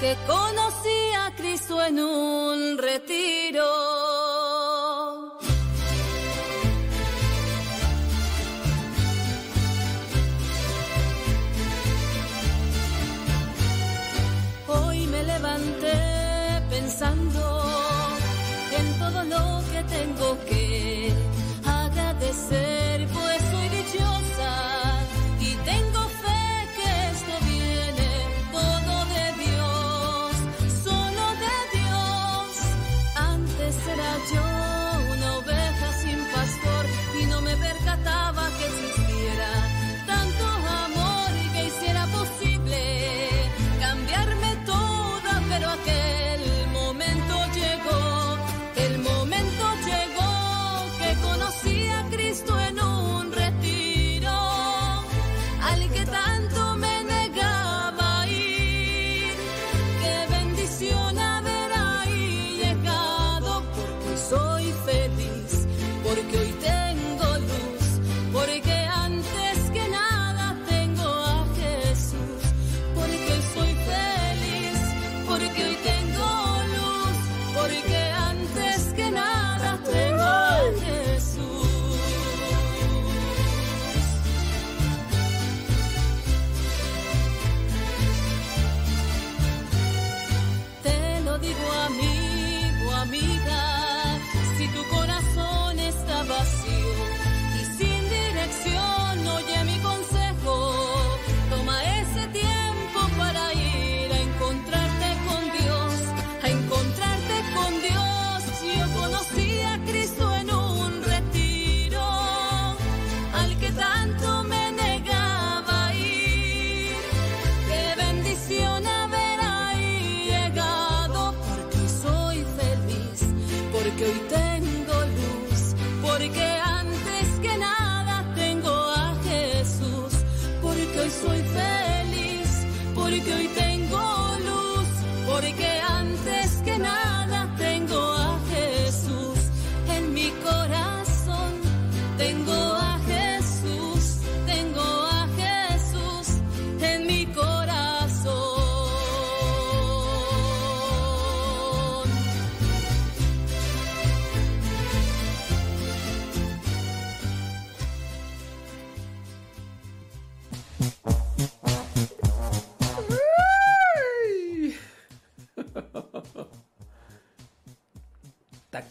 que 0.00 0.16
conocí 0.26 1.00
a 1.18 1.34
Cristo 1.36 1.84
en 1.84 2.00
un 2.00 2.78
retiro. 2.78 3.89
en 17.02 18.98
todo 18.98 19.24
lo 19.24 19.62
que 19.72 19.82
tengo 19.84 20.38
que 20.46 21.12
agradecer. 21.64 22.69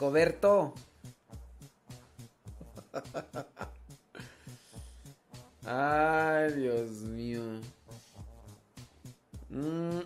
Tacoberto. 0.10 0.74
Ay, 5.64 6.52
Dios 6.54 6.90
mío. 7.02 7.42
Mm. 9.50 10.00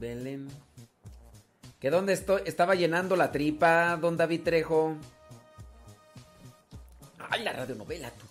Belén. 0.00 0.48
¿Que 1.78 1.90
dónde 1.90 2.14
estoy? 2.14 2.42
Estaba 2.44 2.74
llenando 2.74 3.14
la 3.14 3.30
tripa, 3.30 3.96
don 3.96 4.16
David 4.16 4.42
Trejo. 4.42 4.96
Ay, 7.30 7.44
la 7.44 7.52
radionovela, 7.52 8.10
tú. 8.10 8.26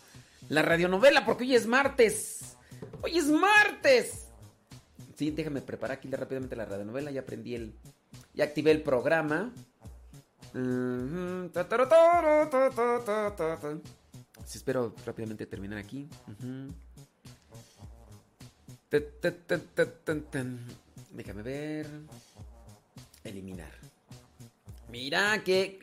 La 0.50 0.64
radionovela, 0.64 1.26
porque 1.26 1.46
hoy 1.46 1.56
es 1.56 1.66
martes. 1.66 2.58
Hoy 3.02 3.18
es 3.18 3.28
martes. 3.28 4.29
Sí, 5.20 5.32
déjame 5.32 5.60
preparar 5.60 5.98
aquí 5.98 6.10
rápidamente 6.10 6.56
la 6.56 6.64
radionovela. 6.64 7.12
Ya 7.12 7.20
aprendí 7.20 7.54
el. 7.54 7.74
Ya 8.34 8.46
activé 8.46 8.72
el 8.72 8.82
programa. 8.82 9.52
Sí, 14.46 14.60
espero 14.60 14.96
rápidamente 15.06 15.46
terminar 15.46 15.78
aquí. 15.78 16.08
Déjame 21.12 21.42
ver. 21.44 21.86
Eliminar. 23.26 23.74
Mira, 24.90 25.44
qué, 25.44 25.80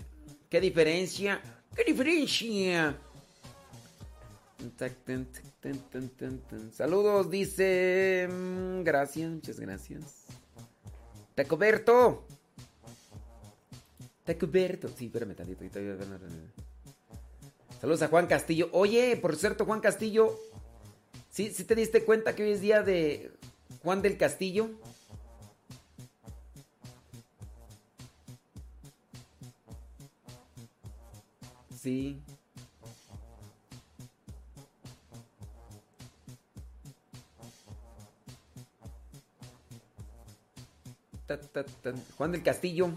qué 0.48 0.62
diferencia. 0.62 1.42
¿Qué 1.74 1.84
diferencia? 1.84 2.96
Saludos, 6.72 7.30
dice. 7.30 8.28
mm, 8.30 8.82
Gracias, 8.82 9.30
muchas 9.30 9.60
gracias. 9.60 10.24
Tecoberto. 11.34 12.24
Tecoberto. 14.24 14.88
Sí, 14.88 15.06
espérame 15.06 15.34
tantito. 15.34 15.64
Saludos 17.80 18.02
a 18.02 18.08
Juan 18.08 18.26
Castillo. 18.26 18.68
Oye, 18.72 19.16
por 19.16 19.36
cierto, 19.36 19.64
Juan 19.64 19.80
Castillo. 19.80 20.38
¿Sí, 21.30 21.52
sí 21.52 21.64
te 21.64 21.74
diste 21.74 22.04
cuenta 22.04 22.34
que 22.34 22.44
hoy 22.44 22.52
es 22.52 22.60
día 22.60 22.82
de 22.82 23.30
Juan 23.82 24.02
del 24.02 24.16
Castillo? 24.16 24.70
Sí. 31.78 32.20
Juan 42.16 42.32
del 42.32 42.42
Castillo. 42.42 42.90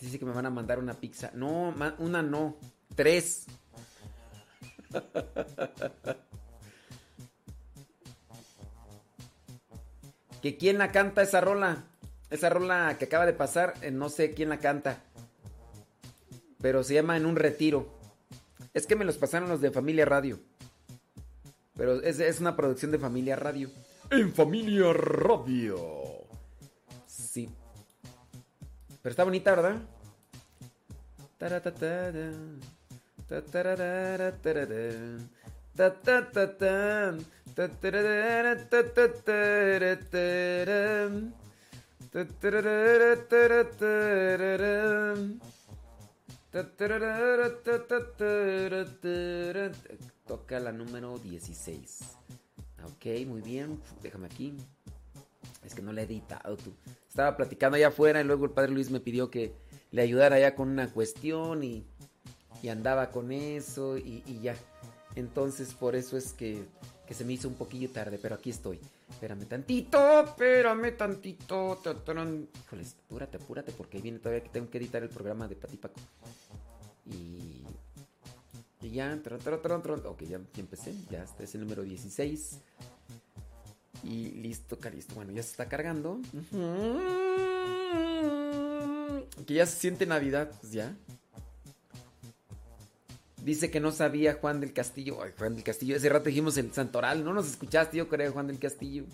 Dice 0.00 0.18
que 0.18 0.24
me 0.24 0.32
van 0.32 0.46
a 0.46 0.50
mandar 0.50 0.78
una 0.78 0.94
pizza. 0.94 1.30
No, 1.34 1.74
una 1.98 2.22
no. 2.22 2.56
Tres. 2.94 3.46
¿Que 10.40 10.56
quién 10.56 10.78
la 10.78 10.92
canta 10.92 11.22
esa 11.22 11.40
rola? 11.40 11.84
Esa 12.30 12.48
rola 12.48 12.96
que 12.98 13.06
acaba 13.06 13.26
de 13.26 13.32
pasar, 13.32 13.74
eh, 13.82 13.90
no 13.90 14.08
sé 14.08 14.32
quién 14.32 14.48
la 14.48 14.60
canta. 14.60 15.02
Pero 16.60 16.84
se 16.84 16.94
llama 16.94 17.16
En 17.16 17.26
un 17.26 17.36
retiro. 17.36 17.95
Es 18.76 18.86
que 18.86 18.94
me 18.94 19.06
los 19.06 19.16
pasaron 19.16 19.48
los 19.48 19.62
de 19.62 19.70
Familia 19.70 20.04
Radio. 20.04 20.38
Pero 21.76 22.02
es, 22.02 22.20
es 22.20 22.40
una 22.40 22.54
producción 22.54 22.90
de 22.90 22.98
Familia 22.98 23.34
Radio. 23.34 23.70
En 24.10 24.34
Familia 24.34 24.92
Radio. 24.92 26.26
Sí. 27.06 27.48
Pero 29.00 29.10
está 29.10 29.24
bonita, 29.24 29.54
¿verdad? 29.54 29.80
Taratatara, 31.38 32.32
tatarara, 33.26 34.36
tarara, 34.42 35.20
tatatatan, 35.74 37.24
tatarara, 37.54 38.68
tatatara, 38.68 40.00
taram, 40.10 41.32
tatarara, 42.12 43.16
Toca 50.26 50.58
la 50.58 50.72
número 50.72 51.18
16. 51.18 52.16
Ok, 52.84 53.26
muy 53.26 53.42
bien. 53.42 53.78
Déjame 54.02 54.26
aquí. 54.26 54.56
Es 55.64 55.74
que 55.74 55.82
no 55.82 55.92
la 55.92 56.00
he 56.00 56.04
editado 56.04 56.56
tú. 56.56 56.72
Estaba 57.08 57.36
platicando 57.36 57.76
allá 57.76 57.88
afuera 57.88 58.22
y 58.22 58.24
luego 58.24 58.46
el 58.46 58.52
padre 58.52 58.72
Luis 58.72 58.90
me 58.90 59.00
pidió 59.00 59.30
que 59.30 59.52
le 59.90 60.00
ayudara 60.00 60.36
allá 60.36 60.54
con 60.54 60.68
una 60.70 60.90
cuestión 60.90 61.62
y, 61.62 61.86
y 62.62 62.68
andaba 62.68 63.10
con 63.10 63.32
eso 63.32 63.98
y, 63.98 64.22
y 64.26 64.40
ya. 64.40 64.56
Entonces 65.14 65.74
por 65.74 65.94
eso 65.94 66.16
es 66.16 66.32
que, 66.32 66.64
que 67.06 67.14
se 67.14 67.24
me 67.24 67.34
hizo 67.34 67.48
un 67.48 67.54
poquillo 67.54 67.90
tarde, 67.90 68.18
pero 68.20 68.34
aquí 68.34 68.50
estoy. 68.50 68.80
Espérame 69.08 69.46
tantito, 69.46 70.20
espérame 70.20 70.96
tantito. 70.96 71.80
Híjoles, 72.64 72.96
apúrate, 73.06 73.36
apúrate 73.36 73.72
porque 73.72 73.96
ahí 73.98 74.02
viene 74.02 74.18
todavía 74.18 74.42
que 74.42 74.50
tengo 74.50 74.68
que 74.68 74.78
editar 74.78 75.02
el 75.02 75.08
programa 75.08 75.46
de 75.48 75.56
Patipaco. 75.56 76.00
Y, 77.06 77.64
y 78.86 78.90
ya, 78.90 79.20
tran. 79.22 79.40
ok, 80.04 80.22
ya, 80.22 80.40
empecé, 80.56 80.94
ya 81.10 81.22
está, 81.22 81.44
es 81.44 81.54
el 81.54 81.62
número 81.62 81.82
16. 81.82 82.58
Y 84.02 84.30
listo, 84.32 84.78
listo. 84.90 85.14
Bueno, 85.14 85.32
ya 85.32 85.42
se 85.42 85.50
está 85.50 85.68
cargando. 85.68 86.20
Que 89.46 89.54
ya 89.54 89.66
se 89.66 89.76
siente 89.78 90.06
Navidad, 90.06 90.50
pues 90.60 90.72
ya. 90.72 90.96
Dice 93.42 93.70
que 93.70 93.78
no 93.78 93.92
sabía 93.92 94.34
Juan 94.34 94.60
del 94.60 94.72
Castillo. 94.72 95.22
Ay, 95.22 95.32
Juan 95.38 95.54
del 95.54 95.64
Castillo. 95.64 95.96
Ese 95.96 96.08
rato 96.08 96.24
dijimos 96.24 96.56
el 96.56 96.72
Santoral. 96.72 97.24
No 97.24 97.32
nos 97.32 97.48
escuchaste, 97.48 97.96
yo 97.96 98.08
creo, 98.08 98.32
Juan 98.32 98.48
del 98.48 98.58
Castillo. 98.58 99.04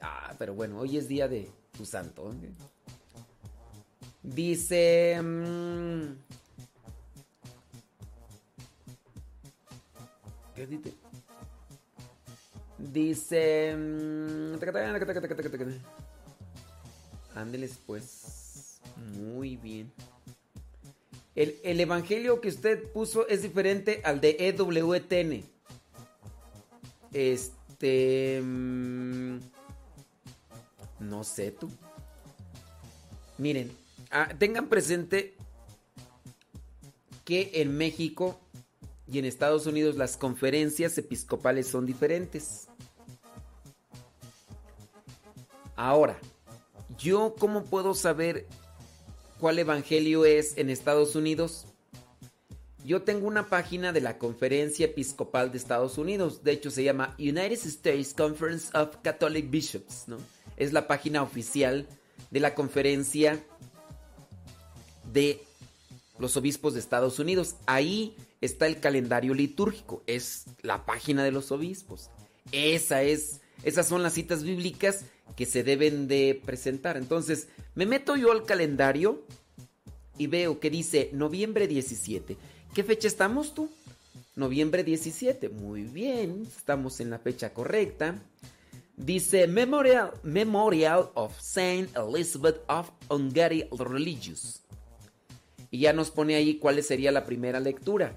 Ah, 0.00 0.34
pero 0.38 0.54
bueno, 0.54 0.78
hoy 0.78 0.96
es 0.96 1.08
día 1.08 1.26
de 1.26 1.50
tu 1.76 1.84
santo. 1.84 2.32
¿eh? 2.32 2.52
Dice. 4.34 5.20
mm, 5.22 6.12
¿Qué 10.54 10.66
dice? 10.66 10.92
Dice. 12.78 13.76
mm, 13.76 14.58
Ándeles, 17.34 17.78
pues. 17.86 18.80
Muy 19.16 19.56
bien. 19.56 19.92
El, 21.34 21.56
el 21.62 21.80
evangelio 21.80 22.40
que 22.40 22.48
usted 22.48 22.92
puso 22.92 23.28
es 23.28 23.42
diferente 23.42 24.02
al 24.04 24.20
de 24.20 24.36
EWTN. 24.38 25.44
Este. 27.12 28.40
mm, 28.42 29.38
No 31.00 31.24
sé 31.24 31.52
tú. 31.52 31.70
Miren, 33.38 33.70
ah, 34.10 34.28
tengan 34.38 34.68
presente 34.68 35.36
que 37.24 37.50
en 37.54 37.76
México 37.76 38.40
y 39.10 39.18
en 39.18 39.24
Estados 39.24 39.66
Unidos 39.66 39.96
las 39.96 40.16
conferencias 40.16 40.96
episcopales 40.98 41.66
son 41.66 41.86
diferentes. 41.86 42.68
Ahora, 45.76 46.18
¿yo 46.98 47.34
cómo 47.38 47.64
puedo 47.64 47.94
saber 47.94 48.46
cuál 49.38 49.58
evangelio 49.58 50.24
es 50.24 50.58
en 50.58 50.70
Estados 50.70 51.14
Unidos? 51.14 51.66
Yo 52.84 53.02
tengo 53.02 53.28
una 53.28 53.48
página 53.48 53.92
de 53.92 54.00
la 54.00 54.18
Conferencia 54.18 54.86
Episcopal 54.86 55.52
de 55.52 55.58
Estados 55.58 55.98
Unidos. 55.98 56.42
De 56.42 56.52
hecho, 56.52 56.70
se 56.70 56.84
llama 56.84 57.14
United 57.18 57.52
States 57.52 58.14
Conference 58.14 58.76
of 58.76 58.96
Catholic 59.02 59.50
Bishops. 59.50 60.08
¿no? 60.08 60.16
Es 60.56 60.72
la 60.72 60.86
página 60.86 61.22
oficial 61.22 61.86
de 62.30 62.40
la 62.40 62.54
conferencia 62.54 63.44
de 65.12 65.40
los 66.18 66.36
obispos 66.36 66.74
de 66.74 66.80
Estados 66.80 67.18
Unidos. 67.18 67.56
Ahí 67.66 68.16
está 68.40 68.66
el 68.66 68.80
calendario 68.80 69.34
litúrgico. 69.34 70.02
Es 70.06 70.44
la 70.62 70.84
página 70.84 71.24
de 71.24 71.32
los 71.32 71.52
obispos. 71.52 72.10
Esa 72.52 73.02
es, 73.02 73.40
esas 73.62 73.86
son 73.86 74.02
las 74.02 74.14
citas 74.14 74.42
bíblicas 74.42 75.04
que 75.36 75.46
se 75.46 75.62
deben 75.62 76.08
de 76.08 76.40
presentar. 76.44 76.96
Entonces, 76.96 77.48
me 77.74 77.86
meto 77.86 78.16
yo 78.16 78.32
al 78.32 78.44
calendario 78.44 79.22
y 80.16 80.26
veo 80.26 80.60
que 80.60 80.70
dice 80.70 81.10
noviembre 81.12 81.68
17. 81.68 82.36
¿Qué 82.74 82.84
fecha 82.84 83.08
estamos 83.08 83.54
tú? 83.54 83.70
Noviembre 84.34 84.84
17. 84.84 85.48
Muy 85.48 85.82
bien, 85.82 86.46
estamos 86.56 87.00
en 87.00 87.10
la 87.10 87.18
fecha 87.18 87.52
correcta. 87.52 88.20
Dice 88.96 89.46
Memorial, 89.46 90.12
Memorial 90.24 91.10
of 91.14 91.40
Saint 91.40 91.88
Elizabeth 91.96 92.60
of 92.68 92.90
Hungary 93.08 93.68
Religious. 93.78 94.62
Y 95.70 95.80
ya 95.80 95.92
nos 95.92 96.10
pone 96.10 96.34
ahí 96.34 96.58
cuál 96.58 96.82
sería 96.82 97.12
la 97.12 97.24
primera 97.24 97.60
lectura. 97.60 98.16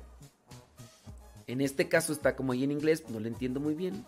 En 1.48 1.60
este 1.62 1.90
caso 1.90 2.14
está 2.14 2.36
como 2.36 2.54
ahí 2.54 2.64
en 2.64 2.72
inglés, 2.72 3.04
no 3.10 3.20
lo 3.20 3.28
entiendo 3.28 3.60
muy 3.60 3.74
bien. 3.74 4.06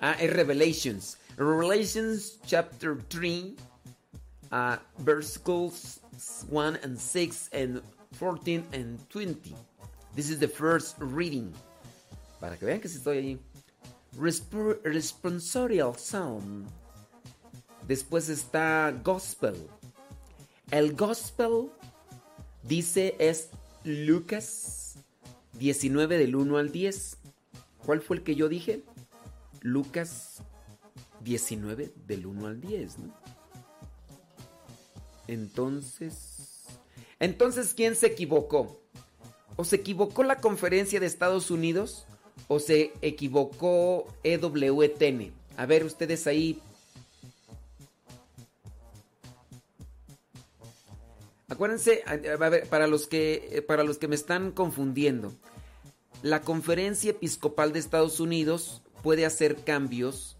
Ah, 0.00 0.16
es 0.20 0.32
Revelations. 0.32 1.18
Revelations 1.36 2.40
chapter 2.46 2.96
3, 3.08 3.54
uh, 4.50 4.76
verses 4.98 5.38
1 6.50 6.78
and 6.82 6.98
6 6.98 7.50
and 7.52 7.82
14 8.12 8.64
and 8.72 8.98
20. 9.08 9.54
This 10.14 10.30
is 10.30 10.38
the 10.38 10.48
first 10.48 10.96
reading. 10.98 11.52
Para 12.40 12.56
que 12.56 12.66
vean 12.66 12.80
que 12.80 12.88
sí 12.88 12.98
estoy. 12.98 13.38
Resp 14.18 14.52
responsorial 14.82 15.94
Psalm. 15.96 16.66
Después 17.86 18.28
está 18.28 18.92
Gospel. 19.04 19.68
El 20.70 20.94
Gospel 20.94 21.70
dice 22.68 23.16
es 23.18 23.48
Lucas 23.84 24.98
19 25.58 26.18
del 26.18 26.36
1 26.36 26.58
al 26.58 26.70
10. 26.70 27.16
¿Cuál 27.84 28.02
fue 28.02 28.18
el 28.18 28.22
que 28.22 28.34
yo 28.36 28.48
dije? 28.48 28.82
Lucas 29.62 30.42
19 31.24 31.92
del 32.06 32.26
1 32.26 32.46
al 32.46 32.60
10, 32.60 32.98
¿no? 32.98 33.14
Entonces... 35.26 36.66
Entonces, 37.20 37.74
¿quién 37.74 37.96
se 37.96 38.06
equivocó? 38.06 38.80
¿O 39.56 39.64
se 39.64 39.76
equivocó 39.76 40.22
la 40.22 40.36
conferencia 40.36 41.00
de 41.00 41.06
Estados 41.06 41.50
Unidos? 41.50 42.06
¿O 42.46 42.60
se 42.60 42.92
equivocó 43.02 44.06
EWTN? 44.22 45.32
A 45.56 45.66
ver, 45.66 45.84
ustedes 45.84 46.26
ahí... 46.26 46.62
Acuérdense, 51.58 52.04
a 52.06 52.14
ver, 52.14 52.68
para 52.68 52.86
los 52.86 53.08
que, 53.08 53.64
para 53.66 53.82
los 53.82 53.98
que 53.98 54.06
me 54.06 54.14
están 54.14 54.52
confundiendo, 54.52 55.34
la 56.22 56.42
conferencia 56.42 57.10
episcopal 57.10 57.72
de 57.72 57.80
Estados 57.80 58.20
Unidos 58.20 58.80
puede 59.02 59.26
hacer 59.26 59.56
cambios 59.64 60.36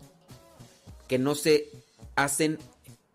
que 1.08 1.18
no 1.18 1.34
se 1.34 1.72
hacen 2.14 2.56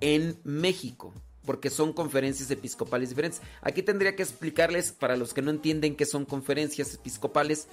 en 0.01 0.37
México, 0.43 1.13
porque 1.45 1.69
son 1.69 1.93
conferencias 1.93 2.51
episcopales 2.51 3.07
diferentes. 3.07 3.41
Aquí 3.61 3.83
tendría 3.83 4.17
que 4.17 4.23
explicarles, 4.23 4.91
para 4.91 5.15
los 5.15 5.33
que 5.33 5.41
no 5.41 5.49
entienden 5.49 5.95
qué 5.95 6.05
son 6.05 6.25
conferencias 6.25 6.95
episcopales, 6.95 7.69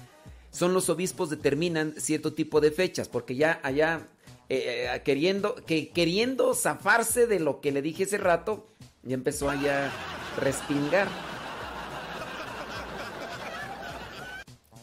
son 0.52 0.74
los 0.74 0.88
obispos 0.90 1.28
determinan 1.28 1.94
cierto 1.98 2.34
tipo 2.34 2.60
de 2.60 2.70
fechas, 2.70 3.08
porque 3.08 3.34
ya 3.34 3.58
allá 3.64 4.06
eh, 4.48 4.86
eh, 4.94 5.02
queriendo, 5.02 5.56
que, 5.56 5.88
queriendo 5.88 6.54
zafarse 6.54 7.26
de 7.26 7.40
lo 7.40 7.60
que 7.60 7.72
le 7.72 7.82
dije 7.82 8.04
hace 8.04 8.18
rato, 8.18 8.68
ya 9.02 9.14
empezó 9.14 9.48
allá 9.48 9.86
a 9.86 10.40
respingar. 10.40 11.08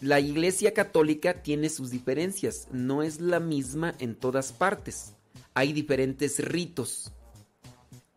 La 0.02 0.20
Iglesia 0.20 0.74
Católica 0.74 1.42
tiene 1.42 1.70
sus 1.70 1.90
diferencias, 1.90 2.68
no 2.72 3.02
es 3.02 3.20
la 3.20 3.40
misma 3.40 3.96
en 4.00 4.16
todas 4.16 4.52
partes. 4.52 5.14
Hay 5.56 5.74
diferentes 5.74 6.40
ritos. 6.40 7.12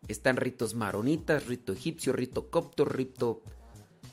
Están 0.06 0.36
ritos 0.36 0.74
maronitas, 0.74 1.46
rito 1.46 1.72
egipcio, 1.72 2.12
rito 2.12 2.50
copto, 2.50 2.84
rito... 2.84 3.42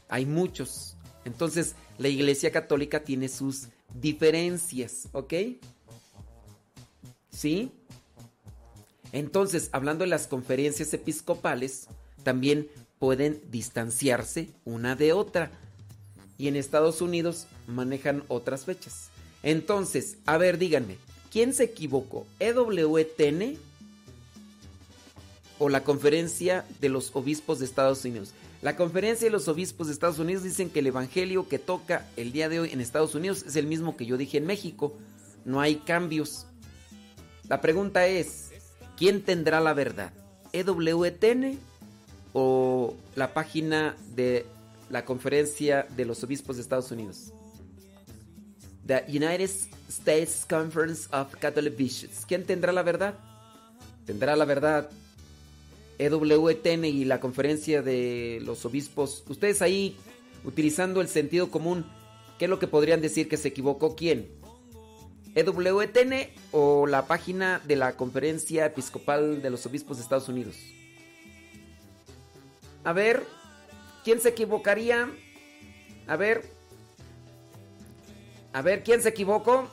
Hay 0.07 0.26
muchos. 0.26 0.95
Entonces, 1.26 1.76
la 1.97 2.07
Iglesia 2.07 2.51
Católica 2.51 3.03
tiene 3.03 3.27
sus 3.27 3.68
diferencias, 3.93 5.09
¿ok? 5.11 5.34
¿Sí? 7.30 7.73
Entonces, 9.11 9.69
hablando 9.71 10.03
de 10.03 10.09
las 10.09 10.27
conferencias 10.27 10.93
episcopales, 10.93 11.88
también 12.23 12.67
pueden 12.99 13.41
distanciarse 13.49 14.49
una 14.65 14.95
de 14.95 15.13
otra. 15.13 15.51
Y 16.38 16.47
en 16.47 16.55
Estados 16.55 17.01
Unidos 17.01 17.47
manejan 17.67 18.23
otras 18.27 18.65
fechas. 18.65 19.09
Entonces, 19.43 20.17
a 20.25 20.38
ver, 20.38 20.57
díganme, 20.57 20.97
¿quién 21.31 21.53
se 21.53 21.65
equivocó? 21.65 22.27
¿EWTN 22.39 23.57
o 25.59 25.69
la 25.69 25.84
conferencia 25.84 26.65
de 26.79 26.89
los 26.89 27.15
obispos 27.15 27.59
de 27.59 27.65
Estados 27.65 28.03
Unidos? 28.05 28.34
La 28.61 28.75
conferencia 28.75 29.25
de 29.25 29.31
los 29.31 29.47
obispos 29.47 29.88
de 29.88 29.93
Estados 29.93 30.19
Unidos 30.19 30.43
dicen 30.43 30.69
que 30.69 30.79
el 30.79 30.88
evangelio 30.88 31.47
que 31.47 31.59
toca 31.59 32.07
el 32.17 32.31
día 32.31 32.49
de 32.49 32.59
hoy 32.59 32.71
en 32.71 32.81
Estados 32.81 33.13
Unidos 33.13 33.43
es 33.45 33.55
el 33.55 33.67
mismo 33.67 33.95
que 33.95 34.05
yo 34.05 34.17
dije 34.17 34.39
en 34.39 34.47
México. 34.47 34.97
No 35.45 35.61
hay 35.61 35.75
cambios. 35.75 36.47
La 37.47 37.61
pregunta 37.61 38.07
es, 38.07 38.47
¿quién 38.98 39.22
tendrá 39.22 39.61
la 39.61 39.74
verdad? 39.74 40.11
¿EWTN 40.52 41.60
o 42.34 42.95
la 43.15 43.34
página 43.34 43.95
de 44.15 44.45
la 44.90 45.06
conferencia 45.06 45.88
de 45.95 46.06
los 46.06 46.24
obispos 46.24 46.57
de 46.57 46.64
Estados 46.64 46.91
Unidos? 46.91 47.32
The 48.86 49.03
United 49.07 49.49
States 49.90 50.45
Conference 50.49 51.07
of 51.14 51.36
Catholic 51.36 51.78
Bishops. 51.78 52.26
¿Quién 52.26 52.45
tendrá 52.45 52.72
la 52.72 52.84
verdad? 52.84 53.15
¿Tendrá 54.06 54.36
la 54.36 54.45
verdad 54.45 54.90
EWTN 55.99 56.86
y 56.86 57.06
la 57.06 57.19
conferencia 57.19 57.82
de 57.82 58.40
los 58.44 58.65
obispos? 58.65 59.24
Ustedes 59.28 59.61
ahí, 59.61 59.98
utilizando 60.45 61.02
el 61.02 61.10
sentido 61.10 61.52
común, 61.52 61.86
¿qué 62.40 62.45
es 62.45 62.49
lo 62.49 62.60
que 62.60 62.68
podrían 62.68 63.02
decir 63.02 63.28
que 63.28 63.36
se 63.36 63.49
equivocó 63.49 63.95
quién? 63.95 64.30
¿EWTN 65.38 66.31
o 66.51 66.88
la 66.88 67.05
página 67.05 67.61
de 67.64 67.76
la 67.76 67.95
conferencia 67.95 68.65
episcopal 68.65 69.39
de 69.39 69.51
los 69.51 69.68
obispos 69.68 69.97
de 69.97 70.03
Estados 70.03 70.27
Unidos? 70.30 70.55
A 72.84 72.91
ver, 72.91 73.23
¿quién 74.03 74.19
se 74.19 74.30
equivocaría? 74.30 75.11
A 76.07 76.15
ver. 76.15 76.43
A 78.51 78.64
ver, 78.64 78.84
¿quién 78.84 79.03
se 79.03 79.09
equivocó? 79.09 79.69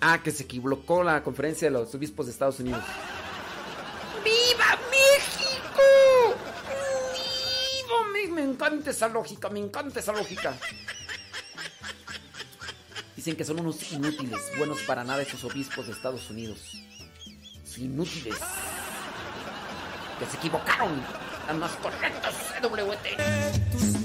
Ah, 0.00 0.20
que 0.24 0.32
se 0.32 0.42
equivocó 0.42 1.04
la 1.04 1.22
conferencia 1.22 1.68
de 1.68 1.78
los 1.78 1.94
obispos 1.94 2.26
de 2.26 2.32
Estados 2.32 2.58
Unidos. 2.58 2.82
¡Viva 4.24 4.80
México! 4.90 5.82
¡Viva! 7.12 8.34
Me 8.34 8.42
encanta 8.42 8.90
esa 8.90 9.06
lógica, 9.06 9.48
me 9.48 9.60
encanta 9.60 10.00
esa 10.00 10.12
lógica. 10.12 10.58
Dicen 13.28 13.36
que 13.36 13.44
son 13.44 13.60
unos 13.60 13.92
inútiles, 13.92 14.40
buenos 14.56 14.78
para 14.84 15.04
nada 15.04 15.20
esos 15.20 15.44
obispos 15.44 15.86
de 15.86 15.92
Estados 15.92 16.30
Unidos. 16.30 16.72
Inútiles. 17.76 18.38
Que 20.18 20.24
se 20.24 20.36
equivocaron. 20.38 20.98
Están 21.42 21.58
más 21.58 21.72
correctos, 21.72 22.34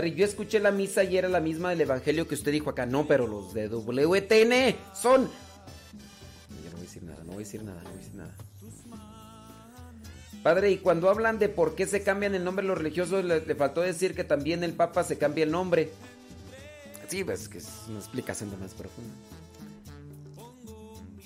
Padre, 0.00 0.14
yo 0.14 0.24
escuché 0.24 0.60
la 0.60 0.70
misa 0.70 1.04
y 1.04 1.18
era 1.18 1.28
la 1.28 1.40
misma 1.40 1.68
del 1.68 1.82
evangelio 1.82 2.26
que 2.26 2.34
usted 2.34 2.52
dijo 2.52 2.70
acá. 2.70 2.86
No, 2.86 3.06
pero 3.06 3.26
los 3.26 3.52
de 3.52 3.68
WTN 3.68 4.74
son. 4.94 5.28
Yo 5.28 6.70
no 6.70 6.72
voy 6.72 6.78
a 6.78 6.80
decir 6.80 7.02
nada, 7.02 7.18
no 7.22 7.32
voy 7.32 7.34
a 7.34 7.38
decir 7.40 7.62
nada, 7.62 7.82
no 7.82 7.90
voy 7.90 7.98
a 7.98 8.02
decir 8.02 8.14
nada. 8.14 8.34
Padre, 10.42 10.70
y 10.70 10.78
cuando 10.78 11.10
hablan 11.10 11.38
de 11.38 11.50
por 11.50 11.74
qué 11.74 11.84
se 11.84 12.02
cambian 12.02 12.34
el 12.34 12.42
nombre 12.42 12.64
los 12.64 12.78
religiosos, 12.78 13.22
le, 13.26 13.54
faltó 13.54 13.82
decir 13.82 14.14
que 14.14 14.24
también 14.24 14.64
el 14.64 14.72
Papa 14.72 15.04
se 15.04 15.18
cambia 15.18 15.44
el 15.44 15.50
nombre. 15.50 15.90
Sí, 17.08 17.22
pues 17.22 17.50
que 17.50 17.58
es 17.58 17.68
una 17.86 17.98
explicación 17.98 18.50
de 18.50 18.56
más 18.56 18.72
profunda. 18.72 19.12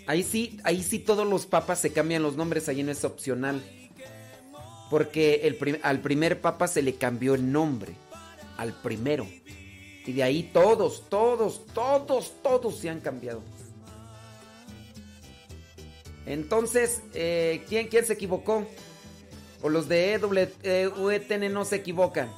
Ahí 0.08 0.24
sí, 0.24 0.58
ahí 0.64 0.82
sí 0.82 0.98
todos 0.98 1.28
los 1.28 1.46
papas 1.46 1.78
se 1.78 1.92
cambian 1.92 2.24
los 2.24 2.36
nombres, 2.36 2.68
ahí 2.68 2.82
no 2.82 2.90
es 2.90 3.04
opcional. 3.04 3.62
Porque 4.90 5.80
al 5.84 6.00
primer 6.00 6.40
papa 6.40 6.66
se 6.66 6.82
le 6.82 6.96
cambió 6.96 7.36
el 7.36 7.52
nombre. 7.52 7.94
Al 8.56 8.72
primero. 8.72 9.26
Y 10.06 10.12
de 10.12 10.22
ahí 10.22 10.50
todos, 10.52 11.08
todos, 11.08 11.64
todos, 11.72 12.34
todos 12.42 12.78
se 12.78 12.90
han 12.90 13.00
cambiado. 13.00 13.42
Entonces, 16.26 17.02
eh, 17.14 17.64
¿quién, 17.68 17.88
¿quién 17.88 18.04
se 18.04 18.14
equivocó? 18.14 18.66
O 19.62 19.68
los 19.68 19.88
de 19.88 20.14
EWTN 20.14 21.52
no 21.52 21.64
se 21.64 21.76
equivocan. 21.76 22.30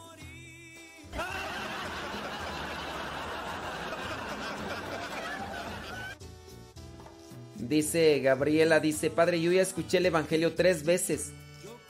Dice 7.57 8.21
Gabriela, 8.21 8.79
dice, 8.79 9.11
padre, 9.11 9.41
yo 9.41 9.51
ya 9.51 9.63
escuché 9.63 9.99
el 9.99 10.07
Evangelio 10.07 10.55
tres 10.55 10.85
veces 10.85 11.33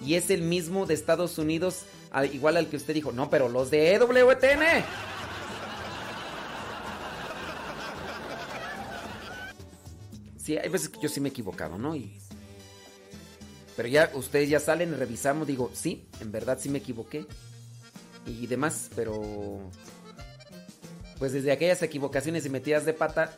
y 0.01 0.15
es 0.15 0.31
el 0.31 0.43
mismo 0.43 0.87
de 0.87 0.95
Estados 0.95 1.39
Unidos, 1.39 1.83
al- 2.11 2.35
igual 2.35 2.57
al 2.57 2.69
que 2.69 2.77
usted 2.77 2.95
dijo. 2.95 3.13
No, 3.13 3.31
pero 3.31 3.49
los 3.49 3.71
de 3.71 3.95
EWTN. 3.95 4.85
Sí, 10.39 10.57
hay 10.57 10.69
veces 10.69 10.89
que 10.89 11.01
yo 11.01 11.09
sí 11.09 11.21
me 11.21 11.29
he 11.29 11.31
equivocado, 11.31 11.79
¿no? 11.79 11.97
Y- 11.97 12.19
pero 13.77 13.89
ya 13.89 14.11
ustedes 14.15 14.49
ya 14.49 14.61
salen, 14.61 14.97
revisamos, 14.99 15.47
digo, 15.47 15.71
sí, 15.75 16.07
en 16.21 16.33
verdad 16.33 16.59
sí 16.61 16.69
me 16.69 16.79
equivoqué. 16.79 17.27
Y 18.27 18.47
demás, 18.47 18.91
pero... 18.97 19.71
Pues 21.19 21.33
desde 21.33 21.53
aquellas 21.53 21.83
equivocaciones 21.83 22.45
y 22.47 22.51
metidas 22.51 22.85
de 22.85 22.93
pata, 22.93 23.37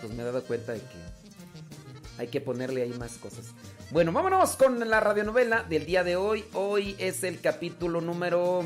pues 0.00 0.12
me 0.12 0.22
he 0.22 0.24
dado 0.26 0.42
cuenta 0.44 0.72
de 0.72 0.80
que 0.80 0.86
hay 2.18 2.28
que 2.28 2.40
ponerle 2.40 2.82
ahí 2.82 2.92
más 2.98 3.12
cosas. 3.18 3.46
Bueno, 3.92 4.10
vámonos 4.10 4.56
con 4.56 4.88
la 4.88 5.00
radionovela 5.00 5.64
del 5.64 5.84
día 5.84 6.02
de 6.02 6.16
hoy. 6.16 6.46
Hoy 6.54 6.96
es 6.98 7.24
el 7.24 7.42
capítulo 7.42 8.00
número... 8.00 8.64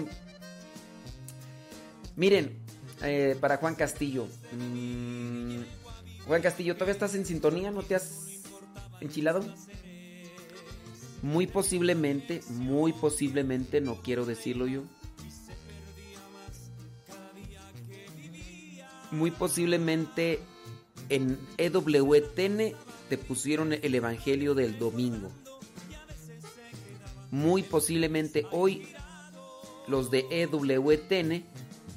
Miren, 2.14 2.56
eh, 3.02 3.36
para 3.40 3.56
Juan 3.56 3.74
Castillo. 3.74 4.28
mm, 4.52 5.62
Juan 6.28 6.42
Castillo, 6.42 6.74
¿todavía 6.74 6.92
estás 6.92 7.16
en 7.16 7.26
sintonía? 7.26 7.72
¿No 7.72 7.82
te 7.82 7.96
has 7.96 8.44
enchilado? 9.00 9.44
Muy 11.22 11.48
posiblemente, 11.48 12.40
muy 12.50 12.92
posiblemente, 12.92 13.80
no 13.80 13.96
quiero 13.96 14.26
decirlo 14.26 14.68
yo. 14.68 14.84
Muy 19.10 19.32
posiblemente 19.32 20.38
en 21.08 21.36
EWTN 21.58 22.76
te 23.08 23.18
pusieron 23.18 23.72
el 23.72 23.94
Evangelio 23.94 24.54
del 24.54 24.78
domingo. 24.78 25.30
Muy 27.30 27.62
posiblemente 27.62 28.46
hoy 28.50 28.88
los 29.88 30.10
de 30.10 30.26
EWTN 30.30 31.44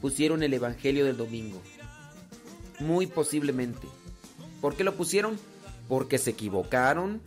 pusieron 0.01 0.43
el 0.43 0.53
Evangelio 0.53 1.05
del 1.05 1.17
domingo. 1.17 1.61
Muy 2.79 3.07
posiblemente. 3.07 3.87
¿Por 4.61 4.75
qué 4.75 4.83
lo 4.83 4.95
pusieron? 4.95 5.37
Porque 5.87 6.17
se 6.17 6.31
equivocaron, 6.31 7.21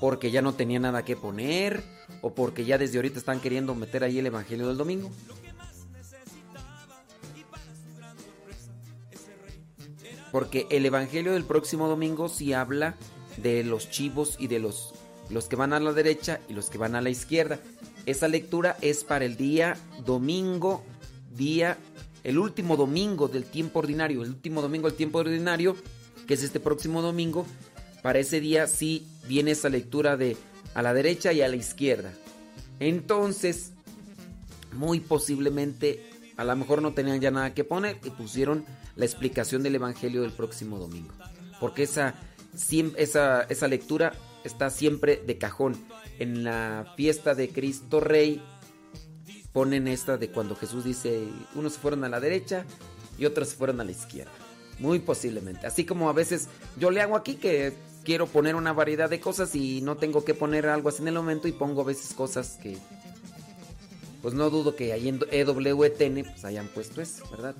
porque 0.00 0.30
ya 0.30 0.42
no 0.42 0.54
tenía 0.54 0.78
nada 0.78 1.04
que 1.04 1.16
poner, 1.16 1.82
o 2.22 2.34
porque 2.34 2.64
ya 2.64 2.78
desde 2.78 2.98
ahorita 2.98 3.18
están 3.18 3.40
queriendo 3.40 3.74
meter 3.74 4.04
ahí 4.04 4.18
el 4.18 4.26
Evangelio 4.26 4.68
del 4.68 4.76
domingo. 4.76 5.10
Porque 10.30 10.66
el 10.70 10.84
Evangelio 10.84 11.32
del 11.32 11.44
próximo 11.44 11.86
domingo 11.86 12.28
sí 12.28 12.52
habla 12.52 12.96
de 13.36 13.64
los 13.64 13.90
chivos 13.90 14.36
y 14.38 14.46
de 14.46 14.58
los, 14.58 14.94
los 15.30 15.46
que 15.46 15.56
van 15.56 15.72
a 15.72 15.80
la 15.80 15.92
derecha 15.92 16.40
y 16.48 16.52
los 16.52 16.70
que 16.70 16.78
van 16.78 16.94
a 16.94 17.00
la 17.00 17.10
izquierda. 17.10 17.58
Esa 18.06 18.28
lectura 18.28 18.76
es 18.80 19.04
para 19.04 19.24
el 19.24 19.36
día 19.36 19.76
domingo, 20.04 20.84
día, 21.36 21.78
el 22.22 22.38
último 22.38 22.76
domingo 22.76 23.28
del 23.28 23.44
tiempo 23.44 23.78
ordinario, 23.78 24.22
el 24.22 24.30
último 24.30 24.62
domingo 24.62 24.88
del 24.88 24.96
tiempo 24.96 25.18
ordinario, 25.18 25.76
que 26.26 26.34
es 26.34 26.42
este 26.42 26.60
próximo 26.60 27.02
domingo. 27.02 27.46
Para 28.02 28.18
ese 28.18 28.40
día 28.40 28.66
sí 28.66 29.06
viene 29.26 29.52
esa 29.52 29.68
lectura 29.68 30.16
de 30.16 30.36
a 30.74 30.82
la 30.82 30.92
derecha 30.92 31.32
y 31.32 31.40
a 31.40 31.48
la 31.48 31.56
izquierda. 31.56 32.12
Entonces, 32.80 33.72
muy 34.72 35.00
posiblemente, 35.00 36.04
a 36.36 36.44
lo 36.44 36.56
mejor 36.56 36.82
no 36.82 36.92
tenían 36.92 37.20
ya 37.20 37.30
nada 37.30 37.54
que 37.54 37.64
poner 37.64 37.98
y 38.04 38.10
pusieron 38.10 38.64
la 38.96 39.04
explicación 39.04 39.62
del 39.62 39.76
Evangelio 39.76 40.22
del 40.22 40.32
próximo 40.32 40.78
domingo. 40.78 41.14
Porque 41.60 41.84
esa, 41.84 42.14
siem- 42.54 42.94
esa, 42.96 43.42
esa 43.42 43.68
lectura 43.68 44.12
está 44.44 44.70
siempre 44.70 45.22
de 45.26 45.38
cajón. 45.38 45.76
En 46.18 46.44
la 46.44 46.92
fiesta 46.96 47.34
de 47.34 47.48
Cristo 47.48 48.00
Rey 48.00 48.42
ponen 49.52 49.88
esta 49.88 50.16
de 50.16 50.30
cuando 50.30 50.56
Jesús 50.56 50.84
dice, 50.84 51.28
unos 51.54 51.78
fueron 51.78 52.04
a 52.04 52.08
la 52.08 52.20
derecha 52.20 52.64
y 53.18 53.24
otros 53.26 53.54
fueron 53.54 53.80
a 53.80 53.84
la 53.84 53.90
izquierda. 53.92 54.32
Muy 54.78 54.98
posiblemente. 54.98 55.66
Así 55.66 55.84
como 55.84 56.08
a 56.08 56.12
veces 56.12 56.48
yo 56.78 56.90
le 56.90 57.00
hago 57.00 57.16
aquí 57.16 57.36
que 57.36 57.72
quiero 58.04 58.26
poner 58.26 58.54
una 58.56 58.72
variedad 58.72 59.08
de 59.08 59.20
cosas 59.20 59.54
y 59.54 59.80
no 59.80 59.96
tengo 59.96 60.24
que 60.24 60.34
poner 60.34 60.66
algo 60.66 60.88
así 60.88 61.02
en 61.02 61.08
el 61.08 61.14
momento 61.14 61.46
y 61.48 61.52
pongo 61.52 61.82
a 61.82 61.84
veces 61.84 62.12
cosas 62.14 62.58
que 62.62 62.76
pues 64.20 64.34
no 64.34 64.50
dudo 64.50 64.74
que 64.74 64.92
ahí 64.92 65.08
en 65.08 65.20
EWTN 65.30 66.24
pues 66.24 66.44
hayan 66.44 66.66
puesto 66.68 67.00
eso, 67.02 67.24
¿verdad? 67.30 67.54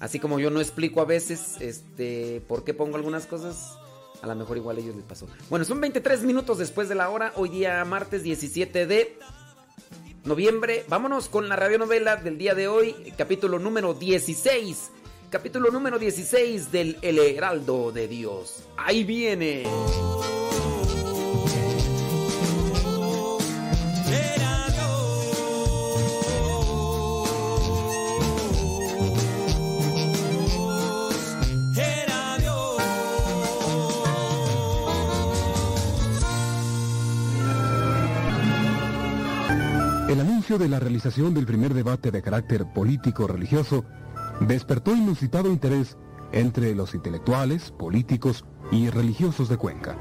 Así 0.00 0.18
como 0.18 0.38
yo 0.40 0.50
no 0.50 0.60
explico 0.60 1.00
a 1.00 1.04
veces 1.04 1.56
este 1.60 2.42
por 2.48 2.64
qué 2.64 2.74
pongo 2.74 2.96
algunas 2.96 3.26
cosas, 3.26 3.76
a 4.22 4.26
lo 4.26 4.34
mejor 4.34 4.56
igual 4.56 4.76
a 4.76 4.80
ellos 4.80 4.96
les 4.96 5.04
pasó. 5.04 5.26
Bueno, 5.48 5.64
son 5.64 5.80
23 5.80 6.22
minutos 6.22 6.58
después 6.58 6.88
de 6.88 6.94
la 6.94 7.08
hora, 7.10 7.32
hoy 7.36 7.48
día 7.48 7.84
martes 7.84 8.22
17 8.22 8.86
de 8.86 9.18
noviembre. 10.24 10.84
Vámonos 10.88 11.28
con 11.28 11.48
la 11.48 11.56
radionovela 11.56 12.16
del 12.16 12.38
día 12.38 12.54
de 12.54 12.68
hoy, 12.68 12.94
capítulo 13.16 13.58
número 13.58 13.94
16. 13.94 14.90
Capítulo 15.30 15.70
número 15.70 15.98
16 15.98 16.72
del 16.72 16.98
El 17.02 17.18
Heraldo 17.20 17.92
de 17.92 18.08
Dios. 18.08 18.64
Ahí 18.76 19.04
viene. 19.04 19.62
De 40.58 40.68
la 40.68 40.80
realización 40.80 41.32
del 41.32 41.46
primer 41.46 41.74
debate 41.74 42.10
de 42.10 42.22
carácter 42.22 42.66
político-religioso 42.72 43.84
despertó 44.40 44.94
inusitado 44.94 45.48
interés 45.48 45.96
entre 46.32 46.74
los 46.74 46.94
intelectuales, 46.94 47.70
políticos 47.70 48.44
y 48.72 48.90
religiosos 48.90 49.48
de 49.48 49.56
Cuenca. 49.56 49.96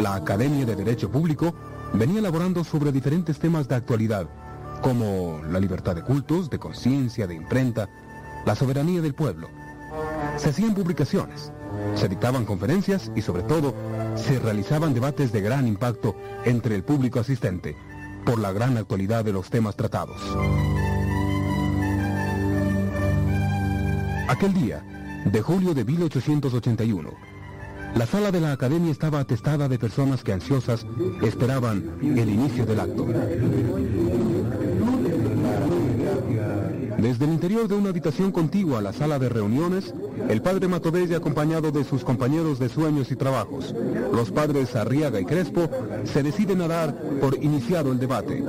La 0.00 0.16
Academia 0.16 0.66
de 0.66 0.76
Derecho 0.76 1.10
Público 1.10 1.54
venía 1.94 2.18
elaborando 2.18 2.62
sobre 2.62 2.92
diferentes 2.92 3.38
temas 3.38 3.68
de 3.68 3.76
actualidad, 3.76 4.28
como 4.82 5.40
la 5.50 5.60
libertad 5.60 5.94
de 5.94 6.02
cultos, 6.02 6.50
de 6.50 6.58
conciencia, 6.58 7.26
de 7.26 7.34
imprenta, 7.34 7.88
la 8.44 8.54
soberanía 8.54 9.00
del 9.00 9.14
pueblo. 9.14 9.48
Se 10.36 10.50
hacían 10.50 10.74
publicaciones, 10.74 11.52
se 11.94 12.08
dictaban 12.08 12.44
conferencias 12.44 13.10
y 13.16 13.22
sobre 13.22 13.44
todo 13.44 13.74
se 14.14 14.38
realizaban 14.40 14.94
debates 14.94 15.32
de 15.32 15.40
gran 15.40 15.66
impacto 15.66 16.16
entre 16.44 16.74
el 16.74 16.84
público 16.84 17.20
asistente 17.20 17.76
por 18.28 18.38
la 18.38 18.52
gran 18.52 18.76
actualidad 18.76 19.24
de 19.24 19.32
los 19.32 19.48
temas 19.48 19.74
tratados. 19.74 20.20
Aquel 24.28 24.52
día, 24.52 24.84
de 25.24 25.40
julio 25.40 25.72
de 25.72 25.86
1881, 25.86 27.10
la 27.94 28.04
sala 28.04 28.30
de 28.30 28.42
la 28.42 28.52
academia 28.52 28.92
estaba 28.92 29.20
atestada 29.20 29.66
de 29.66 29.78
personas 29.78 30.22
que 30.22 30.34
ansiosas 30.34 30.84
esperaban 31.22 31.96
el 32.02 32.28
inicio 32.28 32.66
del 32.66 32.80
acto. 32.80 33.06
Desde 36.98 37.26
el 37.26 37.32
interior 37.32 37.68
de 37.68 37.76
una 37.76 37.90
habitación 37.90 38.32
contigua 38.32 38.80
a 38.80 38.82
la 38.82 38.92
sala 38.92 39.20
de 39.20 39.28
reuniones, 39.28 39.94
el 40.28 40.42
padre 40.42 40.66
Matovelle, 40.66 41.14
acompañado 41.14 41.70
de 41.70 41.84
sus 41.84 42.02
compañeros 42.02 42.58
de 42.58 42.68
sueños 42.68 43.12
y 43.12 43.16
trabajos, 43.16 43.72
los 44.12 44.32
padres 44.32 44.74
Arriaga 44.74 45.20
y 45.20 45.24
Crespo, 45.24 45.70
se 46.04 46.24
deciden 46.24 46.60
a 46.60 46.66
dar 46.66 46.94
por 47.20 47.36
iniciado 47.36 47.92
el 47.92 48.00
debate. 48.00 48.42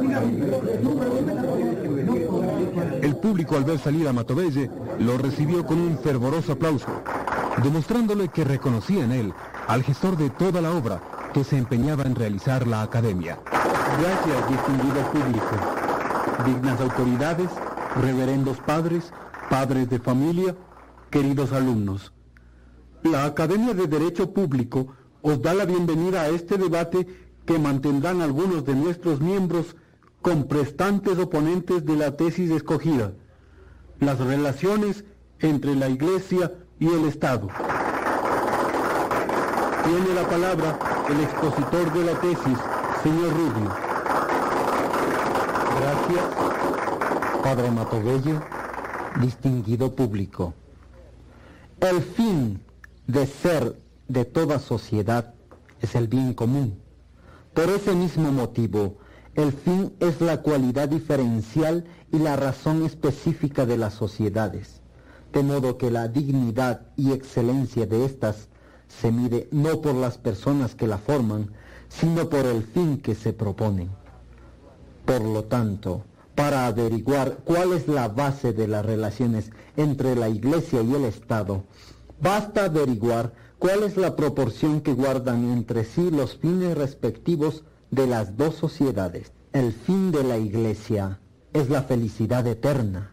El 3.03 3.15
público 3.17 3.55
al 3.55 3.65
ver 3.65 3.77
salir 3.77 4.07
a 4.07 4.13
Matovelle 4.13 4.71
lo 4.97 5.19
recibió 5.19 5.63
con 5.63 5.79
un 5.79 5.99
fervoroso 5.99 6.53
aplauso, 6.53 7.03
demostrándole 7.61 8.29
que 8.29 8.45
reconocía 8.45 9.03
en 9.03 9.11
él 9.11 9.33
al 9.67 9.83
gestor 9.83 10.17
de 10.17 10.31
toda 10.31 10.59
la 10.59 10.71
obra 10.71 10.99
que 11.35 11.43
se 11.43 11.55
empeñaba 11.55 12.03
en 12.03 12.15
realizar 12.15 12.65
la 12.65 12.81
academia. 12.81 13.37
Gracias, 13.45 14.49
distinguido 14.49 15.11
público. 15.11 15.55
Dignas 16.45 16.81
autoridades, 16.81 17.49
reverendos 17.95 18.57
padres, 18.59 19.11
padres 19.49 19.89
de 19.89 19.99
familia, 19.99 20.55
queridos 21.09 21.51
alumnos. 21.51 22.13
La 23.03 23.25
Academia 23.25 23.73
de 23.73 23.87
Derecho 23.87 24.33
Público 24.33 24.87
os 25.21 25.41
da 25.41 25.53
la 25.53 25.65
bienvenida 25.65 26.21
a 26.21 26.29
este 26.29 26.57
debate 26.57 27.07
que 27.45 27.59
mantendrán 27.59 28.21
algunos 28.21 28.65
de 28.65 28.75
nuestros 28.75 29.19
miembros 29.21 29.75
con 30.21 30.47
prestantes 30.47 31.17
oponentes 31.17 31.85
de 31.85 31.95
la 31.95 32.15
tesis 32.15 32.51
escogida, 32.51 33.13
las 33.99 34.19
relaciones 34.19 35.05
entre 35.39 35.75
la 35.75 35.89
Iglesia 35.89 36.53
y 36.79 36.87
el 36.87 37.05
Estado. 37.05 37.47
Tiene 39.83 40.13
la 40.13 40.27
palabra 40.27 40.77
el 41.09 41.21
expositor 41.21 41.93
de 41.93 42.03
la 42.03 42.19
tesis, 42.19 42.57
señor 43.01 43.31
Rubio. 43.31 43.71
Gracias, 45.79 46.58
Padre 47.43 47.71
Matovelle, 47.71 48.39
distinguido 49.21 49.95
público. 49.95 50.53
El 51.79 52.01
fin 52.01 52.61
de 53.07 53.25
ser 53.25 53.79
de 54.09 54.25
toda 54.25 54.59
sociedad 54.59 55.33
es 55.81 55.95
el 55.95 56.09
bien 56.09 56.33
común. 56.33 56.77
Por 57.53 57.69
ese 57.69 57.95
mismo 57.95 58.31
motivo, 58.31 58.97
el 59.35 59.53
fin 59.53 59.93
es 60.01 60.19
la 60.19 60.41
cualidad 60.41 60.89
diferencial 60.89 61.85
y 62.11 62.19
la 62.19 62.35
razón 62.35 62.83
específica 62.83 63.65
de 63.65 63.77
las 63.77 63.93
sociedades, 63.93 64.81
de 65.31 65.41
modo 65.41 65.77
que 65.77 65.91
la 65.91 66.09
dignidad 66.09 66.87
y 66.97 67.13
excelencia 67.13 67.85
de 67.85 68.03
éstas 68.03 68.49
se 68.89 69.11
mide 69.11 69.47
no 69.51 69.79
por 69.79 69.95
las 69.95 70.17
personas 70.17 70.75
que 70.75 70.87
la 70.87 70.97
forman, 70.97 71.51
sino 71.87 72.27
por 72.29 72.45
el 72.45 72.63
fin 72.63 72.99
que 72.99 73.15
se 73.15 73.31
proponen. 73.31 73.89
Por 75.05 75.21
lo 75.21 75.45
tanto, 75.45 76.03
para 76.39 76.67
averiguar 76.67 77.39
cuál 77.43 77.73
es 77.73 77.89
la 77.89 78.07
base 78.07 78.53
de 78.53 78.65
las 78.65 78.85
relaciones 78.85 79.51
entre 79.75 80.15
la 80.15 80.29
Iglesia 80.29 80.81
y 80.81 80.93
el 80.93 81.03
Estado, 81.03 81.65
basta 82.21 82.63
averiguar 82.63 83.33
cuál 83.57 83.83
es 83.83 83.97
la 83.97 84.15
proporción 84.15 84.79
que 84.79 84.93
guardan 84.93 85.51
entre 85.51 85.83
sí 85.83 86.09
los 86.09 86.37
fines 86.37 86.77
respectivos 86.77 87.65
de 87.91 88.07
las 88.07 88.37
dos 88.37 88.55
sociedades. 88.55 89.33
El 89.51 89.73
fin 89.73 90.11
de 90.11 90.23
la 90.23 90.37
Iglesia 90.37 91.19
es 91.51 91.69
la 91.69 91.83
felicidad 91.83 92.47
eterna 92.47 93.11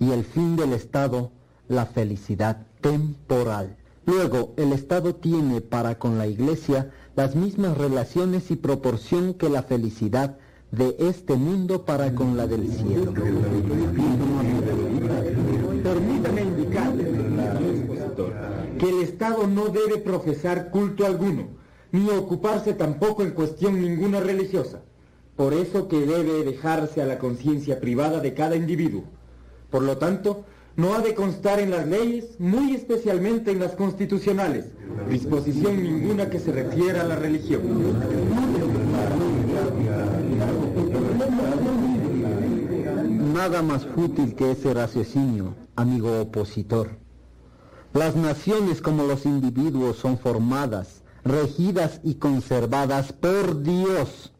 y 0.00 0.12
el 0.12 0.24
fin 0.24 0.56
del 0.56 0.72
Estado 0.72 1.32
la 1.68 1.84
felicidad 1.84 2.66
temporal. 2.80 3.76
Luego, 4.06 4.54
el 4.56 4.72
Estado 4.72 5.14
tiene 5.14 5.60
para 5.60 5.98
con 5.98 6.16
la 6.16 6.28
Iglesia 6.28 6.92
las 7.14 7.36
mismas 7.36 7.76
relaciones 7.76 8.50
y 8.50 8.56
proporción 8.56 9.34
que 9.34 9.50
la 9.50 9.64
felicidad 9.64 10.38
de 10.76 10.96
este 10.98 11.34
mundo 11.34 11.84
para 11.84 12.14
con 12.14 12.36
la 12.36 12.46
del 12.46 12.68
cielo. 12.68 13.12
Permítame 15.82 16.42
indicarle, 16.42 17.04
que 18.78 18.88
el 18.88 19.02
Estado 19.02 19.46
no 19.46 19.66
debe 19.66 19.98
profesar 19.98 20.70
culto 20.70 21.06
alguno, 21.06 21.48
ni 21.92 22.10
ocuparse 22.10 22.74
tampoco 22.74 23.22
en 23.22 23.30
cuestión 23.30 23.80
ninguna 23.80 24.20
religiosa. 24.20 24.82
Por 25.36 25.54
eso 25.54 25.88
que 25.88 26.00
debe 26.00 26.44
dejarse 26.44 27.02
a 27.02 27.06
la 27.06 27.18
conciencia 27.18 27.80
privada 27.80 28.20
de 28.20 28.34
cada 28.34 28.56
individuo. 28.56 29.04
Por 29.70 29.82
lo 29.82 29.98
tanto, 29.98 30.44
no 30.76 30.94
ha 30.94 31.00
de 31.00 31.14
constar 31.14 31.60
en 31.60 31.70
las 31.70 31.86
leyes, 31.86 32.40
muy 32.40 32.74
especialmente 32.74 33.52
en 33.52 33.60
las 33.60 33.72
constitucionales, 33.72 34.66
disposición 35.08 35.82
ninguna 35.82 36.30
que 36.30 36.40
se 36.40 36.50
refiera 36.50 37.02
a 37.02 37.04
la 37.04 37.16
religión. 37.16 37.62
Nada 43.34 43.62
más 43.62 43.84
fútil 43.84 44.36
que 44.36 44.52
ese 44.52 44.72
raciocinio, 44.72 45.56
amigo 45.74 46.20
opositor. 46.20 46.90
Las 47.92 48.14
naciones 48.14 48.80
como 48.80 49.02
los 49.08 49.26
individuos 49.26 49.96
son 49.96 50.18
formadas, 50.18 51.02
regidas 51.24 52.00
y 52.04 52.14
conservadas 52.14 53.12
por 53.12 53.60
Dios. 53.60 54.32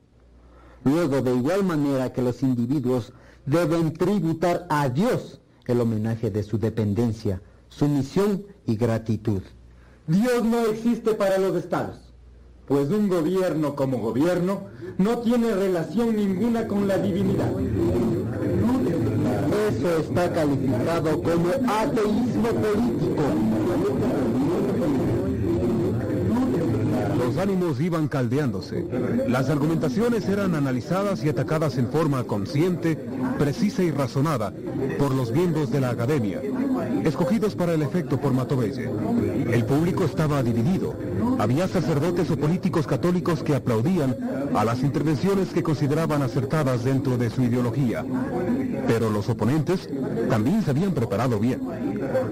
Luego, 0.84 1.22
de 1.22 1.34
igual 1.34 1.64
manera 1.64 2.12
que 2.12 2.22
los 2.22 2.44
individuos 2.44 3.12
deben 3.46 3.94
tributar 3.94 4.64
a 4.70 4.88
Dios 4.88 5.40
el 5.66 5.80
homenaje 5.80 6.30
de 6.30 6.44
su 6.44 6.56
dependencia, 6.56 7.42
sumisión 7.70 8.44
y 8.64 8.76
gratitud. 8.76 9.42
Dios 10.06 10.44
no 10.44 10.66
existe 10.66 11.14
para 11.14 11.38
los 11.38 11.56
estados, 11.56 11.98
pues 12.68 12.88
un 12.90 13.08
gobierno 13.08 13.74
como 13.74 13.98
gobierno 13.98 14.68
no 14.98 15.18
tiene 15.18 15.52
relación 15.52 16.14
ninguna 16.14 16.68
con 16.68 16.86
la 16.86 16.96
divinidad. 16.98 17.50
Eso 19.68 19.96
está 19.98 20.30
calificado 20.30 21.22
como 21.22 21.48
ateísmo 21.48 22.48
político. 22.48 23.53
Los 27.34 27.42
ánimos 27.42 27.80
iban 27.80 28.06
caldeándose. 28.06 28.86
Las 29.26 29.50
argumentaciones 29.50 30.28
eran 30.28 30.54
analizadas 30.54 31.24
y 31.24 31.28
atacadas 31.28 31.78
en 31.78 31.88
forma 31.88 32.22
consciente, 32.22 32.96
precisa 33.40 33.82
y 33.82 33.90
razonada 33.90 34.52
por 35.00 35.12
los 35.12 35.32
miembros 35.32 35.72
de 35.72 35.80
la 35.80 35.90
academia, 35.90 36.40
escogidos 37.02 37.56
para 37.56 37.74
el 37.74 37.82
efecto 37.82 38.20
por 38.20 38.32
Matovelle. 38.32 38.88
El 39.50 39.64
público 39.64 40.04
estaba 40.04 40.44
dividido. 40.44 40.94
Había 41.40 41.66
sacerdotes 41.66 42.30
o 42.30 42.36
políticos 42.36 42.86
católicos 42.86 43.42
que 43.42 43.56
aplaudían 43.56 44.16
a 44.54 44.64
las 44.64 44.84
intervenciones 44.84 45.48
que 45.48 45.64
consideraban 45.64 46.22
acertadas 46.22 46.84
dentro 46.84 47.18
de 47.18 47.30
su 47.30 47.42
ideología. 47.42 48.04
Pero 48.86 49.10
los 49.10 49.28
oponentes 49.28 49.88
también 50.30 50.62
se 50.62 50.70
habían 50.70 50.92
preparado 50.92 51.40
bien. 51.40 51.60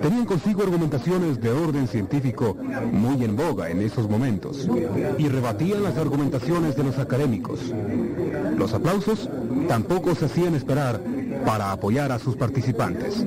Tenían 0.01 0.27
consigo 0.27 0.63
argumentaciones 0.63 1.41
de 1.41 1.51
orden 1.51 1.89
científico 1.89 2.57
muy 2.93 3.25
en 3.25 3.35
boga 3.35 3.69
en 3.69 3.83
esos 3.83 4.09
momentos 4.09 4.69
y 5.19 5.29
rebatían 5.29 5.83
las 5.83 5.97
argumentaciones 5.97 6.77
de 6.77 6.85
los 6.85 6.99
académicos. 6.99 7.61
Los 8.57 8.73
aplausos 8.75 9.29
tampoco 9.69 10.15
se 10.15 10.27
hacían 10.27 10.55
esperar 10.55 11.01
para 11.45 11.73
apoyar 11.73 12.13
a 12.13 12.19
sus 12.19 12.37
participantes. 12.37 13.25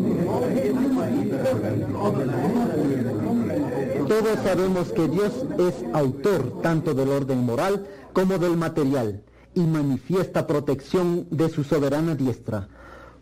Todos 4.08 4.40
sabemos 4.44 4.92
que 4.92 5.08
Dios 5.08 5.34
es 5.58 5.74
autor 5.94 6.62
tanto 6.62 6.94
del 6.94 7.10
orden 7.10 7.44
moral 7.44 7.88
como 8.14 8.38
del 8.38 8.56
material 8.56 9.24
y 9.56 9.62
manifiesta 9.62 10.46
protección 10.46 11.28
de 11.32 11.50
su 11.50 11.64
soberana 11.64 12.16
diestra, 12.16 12.68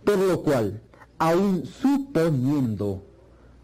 por 0.04 0.18
lo 0.18 0.42
cual, 0.42 0.82
aun 1.20 1.64
suponiendo 1.66 3.04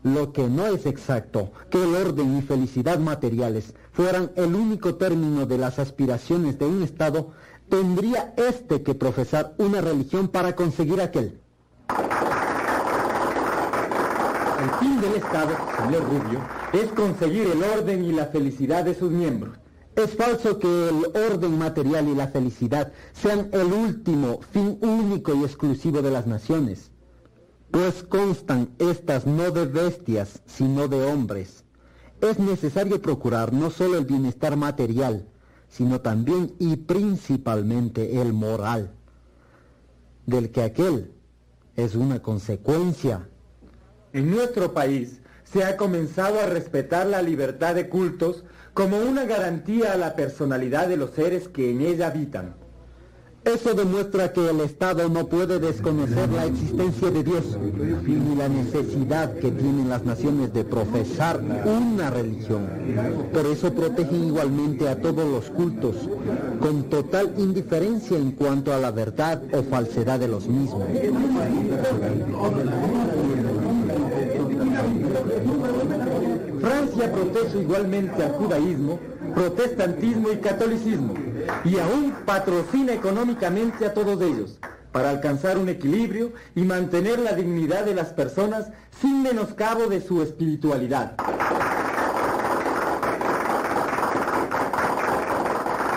lo 0.03 0.32
que 0.32 0.48
no 0.48 0.67
es 0.67 0.85
exacto, 0.85 1.51
que 1.69 1.83
el 1.83 1.93
orden 1.95 2.38
y 2.38 2.41
felicidad 2.41 2.99
materiales 2.99 3.74
fueran 4.00 4.32
el 4.38 4.56
único 4.56 4.95
término 4.95 5.45
de 5.45 5.58
las 5.58 5.78
aspiraciones 5.78 6.58
de 6.58 6.66
un 6.66 6.84
Estado, 6.84 7.32
tendría 7.68 8.34
éste 8.38 8.82
que 8.82 8.95
profesar 8.95 9.56
una 9.58 9.82
religión 9.82 10.30
para 10.30 10.56
conseguir 10.56 11.02
aquel. 11.02 11.42
El 14.64 14.69
fin 14.80 15.02
del 15.02 15.16
Estado, 15.16 15.52
señor 15.82 16.03
Rubio, 16.06 16.40
es 16.72 16.90
conseguir 16.94 17.48
el 17.48 17.61
orden 17.61 18.06
y 18.06 18.14
la 18.14 18.28
felicidad 18.28 18.86
de 18.86 18.95
sus 18.95 19.11
miembros. 19.11 19.58
Es 19.98 20.16
falso 20.16 20.60
que 20.60 20.68
el 20.68 21.08
orden 21.34 21.58
material 21.58 22.08
y 22.08 22.16
la 22.16 22.28
felicidad 22.30 22.94
sean 23.11 23.50
el 23.52 23.74
último 23.74 24.40
fin 24.53 24.78
único 24.80 25.36
y 25.36 25.44
exclusivo 25.44 26.02
de 26.02 26.11
las 26.11 26.26
naciones, 26.26 26.90
pues 27.69 28.02
constan 28.03 28.69
estas 28.80 29.26
no 29.26 29.52
de 29.52 29.66
bestias, 29.66 30.42
sino 30.45 30.88
de 30.88 31.03
hombres. 31.03 31.66
Es 32.22 32.38
necesario 32.38 33.02
procurar 33.02 33.54
no 33.54 33.70
solo 33.70 33.98
el 33.98 34.06
bienestar 34.06 34.58
material, 34.58 35.26
sino 35.70 36.02
también 36.02 36.54
y 36.60 36.76
principalmente 36.76 38.22
el 38.22 38.34
moral, 38.34 38.92
del 40.26 40.52
que 40.52 40.64
aquel 40.64 41.12
es 41.76 41.96
una 41.96 42.22
consecuencia. 42.22 43.30
En 44.12 44.32
nuestro 44.32 44.74
país 44.74 45.22
se 45.44 45.64
ha 45.64 45.78
comenzado 45.78 46.40
a 46.40 46.46
respetar 46.46 47.08
la 47.08 47.22
libertad 47.22 47.76
de 47.76 47.88
cultos 47.88 48.44
como 48.74 48.98
una 49.00 49.26
garantía 49.26 49.94
a 49.94 49.98
la 49.98 50.16
personalidad 50.16 50.88
de 50.88 50.98
los 50.98 51.12
seres 51.12 51.48
que 51.48 51.72
en 51.72 51.82
ella 51.82 52.08
habitan. 52.08 52.56
Eso 53.45 53.74
demuestra 53.74 54.34
que 54.34 54.50
el 54.50 54.59
Estado 54.59 55.09
no 55.09 55.27
puede 55.27 55.59
desconocer 55.59 56.30
la 56.30 56.45
existencia 56.45 57.09
de 57.09 57.24
Dios 57.24 57.43
ni 58.06 58.35
la 58.35 58.50
necesidad 58.50 59.34
que 59.34 59.51
tienen 59.51 59.90
las 59.90 60.03
naciones 60.03 60.53
de 60.53 60.64
profesar 60.64 61.42
una 61.66 62.09
religión. 62.09 62.68
Por 63.34 63.45
eso 63.45 63.74
protegen 63.74 64.26
igualmente 64.26 64.88
a 64.90 65.00
todos 65.00 65.26
los 65.26 65.45
cultos, 65.50 65.95
con 66.59 66.84
total 66.84 67.34
indiferencia 67.38 68.18
en 68.18 68.32
cuanto 68.32 68.74
a 68.74 68.77
la 68.77 68.92
verdad 68.92 69.42
o 69.53 69.64
falsedad 69.64 70.19
de 70.19 70.27
los 70.27 70.48
mismos. 70.48 70.84
Francia 76.61 77.11
protege 77.11 77.61
igualmente 77.61 78.24
al 78.24 78.32
judaísmo, 78.34 79.00
protestantismo 79.34 80.32
y 80.32 80.38
catolicismo, 80.38 81.14
y 81.64 81.78
aún 81.78 82.14
patrocina 82.26 82.94
económicamente 82.94 83.86
a 83.86 83.94
todos 83.94 84.22
ellos, 84.22 84.60
para 84.92 85.10
alcanzar 85.10 85.58
un 85.58 85.69
equilibrio 85.69 86.34
y 86.56 86.61
mantener 86.61 87.19
la 87.19 87.34
dignidad 87.34 87.86
de 87.86 87.95
las 87.95 88.08
personas 88.08 88.68
sin 89.02 89.22
menoscabo 89.22 89.88
de 89.88 90.02
su 90.02 90.22
espiritualidad. 90.22 91.16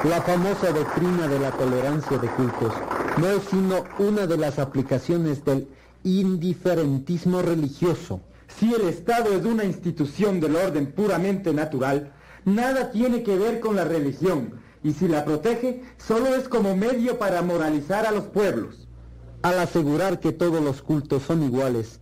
La 0.04 0.20
famosa 0.22 0.72
doctrina 0.72 1.28
de 1.28 1.38
la 1.38 1.52
tolerancia 1.52 2.18
de 2.18 2.28
cultos 2.28 2.72
no 3.18 3.28
es 3.28 3.42
sino 3.44 3.84
una 3.98 4.26
de 4.26 4.36
las 4.36 4.58
aplicaciones 4.58 5.44
del 5.44 5.68
indiferentismo 6.02 7.40
religioso. 7.40 8.20
Si 8.58 8.74
el 8.74 8.88
Estado 8.88 9.32
es 9.32 9.44
una 9.44 9.64
institución 9.64 10.40
del 10.40 10.56
orden 10.56 10.92
puramente 10.92 11.54
natural, 11.54 12.12
nada 12.44 12.90
tiene 12.90 13.22
que 13.22 13.36
ver 13.36 13.60
con 13.60 13.76
la 13.76 13.84
religión, 13.84 14.54
y 14.84 14.92
si 14.92 15.08
la 15.08 15.24
protege, 15.24 15.82
solo 15.98 16.34
es 16.34 16.48
como 16.48 16.76
medio 16.76 17.18
para 17.18 17.42
moralizar 17.42 18.06
a 18.06 18.12
los 18.12 18.24
pueblos. 18.24 18.88
Al 19.42 19.58
asegurar 19.58 20.20
que 20.20 20.32
todos 20.32 20.62
los 20.62 20.82
cultos 20.82 21.22
son 21.22 21.42
iguales, 21.42 22.00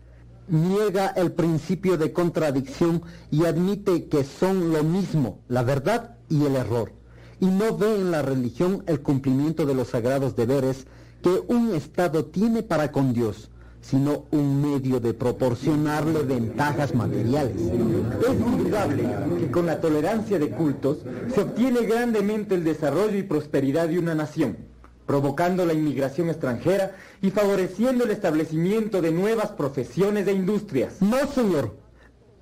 niega 0.49 1.09
el 1.09 1.33
principio 1.33 1.97
de 1.97 2.13
contradicción 2.13 3.03
y 3.31 3.45
admite 3.45 4.09
que 4.09 4.25
son 4.25 4.73
lo 4.73 4.83
mismo, 4.83 5.41
la 5.49 5.63
verdad 5.63 6.17
y 6.29 6.45
el 6.45 6.57
error, 6.57 6.93
y 7.39 7.47
no 7.47 7.77
ve 7.77 7.95
en 7.95 8.11
la 8.11 8.23
religión 8.23 8.83
el 8.87 9.01
cumplimiento 9.01 9.65
de 9.65 9.75
los 9.75 9.89
sagrados 9.89 10.37
deberes 10.37 10.87
que 11.23 11.43
un 11.49 11.75
Estado 11.75 12.25
tiene 12.27 12.63
para 12.63 12.93
con 12.93 13.13
Dios, 13.13 13.50
sino 13.81 14.27
un 14.31 14.61
medio 14.61 15.01
de 15.01 15.15
proporcionarle 15.15 16.23
ventajas 16.23 16.95
materiales. 16.95 17.57
Es 17.57 18.41
indudable 18.41 19.05
que 19.39 19.51
con 19.51 19.67
la 19.67 19.81
tolerancia 19.81 20.39
de 20.39 20.51
cultos 20.51 20.99
se 21.35 21.41
obtiene 21.41 21.83
grandemente 21.83 22.55
el 22.55 22.65
desarrollo 22.65 23.17
y 23.17 23.23
prosperidad 23.23 23.89
de 23.89 23.99
una 23.99 24.15
nación, 24.15 24.59
provocando 25.07 25.65
la 25.65 25.73
inmigración 25.73 26.29
extranjera 26.29 26.95
y 27.23 27.31
favoreciendo 27.31 28.05
el 28.05 28.11
establecimiento 28.11 29.01
de 29.01 29.13
nuevas 29.13 29.53
profesiones 29.53 30.27
e 30.29 30.33
industrias. 30.33 31.01
No, 31.01 31.27
señor, 31.27 31.77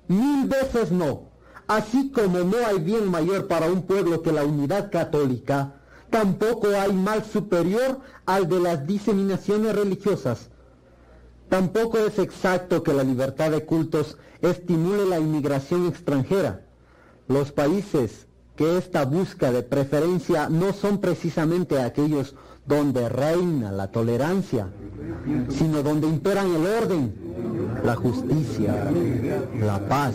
mil 0.07 0.47
veces 0.47 0.91
no. 0.91 1.29
Así 1.67 2.11
como 2.11 2.39
no 2.39 2.57
hay 2.65 2.79
bien 2.79 3.09
mayor 3.09 3.47
para 3.47 3.67
un 3.67 3.83
pueblo 3.83 4.23
que 4.23 4.31
la 4.31 4.43
unidad 4.43 4.91
católica, 4.91 5.75
tampoco 6.09 6.67
hay 6.69 6.91
mal 6.91 7.23
superior 7.23 7.99
al 8.25 8.49
de 8.49 8.59
las 8.59 8.87
diseminaciones 8.87 9.75
religiosas. 9.75 10.49
Tampoco 11.49 11.97
es 11.97 12.19
exacto 12.19 12.83
que 12.83 12.93
la 12.93 13.03
libertad 13.03 13.51
de 13.51 13.65
cultos 13.65 14.17
estimule 14.41 15.05
la 15.05 15.19
inmigración 15.19 15.87
extranjera. 15.87 16.61
Los 17.27 17.51
países 17.51 18.27
que 18.55 18.77
esta 18.77 19.05
busca 19.05 19.51
de 19.51 19.63
preferencia 19.63 20.49
no 20.49 20.73
son 20.73 20.99
precisamente 20.99 21.81
aquellos 21.81 22.35
donde 22.65 23.09
reina 23.09 23.71
la 23.71 23.91
tolerancia, 23.91 24.67
sino 25.49 25.81
donde 25.81 26.07
imperan 26.07 26.53
el 26.53 26.65
orden, 26.65 27.15
la 27.83 27.95
justicia, 27.95 28.91
la 29.59 29.79
paz. 29.87 30.13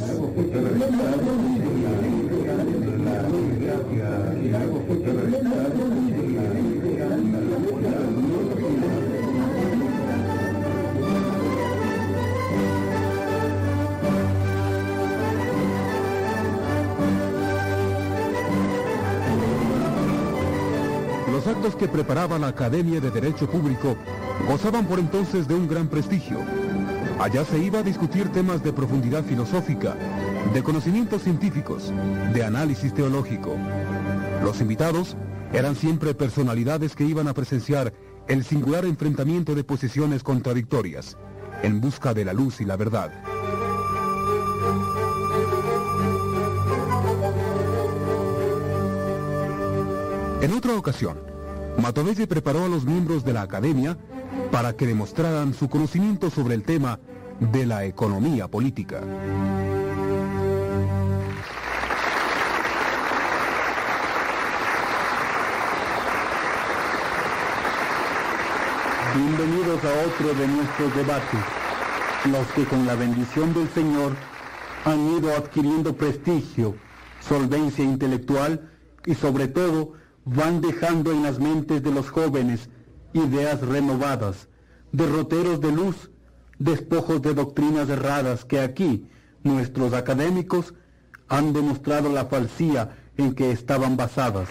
Los 21.44 21.56
actos 21.56 21.76
que 21.76 21.89
preparaba 21.89 22.39
la 22.39 22.48
Academia 22.48 23.02
de 23.02 23.10
Derecho 23.10 23.47
Público 23.47 23.98
gozaban 24.48 24.86
por 24.86 24.98
entonces 24.98 25.47
de 25.47 25.55
un 25.55 25.68
gran 25.68 25.89
prestigio. 25.89 26.39
Allá 27.20 27.44
se 27.44 27.58
iba 27.58 27.81
a 27.81 27.82
discutir 27.82 28.32
temas 28.32 28.64
de 28.64 28.73
profundidad 28.73 29.23
filosófica, 29.24 29.94
de 30.55 30.62
conocimientos 30.62 31.23
científicos, 31.23 31.92
de 32.32 32.42
análisis 32.42 32.94
teológico. 32.94 33.58
Los 34.42 34.62
invitados 34.62 35.18
eran 35.52 35.76
siempre 35.76 36.14
personalidades 36.14 36.97
que 36.97 37.05
iban 37.05 37.28
a 37.28 37.34
presenciar 37.34 37.92
el 38.26 38.42
singular 38.42 38.86
enfrentamiento 38.86 39.55
de 39.55 39.64
posiciones 39.64 40.23
contradictorias, 40.23 41.18
en 41.62 41.78
busca 41.78 42.14
de 42.14 42.24
la 42.24 42.32
luz 42.32 42.62
y 42.62 42.64
la 42.64 42.78
verdad. 42.78 43.12
En 50.40 50.52
otra 50.55 50.74
ocasión, 50.74 51.33
Matovelle 51.78 52.26
preparó 52.26 52.64
a 52.64 52.68
los 52.68 52.84
miembros 52.84 53.24
de 53.24 53.32
la 53.32 53.42
academia 53.42 53.96
para 54.50 54.74
que 54.74 54.86
demostraran 54.86 55.54
su 55.54 55.68
conocimiento 55.68 56.30
sobre 56.30 56.54
el 56.54 56.62
tema 56.62 57.00
de 57.40 57.66
la 57.66 57.84
economía 57.84 58.48
política. 58.48 59.00
Bienvenidos 69.14 69.84
a 69.84 70.06
otro 70.06 70.34
de 70.34 70.48
nuestros 70.48 70.96
debates, 70.96 71.40
los 72.30 72.46
que 72.48 72.64
con 72.64 72.86
la 72.86 72.94
bendición 72.94 73.52
del 73.54 73.68
Señor 73.68 74.16
han 74.84 75.18
ido 75.18 75.34
adquiriendo 75.36 75.96
prestigio, 75.96 76.74
solvencia 77.20 77.84
intelectual 77.84 78.70
y 79.06 79.14
sobre 79.14 79.48
todo 79.48 79.92
van 80.24 80.60
dejando 80.60 81.12
en 81.12 81.22
las 81.22 81.38
mentes 81.38 81.82
de 81.82 81.90
los 81.90 82.10
jóvenes 82.10 82.68
ideas 83.12 83.60
renovadas, 83.60 84.48
derroteros 84.92 85.60
de 85.60 85.72
luz, 85.72 86.10
despojos 86.58 87.20
de 87.22 87.34
doctrinas 87.34 87.88
erradas 87.88 88.44
que 88.44 88.60
aquí 88.60 89.06
nuestros 89.42 89.92
académicos 89.92 90.74
han 91.28 91.52
demostrado 91.52 92.10
la 92.12 92.26
falsía 92.26 92.96
en 93.16 93.34
que 93.34 93.52
estaban 93.52 93.96
basadas. 93.96 94.48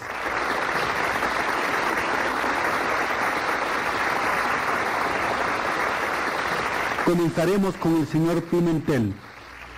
Comenzaremos 7.04 7.74
con 7.76 7.96
el 7.96 8.06
señor 8.06 8.42
Pimentel, 8.44 9.12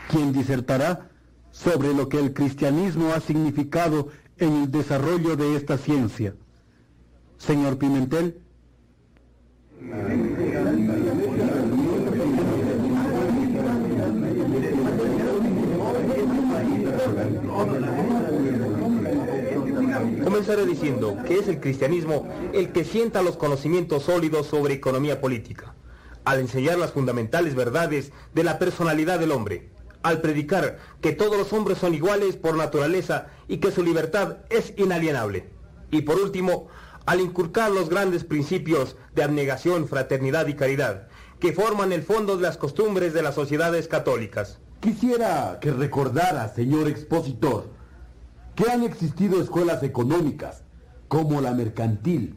quien 0.09 0.33
disertará 0.33 1.09
sobre 1.51 1.93
lo 1.93 2.09
que 2.09 2.21
el 2.21 2.33
cristianismo 2.33 3.13
ha 3.13 3.21
significado 3.21 4.09
en 4.39 4.63
el 4.63 4.71
desarrollo 4.71 5.37
de 5.37 5.57
esta 5.57 5.79
ciencia. 5.79 6.35
Señor 7.39 7.79
Pimentel. 7.79 8.41
Comenzaré 20.25 20.67
diciendo 20.67 21.17
que 21.27 21.39
es 21.39 21.49
el 21.49 21.61
cristianismo 21.61 22.29
el 22.53 22.73
que 22.73 22.85
sienta 22.85 23.23
los 23.23 23.37
conocimientos 23.37 24.05
sólidos 24.05 24.47
sobre 24.47 24.75
economía 24.75 25.21
política, 25.21 25.75
al 26.25 26.41
enseñar 26.41 26.79
las 26.79 26.93
fundamentales 26.93 27.55
verdades 27.55 28.13
de 28.35 28.45
la 28.45 28.59
personalidad 28.59 29.19
del 29.19 29.33
hombre, 29.33 29.71
al 30.07 30.21
predicar 30.21 30.79
que 31.01 31.11
todos 31.11 31.37
los 31.37 31.53
hombres 31.53 31.79
son 31.79 31.93
iguales 31.93 32.37
por 32.37 32.57
naturaleza 32.57 33.27
y 33.49 33.57
que 33.57 33.73
su 33.73 33.83
libertad 33.83 34.37
es 34.51 34.73
inalienable. 34.77 35.49
Y 35.91 36.03
por 36.03 36.21
último, 36.21 36.69
al 37.07 37.21
inculcar 37.21 37.73
los 37.73 37.89
grandes 37.89 38.23
principios 38.23 38.97
de 39.17 39.25
abnegación, 39.25 39.89
fraternidad 39.89 40.47
y 40.47 40.55
caridad, 40.55 41.09
que 41.41 41.53
forman 41.53 41.91
el 41.91 42.05
fondo 42.05 42.37
de 42.37 42.43
las 42.43 42.57
costumbres 42.57 43.15
de 43.15 43.23
las 43.23 43.35
sociedades 43.35 43.89
católicas. 43.89 44.61
Quisiera 44.79 45.59
que 45.61 45.73
recordara, 45.73 46.55
señor 46.55 46.87
expositor, 46.87 47.67
que 48.55 48.71
han 48.71 48.85
existido 48.85 49.43
escuelas 49.43 49.83
económicas, 49.83 50.63
como 51.09 51.41
la 51.41 51.51
mercantil, 51.51 52.37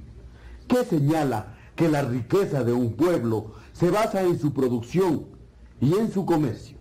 que 0.67 0.83
señala 0.85 1.56
que 1.75 1.88
la 1.88 2.01
riqueza 2.01 2.64
de 2.64 2.73
un 2.73 2.93
pueblo 2.93 3.53
se 3.73 3.91
basa 3.91 4.23
en 4.23 4.39
su 4.39 4.56
producción 4.56 5.27
y 5.80 5.93
en 5.93 6.11
su 6.11 6.25
comercio. 6.25 6.78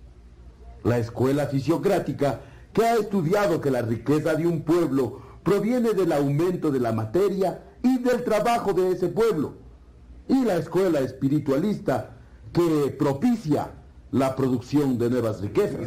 La 0.84 0.98
escuela 0.98 1.47
fisiocrática, 1.47 2.40
que 2.73 2.84
ha 2.84 2.97
estudiado 2.97 3.60
que 3.60 3.70
la 3.70 3.82
riqueza 3.82 4.34
de 4.34 4.47
un 4.47 4.62
pueblo 4.62 5.20
proviene 5.42 5.92
del 5.94 6.12
aumento 6.12 6.70
de 6.70 6.81
la 6.81 6.92
materia 6.92 7.62
y 7.82 7.98
del 7.98 8.24
trabajo 8.24 8.73
de 8.73 8.92
ese 8.92 9.08
pueblo. 9.08 9.55
Y 10.28 10.44
la 10.44 10.57
escuela 10.57 11.00
espiritualista, 11.00 12.10
que 12.52 12.94
propicia 12.98 13.70
la 14.10 14.36
producción 14.36 14.98
de 14.98 15.10
nuevas 15.10 15.40
riquezas. 15.40 15.81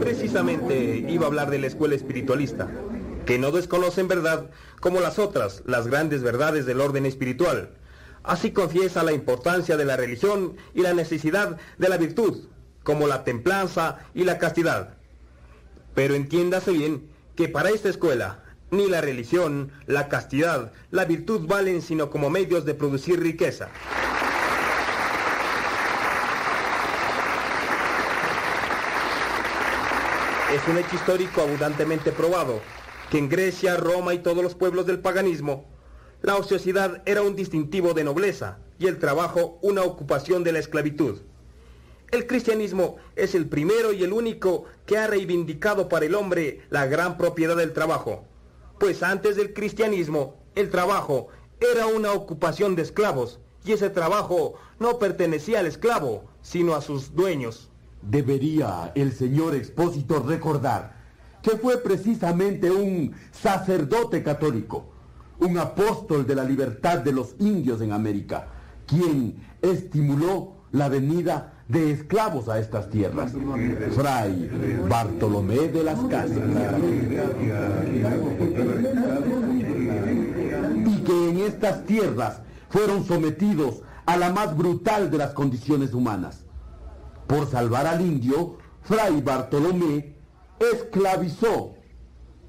Precisamente 0.00 1.06
iba 1.08 1.24
a 1.24 1.26
hablar 1.26 1.50
de 1.50 1.58
la 1.58 1.66
escuela 1.66 1.94
espiritualista, 1.94 2.68
que 3.28 3.38
no 3.38 3.50
desconoce 3.50 4.00
en 4.00 4.08
verdad 4.08 4.48
como 4.80 5.00
las 5.00 5.18
otras 5.18 5.62
las 5.66 5.86
grandes 5.86 6.22
verdades 6.22 6.64
del 6.64 6.80
orden 6.80 7.04
espiritual. 7.04 7.68
Así 8.22 8.52
confiesa 8.52 9.02
la 9.02 9.12
importancia 9.12 9.76
de 9.76 9.84
la 9.84 9.98
religión 9.98 10.56
y 10.72 10.80
la 10.80 10.94
necesidad 10.94 11.58
de 11.76 11.88
la 11.90 11.98
virtud, 11.98 12.46
como 12.84 13.06
la 13.06 13.24
templanza 13.24 13.98
y 14.14 14.24
la 14.24 14.38
castidad. 14.38 14.94
Pero 15.94 16.14
entiéndase 16.14 16.72
bien 16.72 17.10
que 17.36 17.50
para 17.50 17.68
esta 17.68 17.90
escuela 17.90 18.44
ni 18.70 18.88
la 18.88 19.02
religión, 19.02 19.72
la 19.84 20.08
castidad, 20.08 20.72
la 20.90 21.04
virtud 21.04 21.46
valen 21.46 21.82
sino 21.82 22.08
como 22.08 22.30
medios 22.30 22.64
de 22.64 22.72
producir 22.72 23.20
riqueza. 23.20 23.68
Es 30.50 30.66
un 30.66 30.78
hecho 30.78 30.96
histórico 30.96 31.42
abundantemente 31.42 32.10
probado 32.10 32.62
que 33.10 33.18
en 33.18 33.28
Grecia, 33.28 33.76
Roma 33.76 34.14
y 34.14 34.18
todos 34.18 34.42
los 34.42 34.54
pueblos 34.54 34.86
del 34.86 35.00
paganismo, 35.00 35.64
la 36.20 36.36
ociosidad 36.36 37.02
era 37.06 37.22
un 37.22 37.36
distintivo 37.36 37.94
de 37.94 38.04
nobleza 38.04 38.58
y 38.78 38.86
el 38.86 38.98
trabajo 38.98 39.58
una 39.62 39.82
ocupación 39.82 40.44
de 40.44 40.52
la 40.52 40.58
esclavitud. 40.58 41.20
El 42.10 42.26
cristianismo 42.26 42.96
es 43.16 43.34
el 43.34 43.48
primero 43.48 43.92
y 43.92 44.02
el 44.02 44.12
único 44.12 44.64
que 44.86 44.98
ha 44.98 45.06
reivindicado 45.06 45.88
para 45.88 46.06
el 46.06 46.14
hombre 46.14 46.62
la 46.70 46.86
gran 46.86 47.16
propiedad 47.16 47.56
del 47.56 47.72
trabajo, 47.72 48.24
pues 48.78 49.02
antes 49.02 49.36
del 49.36 49.52
cristianismo 49.52 50.36
el 50.54 50.70
trabajo 50.70 51.28
era 51.60 51.86
una 51.86 52.12
ocupación 52.12 52.76
de 52.76 52.82
esclavos 52.82 53.40
y 53.64 53.72
ese 53.72 53.90
trabajo 53.90 54.54
no 54.78 54.98
pertenecía 54.98 55.60
al 55.60 55.66
esclavo, 55.66 56.24
sino 56.42 56.74
a 56.74 56.80
sus 56.80 57.14
dueños. 57.14 57.70
Debería 58.02 58.92
el 58.94 59.12
señor 59.12 59.54
expósito 59.54 60.20
recordar 60.20 60.97
que 61.42 61.52
fue 61.52 61.78
precisamente 61.78 62.70
un 62.70 63.12
sacerdote 63.30 64.22
católico, 64.22 64.90
un 65.40 65.58
apóstol 65.58 66.26
de 66.26 66.34
la 66.34 66.44
libertad 66.44 66.98
de 66.98 67.12
los 67.12 67.34
indios 67.38 67.80
en 67.80 67.92
América, 67.92 68.48
quien 68.86 69.36
estimuló 69.62 70.54
la 70.72 70.88
venida 70.88 71.54
de 71.68 71.92
esclavos 71.92 72.48
a 72.48 72.58
estas 72.58 72.90
tierras. 72.90 73.32
Fray 73.94 74.50
Bartolomé 74.88 75.68
de 75.68 75.84
las 75.84 75.98
Casas. 76.04 76.38
Y 80.86 80.96
que 81.04 81.30
en 81.30 81.38
estas 81.38 81.84
tierras 81.84 82.40
fueron 82.70 83.04
sometidos 83.04 83.82
a 84.06 84.16
la 84.16 84.30
más 84.30 84.56
brutal 84.56 85.10
de 85.10 85.18
las 85.18 85.32
condiciones 85.32 85.92
humanas. 85.92 86.44
Por 87.26 87.46
salvar 87.46 87.86
al 87.86 88.00
indio, 88.00 88.56
Fray 88.82 89.20
Bartolomé 89.20 90.17
esclavizó 90.60 91.74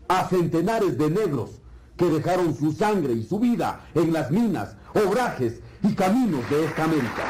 a 0.07 0.27
centenares 0.27 0.97
de 0.97 1.09
negros 1.09 1.61
que 1.97 2.05
dejaron 2.05 2.55
su 2.55 2.71
sangre 2.71 3.13
y 3.13 3.23
su 3.23 3.39
vida 3.39 3.85
en 3.93 4.13
las 4.13 4.31
minas, 4.31 4.75
obrajes 4.93 5.61
y 5.83 5.93
caminos 5.93 6.49
de 6.49 6.65
esta 6.65 6.85
América. 6.85 7.25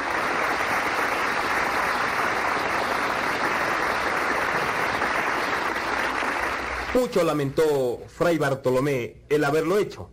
Mucho 6.93 7.23
lamentó 7.23 8.01
Fray 8.07 8.37
Bartolomé 8.37 9.17
el 9.29 9.43
haberlo 9.43 9.77
hecho. 9.77 10.09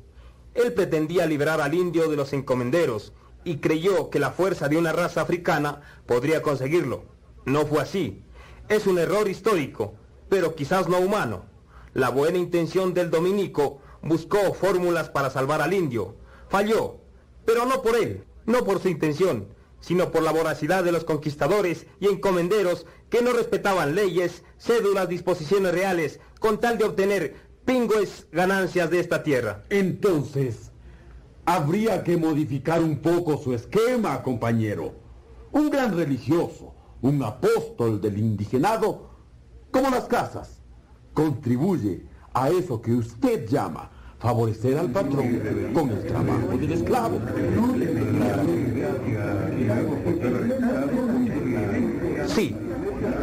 Él 0.54 0.72
pretendía 0.72 1.26
liberar 1.26 1.60
al 1.60 1.74
indio 1.74 2.08
de 2.08 2.16
los 2.16 2.32
encomenderos 2.32 3.12
y 3.44 3.58
creyó 3.58 4.10
que 4.10 4.18
la 4.18 4.30
fuerza 4.30 4.68
de 4.68 4.76
una 4.76 4.92
raza 4.92 5.22
africana 5.22 5.80
podría 6.06 6.42
conseguirlo. 6.42 7.04
No 7.44 7.66
fue 7.66 7.80
así. 7.80 8.22
Es 8.68 8.86
un 8.86 8.98
error 8.98 9.28
histórico, 9.28 9.94
pero 10.28 10.54
quizás 10.54 10.88
no 10.88 10.98
humano. 10.98 11.44
La 11.94 12.10
buena 12.10 12.38
intención 12.38 12.94
del 12.94 13.10
dominico 13.10 13.80
buscó 14.02 14.54
fórmulas 14.54 15.08
para 15.08 15.30
salvar 15.30 15.62
al 15.62 15.72
indio. 15.72 16.16
Falló, 16.48 16.98
pero 17.44 17.64
no 17.66 17.82
por 17.82 17.96
él, 17.96 18.24
no 18.44 18.64
por 18.64 18.80
su 18.80 18.88
intención, 18.88 19.48
sino 19.80 20.10
por 20.10 20.22
la 20.22 20.32
voracidad 20.32 20.84
de 20.84 20.92
los 20.92 21.04
conquistadores 21.04 21.86
y 22.00 22.06
encomenderos 22.06 22.86
que 23.08 23.22
no 23.22 23.32
respetaban 23.32 23.94
leyes, 23.94 24.42
cédulas, 24.58 25.08
disposiciones 25.08 25.72
reales, 25.72 26.20
con 26.40 26.58
tal 26.58 26.78
de 26.78 26.84
obtener 26.84 27.34
pingües 27.64 28.26
ganancias 28.32 28.90
de 28.90 29.00
esta 29.00 29.22
tierra. 29.22 29.64
Entonces, 29.70 30.72
habría 31.44 32.02
que 32.02 32.16
modificar 32.16 32.82
un 32.82 32.98
poco 32.98 33.38
su 33.38 33.54
esquema, 33.54 34.22
compañero. 34.22 34.94
Un 35.52 35.70
gran 35.70 35.96
religioso, 35.96 36.74
un 37.02 37.22
apóstol 37.22 38.00
del 38.00 38.18
indigenado, 38.18 39.05
como 39.76 39.90
las 39.90 40.04
casas, 40.04 40.58
contribuye 41.12 42.06
a 42.32 42.48
eso 42.48 42.80
que 42.80 42.92
usted 42.92 43.46
llama 43.46 43.90
favorecer 44.18 44.78
al 44.78 44.90
patrón 44.90 45.70
con 45.74 45.90
el 45.90 46.06
trabajo 46.06 46.56
del 46.56 46.72
esclavo. 46.72 47.20
Sí, 52.26 52.56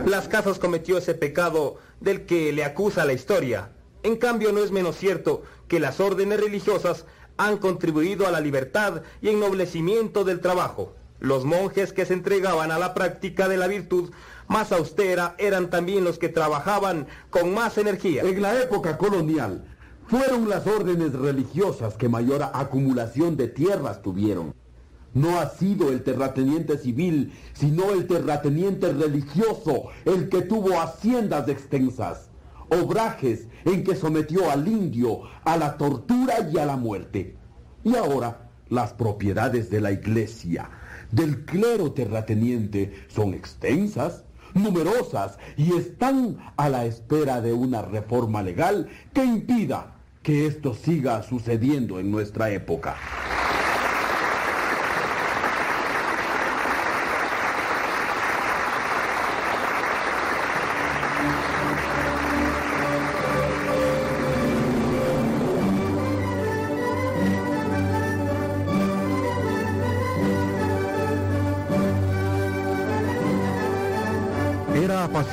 las 0.05 0.27
casas 0.27 0.59
cometió 0.59 0.99
ese 0.99 1.15
pecado 1.15 1.77
del 1.99 2.27
que 2.27 2.53
le 2.53 2.63
acusa 2.63 3.03
la 3.03 3.13
historia. 3.13 3.71
En 4.03 4.17
cambio, 4.17 4.51
no 4.51 4.63
es 4.63 4.71
menos 4.71 4.95
cierto 4.95 5.41
que 5.67 5.79
las 5.79 5.99
órdenes 5.99 6.39
religiosas 6.39 7.07
han 7.35 7.57
contribuido 7.57 8.27
a 8.27 8.31
la 8.31 8.41
libertad 8.41 9.01
y 9.23 9.29
ennoblecimiento 9.29 10.23
del 10.23 10.39
trabajo. 10.39 10.93
Los 11.23 11.45
monjes 11.45 11.93
que 11.93 12.05
se 12.05 12.13
entregaban 12.13 12.69
a 12.69 12.77
la 12.77 12.93
práctica 12.93 13.47
de 13.47 13.55
la 13.55 13.67
virtud 13.67 14.11
más 14.49 14.73
austera 14.73 15.35
eran 15.37 15.69
también 15.69 16.03
los 16.03 16.19
que 16.19 16.27
trabajaban 16.27 17.07
con 17.29 17.53
más 17.53 17.77
energía. 17.77 18.23
En 18.23 18.41
la 18.41 18.61
época 18.61 18.97
colonial, 18.97 19.63
fueron 20.05 20.49
las 20.49 20.67
órdenes 20.67 21.13
religiosas 21.13 21.93
que 21.93 22.09
mayor 22.09 22.43
acumulación 22.53 23.37
de 23.37 23.47
tierras 23.47 24.01
tuvieron. 24.01 24.53
No 25.13 25.39
ha 25.39 25.49
sido 25.49 25.93
el 25.93 26.03
terrateniente 26.03 26.77
civil, 26.77 27.31
sino 27.53 27.91
el 27.91 28.05
terrateniente 28.05 28.91
religioso 28.91 29.91
el 30.03 30.27
que 30.27 30.41
tuvo 30.41 30.81
haciendas 30.81 31.47
extensas, 31.47 32.31
obrajes 32.69 33.47
en 33.63 33.85
que 33.85 33.95
sometió 33.95 34.51
al 34.51 34.67
indio 34.67 35.21
a 35.45 35.55
la 35.55 35.77
tortura 35.77 36.49
y 36.51 36.57
a 36.57 36.65
la 36.65 36.75
muerte. 36.75 37.37
Y 37.85 37.95
ahora 37.95 38.49
las 38.67 38.91
propiedades 38.91 39.69
de 39.69 39.79
la 39.79 39.93
iglesia, 39.93 40.69
del 41.13 41.45
clero 41.45 41.91
terrateniente, 41.91 43.05
son 43.07 43.33
extensas, 43.33 44.23
numerosas 44.53 45.37
y 45.57 45.73
están 45.75 46.37
a 46.57 46.69
la 46.69 46.85
espera 46.85 47.41
de 47.41 47.53
una 47.53 47.81
reforma 47.81 48.41
legal 48.41 48.89
que 49.13 49.23
impida 49.23 49.95
que 50.23 50.47
esto 50.47 50.73
siga 50.73 51.21
sucediendo 51.23 51.99
en 51.99 52.09
nuestra 52.09 52.49
época. 52.49 52.95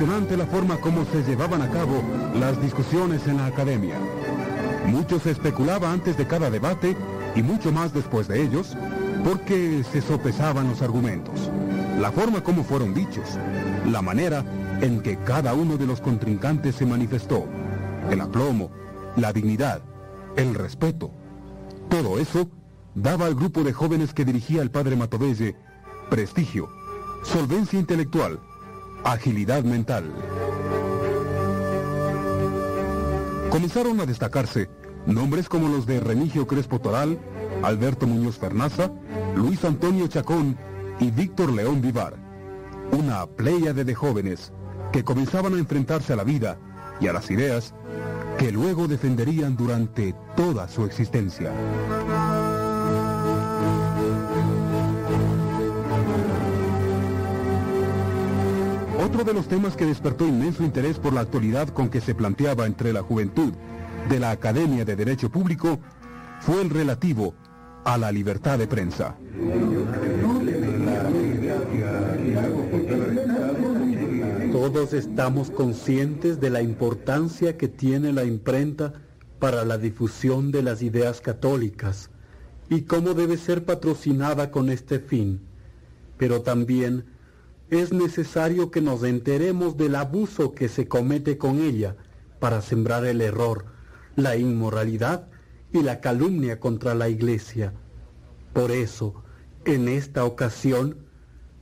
Era 0.00 0.08
apasionante 0.08 0.36
la 0.38 0.46
forma 0.46 0.76
como 0.78 1.04
se 1.04 1.22
llevaban 1.24 1.60
a 1.60 1.68
cabo 1.68 2.02
las 2.34 2.58
discusiones 2.62 3.26
en 3.26 3.36
la 3.36 3.44
academia. 3.44 3.96
Mucho 4.86 5.20
se 5.20 5.30
especulaba 5.30 5.92
antes 5.92 6.16
de 6.16 6.26
cada 6.26 6.48
debate 6.48 6.96
y 7.34 7.42
mucho 7.42 7.70
más 7.70 7.92
después 7.92 8.26
de 8.26 8.40
ellos, 8.42 8.78
porque 9.22 9.84
se 9.92 10.00
sopesaban 10.00 10.68
los 10.70 10.80
argumentos, 10.80 11.50
la 12.00 12.10
forma 12.12 12.42
como 12.42 12.64
fueron 12.64 12.94
dichos, 12.94 13.26
la 13.86 14.00
manera 14.00 14.42
en 14.80 15.02
que 15.02 15.18
cada 15.18 15.52
uno 15.52 15.76
de 15.76 15.86
los 15.86 16.00
contrincantes 16.00 16.76
se 16.76 16.86
manifestó, 16.86 17.46
el 18.10 18.22
aplomo, 18.22 18.70
la 19.16 19.34
dignidad, 19.34 19.82
el 20.36 20.54
respeto. 20.54 21.10
Todo 21.90 22.18
eso 22.18 22.48
daba 22.94 23.26
al 23.26 23.34
grupo 23.34 23.64
de 23.64 23.74
jóvenes 23.74 24.14
que 24.14 24.24
dirigía 24.24 24.62
el 24.62 24.70
padre 24.70 24.96
Matovelle 24.96 25.56
prestigio, 26.08 26.70
solvencia 27.22 27.78
intelectual, 27.78 28.40
agilidad 29.04 29.64
mental. 29.64 30.12
Comenzaron 33.50 34.00
a 34.00 34.06
destacarse 34.06 34.70
nombres 35.06 35.48
como 35.48 35.68
los 35.68 35.86
de 35.86 36.00
Remigio 36.00 36.46
Crespo 36.46 36.80
Toral, 36.80 37.18
Alberto 37.62 38.06
Muñoz 38.06 38.38
Fernaza, 38.38 38.90
Luis 39.34 39.64
Antonio 39.64 40.06
Chacón 40.06 40.56
y 41.00 41.10
Víctor 41.10 41.52
León 41.52 41.80
Vivar. 41.80 42.16
Una 42.92 43.26
pléyade 43.26 43.84
de 43.84 43.94
jóvenes 43.94 44.52
que 44.92 45.04
comenzaban 45.04 45.54
a 45.54 45.58
enfrentarse 45.58 46.12
a 46.12 46.16
la 46.16 46.24
vida 46.24 46.58
y 47.00 47.08
a 47.08 47.12
las 47.12 47.30
ideas 47.30 47.74
que 48.38 48.52
luego 48.52 48.88
defenderían 48.88 49.56
durante 49.56 50.14
toda 50.36 50.68
su 50.68 50.84
existencia. 50.84 51.52
Otro 59.02 59.24
de 59.24 59.32
los 59.32 59.48
temas 59.48 59.76
que 59.76 59.86
despertó 59.86 60.26
inmenso 60.26 60.62
interés 60.62 60.98
por 60.98 61.14
la 61.14 61.22
actualidad 61.22 61.68
con 61.68 61.88
que 61.88 62.02
se 62.02 62.14
planteaba 62.14 62.66
entre 62.66 62.92
la 62.92 63.02
juventud 63.02 63.54
de 64.10 64.20
la 64.20 64.30
Academia 64.30 64.84
de 64.84 64.94
Derecho 64.94 65.30
Público 65.30 65.80
fue 66.40 66.60
el 66.60 66.68
relativo 66.68 67.34
a 67.84 67.96
la 67.96 68.12
libertad 68.12 68.58
de 68.58 68.66
prensa. 68.66 69.16
Todos 74.52 74.92
estamos 74.92 75.50
conscientes 75.50 76.38
de 76.38 76.50
la 76.50 76.60
importancia 76.60 77.56
que 77.56 77.68
tiene 77.68 78.12
la 78.12 78.24
imprenta 78.24 78.92
para 79.38 79.64
la 79.64 79.78
difusión 79.78 80.52
de 80.52 80.62
las 80.62 80.82
ideas 80.82 81.22
católicas 81.22 82.10
y 82.68 82.82
cómo 82.82 83.14
debe 83.14 83.38
ser 83.38 83.64
patrocinada 83.64 84.50
con 84.50 84.68
este 84.68 84.98
fin. 84.98 85.40
Pero 86.18 86.42
también 86.42 87.06
es 87.70 87.92
necesario 87.92 88.70
que 88.70 88.80
nos 88.80 89.04
enteremos 89.04 89.76
del 89.76 89.94
abuso 89.94 90.52
que 90.52 90.68
se 90.68 90.88
comete 90.88 91.38
con 91.38 91.60
ella 91.60 91.96
para 92.40 92.62
sembrar 92.62 93.06
el 93.06 93.20
error, 93.20 93.66
la 94.16 94.36
inmoralidad 94.36 95.28
y 95.72 95.82
la 95.82 96.00
calumnia 96.00 96.58
contra 96.58 96.94
la 96.94 97.08
Iglesia. 97.08 97.72
Por 98.52 98.72
eso, 98.72 99.22
en 99.64 99.88
esta 99.88 100.24
ocasión, 100.24 100.96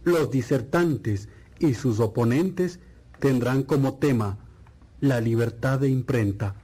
los 0.05 0.31
disertantes 0.31 1.29
y 1.59 1.75
sus 1.75 2.01
oponentes 2.01 2.81
tendrán 3.19 3.63
como 3.63 3.95
tema 3.99 4.39
la 5.01 5.21
libertad 5.21 5.81
de 5.81 5.91
imprenta. 5.91 6.55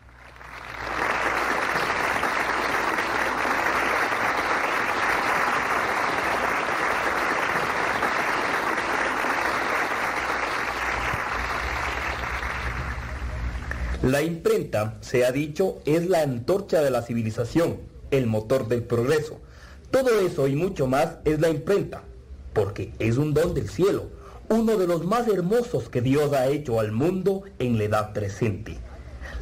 La 14.05 14.21
imprenta, 14.21 14.99
se 15.01 15.25
ha 15.25 15.33
dicho, 15.33 15.79
es 15.87 16.07
la 16.07 16.21
antorcha 16.21 16.83
de 16.83 16.91
la 16.91 17.01
civilización, 17.01 17.79
el 18.11 18.27
motor 18.27 18.69
del 18.69 18.83
progreso. 18.83 19.41
Todo 19.91 20.21
eso 20.21 20.47
y 20.47 20.55
mucho 20.55 20.87
más 20.87 21.17
es 21.25 21.41
la 21.41 21.49
imprenta, 21.49 22.03
porque 22.53 22.93
es 22.99 23.17
un 23.17 23.33
don 23.33 23.55
del 23.55 23.71
cielo, 23.71 24.11
uno 24.51 24.77
de 24.77 24.87
los 24.87 25.07
más 25.07 25.27
hermosos 25.27 25.89
que 25.89 26.03
Dios 26.03 26.35
ha 26.35 26.49
hecho 26.49 26.81
al 26.81 26.93
mundo 26.93 27.45
en 27.59 27.79
la 27.79 27.85
edad 27.85 28.13
presente. 28.13 28.77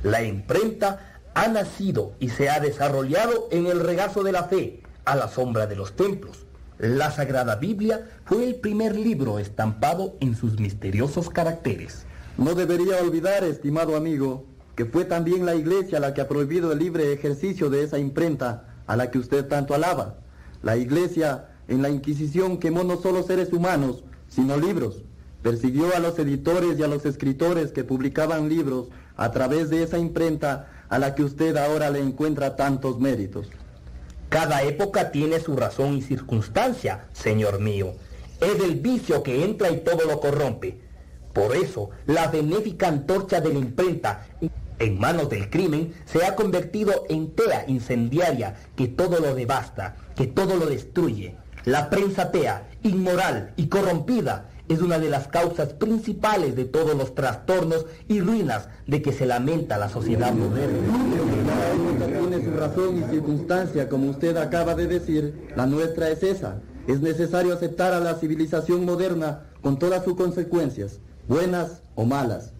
La 0.04 0.22
imprenta 0.22 1.18
ha 1.34 1.48
nacido 1.48 2.12
y 2.20 2.28
se 2.28 2.48
ha 2.48 2.60
desarrollado 2.60 3.48
en 3.50 3.66
el 3.66 3.80
regazo 3.80 4.22
de 4.22 4.30
la 4.30 4.44
fe, 4.44 4.80
a 5.04 5.16
la 5.16 5.26
sombra 5.26 5.66
de 5.66 5.74
los 5.74 5.96
templos. 5.96 6.46
La 6.78 7.10
Sagrada 7.10 7.56
Biblia 7.56 8.08
fue 8.26 8.44
el 8.44 8.54
primer 8.54 8.94
libro 8.94 9.40
estampado 9.40 10.14
en 10.20 10.36
sus 10.36 10.60
misteriosos 10.60 11.30
caracteres. 11.30 12.06
No 12.38 12.54
debería 12.54 12.96
olvidar, 13.02 13.44
estimado 13.44 13.94
amigo, 13.94 14.46
que 14.74 14.86
fue 14.86 15.04
también 15.04 15.44
la 15.44 15.54
Iglesia 15.54 16.00
la 16.00 16.14
que 16.14 16.20
ha 16.20 16.28
prohibido 16.28 16.72
el 16.72 16.78
libre 16.78 17.12
ejercicio 17.12 17.70
de 17.70 17.84
esa 17.84 17.98
imprenta 17.98 18.68
a 18.86 18.96
la 18.96 19.10
que 19.10 19.18
usted 19.18 19.46
tanto 19.46 19.74
alaba. 19.74 20.16
La 20.62 20.76
Iglesia 20.76 21.48
en 21.68 21.82
la 21.82 21.90
Inquisición 21.90 22.58
quemó 22.58 22.84
no 22.84 22.96
solo 22.96 23.22
seres 23.22 23.52
humanos, 23.52 24.04
sino 24.28 24.56
libros. 24.56 25.02
Persiguió 25.42 25.94
a 25.94 25.98
los 25.98 26.18
editores 26.18 26.78
y 26.78 26.82
a 26.82 26.88
los 26.88 27.04
escritores 27.04 27.72
que 27.72 27.84
publicaban 27.84 28.48
libros 28.48 28.88
a 29.16 29.30
través 29.32 29.70
de 29.70 29.82
esa 29.82 29.98
imprenta 29.98 30.68
a 30.88 30.98
la 30.98 31.14
que 31.14 31.24
usted 31.24 31.56
ahora 31.56 31.90
le 31.90 32.00
encuentra 32.00 32.56
tantos 32.56 32.98
méritos. 33.00 33.48
Cada 34.28 34.62
época 34.62 35.10
tiene 35.10 35.40
su 35.40 35.56
razón 35.56 35.96
y 35.96 36.02
circunstancia, 36.02 37.06
señor 37.12 37.60
mío. 37.60 37.94
Es 38.40 38.60
el 38.62 38.76
vicio 38.76 39.22
que 39.22 39.44
entra 39.44 39.70
y 39.70 39.80
todo 39.80 40.06
lo 40.06 40.20
corrompe. 40.20 40.80
Por 41.32 41.56
eso, 41.56 41.90
la 42.06 42.28
benéfica 42.28 42.88
antorcha 42.88 43.40
de 43.40 43.52
la 43.52 43.58
imprenta 43.58 44.26
en 44.78 44.98
manos 44.98 45.28
del 45.28 45.48
crimen, 45.48 45.94
se 46.04 46.24
ha 46.24 46.34
convertido 46.34 47.04
en 47.08 47.30
tea 47.30 47.64
incendiaria 47.68 48.56
que 48.74 48.88
todo 48.88 49.20
lo 49.20 49.34
devasta, 49.34 49.96
que 50.16 50.26
todo 50.26 50.56
lo 50.56 50.66
destruye. 50.66 51.36
La 51.64 51.88
prensa 51.90 52.32
tea, 52.32 52.68
inmoral 52.82 53.52
y 53.56 53.68
corrompida, 53.68 54.48
es 54.68 54.80
una 54.80 54.98
de 54.98 55.10
las 55.10 55.28
causas 55.28 55.74
principales 55.74 56.56
de 56.56 56.64
todos 56.64 56.96
los 56.96 57.14
trastornos 57.14 57.86
y 58.08 58.20
ruinas 58.20 58.68
de 58.86 59.02
que 59.02 59.12
se 59.12 59.26
lamenta 59.26 59.78
la 59.78 59.88
sociedad 59.88 60.32
moderna. 60.32 60.78
Tiene 62.18 62.44
su 62.44 62.50
razón 62.52 62.98
y 62.98 63.10
circunstancia, 63.10 63.88
como 63.88 64.10
usted 64.10 64.36
acaba 64.36 64.74
de 64.74 64.86
decir, 64.86 65.48
la 65.54 65.66
nuestra 65.66 66.08
es 66.08 66.22
esa. 66.22 66.60
Es 66.88 67.00
necesario 67.00 67.54
aceptar 67.54 67.92
a 67.92 68.00
la 68.00 68.14
civilización 68.14 68.84
moderna 68.84 69.44
con 69.60 69.78
todas 69.78 70.04
sus 70.04 70.16
consecuencias, 70.16 71.00
buenas 71.32 71.80
o 71.94 72.04
malas. 72.04 72.52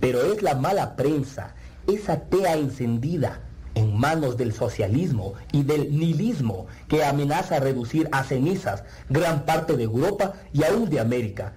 Pero 0.00 0.22
es 0.32 0.42
la 0.42 0.54
mala 0.54 0.96
prensa, 0.96 1.54
esa 1.86 2.20
tea 2.20 2.56
encendida 2.56 3.40
en 3.74 3.98
manos 3.98 4.38
del 4.38 4.54
socialismo 4.54 5.34
y 5.52 5.62
del 5.62 5.94
nihilismo 5.94 6.66
que 6.88 7.04
amenaza 7.04 7.60
reducir 7.60 8.08
a 8.12 8.24
cenizas 8.24 8.84
gran 9.10 9.44
parte 9.44 9.76
de 9.76 9.84
Europa 9.84 10.32
y 10.54 10.64
aún 10.64 10.88
de 10.88 11.00
América. 11.00 11.52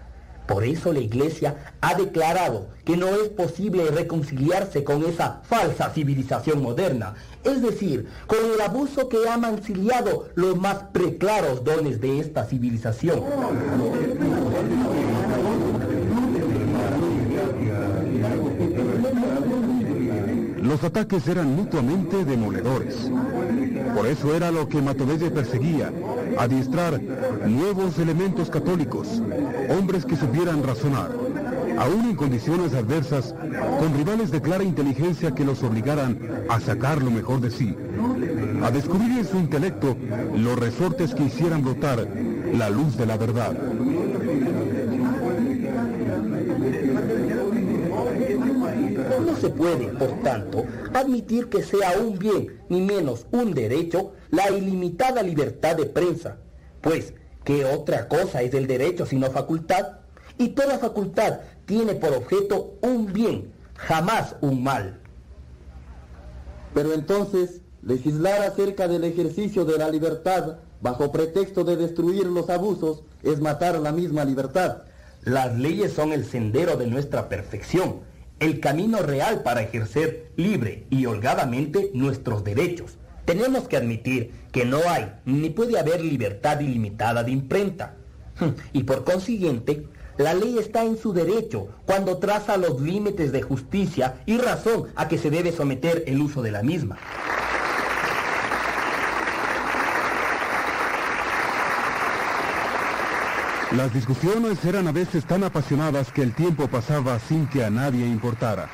Por 0.46 0.66
eso 0.66 0.92
la 0.92 1.00
Iglesia 1.00 1.56
ha 1.80 1.96
declarado 1.96 2.68
que 2.84 2.98
no 2.98 3.08
es 3.08 3.30
posible 3.30 3.90
reconciliarse 3.92 4.84
con 4.84 5.06
esa 5.06 5.42
falsa 5.44 5.90
civilización 5.92 6.62
moderna, 6.62 7.16
es 7.46 7.62
decir, 7.62 8.08
con 8.28 8.40
el 8.54 8.60
abuso 8.60 9.08
que 9.08 9.28
ha 9.30 9.38
mancillado 9.38 10.30
los 10.36 10.58
más 10.58 10.76
preclaros 10.92 11.64
dones 11.64 12.02
de 12.02 12.20
esta 12.20 12.46
civilización. 12.46 13.24
Los 20.68 20.84
ataques 20.84 21.26
eran 21.30 21.56
mutuamente 21.56 22.26
demoledores. 22.26 23.10
Por 23.96 24.06
eso 24.06 24.36
era 24.36 24.52
lo 24.52 24.68
que 24.68 24.82
Matovelle 24.82 25.32
perseguía, 25.32 25.94
adiestrar 26.38 27.02
nuevos 27.48 27.98
elementos 28.00 28.50
católicos, 28.50 29.22
hombres 29.70 30.06
que 30.06 30.18
supieran 30.18 30.64
razonar, 30.64 31.12
aún 31.78 32.10
en 32.10 32.16
condiciones 32.18 32.74
adversas, 32.74 33.34
con 33.80 33.96
rivales 33.96 34.30
de 34.30 34.42
clara 34.42 34.66
inteligencia 34.66 35.34
que 35.34 35.46
los 35.46 35.64
obligaran 35.64 36.20
a 36.50 36.60
sacar 36.60 37.02
lo 37.02 37.12
mejor 37.12 37.40
de 37.40 37.50
sí, 37.50 37.74
a 38.62 38.70
descubrir 38.70 39.20
en 39.20 39.26
su 39.26 39.38
intelecto 39.38 39.96
los 40.36 40.60
resortes 40.60 41.16
que 41.16 41.24
hicieran 41.24 41.64
brotar 41.64 42.06
la 42.54 42.70
luz 42.70 42.98
de 42.98 43.06
la 43.06 43.16
verdad. 43.16 43.56
Se 49.38 49.50
puede, 49.50 49.88
por 49.88 50.22
tanto, 50.22 50.66
admitir 50.94 51.50
que 51.50 51.64
sea 51.64 51.98
un 52.00 52.18
bien, 52.18 52.60
ni 52.70 52.82
menos 52.82 53.26
un 53.32 53.54
derecho, 53.54 54.14
la 54.30 54.50
ilimitada 54.52 55.24
libertad 55.24 55.76
de 55.76 55.86
prensa. 55.86 56.38
Pues, 56.82 57.14
¿qué 57.44 57.66
otra 57.66 58.08
cosa 58.08 58.42
es 58.42 58.54
el 58.54 58.68
derecho 58.68 59.06
sino 59.06 59.32
facultad? 59.32 60.00
Y 60.38 60.50
toda 60.50 60.80
facultad 60.80 61.40
tiene 61.66 61.96
por 61.96 62.14
objeto 62.14 62.76
un 62.82 63.12
bien, 63.12 63.52
jamás 63.76 64.36
un 64.42 64.64
mal. 64.64 65.00
Pero 66.74 66.94
entonces, 66.94 67.62
legislar 67.82 68.42
acerca 68.42 68.88
del 68.88 69.04
ejercicio 69.04 69.66
de 69.66 69.78
la 69.78 69.90
libertad 69.90 70.58
bajo 70.82 71.12
pretexto 71.12 71.64
de 71.64 71.76
destruir 71.76 72.28
los 72.28 72.50
abusos 72.50 73.04
es 73.24 73.40
matar 73.40 73.80
la 73.80 73.92
misma 73.92 74.26
libertad. 74.26 74.84
Las 75.24 75.58
leyes 75.58 75.94
son 75.94 76.14
el 76.14 76.26
sendero 76.26 76.78
de 76.78 76.88
nuestra 76.88 77.28
perfección 77.30 78.07
el 78.40 78.60
camino 78.60 79.00
real 79.00 79.44
para 79.44 79.62
ejercer 79.62 80.32
libre 80.36 80.86
y 80.90 81.06
holgadamente 81.06 81.92
nuestros 81.94 82.44
derechos. 82.44 82.98
tenemos 83.26 83.68
que 83.68 83.76
admitir 83.76 84.32
que 84.54 84.64
no 84.64 84.80
hay 84.88 85.12
ni 85.26 85.50
puede 85.50 85.78
haber 85.78 86.00
libertad 86.02 86.62
ilimitada 86.62 87.24
de 87.24 87.32
imprenta. 87.32 87.96
Y 88.72 88.84
por 88.84 89.04
consiguiente, 89.04 89.88
la 90.18 90.34
ley 90.34 90.58
está 90.58 90.84
en 90.86 90.98
su 90.98 91.12
derecho 91.12 91.68
cuando 91.86 92.18
traza 92.20 92.56
los 92.56 92.80
límites 92.80 93.32
de 93.32 93.42
justicia 93.42 94.22
y 94.26 94.38
razón 94.38 94.86
a 94.96 95.08
que 95.08 95.18
se 95.18 95.30
debe 95.30 95.52
someter 95.52 96.04
el 96.08 96.22
uso 96.22 96.42
de 96.42 96.52
la 96.52 96.64
misma. 96.64 96.98
Las 103.72 103.94
discusiones 103.94 104.64
eran 104.64 104.88
a 104.88 104.94
veces 104.94 105.26
tan 105.26 105.44
apasionadas 105.44 106.14
que 106.14 106.22
el 106.22 106.34
tiempo 106.34 106.70
pasaba 106.70 107.20
sin 107.20 107.48
que 107.48 107.66
a 107.66 107.70
nadie 107.70 108.06
importara. 108.06 108.70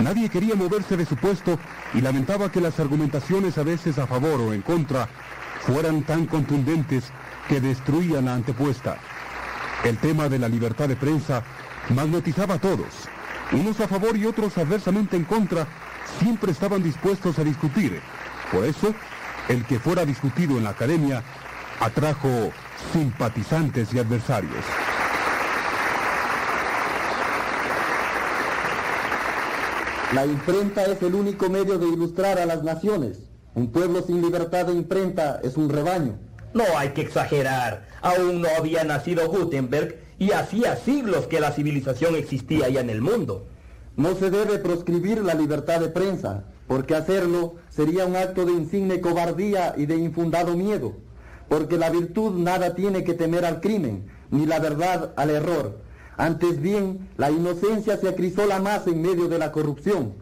Nadie 0.00 0.28
quería 0.28 0.54
moverse 0.54 0.98
de 0.98 1.06
su 1.06 1.16
puesto 1.16 1.58
y 1.94 2.02
lamentaba 2.02 2.52
que 2.52 2.60
las 2.60 2.78
argumentaciones 2.78 3.56
a 3.56 3.62
veces 3.62 3.98
a 3.98 4.06
favor 4.06 4.38
o 4.40 4.52
en 4.52 4.60
contra 4.60 5.08
fueran 5.60 6.02
tan 6.02 6.26
contundentes 6.26 7.04
que 7.48 7.62
destruían 7.62 8.26
la 8.26 8.34
antepuesta. 8.34 8.98
El 9.82 9.96
tema 9.96 10.28
de 10.28 10.38
la 10.38 10.48
libertad 10.48 10.88
de 10.88 10.96
prensa 10.96 11.42
magnetizaba 11.88 12.56
a 12.56 12.60
todos. 12.60 13.08
Unos 13.52 13.80
a 13.80 13.88
favor 13.88 14.14
y 14.18 14.26
otros 14.26 14.58
adversamente 14.58 15.16
en 15.16 15.24
contra 15.24 15.66
siempre 16.18 16.52
estaban 16.52 16.82
dispuestos 16.82 17.38
a 17.38 17.44
discutir. 17.44 17.98
Por 18.52 18.66
eso, 18.66 18.94
el 19.48 19.64
que 19.64 19.78
fuera 19.78 20.04
discutido 20.04 20.58
en 20.58 20.64
la 20.64 20.70
academia 20.70 21.22
atrajo 21.80 22.52
simpatizantes 22.92 23.92
y 23.94 23.98
adversarios. 23.98 24.64
La 30.14 30.26
imprenta 30.26 30.84
es 30.84 31.02
el 31.02 31.14
único 31.14 31.48
medio 31.48 31.78
de 31.78 31.88
ilustrar 31.88 32.38
a 32.38 32.44
las 32.44 32.62
naciones. 32.62 33.18
Un 33.54 33.72
pueblo 33.72 34.02
sin 34.02 34.20
libertad 34.20 34.66
de 34.66 34.74
imprenta 34.74 35.40
es 35.42 35.56
un 35.56 35.70
rebaño. 35.70 36.18
No 36.52 36.64
hay 36.76 36.90
que 36.90 37.00
exagerar. 37.00 37.88
Aún 38.02 38.42
no 38.42 38.48
había 38.58 38.84
nacido 38.84 39.28
Gutenberg 39.28 39.96
y 40.18 40.32
hacía 40.32 40.76
siglos 40.76 41.26
que 41.26 41.40
la 41.40 41.52
civilización 41.52 42.14
existía 42.14 42.68
ya 42.68 42.80
en 42.80 42.90
el 42.90 43.00
mundo. 43.00 43.46
No 43.96 44.14
se 44.14 44.30
debe 44.30 44.58
proscribir 44.58 45.22
la 45.22 45.34
libertad 45.34 45.80
de 45.80 45.88
prensa, 45.88 46.44
porque 46.66 46.94
hacerlo 46.94 47.56
sería 47.70 48.04
un 48.04 48.16
acto 48.16 48.44
de 48.44 48.52
insigne 48.52 49.00
cobardía 49.00 49.74
y 49.76 49.86
de 49.86 49.96
infundado 49.96 50.56
miedo, 50.56 50.94
porque 51.52 51.76
la 51.76 51.90
virtud 51.90 52.38
nada 52.38 52.74
tiene 52.74 53.04
que 53.04 53.12
temer 53.12 53.44
al 53.44 53.60
crimen, 53.60 54.06
ni 54.30 54.46
la 54.46 54.58
verdad 54.58 55.12
al 55.16 55.28
error. 55.28 55.82
Antes 56.16 56.62
bien, 56.62 57.10
la 57.18 57.30
inocencia 57.30 57.98
se 57.98 58.08
acrisola 58.08 58.58
más 58.58 58.86
en 58.86 59.02
medio 59.02 59.28
de 59.28 59.38
la 59.38 59.52
corrupción. 59.52 60.14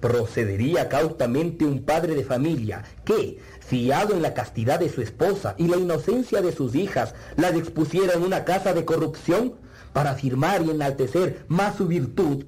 Procedería 0.00 0.88
cautamente 0.88 1.64
un 1.64 1.84
padre 1.84 2.16
de 2.16 2.24
familia 2.24 2.82
que, 3.04 3.38
fiado 3.60 4.14
en 4.14 4.22
la 4.22 4.34
castidad 4.34 4.80
de 4.80 4.88
su 4.88 5.02
esposa 5.02 5.54
y 5.56 5.68
la 5.68 5.76
inocencia 5.76 6.42
de 6.42 6.50
sus 6.50 6.74
hijas, 6.74 7.14
las 7.36 7.54
expusiera 7.54 8.14
en 8.14 8.24
una 8.24 8.44
casa 8.44 8.74
de 8.74 8.84
corrupción 8.84 9.54
para 9.92 10.10
afirmar 10.10 10.62
y 10.62 10.70
enaltecer 10.70 11.44
más 11.46 11.76
su 11.76 11.86
virtud 11.86 12.46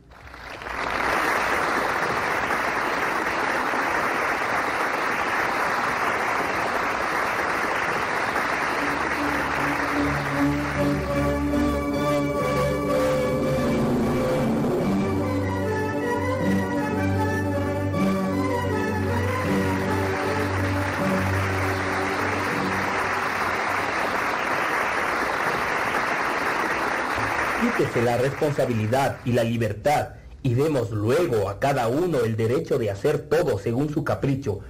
la 28.14 28.22
responsabilidad 28.22 29.16
y 29.24 29.32
la 29.32 29.42
libertad 29.42 30.10
y 30.44 30.54
demos 30.54 30.92
luego 30.92 31.48
a 31.48 31.58
cada 31.58 31.88
uno 31.88 32.20
el 32.20 32.36
derecho 32.36 32.78
de 32.78 32.88
hacer 32.88 33.18
todo 33.18 33.58
según 33.58 33.92
su 33.92 34.04
capricho. 34.04 34.60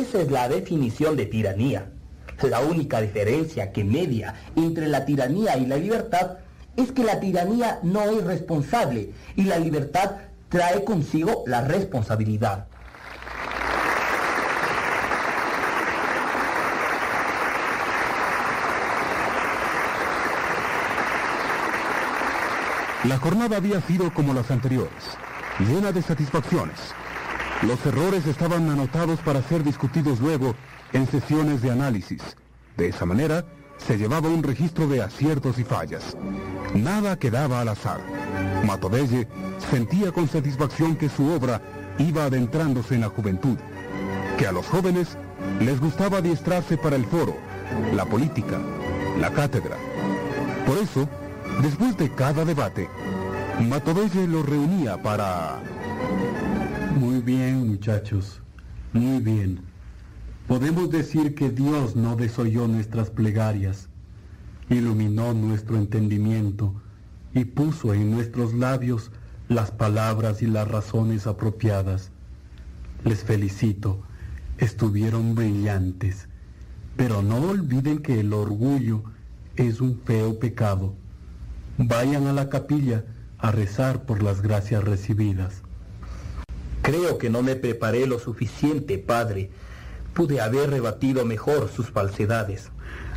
Esa 0.00 0.20
es 0.20 0.32
la 0.32 0.48
definición 0.48 1.16
de 1.16 1.26
tiranía. 1.26 1.90
La 2.42 2.58
única 2.60 3.00
diferencia 3.00 3.70
que 3.70 3.84
media 3.84 4.34
entre 4.56 4.88
la 4.88 5.04
tiranía 5.04 5.56
y 5.58 5.66
la 5.66 5.76
libertad 5.76 6.38
es 6.76 6.90
que 6.90 7.04
la 7.04 7.20
tiranía 7.20 7.78
no 7.84 8.02
es 8.02 8.24
responsable 8.24 9.12
y 9.36 9.44
la 9.44 9.60
libertad 9.60 10.16
trae 10.48 10.82
consigo 10.82 11.44
la 11.46 11.60
responsabilidad. 11.60 12.66
La 23.08 23.16
jornada 23.16 23.56
había 23.56 23.80
sido 23.80 24.12
como 24.12 24.34
las 24.34 24.50
anteriores, 24.50 25.16
llena 25.60 25.92
de 25.92 26.02
satisfacciones. 26.02 26.76
Los 27.62 27.84
errores 27.86 28.26
estaban 28.26 28.68
anotados 28.68 29.18
para 29.20 29.40
ser 29.40 29.64
discutidos 29.64 30.20
luego 30.20 30.54
en 30.92 31.06
sesiones 31.06 31.62
de 31.62 31.70
análisis. 31.70 32.20
De 32.76 32.88
esa 32.88 33.06
manera, 33.06 33.46
se 33.78 33.96
llevaba 33.96 34.28
un 34.28 34.42
registro 34.42 34.86
de 34.88 35.02
aciertos 35.02 35.58
y 35.58 35.64
fallas. 35.64 36.18
Nada 36.74 37.18
quedaba 37.18 37.62
al 37.62 37.68
azar. 37.68 38.02
Matovelle 38.66 39.26
sentía 39.70 40.12
con 40.12 40.28
satisfacción 40.28 40.94
que 40.94 41.08
su 41.08 41.32
obra 41.32 41.62
iba 41.96 42.24
adentrándose 42.24 42.94
en 42.94 43.00
la 43.00 43.08
juventud, 43.08 43.56
que 44.36 44.46
a 44.46 44.52
los 44.52 44.66
jóvenes 44.66 45.16
les 45.60 45.80
gustaba 45.80 46.18
adiestrarse 46.18 46.76
para 46.76 46.96
el 46.96 47.06
foro, 47.06 47.38
la 47.94 48.04
política, 48.04 48.58
la 49.18 49.30
cátedra. 49.30 49.78
Por 50.66 50.76
eso, 50.76 51.08
Después 51.62 51.96
de 51.96 52.08
cada 52.14 52.44
debate, 52.44 52.88
Matovelle 53.68 54.28
lo 54.28 54.44
reunía 54.44 55.02
para... 55.02 55.60
Muy 56.96 57.20
bien, 57.20 57.66
muchachos. 57.66 58.40
Muy 58.92 59.18
bien. 59.20 59.60
Podemos 60.46 60.88
decir 60.90 61.34
que 61.34 61.50
Dios 61.50 61.96
no 61.96 62.14
desoyó 62.14 62.68
nuestras 62.68 63.10
plegarias, 63.10 63.88
iluminó 64.70 65.34
nuestro 65.34 65.76
entendimiento 65.76 66.74
y 67.34 67.44
puso 67.44 67.92
en 67.92 68.12
nuestros 68.12 68.54
labios 68.54 69.10
las 69.48 69.72
palabras 69.72 70.42
y 70.42 70.46
las 70.46 70.68
razones 70.68 71.26
apropiadas. 71.26 72.12
Les 73.04 73.24
felicito, 73.24 74.00
estuvieron 74.58 75.34
brillantes, 75.34 76.28
pero 76.96 77.20
no 77.20 77.36
olviden 77.36 77.98
que 77.98 78.20
el 78.20 78.32
orgullo 78.32 79.02
es 79.56 79.80
un 79.80 80.00
feo 80.04 80.38
pecado. 80.38 80.94
Vayan 81.80 82.26
a 82.26 82.32
la 82.32 82.48
capilla 82.48 83.04
a 83.38 83.52
rezar 83.52 84.02
por 84.04 84.20
las 84.20 84.42
gracias 84.42 84.82
recibidas. 84.82 85.62
Creo 86.82 87.18
que 87.18 87.30
no 87.30 87.40
me 87.40 87.54
preparé 87.54 88.04
lo 88.08 88.18
suficiente, 88.18 88.98
padre. 88.98 89.52
Pude 90.12 90.40
haber 90.40 90.70
rebatido 90.70 91.24
mejor 91.24 91.68
sus 91.68 91.90
falsedades. 91.90 92.72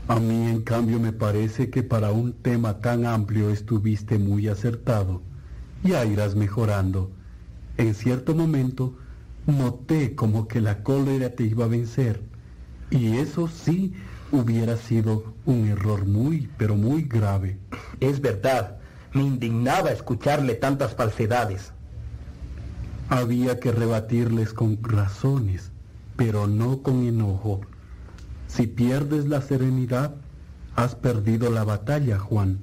A 0.07 0.19
mí, 0.19 0.48
en 0.48 0.61
cambio, 0.61 0.99
me 0.99 1.11
parece 1.11 1.72
que 1.72 1.81
para 1.81 2.11
un 2.11 2.33
tema 2.33 2.77
tan 2.77 3.07
amplio 3.07 3.49
estuviste 3.49 4.19
muy 4.19 4.48
acertado. 4.48 5.23
Ya 5.83 6.06
irás 6.06 6.35
mejorando. 6.35 7.09
En 7.77 7.95
cierto 7.95 8.35
momento 8.35 8.95
noté 9.48 10.14
como 10.14 10.48
que 10.48 10.61
la 10.61 10.83
cólera 10.83 11.31
te 11.31 11.45
iba 11.45 11.65
a 11.65 11.69
vencer. 11.69 12.22
Y 12.91 13.17
eso 13.17 13.48
sí 13.48 13.95
hubiera 14.31 14.77
sido 14.77 15.33
un 15.45 15.67
error 15.67 16.05
muy, 16.05 16.49
pero 16.57 16.75
muy 16.75 17.03
grave. 17.03 17.57
Es 17.99 18.21
verdad, 18.21 18.77
me 19.13 19.23
indignaba 19.23 19.91
escucharle 19.91 20.55
tantas 20.55 20.95
falsedades. 20.95 21.73
Había 23.09 23.59
que 23.59 23.71
rebatirles 23.71 24.53
con 24.53 24.81
razones, 24.81 25.71
pero 26.15 26.47
no 26.47 26.81
con 26.81 27.03
enojo. 27.03 27.61
Si 28.47 28.67
pierdes 28.67 29.25
la 29.25 29.41
serenidad, 29.41 30.15
has 30.75 30.95
perdido 30.95 31.49
la 31.49 31.63
batalla, 31.63 32.19
Juan. 32.19 32.59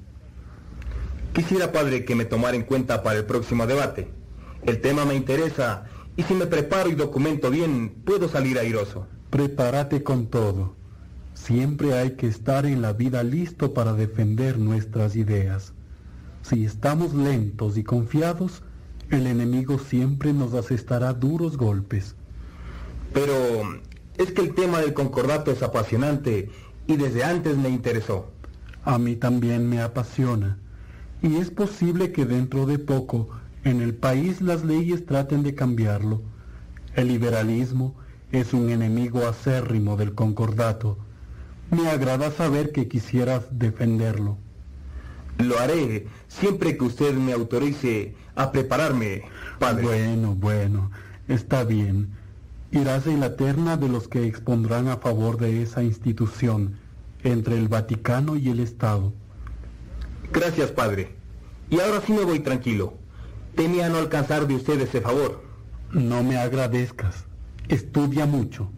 Quisiera, 1.33 1.71
padre, 1.71 2.05
que 2.05 2.15
me 2.15 2.25
tomara 2.25 2.55
en 2.55 2.63
cuenta 2.63 3.03
para 3.03 3.19
el 3.19 3.25
próximo 3.25 3.67
debate. 3.67 4.11
El 4.63 4.81
tema 4.81 5.05
me 5.05 5.13
interesa 5.13 5.85
y 6.17 6.23
si 6.23 6.33
me 6.33 6.47
preparo 6.47 6.89
y 6.89 6.95
documento 6.95 7.51
bien, 7.51 8.01
puedo 8.03 8.27
salir 8.27 8.57
airoso. 8.57 9.07
Prepárate 9.29 10.01
con 10.01 10.27
todo. 10.27 10.78
Siempre 11.49 11.97
hay 11.97 12.11
que 12.11 12.27
estar 12.27 12.67
en 12.67 12.83
la 12.83 12.93
vida 12.93 13.23
listo 13.23 13.73
para 13.73 13.93
defender 13.93 14.59
nuestras 14.59 15.15
ideas. 15.15 15.73
Si 16.43 16.63
estamos 16.63 17.15
lentos 17.15 17.75
y 17.75 17.83
confiados, 17.83 18.61
el 19.09 19.25
enemigo 19.25 19.79
siempre 19.79 20.31
nos 20.31 20.53
asestará 20.53 21.11
duros 21.11 21.57
golpes. 21.57 22.13
Pero 23.15 23.33
es 24.19 24.31
que 24.31 24.41
el 24.41 24.53
tema 24.53 24.79
del 24.79 24.93
concordato 24.93 25.49
es 25.49 25.63
apasionante 25.63 26.51
y 26.85 26.97
desde 26.97 27.23
antes 27.23 27.57
me 27.57 27.69
interesó. 27.69 28.29
A 28.83 28.99
mí 28.99 29.15
también 29.15 29.67
me 29.67 29.81
apasiona. 29.81 30.59
Y 31.23 31.37
es 31.37 31.49
posible 31.49 32.11
que 32.11 32.25
dentro 32.25 32.67
de 32.67 32.77
poco 32.77 33.27
en 33.63 33.81
el 33.81 33.95
país 33.95 34.39
las 34.41 34.63
leyes 34.63 35.07
traten 35.07 35.41
de 35.41 35.55
cambiarlo. 35.55 36.21
El 36.93 37.07
liberalismo 37.07 37.95
es 38.31 38.53
un 38.53 38.69
enemigo 38.69 39.25
acérrimo 39.25 39.97
del 39.97 40.13
concordato. 40.13 40.99
Me 41.71 41.87
agrada 41.89 42.31
saber 42.31 42.71
que 42.71 42.87
quisieras 42.87 43.45
defenderlo. 43.51 44.37
Lo 45.37 45.59
haré 45.59 46.07
siempre 46.27 46.77
que 46.77 46.83
usted 46.83 47.13
me 47.13 47.31
autorice 47.31 48.15
a 48.35 48.51
prepararme, 48.51 49.23
padre. 49.59 49.83
Bueno, 49.83 50.35
bueno, 50.35 50.91
está 51.27 51.63
bien. 51.63 52.09
Irás 52.71 53.07
en 53.07 53.19
la 53.19 53.35
terna 53.35 53.77
de 53.77 53.87
los 53.87 54.07
que 54.07 54.25
expondrán 54.25 54.87
a 54.87 54.97
favor 54.97 55.37
de 55.37 55.61
esa 55.61 55.83
institución 55.83 56.75
entre 57.23 57.57
el 57.57 57.67
Vaticano 57.67 58.35
y 58.35 58.49
el 58.49 58.59
Estado. 58.59 59.13
Gracias, 60.31 60.71
padre. 60.71 61.15
Y 61.69 61.79
ahora 61.79 62.01
sí 62.05 62.13
me 62.13 62.23
voy 62.23 62.39
tranquilo. 62.39 62.95
Temía 63.55 63.89
no 63.89 63.97
alcanzar 63.97 64.47
de 64.47 64.55
usted 64.55 64.81
ese 64.81 65.01
favor. 65.01 65.43
No 65.91 66.23
me 66.23 66.37
agradezcas. 66.37 67.25
Estudia 67.67 68.25
mucho. 68.25 68.69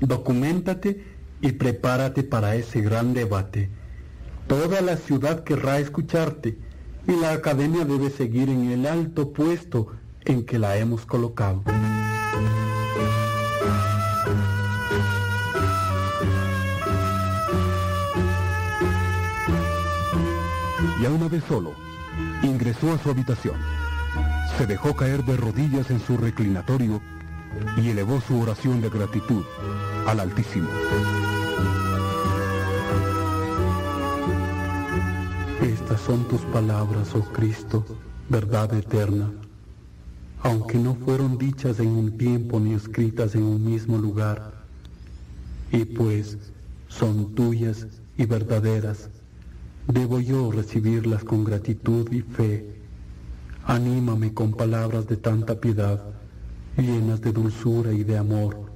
Documentate 0.00 1.15
y 1.40 1.52
prepárate 1.52 2.22
para 2.22 2.56
ese 2.56 2.80
gran 2.80 3.14
debate. 3.14 3.70
Toda 4.46 4.80
la 4.80 4.96
ciudad 4.96 5.44
querrá 5.44 5.78
escucharte 5.78 6.58
y 7.06 7.16
la 7.16 7.32
academia 7.32 7.84
debe 7.84 8.10
seguir 8.10 8.48
en 8.48 8.70
el 8.70 8.86
alto 8.86 9.32
puesto 9.32 9.88
en 10.24 10.44
que 10.44 10.58
la 10.58 10.76
hemos 10.76 11.06
colocado. 11.06 11.62
Ya 21.00 21.10
una 21.10 21.28
vez 21.28 21.44
solo, 21.46 21.74
ingresó 22.42 22.92
a 22.92 22.98
su 22.98 23.10
habitación. 23.10 23.56
Se 24.56 24.66
dejó 24.66 24.96
caer 24.96 25.24
de 25.24 25.36
rodillas 25.36 25.90
en 25.90 26.00
su 26.00 26.16
reclinatorio 26.16 27.00
y 27.76 27.90
elevó 27.90 28.20
su 28.20 28.40
oración 28.40 28.80
de 28.80 28.88
gratitud 28.88 29.44
al 30.06 30.20
Altísimo. 30.20 30.68
Estas 35.66 36.00
son 36.00 36.28
tus 36.28 36.42
palabras, 36.42 37.12
oh 37.16 37.24
Cristo, 37.32 37.84
verdad 38.28 38.72
eterna, 38.72 39.32
aunque 40.42 40.78
no 40.78 40.94
fueron 40.94 41.38
dichas 41.38 41.80
en 41.80 41.88
un 41.88 42.16
tiempo 42.16 42.60
ni 42.60 42.72
escritas 42.72 43.34
en 43.34 43.42
un 43.42 43.64
mismo 43.64 43.98
lugar, 43.98 44.62
y 45.72 45.84
pues 45.84 46.38
son 46.86 47.34
tuyas 47.34 47.88
y 48.16 48.26
verdaderas, 48.26 49.10
debo 49.88 50.20
yo 50.20 50.52
recibirlas 50.52 51.24
con 51.24 51.42
gratitud 51.42 52.12
y 52.12 52.22
fe. 52.22 52.80
Anímame 53.64 54.32
con 54.34 54.52
palabras 54.52 55.08
de 55.08 55.16
tanta 55.16 55.60
piedad, 55.60 56.00
llenas 56.76 57.20
de 57.22 57.32
dulzura 57.32 57.92
y 57.92 58.04
de 58.04 58.16
amor. 58.16 58.70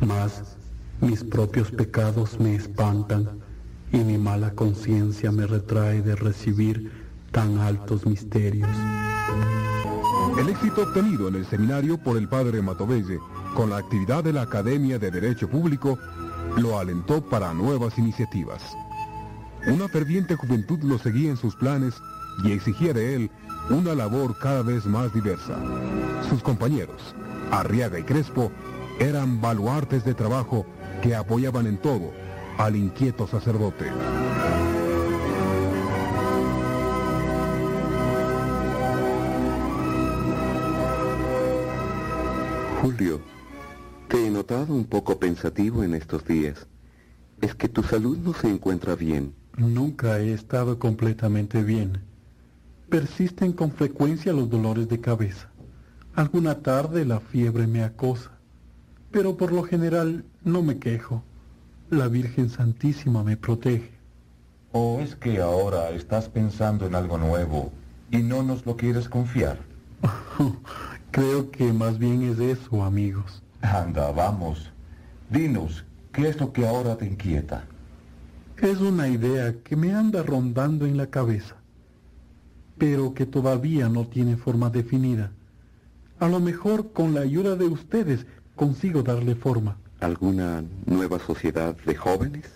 Mas 0.00 0.56
mis 1.02 1.22
propios 1.22 1.70
pecados 1.70 2.40
me 2.40 2.54
espantan 2.54 3.49
y 3.92 3.98
mi 3.98 4.18
mala 4.18 4.52
conciencia 4.52 5.32
me 5.32 5.46
retrae 5.46 6.02
de 6.02 6.14
recibir 6.16 6.92
tan 7.32 7.58
altos 7.58 8.06
misterios. 8.06 8.68
El 10.38 10.48
éxito 10.48 10.82
obtenido 10.82 11.28
en 11.28 11.36
el 11.36 11.46
seminario 11.46 11.98
por 11.98 12.16
el 12.16 12.28
padre 12.28 12.62
Matovelle 12.62 13.18
con 13.54 13.70
la 13.70 13.78
actividad 13.78 14.22
de 14.22 14.32
la 14.32 14.42
Academia 14.42 14.98
de 14.98 15.10
Derecho 15.10 15.48
Público 15.48 15.98
lo 16.56 16.78
alentó 16.78 17.20
para 17.28 17.52
nuevas 17.52 17.98
iniciativas. 17.98 18.62
Una 19.66 19.88
ferviente 19.88 20.36
juventud 20.36 20.78
lo 20.82 20.98
seguía 20.98 21.30
en 21.30 21.36
sus 21.36 21.54
planes 21.56 21.94
y 22.44 22.52
exigía 22.52 22.92
de 22.92 23.16
él 23.16 23.30
una 23.68 23.94
labor 23.94 24.38
cada 24.38 24.62
vez 24.62 24.86
más 24.86 25.12
diversa. 25.12 25.56
Sus 26.28 26.42
compañeros, 26.42 27.14
Arriaga 27.50 27.98
y 27.98 28.04
Crespo, 28.04 28.50
eran 28.98 29.40
baluartes 29.40 30.04
de 30.04 30.14
trabajo 30.14 30.64
que 31.02 31.14
apoyaban 31.14 31.66
en 31.66 31.78
todo 31.78 32.12
al 32.58 32.76
inquieto 32.76 33.26
sacerdote. 33.26 33.86
Julio, 42.82 43.20
te 44.08 44.26
he 44.26 44.30
notado 44.30 44.74
un 44.74 44.84
poco 44.84 45.18
pensativo 45.18 45.84
en 45.84 45.94
estos 45.94 46.24
días. 46.24 46.66
¿Es 47.40 47.54
que 47.54 47.68
tu 47.68 47.82
salud 47.82 48.16
no 48.18 48.32
se 48.32 48.48
encuentra 48.48 48.96
bien? 48.96 49.34
Nunca 49.56 50.18
he 50.18 50.32
estado 50.32 50.78
completamente 50.78 51.62
bien. 51.62 52.00
Persisten 52.88 53.52
con 53.52 53.72
frecuencia 53.72 54.32
los 54.32 54.48
dolores 54.48 54.88
de 54.88 55.00
cabeza. 55.00 55.50
Alguna 56.14 56.60
tarde 56.60 57.04
la 57.04 57.20
fiebre 57.20 57.66
me 57.66 57.84
acosa, 57.84 58.32
pero 59.10 59.36
por 59.36 59.52
lo 59.52 59.62
general 59.62 60.24
no 60.42 60.62
me 60.62 60.78
quejo. 60.78 61.22
La 61.90 62.06
Virgen 62.06 62.48
Santísima 62.48 63.24
me 63.24 63.36
protege. 63.36 63.90
¿O 64.70 65.00
es 65.00 65.16
que 65.16 65.40
ahora 65.40 65.90
estás 65.90 66.28
pensando 66.28 66.86
en 66.86 66.94
algo 66.94 67.18
nuevo 67.18 67.72
y 68.12 68.18
no 68.18 68.44
nos 68.44 68.64
lo 68.64 68.76
quieres 68.76 69.08
confiar? 69.08 69.58
Creo 71.10 71.50
que 71.50 71.72
más 71.72 71.98
bien 71.98 72.22
es 72.22 72.38
eso, 72.38 72.84
amigos. 72.84 73.42
Anda, 73.60 74.12
vamos. 74.12 74.70
Dinos, 75.30 75.84
¿qué 76.12 76.28
es 76.28 76.38
lo 76.38 76.52
que 76.52 76.64
ahora 76.64 76.96
te 76.96 77.06
inquieta? 77.06 77.64
Es 78.58 78.80
una 78.80 79.08
idea 79.08 79.56
que 79.64 79.74
me 79.74 79.92
anda 79.92 80.22
rondando 80.22 80.86
en 80.86 80.96
la 80.96 81.08
cabeza, 81.08 81.56
pero 82.78 83.14
que 83.14 83.26
todavía 83.26 83.88
no 83.88 84.06
tiene 84.06 84.36
forma 84.36 84.70
definida. 84.70 85.32
A 86.20 86.28
lo 86.28 86.38
mejor 86.38 86.92
con 86.92 87.14
la 87.14 87.22
ayuda 87.22 87.56
de 87.56 87.66
ustedes 87.66 88.26
consigo 88.54 89.02
darle 89.02 89.34
forma. 89.34 89.76
¿Alguna 90.00 90.64
nueva 90.86 91.18
sociedad 91.18 91.76
de 91.84 91.94
jóvenes? 91.94 92.46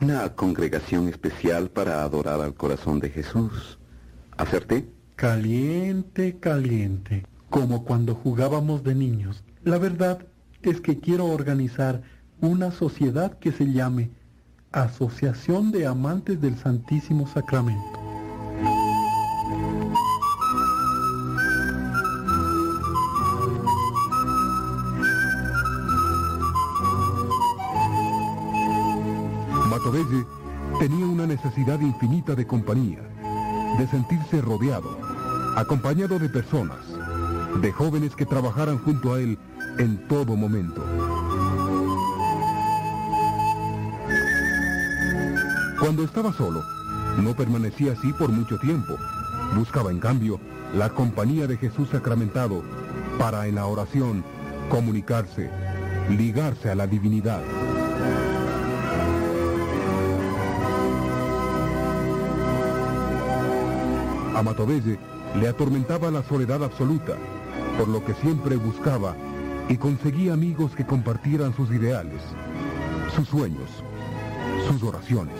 ¿Una 0.00 0.30
congregación 0.30 1.08
especial 1.08 1.68
para 1.68 2.02
adorar 2.02 2.40
al 2.40 2.54
corazón 2.54 3.00
de 3.00 3.10
Jesús? 3.10 3.78
¿Hacerte? 4.38 4.88
Caliente, 5.14 6.38
caliente, 6.40 7.26
como 7.50 7.84
cuando 7.84 8.14
jugábamos 8.14 8.82
de 8.82 8.94
niños. 8.94 9.44
La 9.62 9.78
verdad 9.78 10.26
es 10.62 10.80
que 10.80 10.98
quiero 10.98 11.26
organizar 11.26 12.02
una 12.40 12.70
sociedad 12.70 13.38
que 13.38 13.52
se 13.52 13.70
llame 13.70 14.10
Asociación 14.72 15.70
de 15.70 15.86
Amantes 15.86 16.40
del 16.40 16.56
Santísimo 16.56 17.26
Sacramento. 17.26 18.03
Necesidad 31.26 31.80
infinita 31.80 32.34
de 32.34 32.46
compañía, 32.46 33.00
de 33.78 33.86
sentirse 33.88 34.40
rodeado, 34.40 34.98
acompañado 35.56 36.18
de 36.18 36.28
personas, 36.28 36.78
de 37.60 37.72
jóvenes 37.72 38.14
que 38.14 38.26
trabajaran 38.26 38.78
junto 38.78 39.14
a 39.14 39.20
él 39.20 39.38
en 39.78 40.06
todo 40.08 40.36
momento. 40.36 40.84
Cuando 45.80 46.02
estaba 46.02 46.32
solo, 46.32 46.62
no 47.18 47.34
permanecía 47.34 47.92
así 47.92 48.12
por 48.14 48.30
mucho 48.30 48.58
tiempo. 48.58 48.96
Buscaba, 49.54 49.90
en 49.90 50.00
cambio, 50.00 50.40
la 50.74 50.90
compañía 50.90 51.46
de 51.46 51.56
Jesús 51.56 51.88
sacramentado 51.90 52.62
para 53.18 53.46
en 53.46 53.56
la 53.56 53.66
oración 53.66 54.24
comunicarse, 54.70 55.50
ligarse 56.08 56.70
a 56.70 56.74
la 56.74 56.86
divinidad. 56.86 57.42
A 64.34 64.42
le 65.38 65.48
atormentaba 65.48 66.10
la 66.10 66.24
soledad 66.24 66.64
absoluta, 66.64 67.14
por 67.78 67.86
lo 67.86 68.04
que 68.04 68.14
siempre 68.14 68.56
buscaba 68.56 69.14
y 69.68 69.76
conseguía 69.76 70.32
amigos 70.32 70.74
que 70.74 70.84
compartieran 70.84 71.54
sus 71.54 71.70
ideales, 71.70 72.20
sus 73.14 73.28
sueños, 73.28 73.70
sus 74.68 74.82
oraciones. 74.82 75.34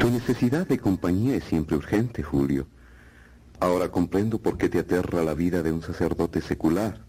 Tu 0.00 0.10
necesidad 0.10 0.66
de 0.66 0.78
compañía 0.78 1.34
es 1.34 1.44
siempre 1.44 1.76
urgente, 1.76 2.22
Julio. 2.22 2.68
Ahora 3.58 3.88
comprendo 3.88 4.38
por 4.38 4.56
qué 4.56 4.68
te 4.68 4.78
aterra 4.78 5.24
la 5.24 5.34
vida 5.34 5.62
de 5.62 5.72
un 5.72 5.82
sacerdote 5.82 6.40
secular. 6.40 7.00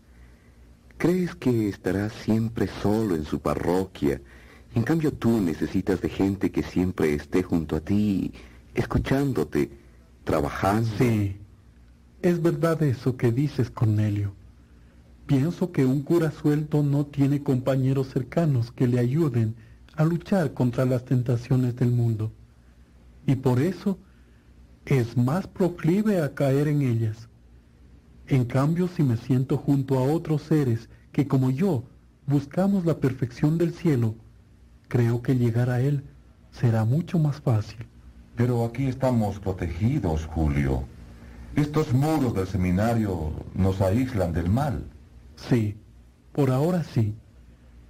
Crees 0.97 1.35
que 1.35 1.69
estarás 1.69 2.11
siempre 2.13 2.67
solo 2.81 3.15
en 3.15 3.25
su 3.25 3.39
parroquia. 3.39 4.21
En 4.75 4.83
cambio 4.83 5.13
tú 5.13 5.39
necesitas 5.39 6.01
de 6.01 6.09
gente 6.09 6.51
que 6.51 6.61
siempre 6.61 7.13
esté 7.13 7.43
junto 7.43 7.77
a 7.77 7.79
ti, 7.79 8.33
escuchándote, 8.73 9.71
trabajando. 10.25 10.89
Sí, 10.97 11.37
es 12.21 12.41
verdad 12.41 12.83
eso 12.83 13.15
que 13.15 13.31
dices, 13.31 13.69
Cornelio. 13.69 14.33
Pienso 15.27 15.71
que 15.71 15.85
un 15.85 16.01
cura 16.01 16.29
suelto 16.29 16.83
no 16.83 17.05
tiene 17.05 17.41
compañeros 17.41 18.09
cercanos 18.09 18.71
que 18.71 18.87
le 18.87 18.99
ayuden 18.99 19.55
a 19.95 20.03
luchar 20.03 20.53
contra 20.53 20.83
las 20.83 21.05
tentaciones 21.05 21.77
del 21.77 21.91
mundo. 21.91 22.33
Y 23.25 23.35
por 23.35 23.61
eso 23.61 23.97
es 24.85 25.15
más 25.15 25.47
proclive 25.47 26.21
a 26.21 26.35
caer 26.35 26.67
en 26.67 26.81
ellas. 26.81 27.29
En 28.27 28.43
cambio, 28.43 28.89
si 28.89 29.03
me 29.03 29.15
siento 29.15 29.57
junto 29.57 29.97
a 29.97 30.03
otros 30.03 30.41
seres 30.41 30.89
que 31.13 31.27
como 31.27 31.49
yo 31.49 31.85
buscamos 32.27 32.85
la 32.85 32.97
perfección 32.97 33.57
del 33.57 33.73
cielo, 33.73 34.15
creo 34.87 35.21
que 35.21 35.35
llegar 35.35 35.69
a 35.69 35.81
él 35.81 36.03
será 36.51 36.85
mucho 36.85 37.19
más 37.19 37.41
fácil. 37.41 37.85
Pero 38.35 38.65
aquí 38.65 38.87
estamos 38.87 39.39
protegidos, 39.39 40.25
Julio. 40.25 40.83
Estos 41.55 41.93
muros 41.93 42.33
del 42.33 42.47
seminario 42.47 43.31
nos 43.53 43.81
aíslan 43.81 44.33
del 44.33 44.49
mal. 44.49 44.83
Sí, 45.35 45.77
por 46.33 46.51
ahora 46.51 46.83
sí. 46.83 47.15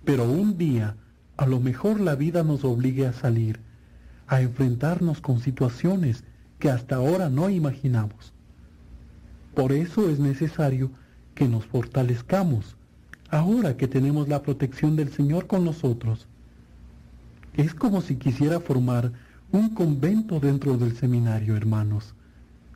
Pero 0.04 0.30
un 0.30 0.58
día, 0.58 0.98
a 1.36 1.48
lo 1.48 1.60
mejor 1.60 2.00
la 2.00 2.16
vida 2.16 2.44
nos 2.44 2.64
obligue 2.64 3.08
a 3.08 3.14
salir, 3.14 3.60
a 4.28 4.42
enfrentarnos 4.42 5.20
con 5.20 5.40
situaciones 5.40 6.24
que 6.60 6.70
hasta 6.70 6.96
ahora 6.96 7.30
no 7.30 7.50
imaginamos. 7.50 8.34
Por 9.56 9.72
eso 9.72 10.10
es 10.10 10.20
necesario 10.20 10.92
que 11.34 11.48
nos 11.48 11.66
fortalezcamos, 11.66 12.78
ahora 13.30 13.78
que 13.78 13.88
tenemos 13.88 14.30
la 14.30 14.42
protección 14.44 14.96
del 14.96 15.12
Señor 15.12 15.48
con 15.48 15.66
nosotros. 15.66 16.28
Es 17.56 17.74
como 17.74 18.02
si 18.02 18.18
quisiera 18.18 18.60
formar 18.60 19.14
un 19.52 19.70
convento 19.70 20.40
dentro 20.40 20.78
del 20.78 20.96
seminario, 20.98 21.56
hermanos, 21.56 22.14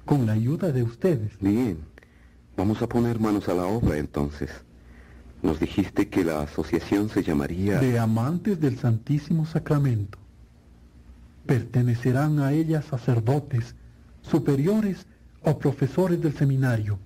con 0.05 0.25
la 0.25 0.33
ayuda 0.33 0.71
de 0.71 0.83
ustedes. 0.83 1.33
Bien, 1.41 1.79
vamos 2.55 2.81
a 2.81 2.87
poner 2.87 3.19
manos 3.19 3.49
a 3.49 3.53
la 3.53 3.65
obra 3.65 3.97
entonces. 3.97 4.49
Nos 5.43 5.59
dijiste 5.59 6.07
que 6.07 6.23
la 6.23 6.41
asociación 6.41 7.09
se 7.09 7.23
llamaría... 7.23 7.79
De 7.79 7.99
amantes 7.99 8.59
del 8.59 8.77
Santísimo 8.77 9.45
Sacramento. 9.45 10.17
Pertenecerán 11.45 12.39
a 12.39 12.53
ella 12.53 12.81
sacerdotes, 12.81 13.75
superiores 14.21 15.07
o 15.43 15.57
profesores 15.57 16.21
del 16.21 16.33
seminario 16.33 16.99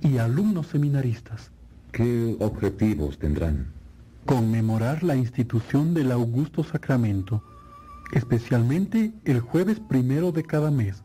y 0.00 0.18
alumnos 0.18 0.68
seminaristas. 0.68 1.50
¿Qué 1.92 2.36
objetivos 2.40 3.18
tendrán? 3.18 3.81
Conmemorar 4.26 5.02
la 5.02 5.16
institución 5.16 5.94
del 5.94 6.12
Augusto 6.12 6.62
Sacramento, 6.62 7.42
especialmente 8.12 9.12
el 9.24 9.40
jueves 9.40 9.80
primero 9.80 10.32
de 10.32 10.44
cada 10.44 10.70
mes, 10.70 11.02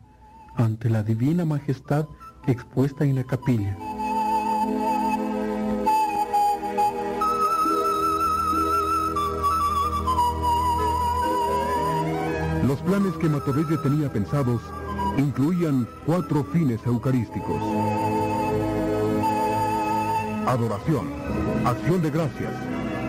ante 0.56 0.88
la 0.88 1.02
Divina 1.02 1.44
Majestad 1.44 2.06
expuesta 2.46 3.04
en 3.04 3.16
la 3.16 3.24
capilla. 3.24 3.76
Los 12.66 12.78
planes 12.82 13.14
que 13.14 13.28
Matovelle 13.28 13.78
tenía 13.78 14.12
pensados 14.12 14.60
incluían 15.16 15.88
cuatro 16.06 16.44
fines 16.44 16.84
eucarísticos. 16.86 17.62
Adoración, 20.46 21.06
acción 21.64 22.02
de 22.02 22.10
gracias, 22.10 22.52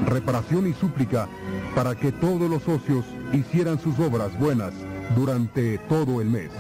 reparación 0.05 0.67
y 0.67 0.73
súplica 0.73 1.27
para 1.75 1.95
que 1.95 2.11
todos 2.11 2.49
los 2.49 2.63
socios 2.63 3.05
hicieran 3.33 3.79
sus 3.79 3.99
obras 3.99 4.37
buenas 4.39 4.73
durante 5.15 5.77
todo 5.89 6.21
el 6.21 6.29
mes. 6.29 6.51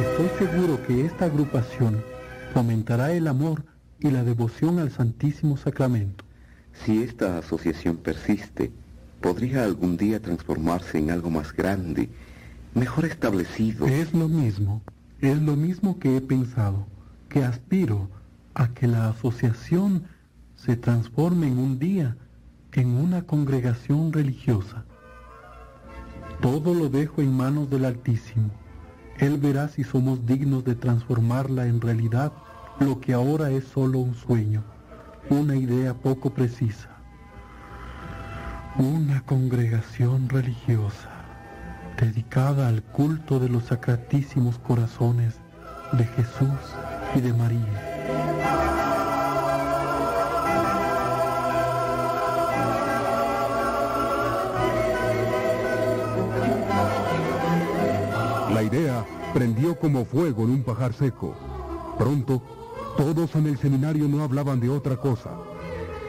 Estoy 0.00 0.46
seguro 0.48 0.84
que 0.86 1.06
esta 1.06 1.26
agrupación 1.26 2.02
fomentará 2.52 3.12
el 3.12 3.28
amor 3.28 3.64
y 4.00 4.10
la 4.10 4.24
devoción 4.24 4.78
al 4.78 4.90
Santísimo 4.90 5.56
Sacramento. 5.56 6.24
Si 6.84 7.02
esta 7.02 7.38
asociación 7.38 7.96
persiste, 7.96 8.70
podría 9.20 9.64
algún 9.64 9.96
día 9.96 10.20
transformarse 10.20 10.98
en 10.98 11.10
algo 11.10 11.30
más 11.30 11.52
grande, 11.52 12.08
mejor 12.74 13.04
establecido. 13.04 13.86
Es 13.86 14.12
lo 14.12 14.28
mismo, 14.28 14.82
es 15.20 15.40
lo 15.42 15.56
mismo 15.56 15.98
que 15.98 16.16
he 16.16 16.20
pensado, 16.20 16.86
que 17.28 17.44
aspiro 17.44 18.08
a 18.54 18.68
que 18.68 18.86
la 18.86 19.08
asociación 19.08 20.04
se 20.54 20.76
transforme 20.76 21.48
en 21.48 21.58
un 21.58 21.78
día 21.78 22.16
en 22.72 22.94
una 22.94 23.22
congregación 23.22 24.12
religiosa. 24.12 24.84
Todo 26.40 26.74
lo 26.74 26.88
dejo 26.88 27.22
en 27.22 27.36
manos 27.36 27.68
del 27.70 27.84
Altísimo. 27.84 28.50
Él 29.18 29.38
verá 29.38 29.68
si 29.68 29.82
somos 29.82 30.24
dignos 30.24 30.64
de 30.64 30.76
transformarla 30.76 31.66
en 31.66 31.80
realidad 31.80 32.32
lo 32.78 33.00
que 33.00 33.12
ahora 33.12 33.50
es 33.50 33.64
solo 33.64 33.98
un 33.98 34.14
sueño, 34.14 34.62
una 35.28 35.56
idea 35.56 35.94
poco 35.94 36.30
precisa. 36.30 36.90
Una 38.78 39.22
congregación 39.22 40.28
religiosa 40.28 41.17
dedicada 42.00 42.68
al 42.68 42.82
culto 42.82 43.40
de 43.40 43.48
los 43.48 43.64
sacratísimos 43.64 44.58
corazones 44.58 45.34
de 45.92 46.04
Jesús 46.04 46.48
y 47.14 47.20
de 47.20 47.32
María. 47.32 47.84
La 58.52 58.62
idea 58.62 59.04
prendió 59.34 59.78
como 59.78 60.04
fuego 60.04 60.44
en 60.44 60.50
un 60.50 60.62
pajar 60.62 60.92
seco. 60.92 61.34
Pronto, 61.98 62.42
todos 62.96 63.34
en 63.34 63.46
el 63.46 63.58
seminario 63.58 64.06
no 64.08 64.22
hablaban 64.22 64.60
de 64.60 64.68
otra 64.68 64.96
cosa. 64.96 65.30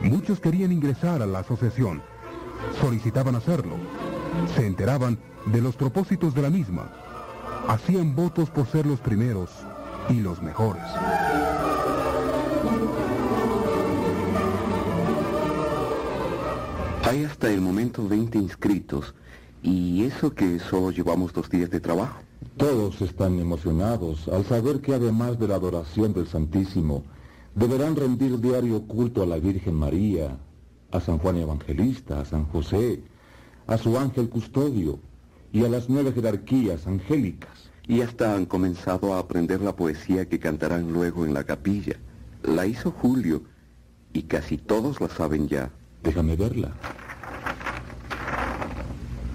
Muchos 0.02 0.40
querían 0.40 0.72
ingresar 0.72 1.22
a 1.22 1.26
la 1.26 1.40
asociación. 1.40 2.02
Solicitaban 2.80 3.36
hacerlo. 3.36 3.76
Se 4.56 4.66
enteraban 4.66 5.18
de 5.46 5.62
los 5.62 5.76
propósitos 5.76 6.34
de 6.34 6.42
la 6.42 6.50
misma. 6.50 6.92
Hacían 7.68 8.16
votos 8.16 8.50
por 8.50 8.68
ser 8.68 8.86
los 8.86 9.00
primeros 9.00 9.50
y 10.10 10.20
los 10.22 10.42
mejores. 10.42 10.84
Hay 17.04 17.24
hasta 17.24 17.50
el 17.50 17.62
momento 17.62 18.08
20 18.08 18.38
inscritos. 18.38 19.16
Y 19.62 20.04
eso 20.06 20.34
que 20.34 20.60
solo 20.60 20.92
llevamos 20.92 21.34
dos 21.34 21.50
días 21.50 21.70
de 21.70 21.80
trabajo. 21.80 22.20
Todos 22.56 23.02
están 23.02 23.40
emocionados 23.40 24.28
al 24.28 24.46
saber 24.46 24.80
que 24.80 24.94
además 24.94 25.40
de 25.40 25.48
la 25.48 25.56
adoración 25.56 26.14
del 26.14 26.28
Santísimo, 26.28 27.04
deberán 27.56 27.96
rendir 27.96 28.40
diario 28.40 28.84
culto 28.84 29.24
a 29.24 29.26
la 29.26 29.38
Virgen 29.38 29.76
María, 29.76 30.38
a 30.92 31.00
San 31.00 31.18
Juan 31.18 31.38
Evangelista, 31.38 32.22
a 32.22 32.26
San 32.26 32.46
José, 32.46 33.02
a 33.70 33.78
su 33.78 34.00
ángel 34.00 34.30
custodio 34.30 34.98
y 35.54 35.64
a 35.64 35.70
las 35.70 35.90
nueve 35.90 36.12
jerarquías 36.12 36.88
angélicas. 36.88 37.70
Y 37.88 38.02
hasta 38.02 38.36
han 38.36 38.46
comenzado 38.46 39.14
a 39.14 39.20
aprender 39.20 39.62
la 39.62 39.76
poesía 39.76 40.28
que 40.28 40.40
cantarán 40.40 40.92
luego 40.92 41.24
en 41.24 41.36
la 41.36 41.44
capilla. 41.44 41.98
La 42.44 42.66
hizo 42.66 42.92
Julio 42.92 43.44
y 44.12 44.24
casi 44.24 44.58
todos 44.58 45.00
la 45.00 45.08
saben 45.08 45.48
ya. 45.48 45.70
Déjame 46.02 46.36
verla. 46.36 46.72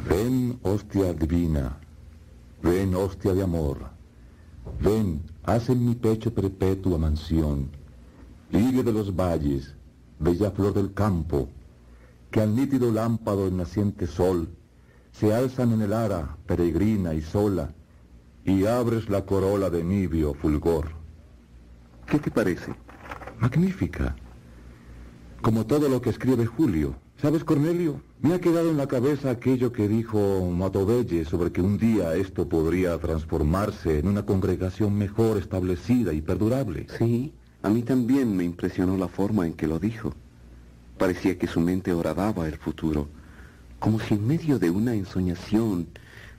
Ven, 0.09 0.59
hostia 0.63 1.15
divina, 1.15 1.77
ven, 2.63 2.95
hostia 2.95 3.35
de 3.35 3.43
amor, 3.43 3.79
ven, 4.81 5.23
haz 5.45 5.69
en 5.69 5.85
mi 5.87 5.95
pecho 5.95 6.33
perpetua 6.33 6.99
mansión, 6.99 7.71
ligue 8.51 8.83
de 8.83 8.93
los 8.93 9.17
valles, 9.17 9.75
bella 10.19 10.51
flor 10.51 10.75
del 10.75 10.93
campo, 10.93 11.49
que 12.35 12.41
al 12.41 12.57
nítido 12.57 12.91
lámpado 12.91 13.45
del 13.45 13.57
naciente 13.57 14.09
sol 14.09 14.49
se 15.13 15.33
alzan 15.33 15.71
en 15.71 15.83
el 15.83 15.93
ara, 15.93 16.37
peregrina 16.47 17.15
y 17.15 17.23
sola, 17.23 17.73
y 18.45 18.67
abres 18.67 19.09
la 19.09 19.25
corola 19.25 19.71
de 19.71 19.85
nibio 19.85 20.35
fulgor. 20.35 20.89
¿Qué 22.07 22.19
te 22.19 22.33
parece? 22.33 22.75
Magnífica. 23.39 24.17
Como 25.43 25.65
todo 25.65 25.89
lo 25.89 26.03
que 26.03 26.11
escribe 26.11 26.45
Julio. 26.45 26.97
¿Sabes, 27.19 27.45
Cornelio? 27.45 28.03
Me 28.21 28.35
ha 28.35 28.41
quedado 28.41 28.69
en 28.69 28.79
la 28.79 28.89
cabeza 28.89 29.31
aquello 29.31 29.71
que 29.71 29.87
dijo 29.87 30.51
Matovelle 30.51 31.25
sobre 31.25 31.53
que 31.53 31.63
un 31.63 31.79
día 31.79 32.17
esto 32.17 32.49
podría 32.49 32.99
transformarse 32.99 34.01
en 34.01 34.09
una 34.09 34.27
congregación 34.27 34.99
mejor 34.99 35.39
establecida 35.39 36.13
y 36.13 36.21
perdurable. 36.21 36.89
Sí, 36.99 37.33
a 37.63 37.69
mí 37.69 37.83
también 37.83 38.37
me 38.37 38.43
impresionó 38.43 38.97
la 38.97 39.07
forma 39.07 39.47
en 39.47 39.53
que 39.53 39.69
lo 39.69 39.79
dijo. 39.79 40.13
Parecía 41.05 41.39
que 41.39 41.47
su 41.47 41.61
mente 41.61 41.93
horadaba 41.93 42.47
el 42.47 42.57
futuro, 42.57 43.11
como 43.79 44.01
si 44.01 44.15
en 44.15 44.27
medio 44.27 44.59
de 44.59 44.71
una 44.71 44.95
ensoñación 44.95 45.87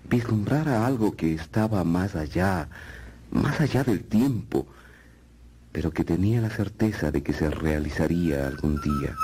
vislumbrara 0.09 0.87
algo 0.87 1.15
que 1.15 1.35
estaba 1.35 1.83
más 1.83 2.15
allá, 2.15 2.67
más 3.29 3.61
allá 3.61 3.83
del 3.83 4.03
tiempo, 4.03 4.65
pero 5.71 5.91
que 5.91 6.03
tenía 6.03 6.41
la 6.41 6.49
certeza 6.49 7.11
de 7.11 7.21
que 7.21 7.31
se 7.31 7.51
realizaría 7.51 8.47
algún 8.47 8.81
día. 8.81 9.15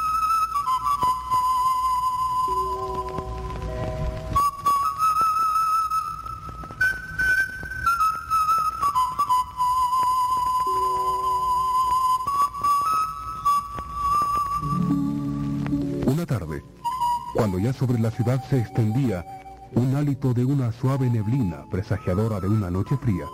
Sobre 17.82 18.00
la 18.00 18.12
ciudad 18.12 18.40
se 18.48 18.60
extendía 18.60 19.26
un 19.74 19.96
hálito 19.96 20.36
de 20.36 20.46
una 20.46 20.72
suave 20.72 21.10
neblina 21.10 21.66
presagiadora 21.72 22.40
de 22.40 22.48
una 22.48 22.70
noche 22.70 22.96
fría. 22.96 23.26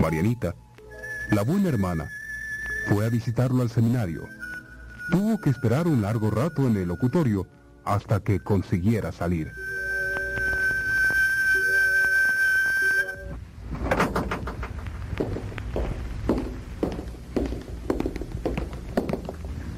Marianita, 0.00 0.56
la 1.30 1.44
buena 1.44 1.68
hermana, 1.68 2.04
fue 2.88 3.06
a 3.06 3.10
visitarlo 3.10 3.62
al 3.62 3.70
seminario. 3.70 4.22
Tuvo 5.12 5.40
que 5.40 5.50
esperar 5.50 5.86
un 5.86 6.02
largo 6.02 6.32
rato 6.32 6.66
en 6.66 6.76
el 6.76 6.88
locutorio 6.88 7.46
hasta 7.84 8.18
que 8.18 8.40
consiguiera 8.40 9.12
salir. 9.12 9.52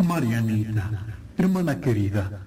Marianita, 0.03 0.91
hermana 1.37 1.79
querida, 1.79 2.41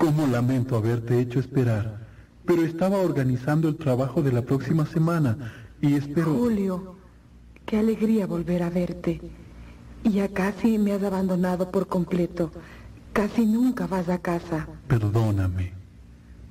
cómo 0.00 0.26
lamento 0.26 0.78
haberte 0.78 1.20
hecho 1.20 1.38
esperar, 1.38 1.98
pero 2.46 2.62
estaba 2.62 2.96
organizando 2.96 3.68
el 3.68 3.76
trabajo 3.76 4.22
de 4.22 4.32
la 4.32 4.40
próxima 4.40 4.86
semana 4.86 5.52
y 5.82 5.94
espero... 5.94 6.32
Julio, 6.32 6.96
qué 7.66 7.78
alegría 7.78 8.26
volver 8.26 8.62
a 8.62 8.70
verte. 8.70 9.20
Ya 10.02 10.28
casi 10.28 10.78
me 10.78 10.92
has 10.92 11.02
abandonado 11.02 11.70
por 11.70 11.86
completo. 11.86 12.50
Casi 13.12 13.44
nunca 13.44 13.86
vas 13.86 14.08
a 14.08 14.16
casa. 14.16 14.66
Perdóname, 14.88 15.74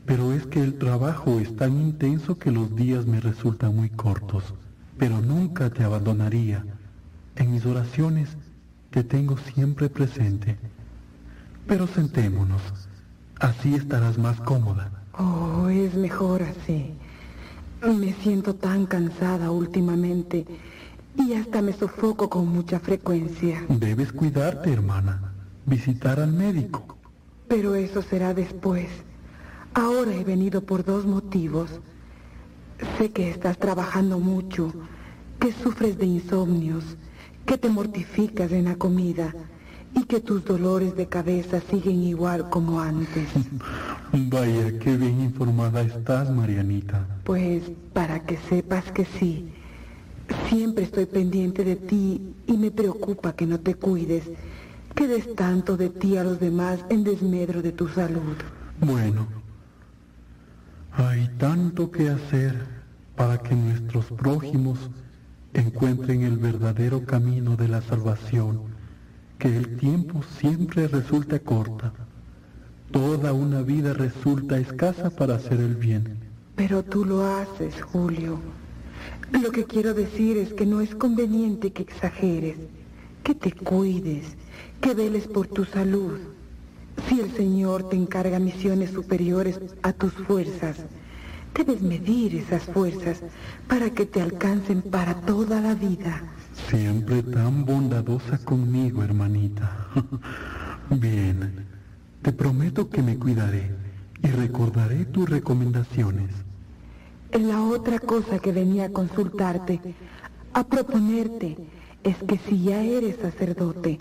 pero 0.05 0.31
es 0.31 0.45
que 0.45 0.61
el 0.61 0.77
trabajo 0.77 1.39
es 1.39 1.55
tan 1.55 1.81
intenso 1.81 2.37
que 2.37 2.51
los 2.51 2.75
días 2.75 3.07
me 3.07 3.19
resultan 3.19 3.75
muy 3.75 3.89
cortos, 3.89 4.43
pero 4.99 5.21
nunca 5.21 5.71
te 5.71 5.83
abandonaría. 5.83 6.63
En 7.35 7.51
mis 7.51 7.65
oraciones 7.65 8.29
te 8.91 9.03
tengo 9.03 9.37
siempre 9.39 9.89
presente. 9.89 10.55
Pero 11.65 11.87
sentémonos, 11.87 12.61
así 13.39 13.75
estarás 13.75 14.17
más 14.17 14.39
cómoda. 14.41 14.91
Oh, 15.17 15.67
es 15.69 15.95
mejor 15.95 16.43
así. 16.43 16.93
Me 17.81 18.13
siento 18.13 18.55
tan 18.55 18.85
cansada 18.85 19.51
últimamente 19.51 20.45
y 21.15 21.33
hasta 21.33 21.61
me 21.61 21.73
sofoco 21.73 22.29
con 22.29 22.47
mucha 22.47 22.79
frecuencia. 22.79 23.65
Debes 23.69 24.11
cuidarte, 24.11 24.71
hermana. 24.71 25.33
Visitar 25.65 26.19
al 26.19 26.33
médico. 26.33 26.97
Pero 27.47 27.75
eso 27.75 28.01
será 28.01 28.33
después. 28.33 28.87
Ahora 29.73 30.13
he 30.13 30.23
venido 30.23 30.61
por 30.61 30.83
dos 30.83 31.05
motivos. 31.05 31.69
Sé 32.97 33.11
que 33.11 33.29
estás 33.29 33.57
trabajando 33.57 34.19
mucho, 34.19 34.71
que 35.39 35.51
sufres 35.51 35.97
de 35.97 36.05
insomnios, 36.05 36.83
que 37.45 37.57
te 37.57 37.69
mortificas 37.69 38.51
en 38.51 38.65
la 38.65 38.75
comida 38.75 39.33
y 39.95 40.03
que 40.03 40.19
tus 40.19 40.43
dolores 40.45 40.95
de 40.95 41.07
cabeza 41.07 41.61
siguen 41.69 42.03
igual 42.03 42.49
como 42.49 42.79
antes. 42.79 43.29
Vaya, 44.13 44.79
qué 44.79 44.97
bien 44.97 45.21
informada 45.21 45.81
estás, 45.81 46.29
Marianita. 46.31 47.05
Pues 47.23 47.63
para 47.93 48.21
que 48.25 48.37
sepas 48.49 48.91
que 48.91 49.05
sí. 49.05 49.49
Siempre 50.47 50.83
estoy 50.83 51.05
pendiente 51.05 51.63
de 51.63 51.75
ti 51.75 52.35
y 52.45 52.57
me 52.57 52.71
preocupa 52.71 53.33
que 53.33 53.47
no 53.47 53.59
te 53.59 53.75
cuides, 53.75 54.23
que 54.95 55.07
des 55.07 55.35
tanto 55.35 55.75
de 55.75 55.89
ti 55.89 56.17
a 56.17 56.23
los 56.23 56.39
demás 56.39 56.79
en 56.89 57.03
desmedro 57.03 57.61
de 57.61 57.71
tu 57.71 57.87
salud. 57.87 58.35
Bueno, 58.79 59.27
hay 60.93 61.29
tanto 61.37 61.91
que 61.91 62.09
hacer 62.09 62.55
para 63.15 63.37
que 63.39 63.55
nuestros 63.55 64.05
prójimos 64.05 64.89
encuentren 65.53 66.23
el 66.23 66.37
verdadero 66.37 67.05
camino 67.05 67.55
de 67.55 67.67
la 67.67 67.81
salvación, 67.81 68.61
que 69.39 69.55
el 69.55 69.77
tiempo 69.77 70.21
siempre 70.37 70.87
resulta 70.89 71.39
corta. 71.39 71.93
Toda 72.91 73.31
una 73.31 73.61
vida 73.61 73.93
resulta 73.93 74.57
escasa 74.57 75.09
para 75.09 75.35
hacer 75.35 75.61
el 75.61 75.75
bien. 75.75 76.17
Pero 76.57 76.83
tú 76.83 77.05
lo 77.05 77.25
haces, 77.25 77.81
Julio. 77.81 78.39
Lo 79.31 79.51
que 79.51 79.63
quiero 79.63 79.93
decir 79.93 80.37
es 80.37 80.53
que 80.53 80.65
no 80.65 80.81
es 80.81 80.93
conveniente 80.93 81.71
que 81.71 81.83
exageres, 81.83 82.57
que 83.23 83.33
te 83.33 83.53
cuides, 83.53 84.25
que 84.81 84.93
veles 84.93 85.25
por 85.27 85.47
tu 85.47 85.63
salud. 85.63 86.19
Si 87.07 87.21
el 87.21 87.31
Señor 87.31 87.87
te 87.87 87.95
encarga 87.95 88.39
misiones 88.39 88.91
superiores 88.91 89.57
a 89.83 89.93
tus 89.93 90.11
fuerzas, 90.11 90.77
debes 91.53 91.81
medir 91.81 92.35
esas 92.35 92.63
fuerzas 92.63 93.21
para 93.69 93.89
que 93.91 94.05
te 94.05 94.21
alcancen 94.21 94.81
para 94.81 95.21
toda 95.21 95.61
la 95.61 95.75
vida. 95.75 96.23
Siempre 96.67 97.23
tan 97.23 97.65
bondadosa 97.65 98.37
conmigo, 98.39 99.03
hermanita. 99.03 99.87
Bien, 100.89 101.65
te 102.21 102.31
prometo 102.33 102.89
que 102.89 103.01
me 103.01 103.17
cuidaré 103.17 103.71
y 104.21 104.27
recordaré 104.27 105.05
tus 105.05 105.29
recomendaciones. 105.29 106.29
La 107.31 107.61
otra 107.61 107.99
cosa 107.99 108.39
que 108.39 108.51
venía 108.51 108.85
a 108.85 108.89
consultarte, 108.89 109.79
a 110.53 110.63
proponerte, 110.63 111.57
es 112.03 112.15
que 112.17 112.37
si 112.37 112.63
ya 112.63 112.81
eres 112.81 113.17
sacerdote, 113.21 113.99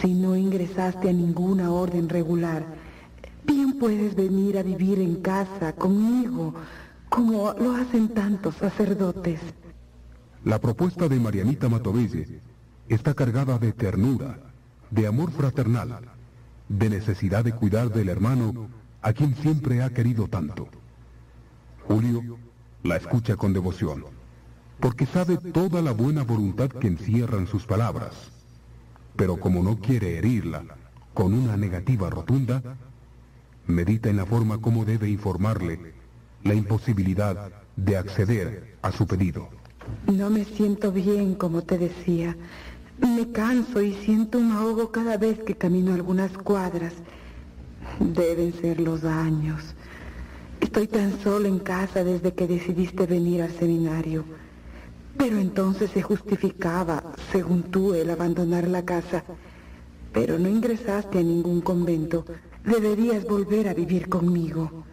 si 0.00 0.14
no 0.14 0.36
ingresaste 0.36 1.10
a 1.10 1.12
ninguna 1.12 1.70
orden 1.70 2.08
regular, 2.08 2.64
bien 3.44 3.78
puedes 3.78 4.14
venir 4.14 4.58
a 4.58 4.62
vivir 4.62 4.98
en 4.98 5.16
casa 5.16 5.74
conmigo, 5.74 6.54
como 7.08 7.52
lo 7.52 7.74
hacen 7.76 8.08
tantos 8.08 8.54
sacerdotes. 8.56 9.40
La 10.44 10.60
propuesta 10.60 11.08
de 11.08 11.18
Marianita 11.18 11.70
Matovelle 11.70 12.42
está 12.90 13.14
cargada 13.14 13.58
de 13.58 13.72
ternura, 13.72 14.38
de 14.90 15.06
amor 15.06 15.32
fraternal, 15.32 16.00
de 16.68 16.90
necesidad 16.90 17.42
de 17.42 17.52
cuidar 17.52 17.90
del 17.90 18.10
hermano 18.10 18.68
a 19.00 19.14
quien 19.14 19.34
siempre 19.36 19.82
ha 19.82 19.88
querido 19.88 20.28
tanto. 20.28 20.68
Julio 21.88 22.36
la 22.82 22.96
escucha 22.96 23.36
con 23.36 23.54
devoción, 23.54 24.04
porque 24.80 25.06
sabe 25.06 25.38
toda 25.38 25.80
la 25.80 25.92
buena 25.92 26.24
voluntad 26.24 26.68
que 26.68 26.88
encierran 26.88 27.46
sus 27.46 27.64
palabras, 27.64 28.12
pero 29.16 29.40
como 29.40 29.62
no 29.62 29.78
quiere 29.78 30.18
herirla 30.18 30.62
con 31.14 31.32
una 31.32 31.56
negativa 31.56 32.10
rotunda, 32.10 32.62
medita 33.66 34.10
en 34.10 34.18
la 34.18 34.26
forma 34.26 34.58
como 34.58 34.84
debe 34.84 35.08
informarle 35.08 35.94
la 36.42 36.52
imposibilidad 36.52 37.50
de 37.76 37.96
acceder 37.96 38.76
a 38.82 38.92
su 38.92 39.06
pedido. 39.06 39.63
No 40.06 40.30
me 40.30 40.44
siento 40.44 40.92
bien, 40.92 41.34
como 41.34 41.62
te 41.62 41.78
decía. 41.78 42.36
Me 43.00 43.30
canso 43.32 43.82
y 43.82 43.94
siento 43.94 44.38
un 44.38 44.52
ahogo 44.52 44.92
cada 44.92 45.16
vez 45.16 45.40
que 45.40 45.56
camino 45.56 45.94
algunas 45.94 46.30
cuadras. 46.38 46.92
Deben 47.98 48.52
ser 48.54 48.80
los 48.80 49.04
años. 49.04 49.74
Estoy 50.60 50.86
tan 50.86 51.20
solo 51.20 51.46
en 51.46 51.58
casa 51.58 52.04
desde 52.04 52.32
que 52.34 52.46
decidiste 52.46 53.06
venir 53.06 53.42
al 53.42 53.50
seminario. 53.50 54.24
Pero 55.16 55.38
entonces 55.38 55.90
se 55.90 56.02
justificaba, 56.02 57.02
según 57.32 57.64
tú, 57.64 57.94
el 57.94 58.10
abandonar 58.10 58.68
la 58.68 58.84
casa. 58.84 59.24
Pero 60.12 60.38
no 60.38 60.48
ingresaste 60.48 61.18
a 61.18 61.22
ningún 61.22 61.60
convento. 61.60 62.24
Deberías 62.64 63.24
volver 63.24 63.68
a 63.68 63.74
vivir 63.74 64.08
conmigo. 64.08 64.84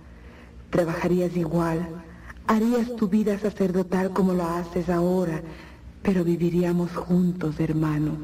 Trabajarías 0.70 1.36
igual. 1.36 2.04
Harías 2.48 2.96
tu 2.96 3.08
vida 3.08 3.38
sacerdotal 3.40 4.12
como 4.12 4.34
lo 4.34 4.44
haces 4.46 4.90
ahora. 4.90 5.42
Pero 6.04 6.24
viviríamos 6.24 6.92
juntos, 6.92 7.60
hermano. 7.60 8.18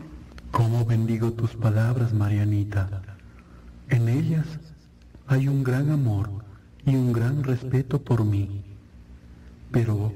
¿Cómo 0.51 0.85
bendigo 0.85 1.31
tus 1.33 1.51
palabras, 1.55 2.13
Marianita? 2.13 3.01
En 3.89 4.09
ellas 4.09 4.45
hay 5.27 5.47
un 5.47 5.63
gran 5.63 5.91
amor 5.91 6.29
y 6.85 6.95
un 6.95 7.13
gran 7.13 7.43
respeto 7.43 8.01
por 8.01 8.25
mí. 8.25 8.63
Pero 9.71 10.11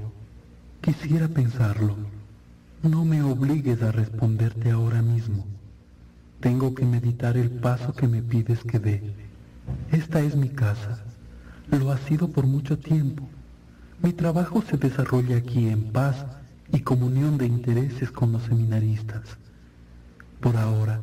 quisiera 0.82 1.28
pensarlo. 1.28 1.96
No 2.82 3.06
me 3.06 3.22
obligues 3.22 3.84
a 3.84 3.92
responderte 3.92 4.72
ahora 4.72 5.02
mismo. 5.02 5.46
Tengo 6.40 6.74
que 6.74 6.86
meditar 6.86 7.38
el 7.38 7.52
paso 7.52 7.94
que 7.94 8.08
me 8.08 8.24
pides 8.24 8.64
que 8.64 8.80
dé. 8.80 9.14
Esta 9.92 10.22
es 10.22 10.36
mi 10.36 10.50
casa. 10.50 11.04
Lo 11.70 11.92
ha 11.92 11.98
sido 12.00 12.30
por 12.30 12.48
mucho 12.48 12.80
tiempo. 12.80 13.30
Mi 14.02 14.14
trabajo 14.14 14.64
se 14.64 14.78
desarrolla 14.78 15.38
aquí 15.38 15.70
en 15.70 15.92
paz 15.92 16.26
y 16.74 16.80
comunión 16.80 17.38
de 17.38 17.46
intereses 17.46 18.12
con 18.12 18.32
los 18.32 18.44
seminaristas. 18.44 19.22
Por 20.40 20.58
ahora, 20.58 21.02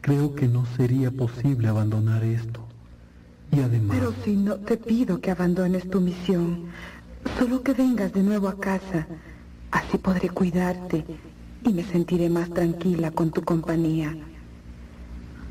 creo 0.00 0.34
que 0.34 0.48
no 0.48 0.64
sería 0.76 1.10
posible 1.10 1.68
abandonar 1.68 2.24
esto. 2.24 2.66
Y 3.50 3.60
además... 3.60 3.98
Pero 3.98 4.14
si 4.24 4.34
no 4.36 4.56
te 4.56 4.78
pido 4.78 5.20
que 5.20 5.30
abandones 5.30 5.90
tu 5.90 6.00
misión, 6.00 6.68
solo 7.38 7.62
que 7.62 7.74
vengas 7.74 8.12
de 8.14 8.22
nuevo 8.22 8.48
a 8.48 8.58
casa. 8.58 9.06
Así 9.70 9.98
podré 9.98 10.30
cuidarte 10.30 11.04
y 11.64 11.72
me 11.72 11.84
sentiré 11.84 12.30
más 12.30 12.48
tranquila 12.50 13.10
con 13.10 13.30
tu 13.30 13.42
compañía. 13.42 14.16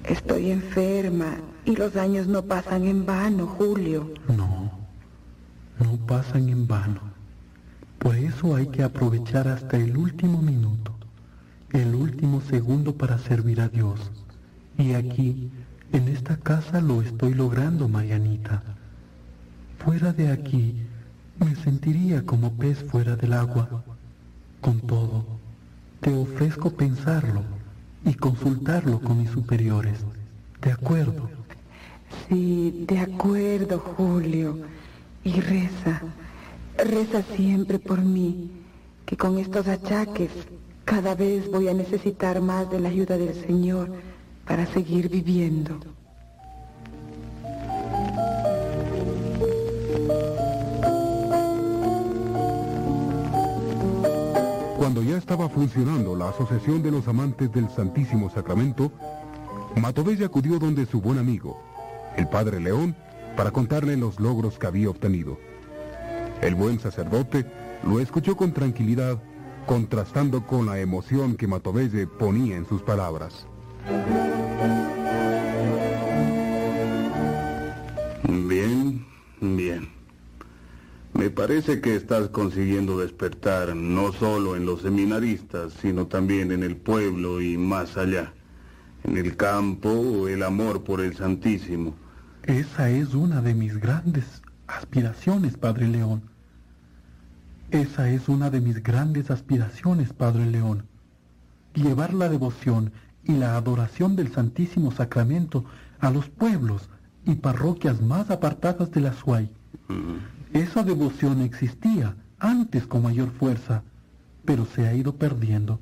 Estoy 0.03 0.49
enferma 0.49 1.37
y 1.63 1.75
los 1.75 1.95
años 1.95 2.25
no 2.25 2.43
pasan 2.43 2.85
en 2.85 3.05
vano, 3.05 3.45
Julio. 3.45 4.11
No, 4.35 4.80
no 5.83 5.97
pasan 6.05 6.49
en 6.49 6.67
vano. 6.67 7.01
Por 7.99 8.15
eso 8.15 8.55
hay 8.55 8.67
que 8.67 8.83
aprovechar 8.83 9.47
hasta 9.47 9.77
el 9.77 9.97
último 9.97 10.41
minuto, 10.41 10.91
el 11.71 11.93
último 11.93 12.41
segundo 12.41 12.95
para 12.95 13.17
servir 13.17 13.61
a 13.61 13.69
Dios. 13.69 13.99
Y 14.77 14.93
aquí, 14.93 15.51
en 15.91 16.07
esta 16.07 16.37
casa, 16.37 16.81
lo 16.81 17.01
estoy 17.01 17.33
logrando, 17.33 17.87
Marianita. 17.87 18.63
Fuera 19.83 20.13
de 20.13 20.31
aquí, 20.31 20.75
me 21.39 21.55
sentiría 21.55 22.25
como 22.25 22.53
pez 22.53 22.83
fuera 22.83 23.15
del 23.15 23.33
agua. 23.33 23.83
Con 24.61 24.79
todo, 24.81 25.25
te 25.99 26.13
ofrezco 26.13 26.71
pensarlo 26.71 27.43
y 28.05 28.13
consultarlo 28.13 28.99
con 28.99 29.19
mis 29.19 29.29
superiores. 29.29 29.99
¿De 30.61 30.71
acuerdo? 30.71 31.29
Sí, 32.27 32.85
de 32.87 32.99
acuerdo, 32.99 33.79
Julio. 33.79 34.57
Y 35.23 35.39
reza, 35.39 36.01
reza 36.77 37.21
siempre 37.35 37.77
por 37.77 38.01
mí, 38.01 38.49
que 39.05 39.15
con 39.15 39.37
estos 39.37 39.67
achaques 39.67 40.31
cada 40.85 41.15
vez 41.15 41.49
voy 41.51 41.67
a 41.67 41.73
necesitar 41.73 42.41
más 42.41 42.69
de 42.71 42.79
la 42.79 42.89
ayuda 42.89 43.17
del 43.17 43.33
Señor 43.33 43.91
para 44.45 44.65
seguir 44.65 45.09
viviendo. 45.09 45.79
Cuando 54.77 55.03
ya 55.03 55.17
estaba 55.17 55.47
funcionando 55.47 56.15
la 56.15 56.29
Asociación 56.29 56.81
de 56.81 56.91
los 56.91 57.07
Amantes 57.07 57.51
del 57.51 57.69
Santísimo 57.69 58.29
Sacramento, 58.31 58.91
Matovella 59.75 60.25
acudió 60.25 60.57
donde 60.57 60.85
su 60.85 60.99
buen 60.99 61.19
amigo, 61.19 61.61
el 62.17 62.27
Padre 62.27 62.59
León, 62.59 62.95
para 63.35 63.51
contarle 63.51 63.97
los 63.97 64.19
logros 64.19 64.57
que 64.57 64.67
había 64.67 64.89
obtenido. 64.89 65.37
El 66.41 66.55
buen 66.55 66.79
sacerdote 66.79 67.45
lo 67.83 67.99
escuchó 67.99 68.35
con 68.35 68.53
tranquilidad, 68.53 69.21
contrastando 69.65 70.45
con 70.45 70.65
la 70.65 70.79
emoción 70.79 71.35
que 71.35 71.47
Matovelle 71.47 72.07
ponía 72.07 72.57
en 72.57 72.67
sus 72.67 72.81
palabras. 72.81 73.45
Bien, 78.27 79.05
bien. 79.39 79.89
Me 81.13 81.29
parece 81.29 81.81
que 81.81 81.95
estás 81.95 82.29
consiguiendo 82.29 82.97
despertar 82.97 83.75
no 83.75 84.13
solo 84.13 84.55
en 84.55 84.65
los 84.65 84.81
seminaristas, 84.81 85.73
sino 85.81 86.07
también 86.07 86.51
en 86.51 86.63
el 86.63 86.77
pueblo 86.77 87.41
y 87.41 87.57
más 87.57 87.97
allá. 87.97 88.33
En 89.03 89.17
el 89.17 89.35
campo, 89.35 90.27
el 90.27 90.41
amor 90.43 90.83
por 90.83 91.01
el 91.01 91.15
Santísimo. 91.15 91.95
Esa 92.43 92.89
es 92.89 93.13
una 93.13 93.41
de 93.41 93.53
mis 93.53 93.77
grandes 93.77 94.41
aspiraciones, 94.65 95.57
Padre 95.57 95.87
León. 95.87 96.23
Esa 97.69 98.09
es 98.09 98.27
una 98.29 98.49
de 98.49 98.59
mis 98.59 98.81
grandes 98.81 99.29
aspiraciones, 99.29 100.11
Padre 100.11 100.47
León. 100.47 100.85
Llevar 101.75 102.13
la 102.13 102.29
devoción 102.29 102.91
y 103.23 103.33
la 103.33 103.55
adoración 103.55 104.15
del 104.15 104.31
Santísimo 104.31 104.91
Sacramento 104.91 105.65
a 105.99 106.09
los 106.09 106.29
pueblos 106.29 106.89
y 107.25 107.35
parroquias 107.35 108.01
más 108.01 108.31
apartadas 108.31 108.91
de 108.91 109.01
la 109.01 109.13
SUAY. 109.13 109.49
Esa 110.51 110.83
devoción 110.83 111.41
existía 111.41 112.15
antes 112.39 112.87
con 112.87 113.03
mayor 113.03 113.29
fuerza, 113.29 113.83
pero 114.45 114.65
se 114.65 114.87
ha 114.87 114.95
ido 114.95 115.15
perdiendo. 115.15 115.79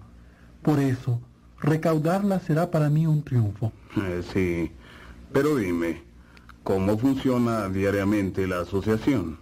Por 0.62 0.80
eso, 0.80 1.22
recaudarla 1.62 2.42
será 2.42 2.70
para 2.70 2.90
mí 2.90 3.08
un 3.08 3.24
triunfo. 3.24 3.72
Eh, 3.96 4.22
sí, 4.34 4.72
pero 5.32 5.56
dime, 5.56 6.09
¿cómo 6.64 6.98
funciona 6.98 7.70
diariamente 7.70 8.48
la 8.48 8.62
asociación? 8.62 9.38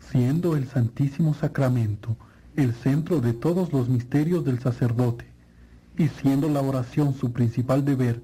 Siendo 0.00 0.56
el 0.56 0.66
Santísimo 0.66 1.34
Sacramento 1.34 2.16
el 2.56 2.74
centro 2.74 3.20
de 3.20 3.34
todos 3.34 3.72
los 3.72 3.88
misterios 3.88 4.44
del 4.44 4.58
sacerdote, 4.58 5.26
y 5.96 6.08
siendo 6.08 6.48
la 6.48 6.60
oración 6.60 7.14
su 7.14 7.32
principal 7.32 7.84
deber, 7.84 8.22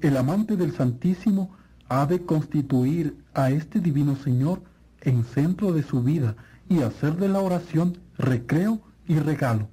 el 0.00 0.16
amante 0.16 0.56
del 0.56 0.72
Santísimo 0.72 1.50
ha 1.88 2.06
de 2.06 2.22
constituir 2.22 3.16
a 3.34 3.50
este 3.50 3.80
Divino 3.80 4.16
Señor 4.16 4.62
en 5.00 5.24
centro 5.24 5.72
de 5.72 5.82
su 5.82 6.02
vida 6.02 6.36
y 6.68 6.82
hacer 6.82 7.16
de 7.16 7.28
la 7.28 7.40
oración 7.40 7.98
recreo 8.18 8.80
y 9.06 9.18
regalo. 9.18 9.68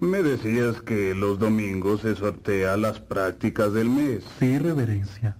Me 0.00 0.22
decías 0.22 0.80
que 0.80 1.14
los 1.14 1.38
domingos 1.38 2.00
se 2.00 2.16
sortea 2.16 2.76
las 2.76 3.00
prácticas 3.00 3.72
del 3.72 3.90
mes. 3.90 4.24
Sí, 4.38 4.58
reverencia. 4.58 5.36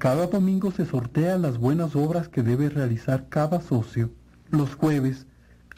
Cada 0.00 0.28
domingo 0.28 0.70
se 0.70 0.86
sortea 0.86 1.36
las 1.36 1.58
buenas 1.58 1.94
obras 1.94 2.26
que 2.26 2.42
debe 2.42 2.70
realizar 2.70 3.28
cada 3.28 3.60
socio. 3.60 4.08
Los 4.48 4.74
jueves 4.74 5.26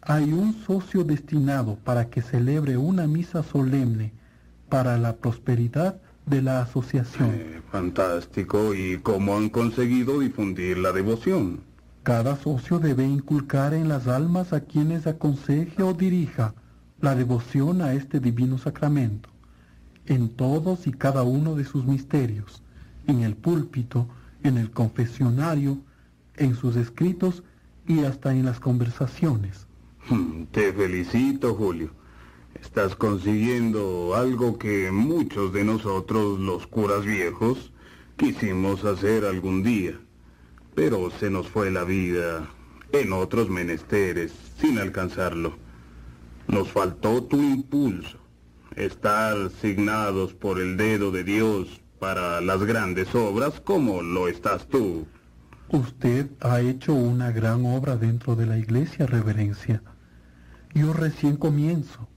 hay 0.00 0.32
un 0.32 0.54
socio 0.64 1.02
destinado 1.02 1.76
para 1.82 2.08
que 2.08 2.22
celebre 2.22 2.76
una 2.76 3.08
misa 3.08 3.42
solemne 3.42 4.12
para 4.68 4.96
la 4.96 5.16
prosperidad 5.16 6.00
de 6.24 6.40
la 6.40 6.62
asociación. 6.62 7.30
Eh, 7.34 7.62
fantástico. 7.72 8.72
¿Y 8.74 8.98
cómo 8.98 9.36
han 9.36 9.48
conseguido 9.48 10.20
difundir 10.20 10.78
la 10.78 10.92
devoción? 10.92 11.58
Cada 12.04 12.36
socio 12.36 12.78
debe 12.78 13.04
inculcar 13.04 13.74
en 13.74 13.88
las 13.88 14.06
almas 14.06 14.52
a 14.52 14.60
quienes 14.60 15.08
aconseje 15.08 15.82
o 15.82 15.94
dirija 15.94 16.54
la 17.00 17.16
devoción 17.16 17.82
a 17.82 17.92
este 17.94 18.20
divino 18.20 18.56
sacramento, 18.56 19.30
en 20.06 20.28
todos 20.28 20.86
y 20.86 20.92
cada 20.92 21.24
uno 21.24 21.56
de 21.56 21.64
sus 21.64 21.84
misterios, 21.84 22.61
en 23.06 23.20
el 23.20 23.36
púlpito, 23.36 24.08
en 24.42 24.58
el 24.58 24.70
confesionario, 24.70 25.78
en 26.36 26.54
sus 26.56 26.76
escritos 26.76 27.42
y 27.86 28.00
hasta 28.00 28.32
en 28.32 28.44
las 28.44 28.60
conversaciones. 28.60 29.66
Hmm, 30.08 30.44
Te 30.50 30.72
felicito, 30.72 31.54
Julio. 31.54 31.90
Estás 32.60 32.94
consiguiendo 32.94 34.14
algo 34.14 34.58
que 34.58 34.90
muchos 34.92 35.52
de 35.52 35.64
nosotros, 35.64 36.38
los 36.38 36.66
curas 36.66 37.04
viejos, 37.04 37.72
quisimos 38.16 38.84
hacer 38.84 39.24
algún 39.24 39.62
día. 39.62 39.98
Pero 40.74 41.10
se 41.10 41.28
nos 41.28 41.48
fue 41.48 41.70
la 41.70 41.84
vida 41.84 42.48
en 42.92 43.12
otros 43.12 43.48
menesteres 43.50 44.32
sin 44.60 44.78
alcanzarlo. 44.78 45.54
Nos 46.46 46.70
faltó 46.70 47.22
tu 47.24 47.42
impulso, 47.42 48.18
estar 48.76 49.50
signados 49.60 50.32
por 50.34 50.60
el 50.60 50.76
dedo 50.76 51.10
de 51.10 51.24
Dios 51.24 51.81
para 52.02 52.40
las 52.40 52.64
grandes 52.64 53.14
obras 53.14 53.60
como 53.60 54.02
lo 54.02 54.26
estás 54.26 54.66
tú. 54.66 55.06
Usted 55.68 56.26
ha 56.40 56.60
hecho 56.60 56.94
una 56.94 57.30
gran 57.30 57.64
obra 57.64 57.94
dentro 57.94 58.34
de 58.34 58.44
la 58.44 58.58
iglesia, 58.58 59.06
reverencia. 59.06 59.84
Yo 60.74 60.92
recién 60.92 61.36
comienzo 61.36 62.08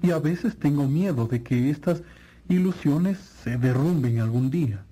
y 0.00 0.12
a 0.12 0.20
veces 0.20 0.56
tengo 0.56 0.86
miedo 0.86 1.26
de 1.26 1.42
que 1.42 1.68
estas 1.68 2.04
ilusiones 2.48 3.18
se 3.42 3.56
derrumben 3.56 4.20
algún 4.20 4.52
día. 4.52 4.84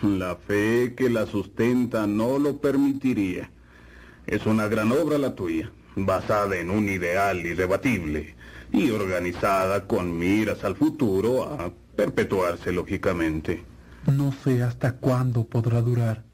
La 0.00 0.36
fe 0.36 0.94
que 0.96 1.10
la 1.10 1.26
sustenta 1.26 2.06
no 2.06 2.38
lo 2.38 2.58
permitiría. 2.58 3.50
Es 4.28 4.46
una 4.46 4.68
gran 4.68 4.92
obra 4.92 5.18
la 5.18 5.34
tuya, 5.34 5.72
basada 5.96 6.56
en 6.56 6.70
un 6.70 6.88
ideal 6.88 7.44
irrebatible 7.44 8.36
y 8.70 8.90
organizada 8.90 9.88
con 9.88 10.16
miras 10.16 10.62
al 10.62 10.76
futuro 10.76 11.42
a 11.42 11.72
perpetuarse 11.96 12.70
lógicamente. 12.70 13.71
No 14.06 14.32
sé 14.32 14.64
hasta 14.64 14.96
cuándo 14.96 15.44
podrá 15.44 15.80
durar, 15.80 16.24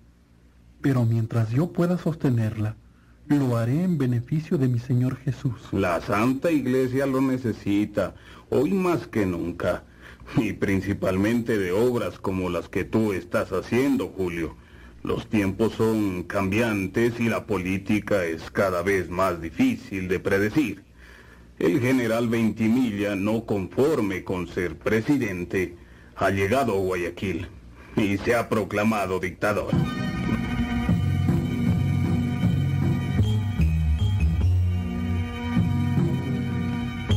pero 0.81 1.05
mientras 1.05 1.51
yo 1.51 1.71
pueda 1.71 1.99
sostenerla, 1.99 2.77
lo 3.27 3.59
haré 3.59 3.83
en 3.83 3.99
beneficio 3.99 4.57
de 4.57 4.69
mi 4.69 4.79
Señor 4.79 5.17
Jesús. 5.17 5.61
La 5.73 6.01
Santa 6.01 6.51
Iglesia 6.51 7.05
lo 7.05 7.21
necesita, 7.21 8.15
hoy 8.49 8.73
más 8.73 9.07
que 9.07 9.27
nunca, 9.27 9.85
y 10.37 10.55
principalmente 10.55 11.59
de 11.59 11.73
obras 11.73 12.19
como 12.19 12.49
las 12.49 12.71
que 12.71 12.85
tú 12.85 13.13
estás 13.13 13.53
haciendo, 13.53 14.09
Julio. 14.09 14.57
Los 15.03 15.29
tiempos 15.29 15.75
son 15.75 16.23
cambiantes 16.23 17.21
y 17.21 17.29
la 17.29 17.45
política 17.45 18.25
es 18.25 18.51
cada 18.51 18.83
vez 18.83 19.11
más 19.11 19.43
difícil 19.43 20.09
de 20.09 20.21
predecir. 20.21 20.85
El 21.59 21.81
general 21.81 22.29
Ventimilla, 22.29 23.15
no 23.15 23.45
conforme 23.45 24.25
con 24.25 24.49
ser 24.49 24.79
presidente, 24.79 25.77
ha 26.17 26.31
llegado 26.31 26.73
a 26.73 26.79
Guayaquil 26.79 27.47
y 27.99 28.17
se 28.19 28.35
ha 28.35 28.49
proclamado 28.49 29.19
dictador. 29.19 29.73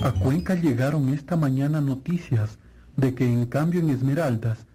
A 0.04 0.12
Cuenca 0.14 0.56
llegaron 0.56 1.10
esta 1.10 1.38
mañana 1.38 1.80
noticias 1.80 2.58
de 2.98 3.14
que 3.14 3.32
en 3.32 3.46
cambio 3.46 3.82
en 3.82 3.92
Esmeraldas 3.92 4.66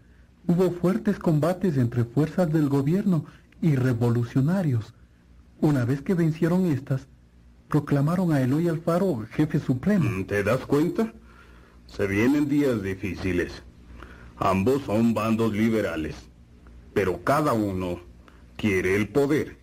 hubo 0.47 0.70
fuertes 0.70 1.18
combates 1.18 1.76
entre 1.76 2.05
fuerzas 2.05 2.52
del 2.52 2.68
gobierno 2.68 3.25
y 3.60 3.75
revolucionarios. 3.75 4.94
Una 5.60 5.85
vez 5.85 6.02
que 6.02 6.15
vencieron 6.15 6.67
estas, 6.67 7.09
proclamaron 7.68 8.33
a 8.33 8.41
Eloy 8.41 8.68
Alfaro 8.68 9.26
jefe 9.33 9.59
supremo. 9.59 10.09
¿Te 10.26 10.44
das 10.44 10.60
cuenta? 10.67 11.12
Se 11.86 12.07
vienen 12.07 12.49
días 12.49 12.83
difíciles. 12.83 13.66
Ambos 14.39 14.83
son 14.83 15.15
bandos 15.15 15.53
liberales, 15.53 16.15
pero 16.93 17.23
cada 17.25 17.53
uno 17.53 18.01
quiere 18.57 18.97
el 18.97 19.09
poder. 19.09 19.57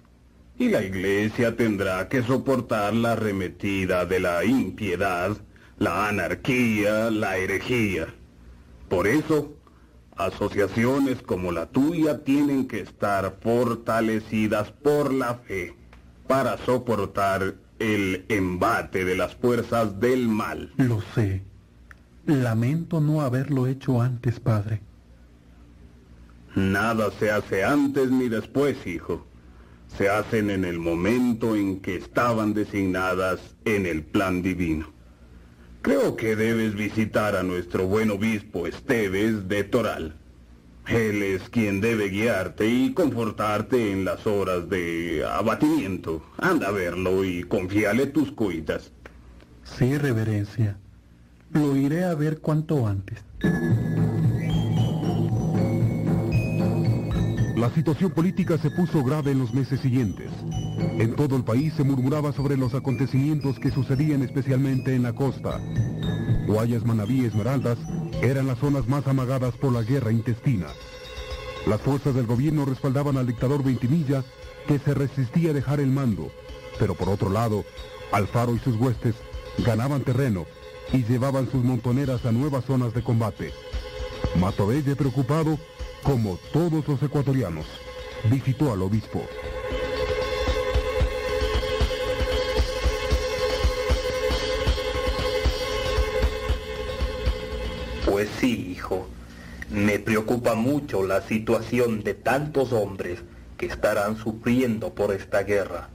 Y 0.58 0.70
la 0.70 0.84
iglesia 0.84 1.56
tendrá 1.56 2.08
que 2.10 2.24
soportar 2.24 2.94
la 2.94 3.14
arremetida 3.14 4.06
de 4.06 4.20
la 4.20 4.46
impiedad, 4.46 5.36
la 5.78 6.08
anarquía, 6.08 7.10
la 7.12 7.38
herejía. 7.38 8.08
Por 8.90 9.08
eso, 9.08 9.54
asociaciones 10.16 11.22
como 11.22 11.52
la 11.52 11.66
tuya 11.68 12.24
tienen 12.24 12.68
que 12.68 12.80
estar 12.80 13.38
fortalecidas 13.42 14.72
por 14.72 15.14
la 15.14 15.36
fe. 15.36 15.76
para 16.28 16.58
soportar 16.58 17.56
el 17.80 18.26
embate 18.30 19.04
de 19.04 19.16
las 19.18 19.36
fuerzas 19.36 20.00
del 20.00 20.28
mal. 20.28 20.72
Lo 20.78 21.02
sé. 21.14 21.44
Lamento 22.26 23.02
no 23.02 23.22
haberlo 23.22 23.68
hecho 23.68 24.02
antes, 24.02 24.40
padre. 24.40 24.82
Nada 26.56 27.12
se 27.20 27.32
hace 27.32 27.66
antes 27.66 28.12
ni 28.12 28.30
después, 28.30 28.88
hijo. 28.88 29.26
Se 29.98 30.10
hacen 30.10 30.50
en 30.50 30.64
el 30.64 30.80
momento 30.80 31.56
en 31.56 31.82
que 31.82 31.96
estaban 31.96 32.54
designadas 32.54 33.56
en 33.66 33.86
el 33.86 34.04
plan 34.04 34.42
divino. 34.42 34.88
Creo 35.82 36.16
que 36.16 36.38
debes 36.38 36.76
visitar 36.76 37.36
a 37.36 37.44
nuestro 37.44 37.88
buen 37.88 38.10
obispo 38.10 38.68
Esteves 38.68 39.50
de 39.50 39.66
Toral. 39.66 40.16
Él 40.88 41.24
es 41.24 41.50
quien 41.50 41.82
debe 41.82 42.10
guiarte 42.10 42.68
y 42.68 42.94
confortarte 42.94 43.92
en 43.92 44.06
las 44.06 44.26
horas 44.26 44.70
de 44.70 45.26
abatimiento. 45.26 46.24
Anda 46.38 46.70
a 46.70 46.72
verlo 46.72 47.26
y 47.26 47.44
confíale 47.44 48.08
tus 48.08 48.32
cuitas. 48.32 48.92
Sí, 49.64 49.98
reverencia. 49.98 50.78
Lo 51.54 51.76
iré 51.76 52.04
a 52.04 52.16
ver 52.16 52.40
cuanto 52.40 52.88
antes. 52.88 53.20
La 57.56 57.70
situación 57.76 58.12
política 58.12 58.58
se 58.58 58.72
puso 58.72 59.04
grave 59.04 59.32
en 59.32 59.40
los 59.40 59.54
meses 59.54 59.80
siguientes. 59.80 60.32
En 60.98 61.16
todo 61.16 61.36
el 61.36 61.44
país 61.44 61.74
se 61.76 61.84
murmuraba 61.84 62.34
sobre 62.34 62.58
los 62.58 62.74
acontecimientos 62.74 63.60
que 63.60 63.70
sucedían 63.70 64.24
especialmente 64.24 64.96
en 64.96 65.04
la 65.04 65.14
costa. 65.14 65.60
Guayas, 66.48 66.86
Manabí 66.86 67.22
y 67.22 67.26
Esmeraldas 67.26 67.78
eran 68.24 68.48
las 68.48 68.58
zonas 68.58 68.88
más 68.88 69.08
amagadas 69.08 69.56
por 69.56 69.72
la 69.72 69.84
guerra 69.84 70.12
intestina. 70.12 70.68
Las 71.68 71.82
fuerzas 71.82 72.16
del 72.16 72.26
gobierno 72.26 72.66
respaldaban 72.66 73.16
al 73.18 73.28
dictador 73.28 73.64
Ventimilla, 73.64 74.24
que 74.68 74.80
se 74.80 74.94
resistía 74.94 75.52
a 75.52 75.54
dejar 75.54 75.80
el 75.80 75.92
mando, 75.92 76.32
pero 76.80 76.96
por 76.96 77.10
otro 77.10 77.30
lado, 77.30 77.64
Alfaro 78.12 78.56
y 78.56 78.60
sus 78.60 78.76
huestes 78.76 79.16
ganaban 79.60 80.02
terreno 80.02 80.46
y 80.92 81.04
llevaban 81.04 81.50
sus 81.50 81.64
montoneras 81.64 82.26
a 82.26 82.32
nuevas 82.32 82.66
zonas 82.66 82.94
de 82.94 83.04
combate. 83.04 83.54
Matovelle, 84.40 84.96
preocupado, 84.96 85.58
como 86.04 86.38
todos 86.52 86.88
los 86.88 87.02
ecuatorianos, 87.02 87.66
visitó 88.30 88.72
al 88.74 88.82
obispo. 88.82 89.24
Pues 98.06 98.30
sí, 98.40 98.72
hijo. 98.72 99.08
Me 99.70 99.98
preocupa 99.98 100.54
mucho 100.54 101.04
la 101.04 101.22
situación 101.22 102.04
de 102.04 102.14
tantos 102.14 102.74
hombres 102.74 103.20
que 103.58 103.66
estarán 103.66 104.18
sufriendo 104.18 104.94
por 104.94 105.14
esta 105.14 105.44
guerra. 105.44 105.90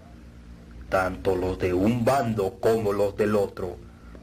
Tanto 0.89 1.37
los 1.37 1.59
de 1.59 1.75
un 1.75 2.05
bando 2.05 2.57
como 2.61 2.93
los 2.93 3.17
del 3.17 3.37
otro 3.37 3.77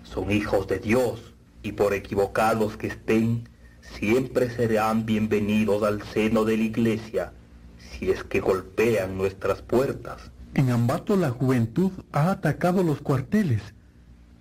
son 0.05 0.31
hijos 0.31 0.67
de 0.67 0.79
Dios 0.79 1.33
y 1.63 1.73
por 1.73 1.93
equivocados 1.93 2.77
que 2.77 2.87
estén, 2.87 3.49
siempre 3.81 4.49
serán 4.49 5.05
bienvenidos 5.05 5.83
al 5.83 6.01
seno 6.03 6.45
de 6.45 6.57
la 6.57 6.63
iglesia 6.63 7.33
si 7.77 8.09
es 8.09 8.23
que 8.23 8.39
golpean 8.39 9.17
nuestras 9.17 9.61
puertas. 9.61 10.31
En 10.53 10.69
Ambato 10.69 11.15
la 11.17 11.31
juventud 11.31 11.91
ha 12.11 12.31
atacado 12.31 12.83
los 12.83 13.01
cuarteles 13.01 13.61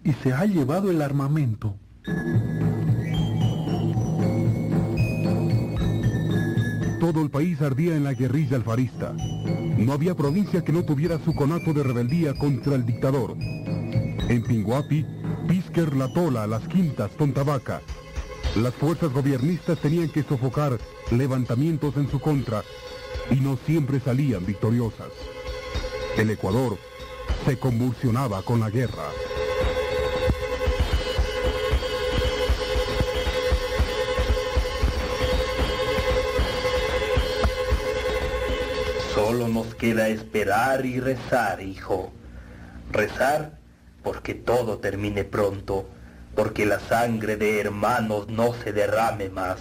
y 0.04 0.12
se 0.12 0.32
ha 0.32 0.44
llevado 0.44 0.90
el 0.90 1.02
armamento. 1.02 1.76
Todo 7.04 7.20
el 7.20 7.28
país 7.28 7.60
ardía 7.60 7.94
en 7.96 8.02
la 8.02 8.14
guerrilla 8.14 8.56
alfarista. 8.56 9.12
No 9.76 9.92
había 9.92 10.14
provincia 10.14 10.64
que 10.64 10.72
no 10.72 10.86
tuviera 10.86 11.22
su 11.22 11.34
conato 11.34 11.74
de 11.74 11.82
rebeldía 11.82 12.32
contra 12.32 12.76
el 12.76 12.86
dictador. 12.86 13.36
En 13.38 14.42
Pinguapi, 14.42 15.04
Pisquer, 15.46 15.94
La 15.96 16.10
Tola, 16.14 16.46
Las 16.46 16.66
Quintas, 16.66 17.10
Tontabaca, 17.10 17.82
las 18.56 18.72
fuerzas 18.72 19.12
gobiernistas 19.12 19.78
tenían 19.80 20.08
que 20.08 20.22
sofocar 20.22 20.78
levantamientos 21.10 21.94
en 21.98 22.10
su 22.10 22.20
contra 22.20 22.64
y 23.30 23.34
no 23.34 23.58
siempre 23.66 24.00
salían 24.00 24.46
victoriosas. 24.46 25.08
El 26.16 26.30
Ecuador 26.30 26.78
se 27.44 27.58
convulsionaba 27.58 28.40
con 28.40 28.60
la 28.60 28.70
guerra. 28.70 29.04
Solo 39.14 39.46
nos 39.46 39.76
queda 39.76 40.08
esperar 40.08 40.84
y 40.84 40.98
rezar, 40.98 41.62
hijo. 41.62 42.12
Rezar 42.90 43.58
porque 44.02 44.34
todo 44.34 44.78
termine 44.78 45.22
pronto, 45.22 45.88
porque 46.34 46.66
la 46.66 46.80
sangre 46.80 47.36
de 47.36 47.60
hermanos 47.60 48.28
no 48.28 48.52
se 48.54 48.72
derrame 48.72 49.28
más. 49.30 49.60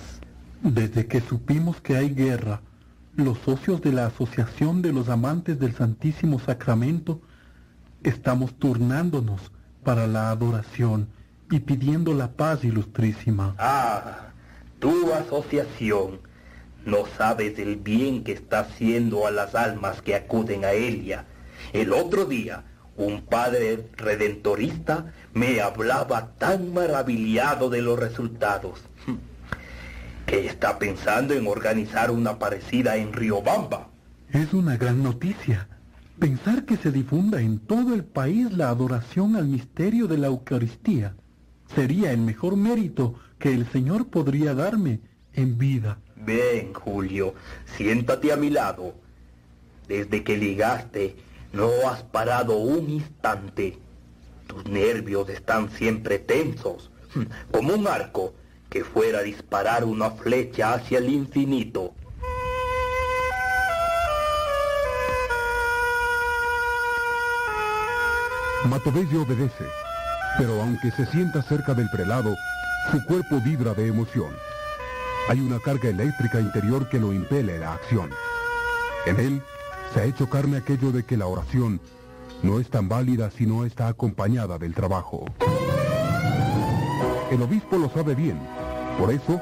Desde 0.63 1.05
que 1.05 1.21
supimos 1.21 1.79
que 1.81 1.95
hay 1.95 2.09
guerra, 2.09 2.61
los 3.15 3.37
socios 3.39 3.79
de 3.81 3.91
la 3.91 4.07
Asociación 4.07 4.81
de 4.81 4.91
los 4.91 5.07
Amantes 5.07 5.59
del 5.59 5.75
Santísimo 5.75 6.39
Sacramento 6.39 7.21
estamos 8.01 8.55
turnándonos 8.55 9.51
para 9.83 10.07
la 10.07 10.31
adoración 10.31 11.09
y 11.51 11.59
pidiendo 11.59 12.15
la 12.15 12.31
paz 12.31 12.63
ilustrísima. 12.63 13.53
Ah, 13.59 14.29
tu 14.79 15.13
asociación 15.13 16.32
no 16.85 17.05
sabes 17.17 17.57
el 17.59 17.77
bien 17.77 18.23
que 18.23 18.33
está 18.33 18.61
haciendo 18.61 19.25
a 19.27 19.31
las 19.31 19.55
almas 19.55 20.01
que 20.01 20.15
acuden 20.15 20.65
a 20.65 20.71
ella. 20.73 21.25
El 21.71 21.93
otro 21.93 22.25
día, 22.25 22.63
un 22.97 23.21
padre 23.21 23.87
redentorista 23.97 25.13
me 25.33 25.61
hablaba 25.61 26.33
tan 26.37 26.73
maravillado 26.73 27.69
de 27.69 27.81
los 27.81 27.97
resultados 27.97 28.79
que 30.25 30.45
está 30.45 30.79
pensando 30.79 31.33
en 31.33 31.47
organizar 31.47 32.11
una 32.11 32.39
parecida 32.39 32.95
en 32.97 33.13
Riobamba. 33.13 33.89
Es 34.31 34.53
una 34.53 34.77
gran 34.77 35.03
noticia. 35.03 35.67
Pensar 36.19 36.65
que 36.65 36.77
se 36.77 36.91
difunda 36.91 37.41
en 37.41 37.59
todo 37.59 37.93
el 37.93 38.03
país 38.03 38.51
la 38.51 38.69
adoración 38.69 39.35
al 39.35 39.47
misterio 39.47 40.07
de 40.07 40.17
la 40.17 40.27
Eucaristía 40.27 41.15
sería 41.75 42.11
el 42.11 42.19
mejor 42.19 42.55
mérito 42.55 43.15
que 43.39 43.53
el 43.53 43.69
Señor 43.71 44.07
podría 44.07 44.53
darme 44.53 45.01
en 45.33 45.57
vida. 45.57 45.97
Ven, 46.25 46.73
Julio, 46.73 47.33
siéntate 47.77 48.31
a 48.31 48.37
mi 48.37 48.49
lado. 48.49 48.93
Desde 49.87 50.23
que 50.23 50.37
ligaste, 50.37 51.15
no 51.51 51.69
has 51.89 52.03
parado 52.03 52.57
un 52.57 52.89
instante. 52.89 53.77
Tus 54.47 54.65
nervios 54.65 55.29
están 55.29 55.69
siempre 55.71 56.19
tensos, 56.19 56.91
como 57.51 57.73
un 57.73 57.87
arco 57.87 58.33
que 58.69 58.83
fuera 58.83 59.19
a 59.19 59.23
disparar 59.23 59.83
una 59.83 60.11
flecha 60.11 60.73
hacia 60.73 60.97
el 60.97 61.09
infinito. 61.09 61.93
Matovelle 68.65 69.17
obedece, 69.17 69.65
pero 70.37 70.61
aunque 70.61 70.89
se 70.91 71.05
sienta 71.07 71.41
cerca 71.43 71.73
del 71.73 71.89
prelado, 71.89 72.33
su 72.91 73.03
cuerpo 73.05 73.39
vibra 73.41 73.73
de 73.73 73.87
emoción. 73.87 74.33
Hay 75.29 75.39
una 75.39 75.57
carga 75.59 75.89
eléctrica 75.89 76.39
interior 76.41 76.89
que 76.89 76.99
lo 76.99 77.13
impele 77.13 77.55
a 77.55 77.59
la 77.59 77.73
acción. 77.73 78.09
En 79.05 79.19
él 79.19 79.41
se 79.93 80.01
ha 80.01 80.03
hecho 80.03 80.29
carne 80.29 80.57
aquello 80.57 80.91
de 80.91 81.03
que 81.03 81.15
la 81.15 81.27
oración 81.27 81.79
no 82.41 82.59
es 82.59 82.69
tan 82.69 82.89
válida 82.89 83.31
si 83.31 83.45
no 83.45 83.65
está 83.65 83.87
acompañada 83.87 84.57
del 84.57 84.73
trabajo. 84.73 85.23
El 87.31 87.41
obispo 87.41 87.77
lo 87.77 87.89
sabe 87.89 88.15
bien, 88.15 88.37
por 88.99 89.11
eso 89.11 89.41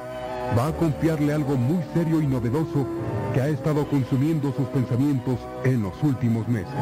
va 0.56 0.68
a 0.68 0.76
confiarle 0.76 1.32
algo 1.32 1.56
muy 1.56 1.82
serio 1.94 2.22
y 2.22 2.28
novedoso 2.28 2.86
que 3.34 3.40
ha 3.40 3.48
estado 3.48 3.88
consumiendo 3.88 4.52
sus 4.54 4.68
pensamientos 4.68 5.38
en 5.64 5.82
los 5.82 6.00
últimos 6.02 6.46
meses. 6.46 6.72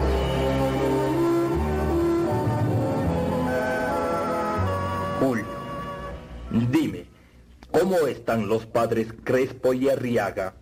¿Cómo 7.91 8.07
están 8.07 8.47
los 8.47 8.67
padres 8.67 9.09
Crespo 9.25 9.75
y 9.75 9.89
Arriaga? 9.89 10.55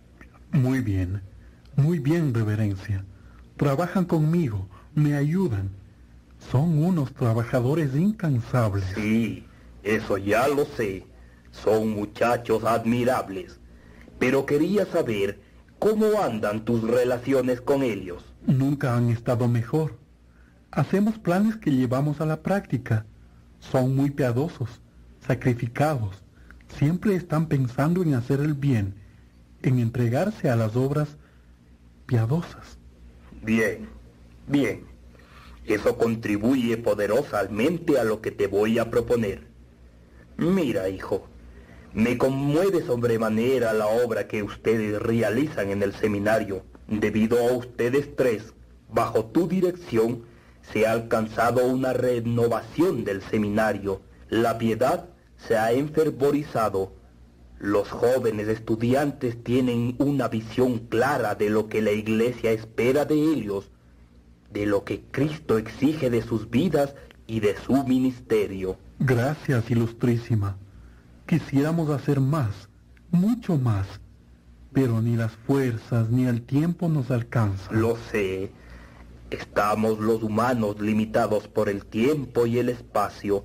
Muy 0.51 0.81
bien, 0.81 1.21
muy 1.75 1.99
bien, 1.99 2.33
reverencia. 2.33 3.05
Trabajan 3.55 4.05
conmigo, 4.05 4.67
me 4.95 5.13
ayudan. 5.13 5.69
Son 6.51 6.83
unos 6.83 7.13
trabajadores 7.13 7.93
incansables. 7.93 8.83
Sí, 8.95 9.45
eso 9.83 10.17
ya 10.17 10.47
lo 10.47 10.65
sé. 10.65 11.05
Son 11.51 11.91
muchachos 11.91 12.63
admirables. 12.63 13.59
Pero 14.17 14.47
quería 14.47 14.87
saber 14.87 15.39
cómo 15.77 16.23
andan 16.23 16.65
tus 16.65 16.81
relaciones 16.81 17.61
con 17.61 17.83
ellos. 17.83 18.25
Nunca 18.47 18.97
han 18.97 19.09
estado 19.09 19.47
mejor. 19.47 19.99
Hacemos 20.71 21.19
planes 21.19 21.57
que 21.57 21.69
llevamos 21.69 22.21
a 22.21 22.25
la 22.25 22.41
práctica. 22.41 23.05
Son 23.59 23.95
muy 23.95 24.09
piadosos, 24.09 24.81
sacrificados. 25.19 26.23
Siempre 26.77 27.15
están 27.15 27.47
pensando 27.47 28.01
en 28.01 28.13
hacer 28.13 28.39
el 28.39 28.53
bien, 28.53 28.95
en 29.61 29.79
entregarse 29.79 30.49
a 30.49 30.55
las 30.55 30.75
obras 30.75 31.17
piadosas. 32.05 32.77
Bien, 33.41 33.89
bien. 34.47 34.85
Eso 35.65 35.97
contribuye 35.97 36.77
poderosamente 36.77 37.99
a 37.99 38.03
lo 38.03 38.21
que 38.21 38.31
te 38.31 38.47
voy 38.47 38.79
a 38.79 38.89
proponer. 38.89 39.47
Mira, 40.37 40.89
hijo, 40.89 41.27
me 41.93 42.17
conmueve 42.17 42.81
sobremanera 42.81 43.73
la 43.73 43.87
obra 43.87 44.27
que 44.27 44.41
ustedes 44.41 44.99
realizan 45.01 45.69
en 45.69 45.83
el 45.83 45.93
seminario. 45.93 46.63
Debido 46.87 47.37
a 47.39 47.53
ustedes 47.53 48.15
tres, 48.15 48.53
bajo 48.91 49.25
tu 49.25 49.47
dirección, 49.47 50.23
se 50.71 50.87
ha 50.87 50.91
alcanzado 50.91 51.65
una 51.67 51.93
renovación 51.93 53.03
del 53.03 53.21
seminario. 53.21 54.01
La 54.29 54.57
piedad 54.57 55.09
se 55.47 55.57
ha 55.57 55.71
enfervorizado. 55.71 56.93
Los 57.59 57.89
jóvenes 57.89 58.47
estudiantes 58.47 59.43
tienen 59.43 59.95
una 59.99 60.27
visión 60.27 60.79
clara 60.79 61.35
de 61.35 61.49
lo 61.49 61.67
que 61.67 61.81
la 61.81 61.91
iglesia 61.91 62.51
espera 62.51 63.05
de 63.05 63.15
ellos, 63.15 63.69
de 64.51 64.65
lo 64.65 64.83
que 64.83 65.01
Cristo 65.11 65.57
exige 65.57 66.09
de 66.09 66.21
sus 66.21 66.49
vidas 66.49 66.95
y 67.27 67.41
de 67.41 67.55
su 67.57 67.83
ministerio. 67.83 68.77
Gracias, 68.99 69.69
ilustrísima. 69.69 70.57
Quisiéramos 71.25 71.89
hacer 71.89 72.19
más, 72.19 72.69
mucho 73.11 73.57
más, 73.57 73.87
pero 74.73 75.01
ni 75.01 75.15
las 75.15 75.31
fuerzas 75.31 76.09
ni 76.09 76.25
el 76.25 76.41
tiempo 76.41 76.89
nos 76.89 77.11
alcanzan. 77.11 77.81
Lo 77.81 77.97
sé. 78.11 78.51
Estamos 79.29 79.99
los 79.99 80.23
humanos 80.23 80.79
limitados 80.79 81.47
por 81.47 81.69
el 81.69 81.85
tiempo 81.85 82.47
y 82.47 82.57
el 82.57 82.69
espacio. 82.69 83.43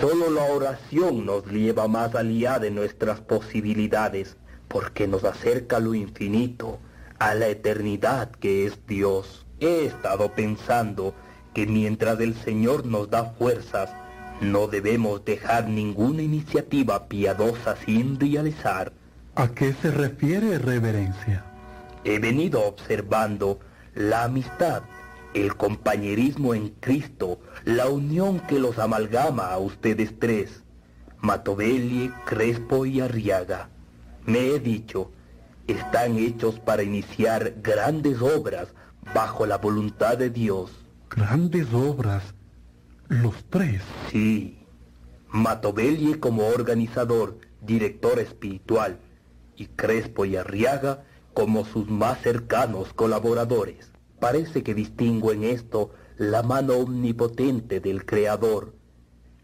Solo 0.00 0.30
la 0.30 0.44
oración 0.44 1.24
nos 1.26 1.46
lleva 1.46 1.88
más 1.88 2.14
allá 2.14 2.58
de 2.58 2.70
nuestras 2.70 3.20
posibilidades, 3.20 4.36
porque 4.68 5.08
nos 5.08 5.24
acerca 5.24 5.76
a 5.76 5.80
lo 5.80 5.94
infinito, 5.94 6.78
a 7.18 7.34
la 7.34 7.48
eternidad 7.48 8.30
que 8.30 8.66
es 8.66 8.78
Dios. 8.86 9.46
He 9.58 9.86
estado 9.86 10.32
pensando 10.32 11.14
que 11.54 11.66
mientras 11.66 12.20
el 12.20 12.34
Señor 12.34 12.86
nos 12.86 13.10
da 13.10 13.24
fuerzas, 13.24 13.90
no 14.40 14.68
debemos 14.68 15.24
dejar 15.24 15.68
ninguna 15.68 16.22
iniciativa 16.22 17.08
piadosa 17.08 17.76
sin 17.76 18.18
realizar. 18.18 18.92
¿A 19.34 19.48
qué 19.48 19.74
se 19.74 19.90
refiere 19.90 20.58
reverencia? 20.58 21.44
He 22.04 22.18
venido 22.18 22.64
observando 22.64 23.60
la 23.94 24.24
amistad, 24.24 24.82
el 25.34 25.56
compañerismo 25.56 26.54
en 26.54 26.70
Cristo, 26.80 27.40
la 27.64 27.88
unión 27.88 28.40
que 28.40 28.58
los 28.58 28.78
amalgama 28.78 29.50
a 29.50 29.58
ustedes 29.58 30.18
tres, 30.18 30.62
Matovelli, 31.20 32.10
Crespo 32.24 32.86
y 32.86 33.00
Arriaga. 33.00 33.68
Me 34.24 34.48
he 34.48 34.58
dicho, 34.58 35.10
están 35.66 36.18
hechos 36.18 36.58
para 36.58 36.82
iniciar 36.82 37.54
grandes 37.62 38.20
obras 38.20 38.68
bajo 39.14 39.46
la 39.46 39.58
voluntad 39.58 40.18
de 40.18 40.30
Dios. 40.30 40.70
Grandes 41.10 41.72
obras, 41.72 42.34
los 43.08 43.44
tres. 43.50 43.82
Sí. 44.10 44.58
Matovelli 45.28 46.14
como 46.14 46.46
organizador, 46.48 47.38
director 47.60 48.18
espiritual, 48.18 48.98
y 49.56 49.66
Crespo 49.66 50.24
y 50.24 50.36
Arriaga 50.36 51.04
como 51.34 51.64
sus 51.64 51.88
más 51.88 52.20
cercanos 52.22 52.92
colaboradores. 52.92 53.89
Parece 54.20 54.62
que 54.62 54.74
distingo 54.74 55.32
en 55.32 55.44
esto 55.44 55.90
la 56.18 56.42
mano 56.42 56.74
omnipotente 56.74 57.80
del 57.80 58.04
Creador, 58.04 58.74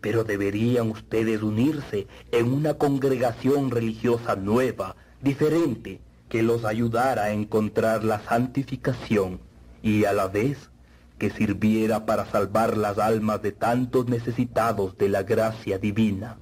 pero 0.02 0.22
deberían 0.22 0.90
ustedes 0.90 1.42
unirse 1.42 2.06
en 2.30 2.52
una 2.52 2.74
congregación 2.74 3.70
religiosa 3.70 4.36
nueva, 4.36 4.94
diferente, 5.22 6.00
que 6.28 6.42
los 6.42 6.64
ayudara 6.64 7.24
a 7.24 7.32
encontrar 7.32 8.04
la 8.04 8.20
santificación 8.20 9.40
y 9.82 10.04
a 10.04 10.12
la 10.12 10.28
vez 10.28 10.70
que 11.18 11.30
sirviera 11.30 12.04
para 12.04 12.26
salvar 12.26 12.76
las 12.76 12.98
almas 12.98 13.40
de 13.40 13.52
tantos 13.52 14.06
necesitados 14.08 14.98
de 14.98 15.08
la 15.08 15.22
gracia 15.22 15.78
divina. 15.78 16.36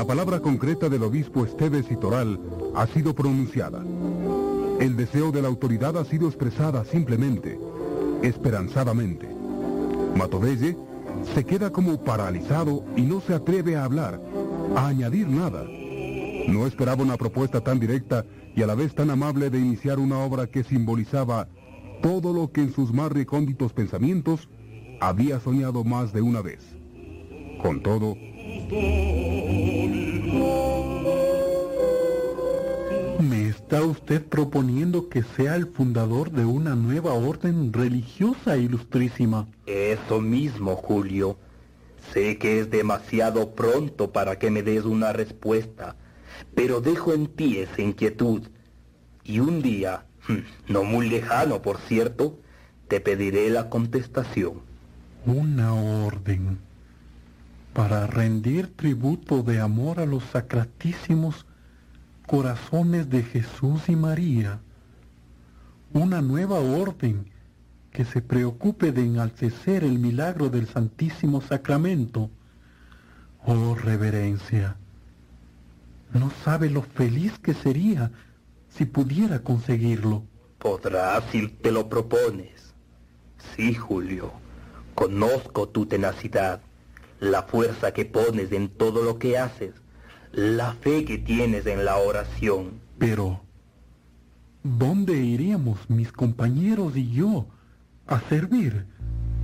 La 0.00 0.06
palabra 0.06 0.40
concreta 0.40 0.88
del 0.88 1.02
obispo 1.02 1.44
Esteves 1.44 1.90
y 1.90 1.96
Toral 1.96 2.40
ha 2.74 2.86
sido 2.86 3.14
pronunciada. 3.14 3.84
El 4.80 4.96
deseo 4.96 5.30
de 5.30 5.42
la 5.42 5.48
autoridad 5.48 5.98
ha 5.98 6.06
sido 6.06 6.26
expresada 6.26 6.86
simplemente, 6.86 7.60
esperanzadamente. 8.22 9.28
Matovelle 10.16 10.74
se 11.34 11.44
queda 11.44 11.68
como 11.68 12.02
paralizado 12.02 12.82
y 12.96 13.02
no 13.02 13.20
se 13.20 13.34
atreve 13.34 13.76
a 13.76 13.84
hablar, 13.84 14.22
a 14.74 14.86
añadir 14.86 15.28
nada. 15.28 15.64
No 16.48 16.66
esperaba 16.66 17.02
una 17.02 17.18
propuesta 17.18 17.60
tan 17.60 17.78
directa 17.78 18.24
y 18.56 18.62
a 18.62 18.66
la 18.66 18.76
vez 18.76 18.94
tan 18.94 19.10
amable 19.10 19.50
de 19.50 19.58
iniciar 19.58 19.98
una 19.98 20.20
obra 20.20 20.46
que 20.46 20.64
simbolizaba 20.64 21.46
todo 22.00 22.32
lo 22.32 22.50
que 22.52 22.62
en 22.62 22.72
sus 22.72 22.90
más 22.90 23.12
recónditos 23.12 23.74
pensamientos 23.74 24.48
había 24.98 25.40
soñado 25.40 25.84
más 25.84 26.14
de 26.14 26.22
una 26.22 26.40
vez. 26.40 26.64
Con 27.62 27.82
todo, 27.82 28.16
¿Me 33.20 33.48
está 33.48 33.82
usted 33.82 34.24
proponiendo 34.24 35.08
que 35.08 35.24
sea 35.24 35.56
el 35.56 35.66
fundador 35.66 36.30
de 36.30 36.44
una 36.44 36.76
nueva 36.76 37.14
orden 37.14 37.72
religiosa, 37.72 38.56
ilustrísima? 38.56 39.48
Eso 39.66 40.20
mismo, 40.20 40.76
Julio. 40.76 41.36
Sé 42.12 42.38
que 42.38 42.60
es 42.60 42.70
demasiado 42.70 43.56
pronto 43.56 44.12
para 44.12 44.38
que 44.38 44.52
me 44.52 44.62
des 44.62 44.84
una 44.84 45.12
respuesta, 45.12 45.96
pero 46.54 46.80
dejo 46.80 47.12
en 47.12 47.26
ti 47.26 47.58
esa 47.58 47.82
inquietud. 47.82 48.42
Y 49.24 49.40
un 49.40 49.62
día, 49.62 50.04
no 50.68 50.84
muy 50.84 51.10
lejano 51.10 51.60
por 51.60 51.78
cierto, 51.78 52.38
te 52.86 53.00
pediré 53.00 53.50
la 53.50 53.68
contestación. 53.68 54.62
Una 55.26 55.74
orden 55.74 56.69
para 57.72 58.06
rendir 58.06 58.74
tributo 58.74 59.42
de 59.42 59.60
amor 59.60 60.00
a 60.00 60.06
los 60.06 60.24
sacratísimos 60.24 61.46
corazones 62.26 63.10
de 63.10 63.22
Jesús 63.22 63.88
y 63.88 63.96
María. 63.96 64.60
Una 65.92 66.20
nueva 66.20 66.60
orden 66.60 67.30
que 67.92 68.04
se 68.04 68.22
preocupe 68.22 68.92
de 68.92 69.02
enaltecer 69.02 69.84
el 69.84 69.98
milagro 69.98 70.48
del 70.48 70.66
Santísimo 70.66 71.40
Sacramento. 71.40 72.30
Oh 73.44 73.74
reverencia, 73.74 74.76
no 76.12 76.30
sabe 76.44 76.70
lo 76.70 76.82
feliz 76.82 77.38
que 77.38 77.54
sería 77.54 78.10
si 78.68 78.84
pudiera 78.84 79.40
conseguirlo. 79.40 80.24
Podrás 80.58 81.24
si 81.30 81.48
te 81.48 81.72
lo 81.72 81.88
propones. 81.88 82.74
Sí, 83.56 83.74
Julio, 83.74 84.32
conozco 84.94 85.68
tu 85.68 85.86
tenacidad, 85.86 86.60
la 87.20 87.42
fuerza 87.42 87.92
que 87.92 88.06
pones 88.06 88.50
en 88.50 88.68
todo 88.68 89.04
lo 89.04 89.18
que 89.18 89.38
haces, 89.38 89.74
la 90.32 90.72
fe 90.74 91.04
que 91.04 91.18
tienes 91.18 91.66
en 91.66 91.84
la 91.84 91.98
oración. 91.98 92.80
Pero, 92.98 93.42
¿dónde 94.62 95.16
iríamos 95.16 95.88
mis 95.88 96.10
compañeros 96.12 96.96
y 96.96 97.12
yo 97.12 97.46
a 98.06 98.20
servir 98.20 98.86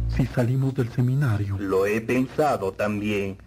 si 0.09 0.27
salimos 0.27 0.75
del 0.75 0.89
seminario? 0.89 1.59
Lo 1.59 1.87
he 1.87 2.01
pensado 2.01 2.73
también. 2.73 3.39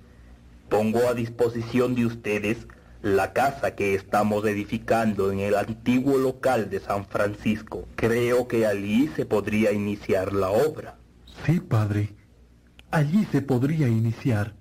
Pongo 0.70 1.08
a 1.08 1.16
disposición 1.16 1.96
de 1.96 2.06
ustedes 2.06 2.68
la 3.02 3.34
casa 3.34 3.76
que 3.76 3.96
estamos 3.96 4.46
edificando 4.46 5.32
en 5.32 5.40
el 5.40 5.56
antiguo 5.56 6.18
local 6.18 6.70
de 6.70 6.80
San 6.80 7.06
Francisco. 7.06 7.88
Creo 7.96 8.48
que 8.48 8.68
allí 8.68 9.08
se 9.16 9.26
podría 9.26 9.72
iniciar 9.72 10.34
la 10.34 10.50
obra. 10.50 10.98
Sí, 11.46 11.60
padre. 11.60 12.19
Allí 12.92 13.26
se 13.32 13.42
podría 13.42 13.88
iniciar. 13.88 14.56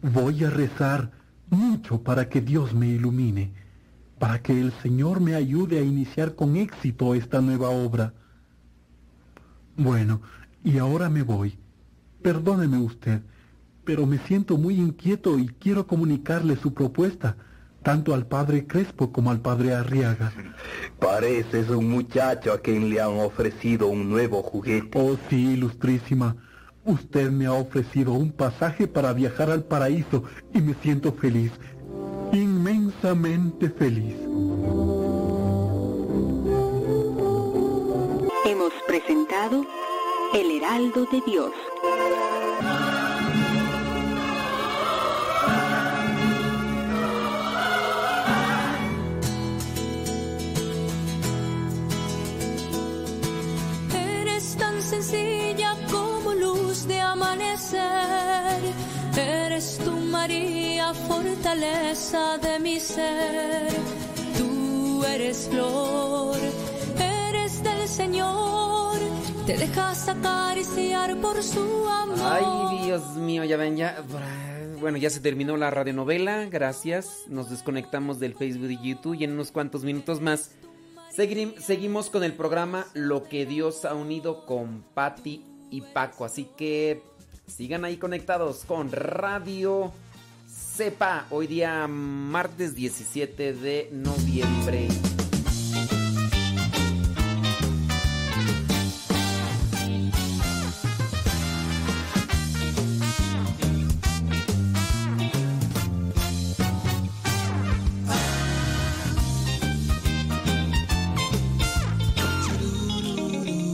Voy 0.00 0.44
a 0.44 0.50
rezar 0.50 1.10
mucho 1.50 2.02
para 2.02 2.28
que 2.28 2.40
Dios 2.40 2.74
me 2.74 2.88
ilumine, 2.88 3.52
para 4.18 4.40
que 4.40 4.58
el 4.58 4.72
Señor 4.80 5.20
me 5.20 5.34
ayude 5.34 5.78
a 5.78 5.82
iniciar 5.82 6.34
con 6.34 6.56
éxito 6.56 7.14
esta 7.14 7.42
nueva 7.42 7.68
obra. 7.68 8.14
Bueno, 9.76 10.22
y 10.64 10.78
ahora 10.78 11.10
me 11.10 11.22
voy. 11.22 11.58
Perdóneme 12.22 12.78
usted, 12.78 13.22
pero 13.84 14.06
me 14.06 14.18
siento 14.18 14.56
muy 14.56 14.76
inquieto 14.76 15.38
y 15.38 15.48
quiero 15.48 15.86
comunicarle 15.86 16.56
su 16.56 16.72
propuesta, 16.72 17.36
tanto 17.82 18.14
al 18.14 18.26
padre 18.26 18.66
Crespo 18.66 19.12
como 19.12 19.30
al 19.30 19.40
padre 19.40 19.74
Arriaga. 19.74 20.32
Pareces 20.98 21.68
un 21.68 21.90
muchacho 21.90 22.52
a 22.52 22.58
quien 22.58 22.88
le 22.88 23.02
han 23.02 23.18
ofrecido 23.18 23.88
un 23.88 24.08
nuevo 24.08 24.42
juguete. 24.42 24.98
Oh, 24.98 25.18
sí, 25.28 25.52
ilustrísima. 25.52 26.36
Usted 26.90 27.30
me 27.30 27.46
ha 27.46 27.52
ofrecido 27.52 28.14
un 28.14 28.32
pasaje 28.32 28.88
para 28.88 29.12
viajar 29.12 29.48
al 29.48 29.62
paraíso 29.62 30.24
y 30.52 30.60
me 30.60 30.74
siento 30.74 31.12
feliz, 31.12 31.52
inmensamente 32.32 33.70
feliz. 33.70 34.16
Hemos 38.44 38.72
presentado 38.88 39.64
El 40.34 40.50
Heraldo 40.50 41.06
de 41.12 41.20
Dios. 41.24 41.52
Eres 53.94 54.56
tan 54.56 54.82
sencillo 54.82 55.39
María, 60.24 60.92
fortaleza 60.92 62.36
de 62.36 62.58
mi 62.58 62.78
ser. 62.78 63.72
Tú 64.36 65.02
eres 65.02 65.48
flor, 65.50 66.36
eres 66.98 67.62
del 67.62 67.88
Señor. 67.88 68.98
Te 69.46 69.56
dejas 69.56 70.08
acariciar 70.08 71.16
por 71.22 71.42
su 71.42 71.62
amor. 71.88 72.18
Ay, 72.22 72.84
Dios 72.84 73.16
mío, 73.16 73.44
ya 73.44 73.56
ven, 73.56 73.78
ya. 73.78 74.04
Bueno, 74.78 74.98
ya 74.98 75.08
se 75.08 75.20
terminó 75.20 75.56
la 75.56 75.70
radionovela. 75.70 76.44
Gracias. 76.50 77.22
Nos 77.28 77.48
desconectamos 77.48 78.20
del 78.20 78.34
Facebook 78.34 78.70
y 78.72 78.90
YouTube 78.90 79.14
y 79.14 79.24
en 79.24 79.32
unos 79.32 79.50
cuantos 79.50 79.84
minutos 79.84 80.20
más 80.20 80.50
segui- 81.16 81.56
seguimos 81.60 82.10
con 82.10 82.24
el 82.24 82.34
programa 82.34 82.84
Lo 82.92 83.22
que 83.22 83.46
Dios 83.46 83.86
ha 83.86 83.94
unido 83.94 84.44
con 84.44 84.84
Patti 84.92 85.42
y 85.70 85.80
Paco. 85.80 86.26
Así 86.26 86.46
que 86.58 87.02
sigan 87.46 87.86
ahí 87.86 87.96
conectados 87.96 88.64
con 88.66 88.92
Radio 88.92 89.90
Sepa. 90.80 91.26
Hoy 91.28 91.46
día 91.46 91.86
martes 91.86 92.74
17 92.74 93.52
de 93.52 93.90
noviembre. 93.92 94.88